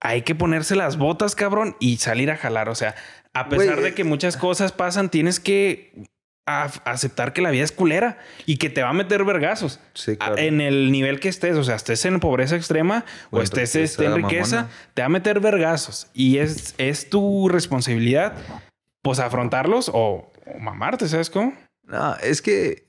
hay 0.00 0.22
que 0.22 0.34
ponerse 0.34 0.76
las 0.76 0.98
botas, 0.98 1.34
cabrón, 1.34 1.76
y 1.80 1.96
salir 1.96 2.30
a 2.30 2.36
jalar. 2.36 2.68
O 2.68 2.74
sea, 2.74 2.94
a 3.32 3.48
pesar 3.48 3.80
de 3.80 3.94
que 3.94 4.04
muchas 4.04 4.36
cosas 4.36 4.72
pasan, 4.72 5.10
tienes 5.10 5.40
que 5.40 5.92
a- 6.46 6.64
aceptar 6.84 7.32
que 7.32 7.40
la 7.42 7.50
vida 7.50 7.64
es 7.64 7.72
culera 7.72 8.18
y 8.46 8.56
que 8.58 8.68
te 8.70 8.82
va 8.82 8.90
a 8.90 8.92
meter 8.92 9.24
vergazos. 9.24 9.80
Sí, 9.94 10.12
A- 10.12 10.16
claro. 10.16 10.36
En 10.38 10.60
el 10.60 10.92
nivel 10.92 11.20
que 11.20 11.28
estés, 11.28 11.56
o 11.56 11.64
sea, 11.64 11.76
estés 11.76 12.04
en 12.04 12.20
pobreza 12.20 12.56
extrema 12.56 13.04
o, 13.30 13.36
O 13.36 13.40
en 13.40 13.44
estés 13.44 13.74
riqueza 13.74 13.84
este, 13.84 14.04
en 14.06 14.14
riqueza, 14.16 14.56
mamona. 14.56 14.74
te 14.94 15.02
va 15.02 15.06
a 15.06 15.08
meter 15.10 15.40
vergazos. 15.40 16.08
Y 16.12 16.38
es, 16.38 16.74
es 16.78 17.08
tu 17.08 17.48
responsabilidad, 17.48 18.34
pues, 19.02 19.18
afrontarlos 19.20 19.88
o, 19.92 20.30
o 20.46 20.58
mamarte, 20.58 21.08
¿sabes 21.08 21.30
cómo? 21.30 21.54
No, 21.86 22.16
es 22.16 22.40
que. 22.42 22.84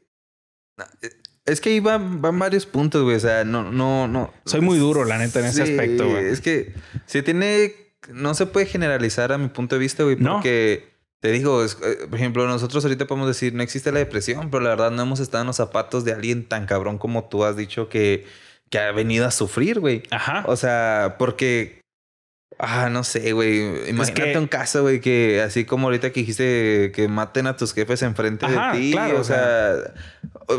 Es 1.45 1.61
que 1.61 1.69
ahí 1.69 1.79
van, 1.79 2.21
van 2.21 2.39
varios 2.39 2.65
puntos, 2.65 3.03
güey. 3.03 3.15
O 3.15 3.19
sea, 3.19 3.43
no, 3.43 3.71
no, 3.71 4.07
no. 4.07 4.33
Soy 4.45 4.61
muy 4.61 4.77
duro, 4.79 5.05
la 5.05 5.17
neta, 5.19 5.39
en 5.41 5.45
ese 5.45 5.61
aspecto, 5.63 6.09
güey. 6.09 6.25
Es 6.25 6.41
que 6.41 6.73
se 7.05 7.21
tiene. 7.21 7.73
No 8.11 8.33
se 8.33 8.45
puede 8.47 8.65
generalizar 8.65 9.31
a 9.31 9.37
mi 9.37 9.47
punto 9.49 9.75
de 9.75 9.79
vista, 9.79 10.03
güey. 10.03 10.15
No. 10.17 10.41
Te 11.25 11.31
digo, 11.31 11.63
es- 11.65 11.75
eh, 11.83 12.05
por 12.07 12.19
ejemplo, 12.19 12.45
nosotros 12.45 12.85
ahorita 12.85 13.07
podemos 13.07 13.27
decir, 13.27 13.51
no 13.55 13.63
existe 13.63 13.91
la 13.91 13.97
depresión, 13.97 14.51
pero 14.51 14.61
la 14.63 14.69
verdad 14.69 14.91
no 14.91 15.01
hemos 15.01 15.19
estado 15.19 15.41
en 15.41 15.47
los 15.47 15.55
zapatos 15.55 16.05
de 16.05 16.13
alguien 16.13 16.47
tan 16.47 16.67
cabrón 16.67 16.99
como 16.99 17.23
tú 17.29 17.43
has 17.43 17.57
dicho 17.57 17.89
que, 17.89 18.27
que 18.69 18.77
ha 18.77 18.91
venido 18.91 19.25
a 19.25 19.31
sufrir, 19.31 19.79
güey. 19.79 20.03
Ajá. 20.11 20.43
O 20.45 20.55
sea, 20.55 21.15
porque. 21.17 21.81
Ah, 22.59 22.89
no 22.91 23.03
sé, 23.03 23.31
güey. 23.33 23.89
Imagínate 23.89 24.33
que- 24.33 24.37
un 24.37 24.45
caso, 24.45 24.83
güey, 24.83 25.01
que 25.01 25.41
así 25.41 25.65
como 25.65 25.87
ahorita 25.87 26.11
que 26.11 26.19
dijiste 26.19 26.91
que 26.93 27.07
maten 27.07 27.47
a 27.47 27.57
tus 27.57 27.73
jefes 27.73 28.03
enfrente 28.03 28.45
Ajá, 28.45 28.73
de 28.73 28.79
ti. 28.79 28.91
claro, 28.91 29.19
o 29.19 29.23
sea, 29.23 29.73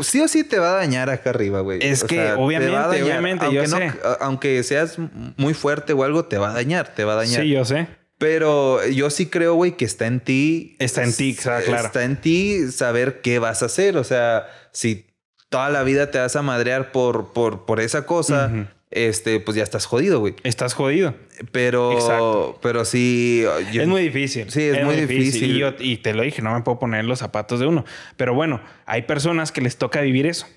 sí 0.01 0.19
o 0.19 0.27
sí 0.27 0.43
te 0.43 0.59
va 0.59 0.71
a 0.71 0.75
dañar 0.75 1.09
acá 1.09 1.29
arriba, 1.29 1.61
güey. 1.61 1.79
Es 1.81 2.03
O 2.03 2.07
que, 2.07 2.15
sea, 2.15 2.35
te 2.35 2.41
obviamente, 2.41 2.73
va 2.75 2.83
a 2.83 2.87
dañar. 2.89 3.03
obviamente, 3.05 3.45
aunque 3.45 3.55
yo 3.55 3.67
no- 3.67 3.77
sé. 3.77 3.93
Aunque 4.19 4.61
seas 4.63 4.97
muy 5.37 5.53
fuerte 5.53 5.93
o 5.93 6.03
algo, 6.03 6.25
te 6.25 6.37
va 6.37 6.49
a 6.49 6.53
dañar, 6.53 6.93
te 6.93 7.05
va 7.05 7.13
a 7.13 7.15
dañar. 7.15 7.41
Sí, 7.41 7.49
yo 7.51 7.63
sé. 7.63 7.87
Pero 8.17 8.85
yo 8.87 9.09
sí 9.09 9.27
creo, 9.27 9.53
güey, 9.55 9.77
que 9.77 9.85
está 9.85 10.07
en 10.07 10.19
ti. 10.19 10.75
Está 10.79 11.03
en 11.03 11.13
ti, 11.13 11.35
claro. 11.35 11.65
Está 11.85 12.03
en 12.03 12.19
ti 12.19 12.71
saber 12.71 13.21
qué 13.21 13.39
vas 13.39 13.61
a 13.61 13.67
hacer. 13.67 13.95
O 13.97 14.03
sea, 14.03 14.47
si 14.71 15.05
toda 15.49 15.69
la 15.69 15.83
vida 15.83 16.09
te 16.11 16.17
vas 16.17 16.35
a 16.35 16.41
madrear 16.41 16.91
por, 16.91 17.31
por, 17.33 17.65
por 17.65 17.79
esa 17.79 18.05
cosa, 18.07 18.69
este, 18.89 19.39
pues 19.39 19.55
ya 19.55 19.63
estás 19.63 19.85
jodido, 19.85 20.19
güey. 20.19 20.33
Estás 20.43 20.73
jodido. 20.73 21.13
Pero, 21.51 21.91
Exacto. 21.91 22.59
pero 22.61 22.85
sí. 22.85 23.43
yo- 23.71 23.83
es 23.83 23.87
muy 23.87 24.01
difícil. 24.01 24.49
Sí, 24.49 24.63
es 24.63 24.83
muy 24.83 24.95
difícil. 24.95 25.55
Y, 25.55 25.59
yo- 25.59 25.75
y 25.77 25.97
te 25.97 26.13
lo 26.15 26.23
dije, 26.23 26.41
no 26.41 26.53
me 26.55 26.61
puedo 26.61 26.79
poner 26.79 27.05
los 27.05 27.19
zapatos 27.19 27.59
de 27.59 27.67
uno. 27.67 27.85
Pero 28.15 28.33
bueno, 28.33 28.61
hay 28.87 29.03
personas 29.03 29.51
que 29.51 29.61
les 29.61 29.77
toca 29.77 30.01
vivir 30.01 30.25
eso. 30.25 30.47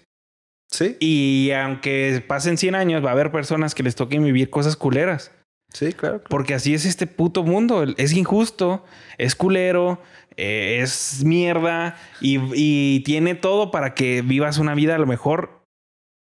Sí, 0.72 0.96
Y 1.00 1.50
aunque 1.50 2.22
pasen 2.26 2.56
100 2.56 2.76
años, 2.76 3.04
va 3.04 3.08
a 3.08 3.12
haber 3.12 3.32
personas 3.32 3.74
que 3.74 3.82
les 3.82 3.96
toquen 3.96 4.22
vivir 4.24 4.50
cosas 4.50 4.76
culeras. 4.76 5.32
Sí, 5.72 5.92
claro. 5.92 6.18
claro. 6.18 6.24
Porque 6.28 6.54
así 6.54 6.74
es 6.74 6.84
este 6.84 7.06
puto 7.06 7.42
mundo. 7.42 7.84
Es 7.96 8.12
injusto, 8.12 8.84
es 9.18 9.34
culero, 9.34 10.00
eh, 10.36 10.80
es 10.82 11.22
mierda 11.24 11.96
y, 12.20 12.38
y 12.54 13.00
tiene 13.00 13.34
todo 13.34 13.70
para 13.70 13.94
que 13.94 14.22
vivas 14.22 14.58
una 14.58 14.74
vida 14.74 14.94
a 14.94 14.98
lo 14.98 15.06
mejor 15.06 15.66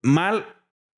mal 0.02 0.46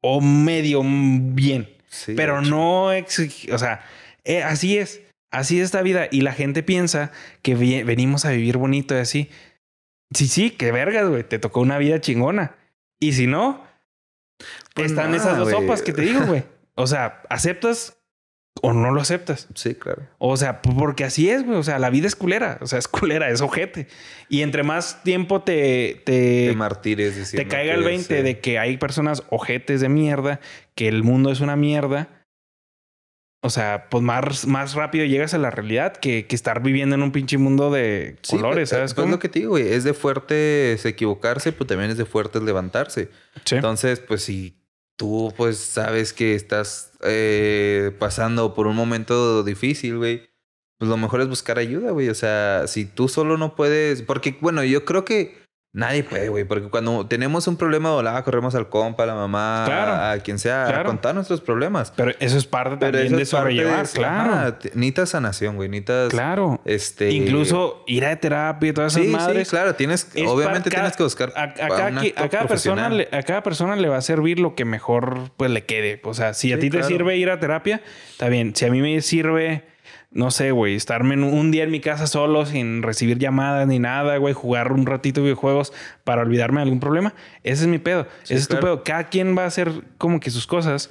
o 0.02 0.20
medio 0.20 0.82
bien. 0.84 1.68
Sí, 1.88 2.12
pero 2.14 2.42
no 2.42 2.92
exig- 2.92 3.52
o 3.52 3.58
sea, 3.58 3.80
eh, 4.24 4.42
así 4.42 4.76
es, 4.76 5.00
así 5.32 5.58
es 5.58 5.64
esta 5.64 5.80
vida 5.82 6.08
y 6.10 6.20
la 6.20 6.32
gente 6.32 6.62
piensa 6.62 7.10
que 7.42 7.54
venimos 7.54 8.24
a 8.26 8.30
vivir 8.30 8.58
bonito 8.58 8.94
y 8.94 8.98
así. 8.98 9.30
Sí, 10.14 10.26
sí, 10.28 10.50
que 10.50 10.70
vergas, 10.72 11.08
güey, 11.08 11.22
te 11.24 11.38
tocó 11.38 11.60
una 11.60 11.78
vida 11.78 12.00
chingona. 12.00 12.56
Y 13.00 13.12
si 13.12 13.26
no, 13.26 13.64
Pues 14.74 14.90
están 14.92 15.10
nada, 15.10 15.16
esas 15.22 15.38
dos 15.38 15.50
sopas 15.50 15.82
que 15.82 15.92
te 15.92 16.02
digo, 16.02 16.20
güey. 16.26 16.44
O 16.80 16.86
sea, 16.86 17.22
aceptas 17.28 17.97
o 18.62 18.72
no 18.72 18.90
lo 18.90 19.00
aceptas. 19.00 19.48
Sí, 19.54 19.74
claro. 19.74 20.02
O 20.18 20.36
sea, 20.36 20.62
porque 20.62 21.04
así 21.04 21.30
es, 21.30 21.44
güey. 21.44 21.58
O 21.58 21.62
sea, 21.62 21.78
la 21.78 21.90
vida 21.90 22.06
es 22.06 22.16
culera. 22.16 22.58
O 22.60 22.66
sea, 22.66 22.78
es 22.78 22.88
culera, 22.88 23.30
es 23.30 23.40
ojete. 23.40 23.86
Y 24.28 24.42
entre 24.42 24.62
más 24.62 25.02
tiempo 25.02 25.42
te, 25.42 26.02
te, 26.04 26.52
martires 26.56 27.30
te 27.30 27.46
caiga 27.46 27.74
el 27.74 27.82
20 27.82 28.16
sí. 28.16 28.22
de 28.22 28.40
que 28.40 28.58
hay 28.58 28.76
personas 28.76 29.22
ojetes 29.30 29.80
de 29.80 29.88
mierda, 29.88 30.40
que 30.74 30.88
el 30.88 31.02
mundo 31.02 31.30
es 31.30 31.40
una 31.40 31.56
mierda. 31.56 32.08
O 33.40 33.50
sea, 33.50 33.86
pues 33.88 34.02
más, 34.02 34.46
más 34.46 34.74
rápido 34.74 35.04
llegas 35.04 35.32
a 35.32 35.38
la 35.38 35.50
realidad 35.50 35.96
que, 35.96 36.26
que 36.26 36.34
estar 36.34 36.60
viviendo 36.60 36.96
en 36.96 37.02
un 37.02 37.12
pinche 37.12 37.38
mundo 37.38 37.70
de 37.70 38.16
colores, 38.28 38.68
pues, 38.68 38.70
¿sabes? 38.70 38.94
Pues 38.94 39.04
cómo? 39.04 39.12
lo 39.12 39.18
que 39.20 39.28
te 39.28 39.38
digo, 39.38 39.50
güey. 39.52 39.72
Es 39.72 39.84
de 39.84 39.94
fuertes 39.94 40.84
equivocarse, 40.84 41.52
pero 41.52 41.66
también 41.66 41.90
es 41.90 41.96
de 41.96 42.04
fuertes 42.04 42.42
levantarse. 42.42 43.10
Sí. 43.44 43.54
Entonces, 43.54 44.00
pues 44.00 44.24
si 44.24 44.58
tú 44.98 45.32
pues 45.36 45.56
sabes 45.58 46.12
que 46.12 46.34
estás 46.34 46.92
eh, 47.02 47.96
pasando 47.98 48.52
por 48.52 48.66
un 48.66 48.76
momento 48.76 49.44
difícil, 49.44 49.96
güey, 49.96 50.28
pues 50.76 50.90
lo 50.90 50.96
mejor 50.98 51.22
es 51.22 51.28
buscar 51.28 51.58
ayuda, 51.58 51.92
güey. 51.92 52.10
O 52.10 52.14
sea, 52.14 52.66
si 52.66 52.84
tú 52.84 53.08
solo 53.08 53.38
no 53.38 53.54
puedes, 53.54 54.02
porque 54.02 54.36
bueno, 54.40 54.62
yo 54.64 54.84
creo 54.84 55.04
que 55.06 55.47
nadie 55.72 56.02
puede, 56.02 56.28
güey, 56.28 56.44
porque 56.44 56.68
cuando 56.68 57.06
tenemos 57.06 57.46
un 57.46 57.56
problema 57.56 57.90
de 57.90 57.94
volada, 57.96 58.24
corremos 58.24 58.54
al 58.54 58.68
compa, 58.68 59.02
a 59.04 59.06
la 59.06 59.14
mamá, 59.14 59.62
Claro. 59.66 59.92
a, 59.92 60.10
a 60.12 60.18
quien 60.20 60.38
sea, 60.38 60.80
a 60.80 60.84
contar 60.84 61.14
nuestros 61.14 61.40
problemas. 61.40 61.92
Pero 61.94 62.12
eso 62.18 62.36
es 62.38 62.46
parte 62.46 62.76
también 62.76 63.06
eso 63.06 63.16
de 63.16 63.24
sobrellevar, 63.26 63.86
claro. 63.88 64.54
Te- 64.54 64.70
necesitas 64.70 65.10
sanación, 65.10 65.56
güey. 65.56 65.68
Necesitas, 65.68 66.08
Claro. 66.10 66.60
este... 66.64 67.10
Incluso 67.10 67.84
ir 67.86 68.04
a 68.06 68.16
terapia 68.16 68.70
y 68.70 68.72
todas 68.72 68.92
esas 68.94 69.06
Sí, 69.06 69.12
madres. 69.12 69.48
sí, 69.48 69.50
claro. 69.52 69.74
Tienes, 69.74 70.08
es 70.14 70.26
obviamente 70.26 70.70
tienes 70.70 70.96
que 70.96 71.02
buscar 71.02 71.32
A, 71.36 71.42
a 71.44 71.54
cada, 71.54 72.00
a 72.16 72.28
cada 72.28 72.46
persona 72.48 72.88
le, 72.88 73.08
a 73.12 73.22
cada 73.22 73.42
persona 73.42 73.76
le 73.76 73.88
va 73.88 73.98
a 73.98 74.02
servir 74.02 74.40
lo 74.40 74.54
que 74.54 74.64
mejor 74.64 75.30
pues 75.36 75.50
le 75.50 75.64
quede. 75.64 76.00
O 76.04 76.14
sea, 76.14 76.34
si 76.34 76.52
a 76.52 76.56
Sí, 76.56 76.62
ti 76.62 76.70
te 76.70 76.82
sirve 76.82 77.16
ir 77.16 77.30
a 77.30 77.38
terapia, 77.38 77.82
está 78.10 78.28
bien. 78.28 78.54
Si 78.56 78.64
a 78.64 78.70
mí 78.70 78.80
me 78.80 79.00
sirve, 79.02 79.64
no 80.10 80.30
sé, 80.30 80.52
güey, 80.52 80.74
estarme 80.74 81.22
un 81.22 81.50
día 81.50 81.64
en 81.64 81.70
mi 81.70 81.80
casa 81.80 82.06
solo 82.06 82.46
sin 82.46 82.82
recibir 82.82 83.18
llamadas 83.18 83.66
ni 83.68 83.78
nada, 83.78 84.16
güey, 84.16 84.32
jugar 84.34 84.72
un 84.72 84.86
ratito 84.86 85.22
videojuegos 85.22 85.72
para 86.04 86.22
olvidarme 86.22 86.60
de 86.60 86.62
algún 86.64 86.80
problema, 86.80 87.14
ese 87.42 87.62
es 87.64 87.68
mi 87.68 87.78
pedo. 87.78 88.06
Sí, 88.22 88.34
ese 88.34 88.42
es 88.42 88.48
tu 88.48 88.58
pedo. 88.58 88.82
Cada 88.84 89.04
quien 89.08 89.36
va 89.36 89.44
a 89.44 89.46
hacer 89.46 89.70
como 89.98 90.18
que 90.20 90.30
sus 90.30 90.46
cosas, 90.46 90.90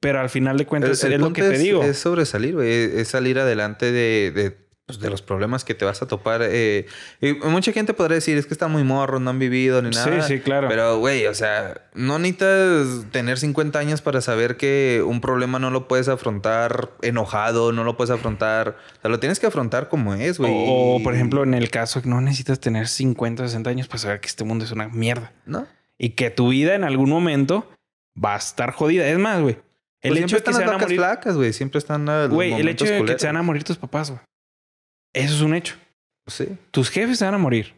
pero 0.00 0.20
al 0.20 0.28
final 0.30 0.58
de 0.58 0.66
cuentas 0.66 1.02
El- 1.04 1.12
el 1.12 1.20
es 1.20 1.20
lo 1.20 1.32
que 1.32 1.42
te 1.42 1.58
digo. 1.58 1.82
Es 1.84 1.98
sobresalir, 1.98 2.54
güey. 2.54 2.68
Es, 2.70 2.94
es 2.94 3.08
salir 3.08 3.38
adelante 3.38 3.92
de, 3.92 4.30
de, 4.32 4.56
pues, 4.86 5.00
de 5.00 5.10
los 5.10 5.20
problemas 5.20 5.64
que 5.64 5.74
te 5.74 5.84
vas 5.84 6.00
a 6.00 6.06
topar. 6.08 6.40
eh. 6.44 6.86
Y 7.20 7.32
mucha 7.34 7.72
gente 7.72 7.92
podrá 7.92 8.14
decir, 8.14 8.36
es 8.38 8.46
que 8.46 8.54
están 8.54 8.70
muy 8.70 8.84
morros, 8.84 9.20
no 9.20 9.30
han 9.30 9.38
vivido 9.38 9.82
ni 9.82 9.92
Sí, 9.92 9.98
nada. 10.08 10.22
sí, 10.22 10.38
claro. 10.40 10.68
Pero, 10.68 10.98
güey, 10.98 11.26
o 11.26 11.34
sea, 11.34 11.82
no 11.94 12.18
necesitas 12.18 13.10
tener 13.10 13.38
50 13.38 13.78
años 13.78 14.00
para 14.00 14.20
saber 14.20 14.56
que 14.56 15.02
un 15.06 15.20
problema 15.20 15.58
no 15.58 15.70
lo 15.70 15.88
puedes 15.88 16.08
afrontar 16.08 16.90
enojado, 17.02 17.72
no 17.72 17.82
lo 17.84 17.96
puedes 17.96 18.10
afrontar. 18.10 18.76
O 18.98 19.00
sea, 19.02 19.10
lo 19.10 19.18
tienes 19.20 19.40
que 19.40 19.46
afrontar 19.46 19.88
como 19.88 20.14
es, 20.14 20.38
güey. 20.38 20.52
O, 20.54 21.00
por 21.02 21.14
ejemplo, 21.14 21.42
en 21.42 21.54
el 21.54 21.68
caso 21.70 22.00
que 22.02 22.08
no 22.08 22.20
necesitas 22.20 22.60
tener 22.60 22.86
50 22.88 23.42
o 23.42 23.46
60 23.46 23.68
años 23.70 23.88
para 23.88 23.98
saber 23.98 24.20
que 24.20 24.28
este 24.28 24.44
mundo 24.44 24.64
es 24.64 24.70
una 24.72 24.88
mierda. 24.88 25.32
¿No? 25.46 25.66
y 25.98 26.10
que 26.10 26.28
tu 26.28 26.50
vida 26.50 26.74
en 26.74 26.84
algún 26.84 27.08
momento 27.08 27.70
va 28.22 28.34
a 28.34 28.36
estar 28.38 28.70
jodida. 28.72 29.06
Es 29.08 29.18
más, 29.18 29.40
güey. 29.40 29.56
El 30.02 30.10
Pues 30.10 30.20
hecho 30.24 30.28
siempre 30.28 30.38
de 30.38 30.44
que 30.44 30.50
están 30.50 30.54
se 30.54 30.60
las 30.60 30.66
van 30.66 30.68
a 30.68 30.72
vacas 30.74 30.86
morir. 30.88 30.98
flacas, 30.98 31.36
güey. 31.36 31.52
Siempre 31.54 31.78
están 31.78 32.28
Güey, 32.30 32.52
el 32.52 32.68
hecho 32.68 32.84
de 32.84 33.02
que 33.04 33.18
se 33.18 33.26
van 33.26 33.38
a 33.38 33.42
morir 33.42 33.64
tus 33.64 33.78
papás, 33.78 34.10
güey. 34.10 34.20
Eso 35.16 35.34
es 35.34 35.40
un 35.40 35.54
hecho. 35.54 35.74
Sí. 36.26 36.48
Tus 36.70 36.90
jefes 36.90 37.18
se 37.18 37.24
van 37.24 37.34
a 37.34 37.38
morir. 37.38 37.74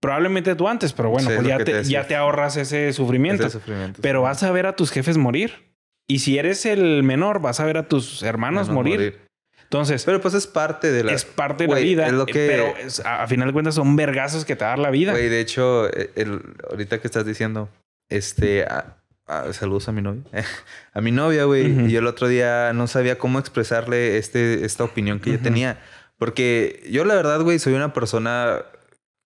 Probablemente 0.00 0.54
tú 0.56 0.66
antes, 0.68 0.92
pero 0.92 1.10
bueno, 1.10 1.28
Sí, 1.28 1.34
pues 1.36 1.46
es 1.46 1.48
ya 1.50 1.58
te, 1.58 1.64
te 1.64 1.72
decía. 1.74 2.02
ya 2.02 2.08
te 2.08 2.16
ahorras 2.16 2.56
ese 2.56 2.92
sufrimiento. 2.92 3.44
Ese 3.46 3.52
sufrimiento. 3.58 4.00
Pero 4.02 4.22
vas 4.22 4.42
a 4.42 4.50
ver 4.50 4.66
a 4.66 4.74
tus 4.74 4.90
jefes 4.90 5.16
morir. 5.16 5.72
Y 6.08 6.18
si 6.18 6.38
eres 6.38 6.66
el 6.66 7.02
menor, 7.04 7.40
vas 7.40 7.60
a 7.60 7.64
ver 7.64 7.76
a 7.78 7.86
tus 7.88 8.22
hermanos 8.22 8.68
Menos 8.68 8.74
morir. 8.74 9.20
Entonces, 9.62 10.04
Pero 10.04 10.20
pues 10.20 10.34
es 10.34 10.46
parte 10.46 10.90
de 10.92 11.04
la... 11.04 11.12
es 11.12 11.24
parte 11.24 11.66
de 11.66 11.72
la 11.72 11.78
vida. 11.80 12.06
es 12.06 12.12
lo 12.12 12.26
que- 12.26 12.46
Pero 12.46 12.76
es- 12.76 13.00
a, 13.00 13.22
a 13.22 13.26
final 13.28 13.48
de 13.48 13.52
cuentas 13.54 13.74
son 13.76 13.94
vergazos 13.96 14.44
que 14.44 14.56
te 14.56 14.64
dar 14.64 14.78
la 14.78 14.90
vida. 14.90 15.12
Güey, 15.12 15.28
de 15.30 15.40
hecho, 15.40 15.88
eh, 15.88 16.10
el, 16.16 16.42
ahorita 16.68 17.00
que 17.00 17.06
estás 17.06 17.24
diciendo, 17.24 17.70
este, 18.10 18.64
a- 18.64 18.96
a- 19.26 19.52
saludos 19.54 19.88
a 19.88 19.92
mi 19.92 20.02
novia, 20.02 20.22
a 20.92 21.00
mi 21.00 21.12
novia, 21.12 21.44
güey. 21.44 21.86
Y 21.86 21.90
yo 21.92 22.00
el 22.00 22.06
otro 22.06 22.28
día 22.28 22.72
no 22.74 22.86
sabía 22.86 23.16
cómo 23.18 23.38
expresarle 23.38 24.18
este, 24.18 24.64
esta 24.66 24.84
opinión 24.84 25.20
que 25.20 25.30
yo 25.32 25.38
tenía. 25.38 25.78
Porque 26.22 26.84
yo 26.88 27.04
la 27.04 27.14
verdad, 27.16 27.40
güey, 27.40 27.58
soy 27.58 27.72
una 27.74 27.92
persona 27.92 28.62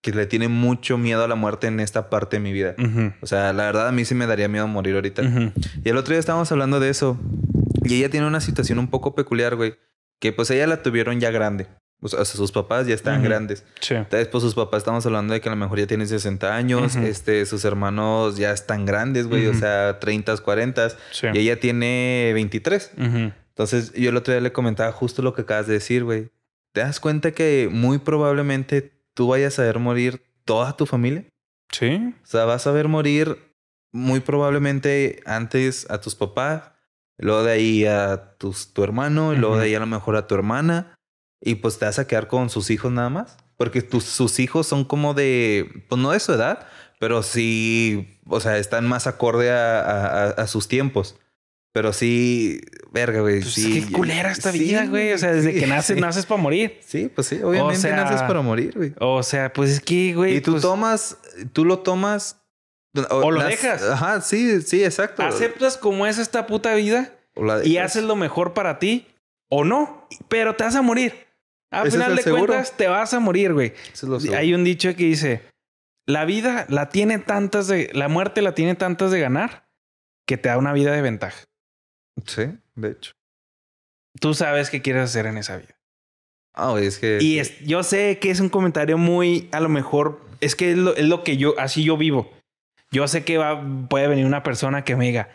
que 0.01 0.11
le 0.11 0.25
tiene 0.25 0.47
mucho 0.47 0.97
miedo 0.97 1.23
a 1.23 1.27
la 1.27 1.35
muerte 1.35 1.67
en 1.67 1.79
esta 1.79 2.09
parte 2.09 2.37
de 2.37 2.39
mi 2.39 2.51
vida. 2.51 2.73
O 3.21 3.27
sea, 3.27 3.53
la 3.53 3.65
verdad 3.65 3.87
a 3.87 3.91
mí 3.91 4.03
sí 4.03 4.15
me 4.15 4.25
daría 4.25 4.47
miedo 4.47 4.67
morir 4.67 4.95
ahorita. 4.95 5.21
Y 5.83 5.89
el 5.89 5.97
otro 5.97 6.13
día 6.13 6.19
estábamos 6.19 6.51
hablando 6.51 6.79
de 6.79 6.89
eso. 6.89 7.19
Y 7.83 7.99
ella 7.99 8.09
tiene 8.09 8.25
una 8.25 8.41
situación 8.41 8.79
un 8.79 8.87
poco 8.87 9.13
peculiar, 9.13 9.55
güey. 9.55 9.75
Que 10.19 10.33
pues 10.33 10.49
ella 10.49 10.65
la 10.65 10.81
tuvieron 10.81 11.19
ya 11.19 11.29
grande. 11.29 11.67
O 12.01 12.07
sea, 12.07 12.25
sus 12.25 12.51
papás 12.51 12.87
ya 12.87 12.95
estaban 12.95 13.19
Ujú. 13.19 13.29
grandes. 13.29 13.63
Sí. 13.79 13.93
Entonces, 13.93 14.27
pues 14.29 14.43
sus 14.43 14.55
papás 14.55 14.79
estamos 14.79 15.05
hablando 15.05 15.35
de 15.35 15.39
que 15.41 15.49
a 15.49 15.51
lo 15.51 15.55
mejor 15.55 15.77
ya 15.77 15.85
tienen 15.85 16.07
60 16.07 16.55
años, 16.55 16.95
este, 16.95 17.45
sus 17.45 17.63
hermanos 17.63 18.37
ya 18.37 18.51
están 18.53 18.85
grandes, 18.87 19.27
güey, 19.27 19.45
o 19.45 19.53
sea, 19.53 19.99
30, 19.99 20.35
40 20.37 20.89
Sí. 21.11 21.27
y 21.31 21.37
ella 21.37 21.59
tiene 21.59 22.31
23. 22.33 22.91
Ujú. 22.97 23.31
Entonces, 23.49 23.93
yo 23.93 24.09
el 24.09 24.17
otro 24.17 24.33
día 24.33 24.41
le 24.41 24.51
comentaba 24.51 24.91
justo 24.91 25.21
lo 25.21 25.33
que 25.35 25.41
acabas 25.43 25.67
de 25.67 25.73
decir, 25.73 26.03
güey. 26.03 26.29
¿Te 26.77 26.83
das 26.83 26.99
cuenta 26.99 27.31
que 27.31 27.69
muy 27.71 27.97
probablemente 27.97 29.01
tú 29.15 29.29
vayas 29.29 29.57
a 29.57 29.63
ver 29.63 29.79
morir 29.79 30.21
toda 30.45 30.77
tu 30.77 30.85
familia? 30.85 31.25
Sí. 31.71 32.13
O 32.21 32.27
sea, 32.27 32.45
vas 32.45 32.67
a 32.67 32.71
ver 32.71 32.87
morir 32.87 33.55
muy 33.91 34.19
probablemente 34.19 35.23
antes 35.25 35.89
a 35.89 35.99
tus 36.01 36.13
papás, 36.13 36.73
luego 37.17 37.41
de 37.41 37.51
ahí 37.51 37.85
a 37.87 38.35
tus, 38.37 38.73
tu 38.75 38.83
hermano, 38.83 39.33
y 39.33 39.37
luego 39.37 39.57
de 39.57 39.63
ahí 39.65 39.73
a 39.73 39.79
lo 39.79 39.87
mejor 39.87 40.17
a 40.17 40.27
tu 40.27 40.35
hermana, 40.35 40.93
y 41.41 41.55
pues 41.55 41.79
te 41.79 41.85
vas 41.85 41.97
a 41.97 42.05
quedar 42.05 42.27
con 42.27 42.51
sus 42.51 42.69
hijos 42.69 42.91
nada 42.91 43.09
más. 43.09 43.37
Porque 43.57 43.81
tus, 43.81 44.03
sus 44.03 44.37
hijos 44.39 44.67
son 44.67 44.83
como 44.85 45.15
de, 45.15 45.83
pues 45.89 45.99
no 45.99 46.11
de 46.11 46.19
su 46.19 46.31
edad, 46.33 46.67
pero 46.99 47.23
sí, 47.23 48.19
o 48.27 48.39
sea, 48.39 48.59
están 48.59 48.87
más 48.87 49.07
acorde 49.07 49.49
a, 49.49 49.79
a- 49.81 50.25
a- 50.25 50.29
a 50.29 50.45
sus 50.45 50.67
tiempos. 50.67 51.15
Pero 51.77 51.93
sí, 51.93 52.59
verga, 52.91 53.21
güey. 53.21 53.41
Pues 53.41 53.53
sí, 53.53 53.85
qué 53.85 53.91
culera 53.91 54.31
esta 54.31 54.51
sí, 54.51 54.57
vida, 54.57 54.87
güey. 54.87 55.13
O 55.13 55.17
sea, 55.19 55.31
desde 55.31 55.53
sí, 55.53 55.59
que 55.59 55.67
naces, 55.67 55.95
sí. 55.95 56.01
naces 56.01 56.25
para 56.25 56.41
morir. 56.41 56.79
Sí, 56.83 57.07
pues 57.13 57.27
sí, 57.27 57.39
obviamente 57.43 57.81
sea, 57.81 57.95
naces 57.95 58.23
para 58.23 58.41
morir, 58.41 58.73
güey. 58.75 58.93
O 58.99 59.21
sea, 59.21 59.53
pues 59.53 59.69
es 59.69 59.79
que, 59.79 60.15
güey. 60.15 60.37
Y 60.37 60.41
tú 60.41 60.53
pues, 60.53 60.63
tomas, 60.63 61.17
tú 61.53 61.65
lo 61.65 61.77
tomas. 61.77 62.41
O 63.11 63.29
lo 63.29 63.43
dejas. 63.43 63.83
Ajá, 63.83 64.21
sí, 64.21 64.59
sí, 64.63 64.83
exacto. 64.83 65.21
aceptas 65.21 65.77
como 65.77 66.07
es 66.07 66.17
esta 66.17 66.47
puta 66.47 66.73
vida 66.73 67.13
O 67.35 67.43
la 67.43 67.63
y 67.63 67.77
haces 67.77 68.03
lo 68.03 68.15
mejor 68.15 68.55
para 68.55 68.79
ti 68.79 69.05
o 69.47 69.63
no, 69.63 70.07
pero 70.27 70.55
te 70.55 70.63
vas 70.63 70.73
a 70.73 70.81
morir. 70.81 71.27
Al 71.69 71.91
final 71.91 72.15
de 72.15 72.23
seguro. 72.23 72.47
cuentas, 72.47 72.75
te 72.75 72.87
vas 72.87 73.13
a 73.13 73.19
morir, 73.19 73.53
güey. 73.53 73.75
Es. 73.93 74.03
Hay 74.33 74.55
un 74.55 74.63
dicho 74.63 74.95
que 74.95 75.03
dice: 75.03 75.43
La 76.07 76.25
vida 76.25 76.65
la 76.69 76.89
tiene 76.89 77.19
tantas 77.19 77.67
de. 77.67 77.91
La 77.93 78.07
muerte 78.07 78.41
la 78.41 78.55
tiene 78.55 78.73
tantas 78.73 79.11
de 79.11 79.19
ganar 79.19 79.69
que 80.25 80.37
te 80.37 80.49
da 80.49 80.57
una 80.57 80.73
vida 80.73 80.91
de 80.91 81.03
ventaja. 81.03 81.47
Sí, 82.25 82.43
de 82.75 82.89
hecho. 82.91 83.11
Tú 84.19 84.33
sabes 84.33 84.69
qué 84.69 84.81
quieres 84.81 85.03
hacer 85.03 85.25
en 85.27 85.37
esa 85.37 85.57
vida. 85.57 85.75
Ah, 86.53 86.71
güey, 86.71 86.87
es 86.87 86.97
que. 86.97 87.19
Y 87.21 87.39
es- 87.39 87.59
yo 87.59 87.83
sé 87.83 88.17
que 88.19 88.31
es 88.31 88.39
un 88.39 88.49
comentario 88.49 88.97
muy, 88.97 89.47
a 89.51 89.59
lo 89.59 89.69
mejor, 89.69 90.19
es 90.41 90.55
que 90.55 90.71
es 90.71 90.77
lo, 90.77 90.95
es 90.95 91.05
lo 91.05 91.23
que 91.23 91.37
yo, 91.37 91.53
así 91.59 91.83
yo 91.83 91.97
vivo. 91.97 92.31
Yo 92.91 93.07
sé 93.07 93.23
que 93.23 93.37
va, 93.37 93.61
puede 93.89 94.07
venir 94.07 94.25
una 94.25 94.43
persona 94.43 94.83
que 94.83 94.95
me 94.95 95.05
diga, 95.05 95.29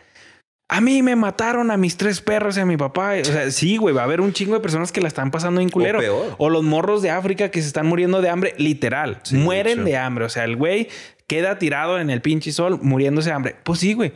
a 0.69 0.81
mí 0.81 1.03
me 1.03 1.15
mataron 1.15 1.69
a 1.71 1.77
mis 1.77 1.97
tres 1.97 2.19
perros 2.19 2.57
y 2.57 2.61
a 2.61 2.65
mi 2.65 2.77
papá. 2.77 3.13
O 3.21 3.25
sea, 3.25 3.51
sí, 3.51 3.77
güey, 3.77 3.93
va 3.93 4.01
a 4.01 4.05
haber 4.05 4.21
un 4.21 4.33
chingo 4.33 4.55
de 4.55 4.59
personas 4.59 4.91
que 4.91 5.01
la 5.01 5.07
están 5.07 5.29
pasando 5.31 5.61
en 5.61 5.69
culero. 5.69 5.99
O 5.99 6.01
peor. 6.01 6.35
O 6.39 6.49
los 6.49 6.63
morros 6.63 7.01
de 7.03 7.11
África 7.11 7.51
que 7.51 7.61
se 7.61 7.67
están 7.67 7.85
muriendo 7.85 8.21
de 8.21 8.29
hambre, 8.29 8.55
literal. 8.57 9.19
Sí, 9.23 9.35
mueren 9.35 9.85
de 9.85 9.95
hambre. 9.97 10.25
O 10.25 10.29
sea, 10.29 10.45
el 10.45 10.55
güey 10.55 10.89
queda 11.27 11.59
tirado 11.59 11.99
en 11.99 12.09
el 12.09 12.21
pinche 12.21 12.51
sol 12.51 12.79
muriéndose 12.81 13.29
de 13.29 13.35
hambre. 13.35 13.55
Pues 13.63 13.79
sí, 13.79 13.93
güey. 13.93 14.13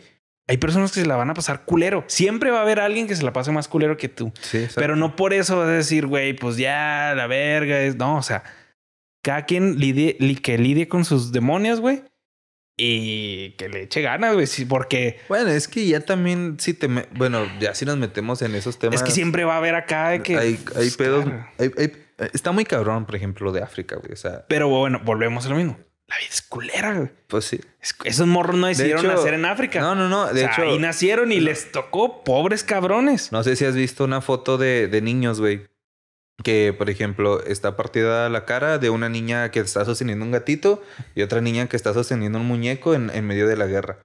Hay 0.50 0.58
personas 0.58 0.91
que 0.93 1.02
se 1.02 1.06
la 1.06 1.18
van 1.18 1.30
a 1.30 1.34
pasar 1.34 1.66
culero. 1.66 2.06
Siempre 2.08 2.52
va 2.52 2.60
a 2.60 2.62
haber 2.62 2.80
alguien 2.80 3.06
que 3.08 3.16
se 3.16 3.24
la 3.24 3.34
pase 3.34 3.52
más 3.52 3.68
culero 3.68 3.98
que 3.98 4.08
tú. 4.08 4.32
Sí. 4.41 4.66
Pero 4.76 4.95
no 4.95 5.16
por 5.18 5.34
eso 5.34 5.58
vas 5.58 5.68
a 5.68 5.72
decir, 5.72 6.08
güey, 6.08 6.34
pues 6.34 6.56
ya, 6.58 7.14
la 7.18 7.28
verga. 7.28 7.80
Es... 7.82 7.98
No, 7.98 8.16
o 8.18 8.24
sea, 8.24 8.43
cada 9.24 9.43
quien 9.45 9.78
lidie, 9.78 10.16
li- 10.20 10.38
que 10.38 10.58
lidie 10.58 10.88
con 10.88 11.04
sus 11.04 11.32
demonios, 11.34 11.82
güey. 11.82 12.02
Y 12.80 13.52
que 13.58 13.70
le 13.70 13.82
eche 13.84 14.02
ganas, 14.02 14.36
güey. 14.36 14.45
sí, 14.45 14.64
porque 14.64 15.20
Bueno, 15.30 15.50
es 15.50 15.68
que 15.68 15.86
ya 15.88 16.00
también, 16.02 16.58
si 16.60 16.74
te. 16.74 16.88
me- 16.88 17.08
Bueno, 17.16 17.45
ya 17.60 17.74
si 17.74 17.86
nos 17.86 17.98
metemos 17.98 18.41
en 18.43 18.54
esos 18.56 18.78
temas. 18.78 18.95
es 19.02 19.04
que 19.04 19.12
siempre 19.12 19.43
va 19.45 19.56
a 19.56 19.58
haber 19.58 19.74
acá 19.76 20.10
de 20.10 20.22
que. 20.22 20.38
Hay, 20.38 20.48
hay 20.48 20.58
pues, 20.74 20.95
pedos. 20.98 21.26
claro. 21.26 21.48
hay- 21.58 21.72
hay- 21.78 21.93
está 22.34 22.52
muy 22.52 22.66
cabrón, 22.66 23.06
por 23.06 23.16
ejemplo, 23.16 23.52
de 23.52 23.64
África, 23.64 23.95
güey. 23.95 24.14
O 24.14 24.16
sea, 24.16 24.45
Pero 24.48 24.70
bueno, 24.70 25.02
volvemos 25.04 25.45
a 25.48 25.50
lo 25.50 25.56
mismo. 25.56 25.78
La 26.08 26.18
vida 26.18 26.28
es 26.30 26.41
culera, 26.41 26.93
güey. 26.93 27.10
pues 27.28 27.45
sí. 27.45 27.60
Es- 27.82 27.95
Esos 28.05 28.28
morros 28.28 28.55
no 28.55 28.68
decidieron 28.68 29.05
hecho, 29.05 29.14
nacer 29.16 29.34
en 29.34 29.45
África. 29.45 29.82
No, 29.82 29.93
no, 29.95 30.08
no. 30.08 30.26
De 30.28 30.32
O 30.32 30.36
sea, 30.45 30.51
hecho, 30.53 30.62
ahí 30.64 30.80
nacieron 30.80 31.32
y 31.34 31.39
les 31.41 31.72
tocó 31.72 32.24
pobres 32.24 32.64
cabrones. 32.64 33.32
no 33.32 33.43
sé 33.43 33.55
si 33.58 33.66
has 33.66 33.76
visto 33.76 34.05
una 34.05 34.22
foto 34.22 34.58
de, 34.58 34.88
de 34.88 35.01
niños, 35.01 35.39
güey. 35.41 35.66
Que, 36.43 36.74
por 36.78 36.89
ejemplo, 36.89 37.43
está 37.43 37.76
partida 37.76 38.30
la 38.30 38.45
cara 38.45 38.78
de 38.78 38.89
una 38.91 39.10
niña 39.10 39.49
que 39.51 39.60
está 39.60 39.84
sosteniendo 39.86 40.24
un 40.24 40.32
gatito 40.32 40.84
y 41.16 41.24
otra 41.24 41.41
niña 41.41 41.68
que 41.68 41.76
está 41.76 41.93
sosteniendo 41.95 42.38
un 42.39 42.45
muñeco 42.45 42.93
en, 42.93 43.10
en 43.10 43.26
medio 43.26 43.47
de 43.47 43.58
la 43.58 43.66
guerra. 43.66 43.99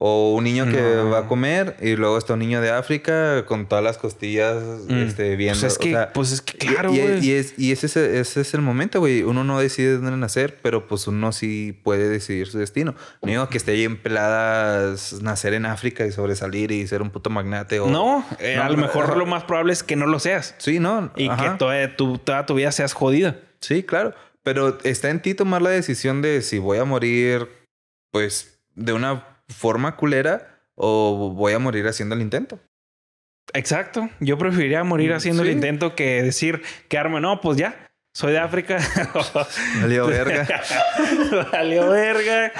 O 0.00 0.32
un 0.36 0.44
niño 0.44 0.64
que 0.66 0.80
No. 0.80 1.10
va 1.10 1.18
a 1.18 1.26
comer 1.26 1.76
y 1.82 1.96
luego 1.96 2.18
está 2.18 2.34
un 2.34 2.38
niño 2.38 2.60
de 2.60 2.70
África 2.70 3.44
con 3.46 3.66
todas 3.66 3.82
las 3.82 3.98
costillas 3.98 4.62
Mm. 4.86 4.92
este, 5.02 5.34
viendo. 5.34 5.58
Pues 5.60 5.72
es 5.72 5.78
que, 5.78 5.88
o 5.88 5.96
sea, 5.98 6.12
pues 6.12 6.30
es 6.30 6.40
que 6.40 6.56
claro, 6.56 6.94
y, 6.94 7.00
güey. 7.00 7.26
y 7.26 7.32
es, 7.32 7.54
y 7.58 7.72
ese, 7.72 7.86
es, 7.86 7.96
ese 7.96 8.40
es 8.42 8.54
el 8.54 8.62
momento, 8.62 9.00
güey. 9.00 9.22
Uno 9.24 9.42
no 9.42 9.58
decide 9.58 9.96
dónde 9.96 10.16
nacer, 10.16 10.56
pero 10.62 10.86
pues 10.86 11.08
uno 11.08 11.32
sí 11.32 11.76
puede 11.82 12.08
decidir 12.08 12.46
su 12.46 12.58
destino. 12.58 12.94
No 13.22 13.28
digo 13.28 13.48
que 13.48 13.58
esté 13.58 13.72
ahí 13.72 13.82
en 13.82 13.96
peladas 14.00 15.20
nacer 15.20 15.52
en 15.54 15.66
África 15.66 16.06
y 16.06 16.12
sobresalir 16.12 16.70
y 16.70 16.86
ser 16.86 17.02
un 17.02 17.10
puto 17.10 17.28
magnate 17.30 17.80
o... 17.80 17.88
No, 17.88 18.24
eh, 18.38 18.54
No, 18.56 18.62
a 18.62 18.68
lo 18.70 18.76
mejor 18.76 19.16
lo 19.16 19.26
más 19.26 19.42
probable 19.44 19.72
es 19.72 19.82
que 19.82 19.96
no 19.96 20.06
lo 20.06 20.20
seas. 20.20 20.54
Sí, 20.58 20.78
no. 20.78 21.10
Y 21.16 21.28
ajá. 21.28 21.42
que 21.54 21.58
toda 21.58 21.96
tu, 21.96 22.18
toda 22.18 22.46
tu 22.46 22.54
vida 22.54 22.70
seas 22.70 22.92
jodido. 22.92 23.34
Sí, 23.60 23.82
claro. 23.82 24.14
Pero 24.44 24.78
está 24.84 25.10
en 25.10 25.20
ti 25.20 25.34
tomar 25.34 25.60
la 25.60 25.70
decisión 25.70 26.22
de 26.22 26.40
si 26.42 26.58
voy 26.58 26.78
a 26.78 26.84
morir, 26.84 27.48
pues, 28.12 28.60
de 28.76 28.92
una 28.92 29.24
forma 29.48 29.96
culera 29.96 30.60
o 30.74 31.32
voy 31.34 31.52
a 31.52 31.58
morir 31.58 31.86
haciendo 31.86 32.14
el 32.14 32.20
intento. 32.22 32.60
Exacto. 33.54 34.08
Yo 34.20 34.36
preferiría 34.38 34.84
morir 34.84 35.10
Mm, 35.12 35.14
haciendo 35.16 35.42
el 35.42 35.50
intento 35.50 35.94
que 35.94 36.22
decir, 36.22 36.62
quedarme, 36.88 37.20
no, 37.20 37.40
pues 37.40 37.56
ya, 37.56 37.88
soy 38.12 38.32
de 38.32 38.38
África. 38.38 38.78
Valió 39.80 40.06
verga. 40.08 40.46
Valió 41.52 41.88
verga. 41.90 42.52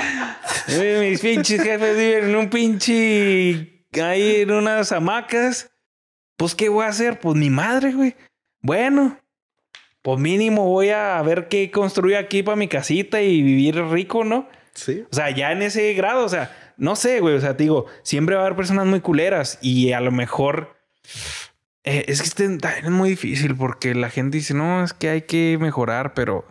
Eh, 0.69 1.07
Mis 1.11 1.21
pinches 1.21 1.63
jefes 1.63 1.97
viven 1.97 2.31
en 2.31 2.37
un 2.37 2.49
pinche. 2.51 3.85
ahí 4.03 4.37
en 4.43 4.51
unas 4.51 4.93
hamacas. 4.93 5.71
Pues, 6.37 6.55
¿qué 6.55 6.69
voy 6.69 6.85
a 6.85 6.89
hacer? 6.89 7.19
Pues 7.21 7.37
mi 7.37 7.51
madre, 7.51 7.93
güey. 7.93 8.15
Bueno, 8.61 9.19
pues 10.03 10.19
mínimo 10.21 10.65
voy 10.67 10.91
a 10.91 11.21
ver 11.23 11.49
qué 11.49 11.71
construir 11.71 12.17
aquí 12.17 12.43
para 12.43 12.57
mi 12.57 12.69
casita 12.69 13.21
y 13.21 13.43
vivir 13.43 13.83
rico, 13.87 14.25
¿no? 14.25 14.49
Sí. 14.75 15.05
O 15.11 15.15
sea, 15.15 15.31
ya 15.31 15.53
en 15.53 15.63
ese 15.63 15.93
grado, 15.95 16.25
o 16.25 16.29
sea, 16.29 16.68
no 16.79 16.97
sé, 16.97 17.21
güey. 17.21 17.35
O 17.35 17.41
sea, 17.41 17.57
te 17.57 17.65
digo, 17.65 17.85
siempre 18.03 18.35
va 18.35 18.43
a 18.43 18.45
haber 18.47 18.57
personas 18.57 18.87
muy 18.87 19.01
culeras 19.01 19.59
y 19.61 19.93
a 19.93 20.01
lo 20.01 20.11
mejor. 20.11 20.75
eh, 21.85 22.05
es 22.09 22.21
que 22.21 22.29
este- 22.29 22.59
también 22.59 22.85
es 22.85 22.91
muy 22.91 23.11
difícil 23.11 23.55
porque 23.57 23.95
la 23.95 24.11
gente 24.11 24.37
dice, 24.39 24.53
no, 24.55 24.85
es 24.85 24.93
que 24.93 25.09
hay 25.09 25.23
que 25.23 25.57
mejorar, 25.61 26.13
pero 26.13 26.45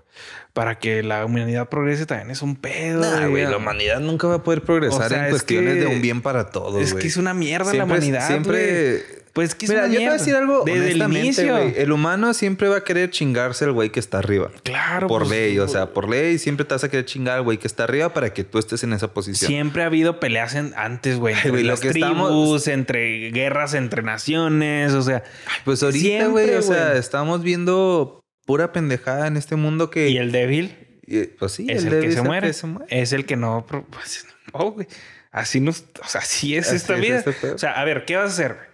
para 0.53 0.79
que 0.79 1.03
la 1.03 1.23
humanidad 1.25 1.69
progrese 1.69 2.05
también 2.07 2.31
es 2.31 2.41
un 2.41 2.55
pedo. 2.55 3.01
Nah, 3.01 3.27
güey, 3.27 3.43
la 3.45 3.57
humanidad 3.57 3.99
nunca 3.99 4.27
va 4.27 4.35
a 4.35 4.43
poder 4.43 4.63
progresar 4.63 5.05
O 5.05 5.09
sea, 5.09 5.17
en 5.19 5.25
es 5.25 5.29
cuestiones 5.31 5.75
que- 5.75 5.79
de 5.81 5.87
un 5.87 6.01
bien 6.01 6.21
para 6.23 6.49
todos, 6.49 6.81
es 6.81 6.93
güey. 6.93 7.03
que 7.03 7.07
es 7.09 7.17
una 7.17 7.33
mierda 7.35 7.71
la 7.73 7.83
humanidad. 7.83 8.25
Siempre... 8.27 8.91
güey. 8.91 9.26
Pues 9.37 9.53
que 9.53 9.65
es 9.67 9.69
Mira, 9.69 9.83
una 9.83 9.93
yo 9.93 9.99
te 9.99 10.05
voy 10.05 10.09
a 10.09 10.17
decir 10.17 10.35
algo 10.35 10.63
Desde 10.65 10.91
el 10.93 11.01
inicio. 11.03 11.57
El 11.59 11.91
humano 11.91 12.33
siempre 12.33 12.69
va 12.69 12.77
a 12.77 12.83
querer 12.83 13.11
chingarse 13.11 13.65
al 13.65 13.71
güey 13.71 13.91
que 13.91 13.99
está 13.99 14.17
arriba. 14.17 14.49
Claro. 14.63 15.05
por 15.07 15.19
pues, 15.27 15.29
ley, 15.29 15.59
o 15.59 15.67
sea, 15.67 15.93
por 15.93 16.09
ley 16.09 16.39
siempre 16.39 16.65
te 16.65 16.73
vas 16.73 16.83
a 16.83 16.89
querer 16.89 17.05
chingar 17.05 17.37
al 17.37 17.43
güey 17.43 17.59
que 17.59 17.67
está 17.67 17.83
arriba 17.83 18.11
para 18.15 18.33
que 18.33 18.43
tú 18.43 18.57
estés 18.57 18.83
en 18.83 18.93
esa 18.93 19.13
posición. 19.13 19.47
Siempre 19.47 19.83
ha 19.83 19.85
habido 19.85 20.19
peleas 20.19 20.55
en- 20.55 20.73
antes, 20.75 21.17
güey. 21.19 21.35
Ay, 21.35 21.41
Entre 21.45 21.63
lo 21.65 21.75
que 21.77 21.91
tribus, 21.91 22.09
estamos- 22.09 22.67
entre 22.67 23.29
guerras 23.29 23.75
entre 23.75 24.01
naciones. 24.01 24.93
O 24.93 25.03
sea, 25.03 25.23
Pues 25.65 25.83
ahorita, 25.83 26.25
güey, 26.29 26.55
o 26.55 26.61
sea, 26.63 26.95
estamos 26.97 27.43
viendo 27.43 28.21
pura 28.47 28.71
pendejada 28.71 29.27
en 29.27 29.37
este 29.37 29.55
mundo 29.55 29.91
que... 29.91 30.09
y 30.09 30.17
el 30.17 30.31
débil 30.31 30.99
y- 31.05 31.25
pues 31.27 31.51
sí, 31.51 31.67
es 31.69 31.85
el, 31.85 32.01
que 32.01 32.11
se, 32.11 32.23
muere. 32.23 32.53
se 32.53 32.65
muere. 32.65 32.87
Es 33.01 33.13
el 33.13 33.27
que 33.27 33.35
no. 33.35 33.67
Pues, 33.67 34.25
no, 34.51 34.71
güey. 34.71 34.87
Así 35.31 35.59
nos. 35.59 35.81
O 36.03 36.07
sea, 36.07 36.21
así 36.21 36.55
es 36.55 36.67
Así 36.67 36.77
esta 36.77 36.95
es 36.95 37.01
vida. 37.01 37.17
este 37.23 37.51
o 37.51 37.57
sea, 37.59 37.73
a 37.79 37.85
ver, 37.85 38.05
¿qué 38.05 38.15
vas 38.15 38.31
a 38.31 38.33
hacer? 38.33 38.66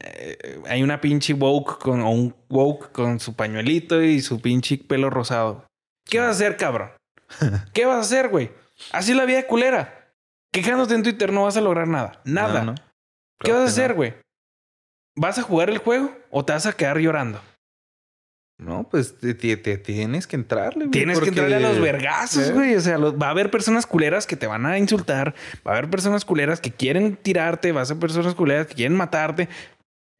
Eh, 0.00 0.60
hay 0.68 0.82
una 0.82 1.00
pinche 1.00 1.34
woke 1.34 1.78
con, 1.78 2.00
o 2.00 2.10
un 2.10 2.34
woke 2.48 2.90
con 2.92 3.20
su 3.20 3.34
pañuelito 3.36 4.02
y 4.02 4.20
su 4.20 4.40
pinche 4.40 4.78
pelo 4.78 5.10
rosado. 5.10 5.66
¿Qué 6.08 6.18
vas 6.18 6.28
a 6.28 6.30
hacer, 6.30 6.56
cabrón? 6.56 6.90
¿Qué 7.72 7.84
vas 7.84 7.96
a 7.96 8.00
hacer, 8.00 8.28
güey? 8.28 8.50
Así 8.90 9.12
es 9.12 9.16
la 9.16 9.24
vida 9.24 9.46
culera. 9.46 10.12
Quejándote 10.52 10.94
en 10.94 11.02
Twitter 11.02 11.32
no 11.32 11.44
vas 11.44 11.56
a 11.56 11.60
lograr 11.60 11.88
nada. 11.88 12.20
Nada. 12.24 12.60
No, 12.64 12.72
no. 12.72 12.74
¿Qué 13.40 13.52
vas 13.52 13.62
a 13.62 13.64
hacer, 13.66 13.90
no. 13.90 13.96
güey? 13.96 14.14
¿Vas 15.16 15.38
a 15.38 15.42
jugar 15.42 15.70
el 15.70 15.78
juego 15.78 16.12
o 16.30 16.44
te 16.44 16.52
vas 16.52 16.66
a 16.66 16.72
quedar 16.72 16.98
llorando? 16.98 17.40
No, 18.58 18.88
pues 18.88 19.18
te, 19.18 19.34
te- 19.34 19.56
te 19.56 19.76
tienes 19.76 20.26
que 20.26 20.36
entrarle, 20.36 20.84
güey, 20.84 20.90
Tienes 20.90 21.18
porque- 21.18 21.32
que 21.34 21.40
entrarle 21.40 21.66
a 21.66 21.68
los 21.70 21.80
vergazos, 21.80 22.48
¿Eh? 22.48 22.52
güey. 22.52 22.76
O 22.76 22.80
sea, 22.80 22.96
va 22.98 23.26
a 23.26 23.30
haber 23.30 23.50
personas 23.50 23.86
culeras 23.86 24.26
que 24.26 24.36
te 24.36 24.46
van 24.46 24.66
a 24.66 24.78
insultar. 24.78 25.34
Va 25.66 25.72
a 25.72 25.78
haber 25.78 25.90
personas 25.90 26.24
culeras 26.24 26.60
que 26.60 26.70
quieren 26.70 27.16
tirarte. 27.16 27.72
Va 27.72 27.80
a 27.82 27.86
ser 27.86 27.98
personas 27.98 28.34
culeras 28.34 28.66
que 28.68 28.74
quieren 28.74 28.96
matarte. 28.96 29.48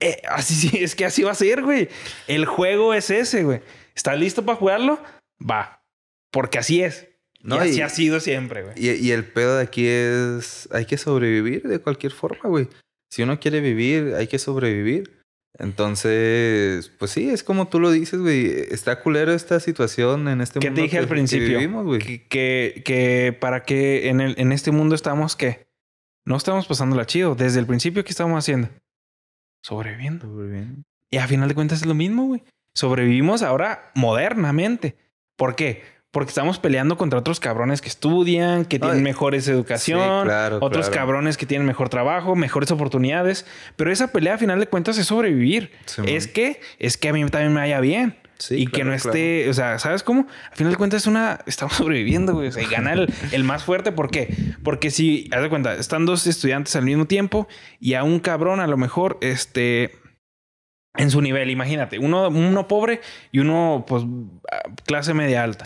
Eh, 0.02 0.20
así 0.28 0.54
sí, 0.68 0.78
es 0.82 0.94
que 0.94 1.04
así 1.04 1.22
va 1.22 1.30
a 1.32 1.34
ser, 1.34 1.62
güey. 1.62 1.88
El 2.28 2.44
juego 2.46 2.92
es 2.94 3.10
ese, 3.10 3.44
güey. 3.44 3.60
¿Estás 3.94 4.18
listo 4.18 4.44
para 4.44 4.58
jugarlo? 4.58 5.02
Va. 5.40 5.82
Porque 6.30 6.58
así 6.58 6.82
es. 6.82 7.08
No, 7.40 7.56
y 7.56 7.68
así 7.70 7.78
y- 7.78 7.82
ha 7.82 7.88
sido 7.88 8.20
siempre, 8.20 8.62
güey. 8.62 8.74
Y, 8.76 8.90
y 8.90 9.10
el 9.12 9.24
pedo 9.24 9.56
de 9.56 9.62
aquí 9.64 9.86
es... 9.86 10.68
Hay 10.72 10.84
que 10.86 10.96
sobrevivir 10.96 11.62
de 11.64 11.78
cualquier 11.80 12.12
forma, 12.12 12.48
güey. 12.48 12.68
Si 13.10 13.22
uno 13.22 13.38
quiere 13.40 13.60
vivir, 13.60 14.14
hay 14.16 14.26
que 14.28 14.38
sobrevivir. 14.38 15.20
Entonces, 15.58 16.90
pues 16.98 17.10
sí, 17.10 17.28
es 17.28 17.42
como 17.42 17.68
tú 17.68 17.78
lo 17.80 17.90
dices, 17.90 18.20
güey. 18.20 18.46
Está 18.70 19.00
culero 19.02 19.32
esta 19.34 19.60
situación 19.60 20.28
en 20.28 20.40
este 20.40 20.60
¿Qué 20.60 20.68
mundo 20.68 20.78
te 20.78 20.82
dije 20.82 20.92
que- 20.92 20.98
al 20.98 21.04
que 21.04 21.10
principio? 21.10 21.58
vivimos, 21.58 21.84
güey. 21.84 21.98
que, 22.00 22.26
que, 22.28 22.82
que 22.84 23.36
para 23.38 23.62
que 23.64 24.08
en, 24.08 24.20
el, 24.20 24.34
en 24.38 24.52
este 24.52 24.70
mundo 24.70 24.94
estamos, 24.94 25.36
¿qué? 25.36 25.66
No 26.24 26.36
estamos 26.36 26.66
pasándola 26.66 27.04
chido. 27.06 27.34
Desde 27.34 27.58
el 27.60 27.66
principio, 27.66 28.04
¿qué 28.04 28.10
estamos 28.10 28.38
haciendo? 28.38 28.68
Sobreviviendo. 29.62 30.26
Sobreviviendo. 30.26 30.82
Y 31.10 31.18
a 31.18 31.26
final 31.26 31.48
de 31.48 31.54
cuentas 31.54 31.80
es 31.80 31.86
lo 31.86 31.94
mismo, 31.94 32.26
güey. 32.26 32.42
Sobrevivimos 32.74 33.42
ahora 33.42 33.90
modernamente. 33.94 34.96
¿Por 35.36 35.56
qué? 35.56 35.82
Porque 36.10 36.28
estamos 36.28 36.58
peleando 36.58 36.98
contra 36.98 37.18
otros 37.18 37.40
cabrones 37.40 37.80
que 37.80 37.88
estudian, 37.88 38.66
que 38.66 38.78
tienen 38.78 38.98
Ay, 38.98 39.02
mejores 39.02 39.48
educación, 39.48 40.22
sí, 40.22 40.26
claro, 40.26 40.58
otros 40.60 40.88
claro. 40.88 41.00
cabrones 41.00 41.38
que 41.38 41.46
tienen 41.46 41.66
mejor 41.66 41.88
trabajo, 41.88 42.36
mejores 42.36 42.70
oportunidades. 42.70 43.46
Pero 43.76 43.90
esa 43.90 44.08
pelea, 44.08 44.34
a 44.34 44.38
final 44.38 44.60
de 44.60 44.66
cuentas, 44.66 44.98
es 44.98 45.06
sobrevivir. 45.06 45.72
Sí, 45.86 46.02
es 46.06 46.26
man. 46.26 46.34
que, 46.34 46.60
es 46.78 46.98
que 46.98 47.08
a 47.08 47.12
mí 47.14 47.24
también 47.26 47.54
me 47.54 47.60
vaya 47.60 47.80
bien. 47.80 48.18
Sí, 48.42 48.56
y 48.56 48.66
que 48.66 48.84
no 48.84 48.92
esté, 48.92 49.48
o 49.48 49.54
sea, 49.54 49.78
¿sabes 49.78 50.02
cómo? 50.02 50.26
Al 50.50 50.56
final 50.56 50.72
de 50.72 50.76
cuentas 50.76 51.02
es 51.02 51.06
una, 51.06 51.38
estamos 51.46 51.74
sobreviviendo, 51.74 52.34
güey. 52.34 52.48
O 52.48 52.52
sea, 52.52 52.62
y 52.62 52.66
gana 52.66 52.92
el, 52.92 53.12
el 53.32 53.44
más 53.44 53.64
fuerte. 53.64 53.92
¿Por 53.92 54.10
qué? 54.10 54.34
Porque 54.62 54.90
si, 54.90 55.28
haz 55.32 55.42
de 55.42 55.48
cuenta, 55.48 55.74
están 55.74 56.06
dos 56.06 56.26
estudiantes 56.26 56.74
al 56.76 56.84
mismo 56.84 57.06
tiempo 57.06 57.46
y 57.78 57.94
a 57.94 58.02
un 58.02 58.20
cabrón 58.20 58.60
a 58.60 58.66
lo 58.66 58.76
mejor, 58.76 59.18
este, 59.20 59.92
en 60.96 61.10
su 61.10 61.22
nivel, 61.22 61.50
imagínate, 61.50 61.98
uno, 61.98 62.28
uno 62.28 62.68
pobre 62.68 63.00
y 63.30 63.38
uno, 63.38 63.84
pues, 63.86 64.04
clase 64.84 65.14
media 65.14 65.42
alta. 65.42 65.64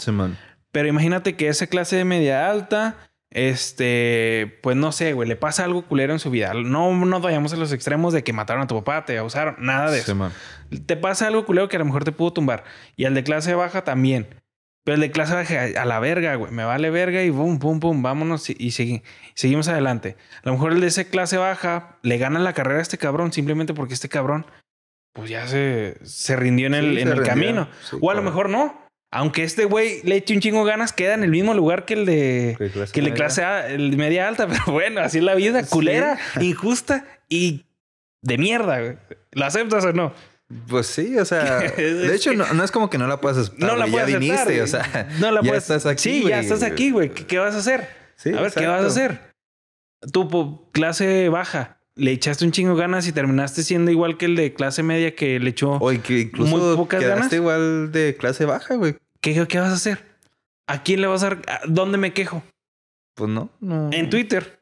Pero 0.70 0.88
imagínate 0.88 1.36
que 1.36 1.48
esa 1.48 1.66
clase 1.66 1.96
de 1.96 2.04
media 2.04 2.50
alta, 2.50 3.05
este, 3.30 4.58
pues 4.62 4.76
no 4.76 4.92
sé, 4.92 5.12
güey, 5.12 5.28
le 5.28 5.36
pasa 5.36 5.64
algo 5.64 5.82
culero 5.86 6.12
en 6.12 6.18
su 6.18 6.30
vida. 6.30 6.52
No, 6.54 6.92
no 7.04 7.20
vayamos 7.20 7.52
a 7.52 7.56
los 7.56 7.72
extremos 7.72 8.12
de 8.12 8.24
que 8.24 8.32
mataron 8.32 8.62
a 8.62 8.66
tu 8.66 8.74
papá, 8.76 9.04
te 9.04 9.18
abusaron, 9.18 9.56
nada 9.58 9.90
de 9.90 9.98
eso. 10.00 10.30
Te 10.86 10.96
pasa 10.96 11.26
algo 11.26 11.44
culero 11.46 11.68
que 11.68 11.76
a 11.76 11.78
lo 11.78 11.84
mejor 11.84 12.04
te 12.04 12.12
pudo 12.12 12.32
tumbar. 12.32 12.64
Y 12.96 13.04
al 13.04 13.14
de 13.14 13.24
clase 13.24 13.54
baja 13.54 13.84
también. 13.84 14.26
Pero 14.84 14.94
el 14.94 15.00
de 15.00 15.10
clase 15.10 15.34
baja 15.34 15.82
a 15.82 15.84
la 15.84 15.98
verga, 15.98 16.36
güey. 16.36 16.52
Me 16.52 16.64
vale 16.64 16.90
verga 16.90 17.22
y 17.22 17.30
boom, 17.30 17.58
boom, 17.58 17.80
boom, 17.80 18.02
vámonos 18.02 18.48
y, 18.50 18.56
y 18.58 18.68
segui- 18.68 19.02
seguimos 19.34 19.66
adelante. 19.68 20.16
A 20.44 20.46
lo 20.48 20.52
mejor 20.52 20.72
el 20.72 20.80
de 20.80 20.86
esa 20.86 21.04
clase 21.04 21.36
baja 21.36 21.98
le 22.02 22.18
gana 22.18 22.38
la 22.38 22.52
carrera 22.52 22.78
a 22.78 22.82
este 22.82 22.96
cabrón 22.96 23.32
simplemente 23.32 23.74
porque 23.74 23.94
este 23.94 24.08
cabrón, 24.08 24.46
pues 25.12 25.28
ya 25.28 25.48
se, 25.48 25.98
se 26.04 26.36
rindió 26.36 26.68
en 26.68 26.74
el, 26.74 26.94
Sí, 26.94 27.00
en 27.00 27.08
se 27.08 27.12
el 27.14 27.16
rindió. 27.18 27.24
camino. 27.32 27.68
Sí, 27.90 27.96
o 28.00 28.10
a 28.12 28.14
lo 28.14 28.22
mejor 28.22 28.48
no. 28.48 28.85
Aunque 29.12 29.44
este 29.44 29.64
güey 29.64 30.00
le 30.02 30.16
eche 30.16 30.34
un 30.34 30.40
chingo 30.40 30.64
ganas, 30.64 30.92
queda 30.92 31.14
en 31.14 31.22
el 31.24 31.30
mismo 31.30 31.54
lugar 31.54 31.84
que 31.84 31.94
el 31.94 32.06
de, 32.06 32.56
Que 32.58 32.70
clase 32.70 32.92
que 32.92 33.00
el 33.00 33.04
de 33.06 33.10
media. 33.12 33.24
clase 33.24 33.44
A, 33.44 33.68
el 33.68 33.96
media 33.96 34.28
alta. 34.28 34.46
Pero 34.48 34.64
bueno, 34.72 35.00
así 35.00 35.18
es 35.18 35.24
la 35.24 35.34
vida, 35.34 35.62
Sí. 35.62 35.70
culera, 35.70 36.18
injusta 36.40 37.04
y 37.28 37.64
de 38.22 38.38
mierda, 38.38 38.80
güey. 38.80 38.96
¿La 39.32 39.46
aceptas 39.46 39.84
o 39.84 39.92
no? 39.92 40.12
Pues 40.68 40.86
sí, 40.86 41.16
o 41.18 41.24
sea, 41.24 41.58
de 41.76 42.14
hecho 42.14 42.32
no, 42.34 42.52
no 42.52 42.62
es 42.64 42.70
como 42.70 42.90
que 42.90 42.98
no 42.98 43.06
la 43.06 43.20
puedas 43.20 43.38
aceptar. 43.38 43.68
No 43.68 43.76
la 43.76 43.86
puedes 43.86 44.08
ya 44.08 44.16
aceptar, 44.16 44.20
viniste, 44.20 44.44
güey. 44.52 44.60
o 44.60 44.66
sea, 44.66 45.08
no 45.20 45.30
la 45.30 45.40
ya 45.42 45.48
puedes- 45.48 45.64
estás 45.64 45.86
aquí. 45.86 46.02
Sí, 46.02 46.24
ya 46.28 46.40
estás 46.40 46.62
aquí, 46.62 46.90
güey. 46.90 47.10
¿Qué, 47.10 47.26
qué 47.26 47.38
vas 47.38 47.54
a 47.54 47.58
hacer? 47.58 47.88
Sí, 48.16 48.32
a 48.32 48.40
ver, 48.40 48.52
¿qué 48.52 48.66
vas 48.66 48.82
a 48.84 48.86
hacer? 48.88 49.20
Tú, 50.12 50.68
clase 50.72 51.28
baja, 51.28 51.75
le 51.96 52.12
echaste 52.12 52.44
un 52.44 52.52
chingo 52.52 52.76
ganas 52.76 53.06
y 53.08 53.12
terminaste 53.12 53.62
siendo 53.62 53.90
igual 53.90 54.16
que 54.18 54.26
el 54.26 54.36
de 54.36 54.52
clase 54.52 54.82
media 54.82 55.14
que 55.16 55.40
le 55.40 55.50
echó. 55.50 55.72
Oye, 55.80 56.00
que 56.00 56.20
incluso 56.20 56.56
Muy 56.56 56.76
pocas 56.76 57.02
ganas. 57.02 57.32
igual 57.32 57.90
de 57.92 58.16
clase 58.18 58.44
baja, 58.44 58.74
güey. 58.76 58.96
¿Qué, 59.20 59.46
¿Qué 59.48 59.58
vas 59.58 59.70
a 59.70 59.74
hacer? 59.74 60.04
¿A 60.68 60.82
quién 60.82 61.00
le 61.00 61.06
vas 61.06 61.22
a 61.22 61.38
¿Dónde 61.66 61.96
me 61.98 62.12
quejo? 62.12 62.42
Pues 63.14 63.30
no, 63.30 63.50
no. 63.60 63.90
En 63.92 64.10
Twitter. 64.10 64.60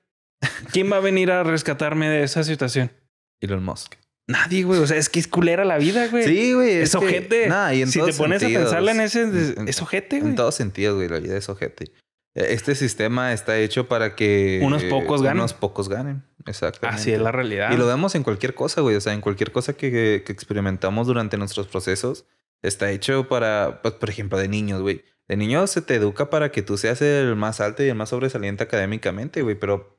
¿Quién 0.73 0.93
va 0.93 0.97
a 0.99 1.01
venir 1.01 1.31
a 1.33 1.43
rescatarme 1.43 2.09
de 2.09 2.23
esa 2.23 2.45
situación? 2.45 2.93
Elon 3.41 3.65
Musk. 3.65 3.95
Nadie, 4.29 4.63
güey. 4.63 4.81
O 4.81 4.87
sea, 4.87 4.97
es 4.97 5.09
que 5.09 5.19
es 5.19 5.27
culera 5.27 5.65
la 5.65 5.77
vida, 5.79 6.07
güey. 6.09 6.25
Sí, 6.25 6.53
güey. 6.53 6.71
Es, 6.77 6.93
que- 6.93 6.99
ojete. 6.99 7.47
Nah, 7.49 7.73
y 7.75 7.83
en 7.83 7.89
si 7.91 8.01
te 8.01 8.13
pones 8.13 8.41
sentidos. 8.41 8.63
a 8.63 8.67
pensarla 8.67 8.93
en 8.93 9.01
ese, 9.01 9.23
es, 9.25 9.57
En- 9.59 9.69
es 9.69 9.83
ojete, 9.83 10.21
güey. 10.21 10.31
En 10.31 10.37
todos 10.37 10.55
sentidos, 10.55 10.97
güey, 10.97 11.09
la 11.09 11.19
vida 11.19 11.37
es 11.37 11.49
ojete. 11.49 11.91
Eh, 12.35 12.47
Este 12.51 12.75
sistema 12.75 13.33
está 13.33 13.59
hecho 13.59 13.87
para 13.89 14.15
que 14.17 14.61
Unos 14.63 14.85
pocos 14.85 15.23
ganen. 15.23 15.39
Unos 15.39 15.55
pocos 15.55 15.89
ganen. 15.89 16.25
Exactamente. 16.47 17.01
Así 17.01 17.13
es 17.13 17.21
la 17.21 17.33
realidad. 17.33 17.73
Y 17.73 17.77
lo 17.77 17.87
vemos 17.87 18.15
en 18.15 18.23
cualquier 18.23 18.55
cosa, 18.55 18.81
güey. 18.83 18.97
O 18.97 19.01
sea, 19.01 19.13
en 19.15 19.21
cualquier 19.21 19.51
cosa 19.53 19.75
que, 19.75 20.23
que 20.25 20.33
experimentamos 20.33 21.07
durante 21.07 21.37
nuestros 21.39 21.67
procesos, 21.69 22.27
está 22.63 22.91
hecho 22.91 23.29
para, 23.29 23.81
pues, 23.83 23.95
por 23.95 24.11
ejemplo, 24.11 24.39
de 24.39 24.49
niños, 24.49 24.83
güey. 24.83 25.05
De 25.27 25.37
niños 25.39 25.71
se 25.71 25.81
te 25.81 25.95
educa 25.95 26.29
para 26.29 26.51
que 26.53 26.61
tú 26.63 26.77
seas 26.77 27.01
el 27.01 27.35
más 27.35 27.61
alto 27.63 27.83
y 27.83 27.89
el 27.89 27.95
más 27.95 28.11
sobresaliente 28.11 28.63
académicamente, 28.63 29.41
güey. 29.41 29.55
Pero 29.55 29.99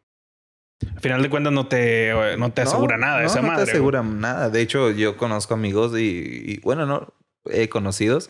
Al 0.94 1.00
final 1.02 1.24
de 1.24 1.30
cuentas 1.32 1.52
no 1.52 1.68
te, 1.68 2.14
no 2.38 2.52
te 2.52 2.62
asegura 2.62 2.98
No, 2.98 3.06
nada 3.08 3.20
no, 3.22 3.26
esa 3.26 3.42
no 3.42 3.48
madre. 3.48 3.66
te 3.66 3.72
asegura 3.72 4.04
nada. 4.04 4.50
De 4.52 4.62
hecho, 4.62 4.92
yo 4.92 5.18
conozco 5.18 5.56
amigos 5.56 5.98
y, 5.98 6.44
y, 6.46 6.60
bueno, 6.60 6.86
no, 6.86 7.12
he 7.46 7.70
conocidos 7.70 8.30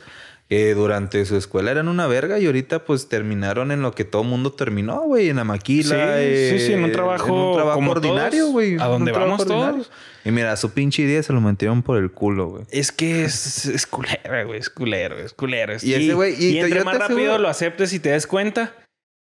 que 0.49 0.75
durante 0.75 1.25
su 1.25 1.37
escuela 1.37 1.71
eran 1.71 1.87
una 1.87 2.05
verga 2.05 2.37
y 2.37 2.45
ahorita 2.45 2.85
pues 2.85 3.09
terminaron 3.09 3.71
en 3.71 3.81
lo 3.81 3.93
que 3.93 4.05
todo 4.05 4.23
mundo 4.23 4.51
terminó, 4.53 5.01
güey, 5.01 5.29
en 5.29 5.37
la 5.37 5.43
maquila. 5.43 6.17
Sí, 6.19 6.49
sí, 6.51 6.59
sí, 6.67 6.73
en 6.73 6.83
un 6.83 6.89
eh, 6.91 6.93
trabajo 6.93 7.25
en 7.27 7.33
un 7.33 7.53
trabajo 7.55 7.75
como 7.75 7.91
ordinario, 7.91 8.47
güey. 8.51 8.75
a 8.79 8.85
donde 8.85 9.11
un 9.11 9.19
vamos 9.19 9.41
ordinario. 9.41 9.73
todos. 9.83 9.91
Y 10.23 10.29
mira, 10.31 10.55
su 10.57 10.71
pinche 10.71 11.01
idea 11.01 11.23
se 11.23 11.33
lo 11.33 11.41
metieron 11.41 11.81
por 11.81 11.97
el 11.97 12.11
culo, 12.11 12.47
güey. 12.47 12.65
Es 12.69 12.91
que 12.91 13.25
es, 13.25 13.65
es 13.65 13.87
culero, 13.87 14.45
güey. 14.47 14.59
Es 14.59 14.69
culero, 14.69 15.17
es 15.17 15.33
culero. 15.33 15.73
Es- 15.73 15.83
Y 15.83 15.93
ese 15.95 16.13
güey- 16.15 16.35
y 16.37 16.53
te- 16.53 16.59
entre 16.61 16.83
más 16.83 16.97
rápido 16.99 17.37
lo 17.39 17.49
aceptes 17.49 17.91
y 17.93 17.99
te 17.99 18.09
des 18.09 18.27
cuenta, 18.27 18.73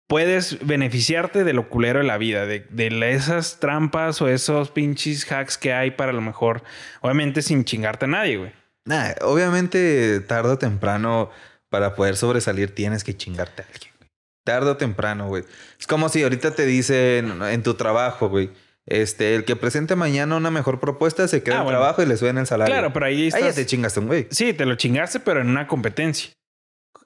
puedes 0.09 0.65
beneficiarte 0.67 1.43
de 1.45 1.53
lo 1.53 1.69
culero 1.69 1.99
de 1.99 2.05
la 2.07 2.17
vida, 2.19 2.47
de, 2.47 2.61
de 2.71 3.11
esas 3.13 3.59
trampas 3.61 4.23
o 4.23 4.29
esos 4.29 4.71
pinches 4.71 5.31
hacks 5.31 5.59
que 5.59 5.73
hay 5.73 5.91
para 5.91 6.11
a 6.13 6.15
lo 6.15 6.21
mejor, 6.23 6.63
obviamente 7.01 7.43
sin 7.43 7.65
chingarte 7.65 8.05
a 8.07 8.09
nadie, 8.09 8.37
güey. 8.39 8.53
Nah, 8.89 9.13
obviamente, 9.21 10.21
tarde 10.21 10.51
o 10.53 10.59
temprano, 10.59 11.31
para 11.69 11.95
poder 11.95 12.17
sobresalir, 12.17 12.75
tienes 12.75 13.05
que 13.05 13.15
chingarte 13.17 13.63
a 13.63 13.67
alguien. 13.67 13.93
güey. 13.99 14.11
Tarde 14.45 14.71
o 14.71 14.77
temprano, 14.79 15.29
güey. 15.29 15.45
Es 15.79 15.87
como 15.87 16.09
si 16.09 16.23
ahorita 16.23 16.53
te 16.55 16.65
dicen 16.65 17.43
en 17.43 17.63
tu 17.63 17.75
trabajo, 17.75 18.29
güey. 18.31 18.51
Este, 18.87 19.35
el 19.35 19.45
que 19.45 19.55
presente 19.55 19.95
mañana 19.97 20.37
una 20.37 20.51
mejor 20.51 20.81
propuesta 20.81 21.29
se 21.29 21.43
queda 21.43 21.57
Ah, 21.57 21.59
en 21.59 21.65
bueno. 21.65 21.79
trabajo 21.79 22.03
y 22.03 22.07
le 22.07 22.17
suben 22.17 22.39
el 22.39 22.47
salario. 22.47 22.73
Claro, 22.75 22.91
pero 22.95 23.05
ahí 23.05 23.21
Ahí 23.21 23.27
estás... 23.29 23.43
ya 23.43 23.53
te 23.53 23.67
chingaste 23.67 24.01
un 24.01 24.07
güey. 24.07 24.27
Sí, 24.31 24.55
te 24.55 24.65
lo 24.65 24.77
chingaste, 24.77 25.21
pero 25.21 25.43
en 25.43 25.51
una 25.51 25.67
competencia. 25.67 26.33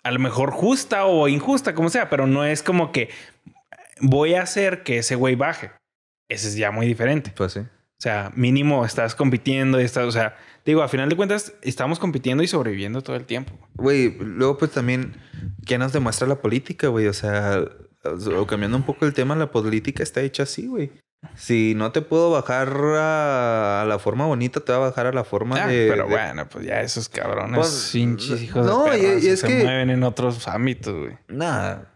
A 0.05 0.13
lo 0.13 0.21
mejor 0.21 0.53
justa 0.53 1.05
o 1.07 1.27
injusta, 1.27 1.75
como 1.75 1.91
sea, 1.91 2.09
pero 2.09 2.29
no 2.29 2.45
es 2.45 2.63
como 2.63 2.93
que 2.93 3.11
voy 4.01 4.35
a 4.35 4.43
hacer 4.43 4.85
que 4.85 4.99
ese 4.99 5.17
güey 5.17 5.35
baje. 5.35 5.73
Ese 6.29 6.47
es 6.49 6.55
ya 6.57 6.71
muy 6.71 6.87
diferente. 6.87 7.33
Pues 7.37 7.53
sí. 7.55 7.61
O 8.03 8.05
sea, 8.05 8.33
mínimo 8.35 8.85
estás 8.85 9.15
compitiendo 9.15 9.81
y 9.81 9.85
estás, 9.85 10.05
o 10.07 10.11
sea, 10.11 10.35
digo, 10.67 10.83
a 10.83 10.89
final 10.89 11.09
de 11.09 11.15
cuentas 11.15 11.53
estamos 11.63 12.01
compitiendo 12.01 12.43
y 12.43 12.49
sobreviviendo 12.49 13.01
todo 13.01 13.15
el 13.15 13.27
tiempo. 13.27 13.53
Güey, 13.75 14.17
luego 14.19 14.59
pues 14.59 14.73
también, 14.73 15.15
¿qué 15.65 15.79
nos 15.79 15.93
demuestra 15.93 16.27
la 16.27 16.41
política, 16.41 16.89
güey? 16.89 17.07
O 17.07 17.13
sea, 17.13 17.65
o 18.37 18.47
cambiando 18.49 18.77
un 18.77 18.83
poco 18.83 19.07
el 19.07 19.15
tema, 19.15 19.37
la 19.37 19.53
política 19.53 20.03
está 20.03 20.21
hecha 20.21 20.43
así, 20.43 20.67
güey. 20.67 20.91
Si 21.37 21.75
no 21.77 21.93
te 21.93 22.03
puedo 22.03 22.33
bajar 22.33 22.71
a, 22.97 23.83
a 23.83 23.85
la 23.85 24.01
forma 24.01 24.27
bonita, 24.27 24.59
te 24.59 24.73
va 24.73 24.79
a 24.79 24.89
bajar 24.91 25.07
a 25.07 25.13
la 25.13 25.23
forma 25.23 25.63
Ah, 25.63 25.69
de... 25.69 25.87
pero 25.89 26.03
de- 26.07 26.11
bueno, 26.11 26.49
pues 26.49 26.67
ya 26.67 26.81
esos 26.81 27.09
cabrones, 27.09 27.57
Pues, 27.57 27.95
hijos 27.95 28.67
no, 28.67 28.87
de 28.87 28.99
y- 28.99 29.01
perra, 29.03 29.19
y 29.21 29.27
es 29.29 29.39
se 29.39 29.47
que- 29.47 29.63
mueven 29.63 29.91
en 29.91 30.03
otros 30.03 30.49
ámbitos, 30.49 30.93
güey. 30.99 31.17
Nada. 31.29 31.95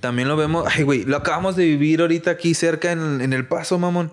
También 0.00 0.28
lo 0.28 0.36
vemos. 0.38 0.66
Ay, 0.74 0.84
güey, 0.84 1.04
lo 1.04 1.18
acabamos 1.18 1.56
de 1.56 1.64
vivir 1.66 2.00
ahorita 2.00 2.30
aquí 2.30 2.54
cerca 2.54 2.92
en, 2.92 3.20
en 3.20 3.34
el 3.34 3.46
paso, 3.46 3.78
mamón. 3.78 4.12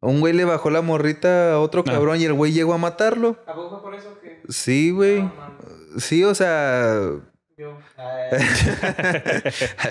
Un 0.00 0.20
güey 0.20 0.32
le 0.32 0.44
bajó 0.44 0.70
la 0.70 0.80
morrita 0.82 1.52
a 1.54 1.58
otro 1.60 1.82
Ah. 1.86 1.90
cabrón 1.92 2.20
y 2.20 2.24
el 2.24 2.32
güey 2.32 2.52
llegó 2.52 2.74
a 2.74 2.78
matarlo. 2.78 3.36
¿A 3.46 3.54
poco 3.54 3.70
fue 3.70 3.82
por 3.82 3.94
eso 3.94 4.16
que 4.22 4.42
Sí, 4.48 4.90
güey. 4.90 5.22
No, 5.22 5.32
Sí, 5.98 6.22
o 6.24 6.34
sea. 6.34 7.00
yo? 7.56 7.78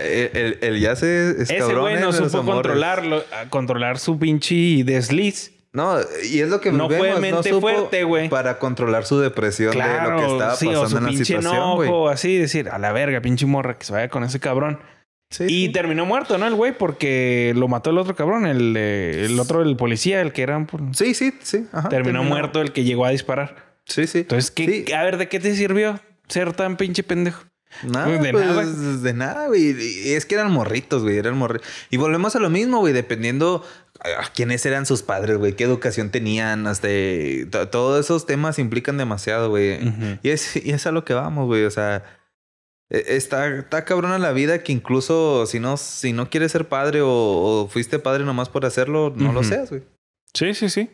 El, 0.04 0.30
el, 0.34 0.58
el 0.62 0.80
ya 0.80 0.96
se 0.96 1.32
es 1.32 1.38
Ese 1.42 1.58
cabrón, 1.58 1.82
güey 1.82 2.00
no 2.00 2.12
supo 2.14 2.38
amores. 2.40 2.54
controlarlo, 2.56 3.24
controlar 3.50 4.00
su 4.00 4.18
pinche 4.18 4.84
desliz. 4.86 5.52
No, 5.74 5.98
y 6.32 6.40
es 6.40 6.50
lo 6.50 6.60
que 6.62 6.72
No 6.72 6.88
fue 6.88 7.02
vemos, 7.02 7.20
mente 7.20 7.50
supo 7.50 7.62
fuerte, 7.62 8.04
güey. 8.04 8.30
Para 8.30 8.58
controlar 8.58 9.06
su 9.06 9.20
depresión 9.20 9.72
de 9.74 9.78
lo 9.78 10.18
que 10.18 10.26
estaba 10.26 10.56
sí, 10.56 10.68
o 10.74 10.82
pasando 10.82 10.88
su 10.90 10.98
en 10.98 11.04
la 11.04 11.10
pinche 11.10 11.26
situación, 11.26 11.76
güey. 11.76 11.90
enojo, 11.90 12.10
así 12.10 12.38
decir, 12.38 12.70
a 12.70 12.80
la 12.80 12.92
verga, 12.94 13.22
pinche 13.22 13.46
morra, 13.46 13.78
que 13.78 13.86
se 13.86 13.94
vaya 13.94 14.10
con 14.10 14.24
ese 14.24 14.40
cabrón. 14.40 14.80
Sí, 15.30 15.44
Y 15.44 15.66
sí. 15.68 15.72
terminó 15.74 16.06
muerto, 16.06 16.38
¿no? 16.38 16.48
El 16.48 16.56
güey, 16.56 16.78
porque 16.78 17.54
lo 17.56 17.68
mató 17.68 17.90
el 17.90 17.98
otro 17.98 18.16
cabrón, 18.16 18.46
el, 18.46 18.78
el 18.78 19.38
otro, 19.40 19.62
el 19.62 19.76
policía, 19.76 20.22
el 20.22 20.32
que 20.32 20.42
era. 20.44 20.66
por- 20.66 20.82
Sí, 20.96 21.14
sí, 21.14 21.34
sí. 21.42 21.66
ajá, 21.74 21.90
terminó, 21.90 22.24
muerto 22.24 22.62
el 22.62 22.72
que 22.72 22.84
llegó 22.86 23.06
a 23.06 23.10
disparar. 23.10 23.76
Sí, 23.86 24.08
sí. 24.08 24.20
Entonces, 24.20 24.52
¿qué, 24.52 24.86
Sí. 24.88 24.94
a 24.94 25.04
ver, 25.04 25.18
¿de 25.18 25.28
qué 25.28 25.40
te 25.40 25.54
sirvió 25.56 26.00
ser 26.30 26.54
tan 26.54 26.78
pinche 26.78 27.04
pendejo? 27.04 27.44
Nada, 27.84 28.06
Pues, 28.08 28.22
de 28.22 28.32
pues, 28.32 28.46
nada. 28.46 28.66
De 29.02 29.14
nada, 29.14 29.48
güey. 29.48 29.76
Es 30.14 30.26
que 30.26 30.36
eran 30.36 30.50
morritos, 30.52 31.04
güey. 31.04 31.18
Eran 31.18 31.38
morritos. 31.38 31.68
Y 31.90 31.98
volvemos 31.98 32.34
a 32.38 32.40
lo 32.40 32.50
mismo, 32.50 32.80
güey. 32.80 32.94
Dependiendo 32.94 33.64
a 34.00 34.32
quiénes 34.34 34.66
eran 34.66 34.86
sus 34.86 35.04
padres, 35.04 35.38
güey. 35.38 35.54
Qué 35.54 35.66
educación 35.66 36.10
tenían. 36.10 36.66
Hasta... 36.68 36.88
to- 37.52 37.68
Todos 37.68 38.06
esos 38.06 38.26
temas 38.26 38.58
implican 38.60 38.98
demasiado, 38.98 39.50
güey. 39.50 39.80
Y, 40.24 40.30
es, 40.30 40.56
y 40.56 40.72
es 40.72 40.88
a 40.88 40.92
lo 40.94 41.04
que 41.04 41.14
vamos, 41.14 41.46
güey. 41.48 41.66
O 41.66 41.72
sea... 41.72 42.04
e- 42.90 43.16
Está, 43.16 43.48
está 43.58 43.86
cabrona 43.86 44.18
la 44.20 44.32
vida 44.32 44.64
que 44.64 44.72
incluso 44.72 45.46
si 45.46 45.60
no, 45.60 45.78
si 45.78 46.14
no 46.14 46.30
quieres 46.30 46.52
ser 46.52 46.68
padre 46.68 47.02
o, 47.02 47.10
o 47.10 47.68
fuiste 47.70 48.00
padre 48.00 48.24
nomás 48.24 48.50
por 48.50 48.66
hacerlo, 48.66 49.14
no 49.16 49.32
lo 49.34 49.44
seas, 49.44 49.70
güey. 49.70 49.84
Sí, 50.34 50.54
sí, 50.54 50.70
sí. 50.70 50.90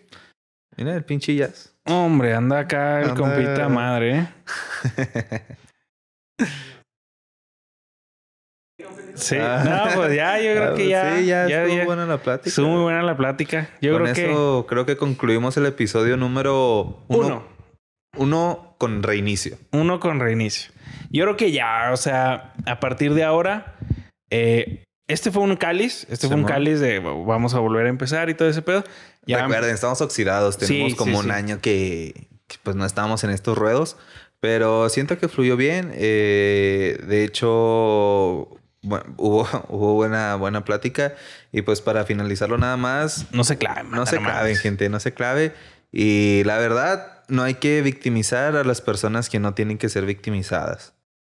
Mira 0.77 0.95
el 0.95 1.03
pinche 1.05 1.35
jazz. 1.35 1.75
Hombre, 1.85 2.33
anda 2.33 2.59
acá 2.59 3.01
el 3.01 3.09
Anda- 3.11 3.19
compita 3.21 3.69
madre, 3.69 4.19
¿eh? 4.19 4.27
Sí, 9.15 9.35
Ah. 9.39 9.63
no, 9.87 9.95
pues 9.95 10.15
ya, 10.15 10.39
yo 10.39 10.51
creo 10.55 10.75
que 10.75 10.87
ya. 10.89 11.15
Sí, 11.17 11.25
ya, 11.27 11.47
ya, 11.47 11.61
estuvo 11.63 11.77
ya. 11.77 11.85
buena 11.85 12.05
la 12.07 12.17
plática. 12.17 12.49
Estuvo 12.49 12.67
muy 12.69 12.81
buena 12.81 13.03
la 13.03 13.15
plática. 13.15 13.69
Yo 13.79 13.93
Con 13.93 14.01
creo 14.03 14.15
que. 14.15 14.31
eso 14.31 14.65
creo 14.67 14.85
que 14.87 14.97
concluimos 14.97 15.55
el 15.57 15.67
episodio 15.67 16.17
número 16.17 17.03
uno. 17.07 17.27
Uno. 17.27 17.47
Uno 18.17 18.75
con 18.79 19.03
reinicio. 19.03 19.57
Uno 19.71 19.99
con 19.99 20.19
reinicio. 20.19 20.72
Yo 21.09 21.23
creo 21.23 21.37
que 21.37 21.51
ya, 21.51 21.91
o 21.91 21.97
sea, 21.97 22.53
a 22.65 22.79
partir 22.79 23.13
de 23.13 23.23
ahora, 23.23 23.75
eh, 24.29 24.83
este 25.07 25.31
fue 25.31 25.43
un 25.43 25.55
cáliz, 25.55 26.07
este 26.09 26.27
fue 26.27 26.37
un 26.37 26.45
cáliz 26.45 26.79
de 26.79 26.99
vamos 26.99 27.53
a 27.53 27.59
volver 27.59 27.85
a 27.85 27.89
empezar 27.89 28.29
y 28.29 28.33
todo 28.33 28.49
ese 28.49 28.61
pedo. 28.61 28.83
Ya, 29.25 29.41
Recuerden, 29.41 29.73
estamos 29.73 30.01
oxidados. 30.01 30.57
Tenemos 30.57 30.91
sí, 30.91 30.97
como 30.97 31.19
un 31.19 31.31
año 31.31 31.59
que, 31.61 32.27
que, 32.47 32.57
pues 32.63 32.75
no 32.75 32.85
estábamos 32.85 33.23
en 33.23 33.29
estos 33.29 33.57
ruedos. 33.57 33.97
Pero 34.39 34.89
siento 34.89 35.17
que 35.17 35.29
fluyó 35.29 35.55
bien. 35.55 35.91
Eh, 35.93 36.99
de 37.07 37.23
hecho, 37.23 38.49
bueno, 38.81 39.05
hubo, 39.17 39.47
hubo 39.69 39.93
buena, 39.93 40.35
buena 40.35 40.65
plática. 40.65 41.15
Y 41.51 41.61
pues 41.61 41.81
para 41.81 42.05
finalizarlo 42.05 42.57
nada 42.57 42.75
más, 42.75 43.27
no 43.31 43.43
se 43.43 43.57
claven, 43.57 43.91
no 43.91 44.05
se 44.05 44.17
claven, 44.17 44.55
gente, 44.55 44.89
no 44.89 44.99
se 44.99 45.13
clave. 45.13 45.53
Y 45.91 46.43
la 46.45 46.57
verdad, 46.57 47.12
no 47.28 47.43
hay 47.43 47.55
que 47.55 47.82
victimizar 47.82 48.55
a 48.55 48.63
las 48.63 48.82
personas 48.82 49.30
que 49.30 49.39
no 49.39 49.53
tienen 49.53 49.78
que 49.78 49.89
ser 49.89 50.05
victimizadas. 50.05 50.93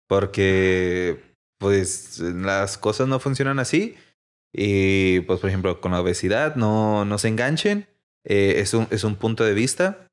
Porque, 0.07 1.21
pues, 1.57 2.19
las 2.19 2.77
cosas 2.77 3.07
no 3.07 3.19
funcionan 3.19 3.59
así. 3.59 3.95
Y, 4.53 5.21
pues, 5.21 5.39
por 5.39 5.49
ejemplo, 5.49 5.81
con 5.81 5.91
la 5.91 6.01
obesidad, 6.01 6.55
no, 6.55 7.05
no 7.05 7.17
se 7.17 7.27
enganchen. 7.27 7.87
Eh, 8.23 8.55
es, 8.57 8.73
un, 8.73 8.87
es 8.91 9.03
un 9.03 9.15
punto 9.15 9.43
de 9.43 9.53
vista. 9.53 10.07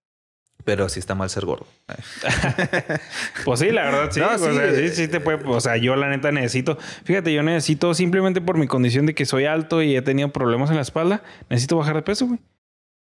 Pero 0.65 0.89
sí 0.89 0.99
está 0.99 1.15
mal 1.15 1.29
ser 1.29 1.45
gordo. 1.45 1.67
Pues 3.45 3.61
sí, 3.61 3.71
la 3.71 3.85
verdad, 3.85 4.11
sí. 4.11 4.21
No, 4.21 4.29
o 4.29 4.39
sí, 4.39 4.45
sea, 4.45 4.75
sí, 4.75 4.81
eh. 4.81 4.89
sí 4.89 5.09
te 5.09 5.21
puede. 5.21 5.45
O 5.47 5.61
sea, 5.61 5.77
yo 5.77 5.95
la 5.97 6.09
neta 6.09 6.33
necesito. 6.33 6.79
Fíjate, 7.05 7.33
yo 7.33 7.43
necesito 7.43 7.93
simplemente 7.95 8.41
por 8.41 8.57
mi 8.57 8.67
condición 8.67 9.07
de 9.07 9.15
que 9.15 9.27
soy 9.27 9.45
alto 9.45 9.83
y 9.83 9.97
he 9.97 10.03
tenido 10.03 10.33
problemas 10.33 10.71
en 10.71 10.77
la 10.77 10.83
espalda, 10.83 11.23
necesito 11.51 11.77
bajar 11.77 11.97
de 11.97 12.03
peso, 12.03 12.27
güey. 12.27 12.41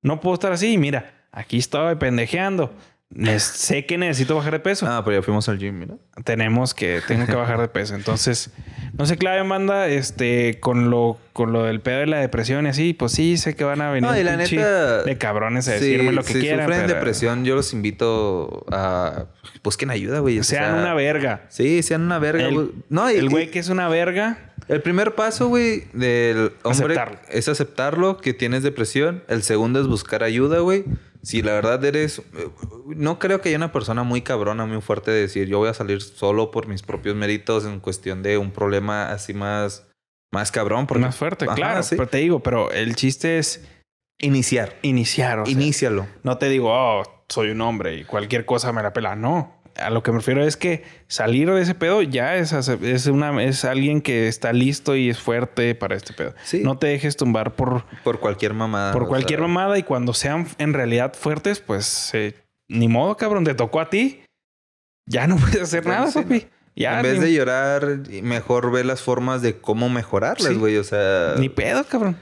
No 0.03 0.19
puedo 0.21 0.35
estar 0.35 0.51
así. 0.51 0.77
Mira, 0.77 1.18
aquí 1.31 1.57
estaba 1.57 1.97
pendejeando. 1.99 2.73
Sé 3.39 3.87
que 3.87 3.97
necesito 3.97 4.35
bajar 4.35 4.53
de 4.53 4.59
peso. 4.59 4.85
Ah, 4.87 5.01
pero 5.03 5.17
ya 5.17 5.23
fuimos 5.23 5.49
al 5.49 5.57
gym, 5.57 5.79
mira. 5.79 5.95
Tenemos 6.25 6.75
que, 6.75 7.01
tengo 7.07 7.25
que 7.25 7.33
bajar 7.33 7.59
de 7.59 7.67
peso. 7.67 7.95
Entonces, 7.95 8.51
no 8.93 9.07
se 9.07 9.17
claven, 9.17 9.49
banda, 9.49 9.87
este, 9.87 10.59
con 10.59 10.91
lo, 10.91 11.17
con 11.33 11.51
lo 11.51 11.63
del 11.63 11.81
pedo 11.81 11.99
de 12.01 12.05
la 12.05 12.19
depresión 12.19 12.67
y 12.67 12.69
así, 12.69 12.93
pues 12.93 13.11
sí, 13.13 13.37
sé 13.37 13.55
que 13.55 13.63
van 13.63 13.81
a 13.81 13.89
venir 13.89 14.07
No, 14.07 14.15
y 14.15 14.19
un 14.19 14.25
la 14.27 14.37
pinche 14.37 14.57
neta, 14.57 15.03
de 15.03 15.17
cabrones 15.17 15.67
a 15.67 15.71
Si- 15.79 15.85
decirme 15.85 16.11
lo 16.11 16.21
que 16.23 16.33
si 16.33 16.39
quieran. 16.41 16.65
sufren 16.67 16.81
pero 16.85 16.93
depresión, 16.93 17.45
yo 17.45 17.55
los 17.55 17.73
invito 17.73 18.63
a... 18.71 19.25
Busquen 19.63 19.89
ayuda, 19.89 20.19
güey. 20.19 20.37
o 20.39 20.43
Sean 20.43 20.73
sea, 20.73 20.79
una 20.81 20.93
verga. 20.93 21.45
Sí, 21.49 21.81
sean 21.81 22.03
una 22.03 22.19
verga. 22.19 22.47
El- 22.47 22.73
no, 22.89 23.09
y- 23.11 23.15
El 23.15 23.29
güey 23.29 23.49
que 23.49 23.57
es 23.57 23.69
una 23.69 23.89
verga, 23.89 24.51
El 24.67 24.81
primer 24.83 25.15
paso, 25.15 25.47
güey, 25.47 25.85
del 25.93 26.51
hombre 26.61 26.93
Aceptarlo. 26.93 27.19
es 27.29 27.47
aceptarlo 27.47 28.17
que 28.17 28.35
tienes 28.35 28.61
depresión. 28.61 29.23
El 29.27 29.41
segundo 29.41 29.81
es 29.81 29.87
buscar 29.87 30.21
ayuda, 30.21 30.59
güey. 30.59 30.85
Si 31.21 31.41
la 31.41 31.53
verdad 31.53 31.83
eres... 31.83 32.19
eh, 32.19 32.49
No 32.95 33.19
creo 33.19 33.41
que 33.41 33.49
haya 33.49 33.57
una 33.57 33.71
persona 33.71 34.03
muy 34.03 34.21
cabrona, 34.21 34.65
muy 34.65 34.81
fuerte 34.81 35.11
de 35.11 35.21
decir 35.21 35.47
yo 35.47 35.57
voy 35.59 35.69
a 35.69 35.73
salir 35.73 36.01
solo 36.01 36.51
por 36.51 36.67
mis 36.67 36.81
propios 36.81 37.15
méritos 37.15 37.65
en 37.65 37.79
cuestión 37.79 38.23
de 38.23 38.37
un 38.37 38.51
problema 38.51 39.11
así 39.11 39.33
más... 39.33 39.85
Más 40.31 40.51
cabrón. 40.51 40.85
Porque, 40.85 41.03
más 41.05 41.15
fuerte, 41.17 41.45
Ajá, 41.45 41.55
claro. 41.55 41.81
sí. 41.83 41.95
Pero 41.95 42.07
te 42.07 42.19
digo, 42.19 42.41
pero 42.41 42.71
el 42.71 42.95
chiste 42.95 43.39
es 43.39 43.67
Iniciar. 44.19 44.75
iniciar. 44.83 45.39
O 45.39 45.45
sea, 45.45 45.51
Inícialo. 45.51 46.05
no 46.23 46.37
te 46.37 46.49
digo, 46.49 46.69
oh, 46.71 47.03
soy 47.29 47.49
un 47.49 47.61
hombre 47.61 47.95
y 47.95 48.03
cualquier 48.03 48.45
cosa 48.45 48.71
me 48.71 48.83
la 48.83 48.93
pela. 48.93 49.15
No. 49.15 49.58
A 49.81 49.89
lo 49.89 50.03
que 50.03 50.11
me 50.11 50.17
refiero 50.19 50.43
es 50.43 50.57
que 50.57 50.83
salir 51.07 51.51
de 51.51 51.61
ese 51.61 51.75
pedo 51.75 52.01
ya 52.01 52.35
es, 52.35 52.53
es, 52.53 53.05
una, 53.07 53.43
es 53.43 53.65
alguien 53.65 54.01
que 54.01 54.27
está 54.27 54.53
listo 54.53 54.95
y 54.95 55.09
es 55.09 55.19
fuerte 55.19 55.75
para 55.75 55.95
este 55.95 56.13
pedo. 56.13 56.33
Sí. 56.43 56.61
No 56.63 56.77
te 56.77 56.87
dejes 56.87 57.17
tumbar 57.17 57.55
por, 57.55 57.85
Por 58.03 58.19
cualquier 58.19 58.53
mamada. 58.53 58.93
por 58.93 59.07
cualquier 59.07 59.39
sea, 59.39 59.47
mamada 59.47 59.77
y 59.77 59.83
cuando 59.83 60.13
sean 60.13 60.47
en 60.57 60.73
realidad 60.73 61.13
fuertes, 61.13 61.59
pues 61.59 62.11
eh, 62.13 62.35
ni 62.67 62.87
modo, 62.87 63.17
cabrón, 63.17 63.43
te 63.43 63.55
tocó 63.55 63.79
a 63.79 63.89
ti. 63.89 64.21
Ya 65.05 65.27
no 65.27 65.35
puedes 65.37 65.61
hacer 65.61 65.85
nada, 65.85 66.07
sí, 66.07 66.19
papi. 66.19 66.47
Ya 66.75 66.97
en 66.97 67.03
vez 67.03 67.19
ni, 67.19 67.25
de 67.25 67.33
llorar, 67.33 67.99
mejor 68.23 68.71
ve 68.71 68.83
las 68.83 69.01
formas 69.01 69.41
de 69.41 69.59
cómo 69.59 69.89
mejorarlas, 69.89 70.57
güey. 70.57 70.77
O 70.77 70.83
sea... 70.83 71.33
ni 71.37 71.49
pedo, 71.49 71.83
cabrón. 71.83 72.15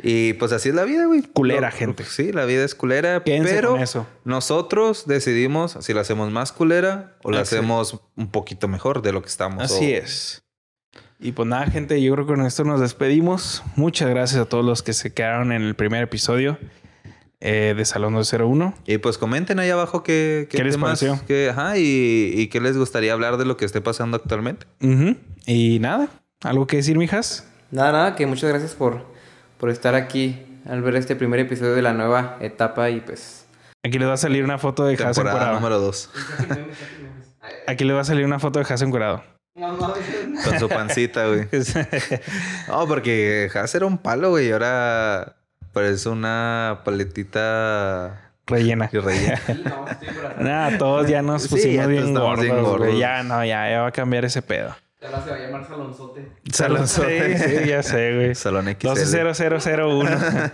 Y 0.00 0.34
pues 0.34 0.52
así 0.52 0.68
es 0.68 0.74
la 0.76 0.84
vida, 0.84 1.06
güey. 1.06 1.22
Culera, 1.22 1.70
Lo- 1.70 1.76
gente. 1.76 2.04
Sí, 2.04 2.30
la 2.32 2.44
vida 2.44 2.64
es 2.64 2.74
culera. 2.76 3.22
Quédense 3.24 3.52
pero 3.54 3.70
con 3.72 3.80
eso. 3.80 4.06
nosotros 4.24 5.06
decidimos 5.06 5.76
si 5.80 5.92
la 5.92 6.02
hacemos 6.02 6.30
más 6.30 6.52
culera 6.52 7.16
o 7.24 7.30
la 7.32 7.40
hacemos 7.40 8.00
un 8.16 8.30
poquito 8.30 8.68
mejor 8.68 9.02
de 9.02 9.12
lo 9.12 9.22
que 9.22 9.28
estamos. 9.28 9.62
Así 9.62 9.92
o- 9.92 9.96
es. 9.98 10.42
Y 11.20 11.32
pues 11.32 11.48
nada, 11.48 11.66
gente, 11.66 12.00
yo 12.00 12.14
creo 12.14 12.26
que 12.26 12.34
con 12.34 12.46
esto 12.46 12.62
nos 12.62 12.80
despedimos. 12.80 13.64
Muchas 13.74 14.08
gracias 14.08 14.40
a 14.40 14.44
todos 14.44 14.64
los 14.64 14.84
que 14.84 14.92
se 14.92 15.12
quedaron 15.12 15.50
en 15.50 15.62
el 15.62 15.74
primer 15.74 16.04
episodio 16.04 16.58
eh, 17.40 17.74
de 17.76 17.84
Salón 17.84 18.14
201. 18.14 18.74
Y 18.86 18.98
pues 18.98 19.18
comenten 19.18 19.58
ahí 19.58 19.70
abajo 19.70 20.04
qué, 20.04 20.46
¿Qué 20.48 20.62
les 20.62 20.74
temas- 20.76 21.00
pareció? 21.00 21.20
qué- 21.26 21.50
ajá, 21.50 21.76
y, 21.76 22.32
y 22.36 22.46
qué 22.48 22.60
les 22.60 22.76
gustaría 22.76 23.12
hablar 23.12 23.36
de 23.36 23.46
lo 23.46 23.56
que 23.56 23.64
esté 23.64 23.80
pasando 23.80 24.16
actualmente. 24.16 24.66
Ujú. 24.80 25.16
Y 25.46 25.78
nada, 25.80 26.08
¿algo 26.42 26.68
que 26.68 26.76
decir, 26.76 26.96
mijas? 26.98 27.48
Nada, 27.72 27.90
nada, 27.92 28.16
que 28.16 28.24
muchas 28.26 28.48
gracias 28.50 28.74
por, 28.74 29.04
por 29.58 29.70
estar 29.70 29.94
aquí 29.94 30.44
al 30.68 30.82
ver 30.82 30.96
este 30.96 31.16
primer 31.16 31.40
episodio 31.40 31.74
de 31.74 31.82
la 31.82 31.92
nueva 31.92 32.36
etapa 32.40 32.90
y 32.90 33.00
pues... 33.00 33.46
Aquí 33.84 33.98
les 33.98 34.08
va 34.08 34.14
a 34.14 34.18
salir 34.18 34.44
una 34.44 34.58
foto 34.58 34.84
de 34.84 34.94
Haas 34.94 35.14
Temporada 35.16 35.38
encuerado. 35.38 35.54
número 35.60 35.78
2. 35.80 36.10
Aquí 37.66 37.84
les 37.84 37.96
va 37.96 38.00
a 38.00 38.04
salir 38.04 38.24
una 38.24 38.38
foto 38.38 38.58
de 38.58 38.66
Haas 38.68 38.82
encuerado. 38.82 39.22
Con 39.54 40.58
su 40.58 40.68
pancita, 40.68 41.26
güey. 41.26 41.48
No, 42.68 42.86
porque 42.86 43.48
Haas 43.54 43.74
era 43.74 43.86
un 43.86 43.98
palo, 43.98 44.30
güey. 44.30 44.48
y 44.48 44.52
Ahora 44.52 45.36
parece 45.72 46.08
una 46.08 46.80
paletita 46.84 48.32
Rellena. 48.46 48.88
y 48.92 48.98
rellena. 48.98 49.40
Nada, 50.38 50.78
todos 50.78 51.06
ya 51.08 51.22
nos 51.22 51.42
Sí, 51.42 51.48
pusimos 51.48 51.74
ya 51.76 51.86
bien 51.86 52.04
estamos 52.08 52.20
gordos, 52.28 52.44
bien 52.44 52.62
gordos. 52.62 52.78
güey. 52.88 52.98
Ya 52.98 53.22
no, 53.22 53.44
ya, 53.44 53.70
ya 53.70 53.80
va 53.82 53.88
a 53.88 53.92
cambiar 53.92 54.24
ese 54.24 54.42
pedo. 54.42 54.74
Ahora 55.00 55.22
se 55.22 55.30
va 55.30 55.36
a 55.36 55.38
llamar 55.38 55.68
Salonzote. 55.68 56.28
Salón, 56.52 56.88
sí, 56.88 57.02
sí, 57.36 57.68
ya 57.68 57.84
sé, 57.84 58.16
güey. 58.16 58.34
Salón 58.34 58.66
XL. 58.66 58.88
120001. 58.88 60.10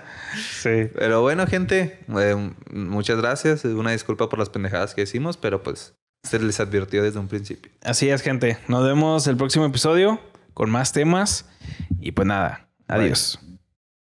sí. 0.63 0.91
Pero 0.95 1.23
bueno, 1.23 1.47
gente, 1.47 1.99
eh, 2.09 2.53
muchas 2.71 3.17
gracias. 3.17 3.65
Una 3.65 3.93
disculpa 3.93 4.29
por 4.29 4.39
las 4.39 4.51
pendejadas 4.51 4.95
que 4.95 5.03
hicimos, 5.03 5.39
pero 5.39 5.63
pues 5.63 5.95
se 6.25 6.39
les 6.39 6.61
advirtió 6.61 7.03
desde 7.03 7.19
un 7.19 7.29
principio. 7.29 7.73
Así 7.83 8.11
es, 8.11 8.21
gente. 8.21 8.59
Nos 8.69 8.85
vemos 8.85 9.27
el 9.27 9.37
próximo 9.39 9.65
episodio 9.65 10.21
con 10.53 10.71
más 10.71 10.93
temas. 10.93 11.49
Y 12.01 12.13
pues 12.13 12.27
nada, 12.27 12.69
adiós. 12.87 13.39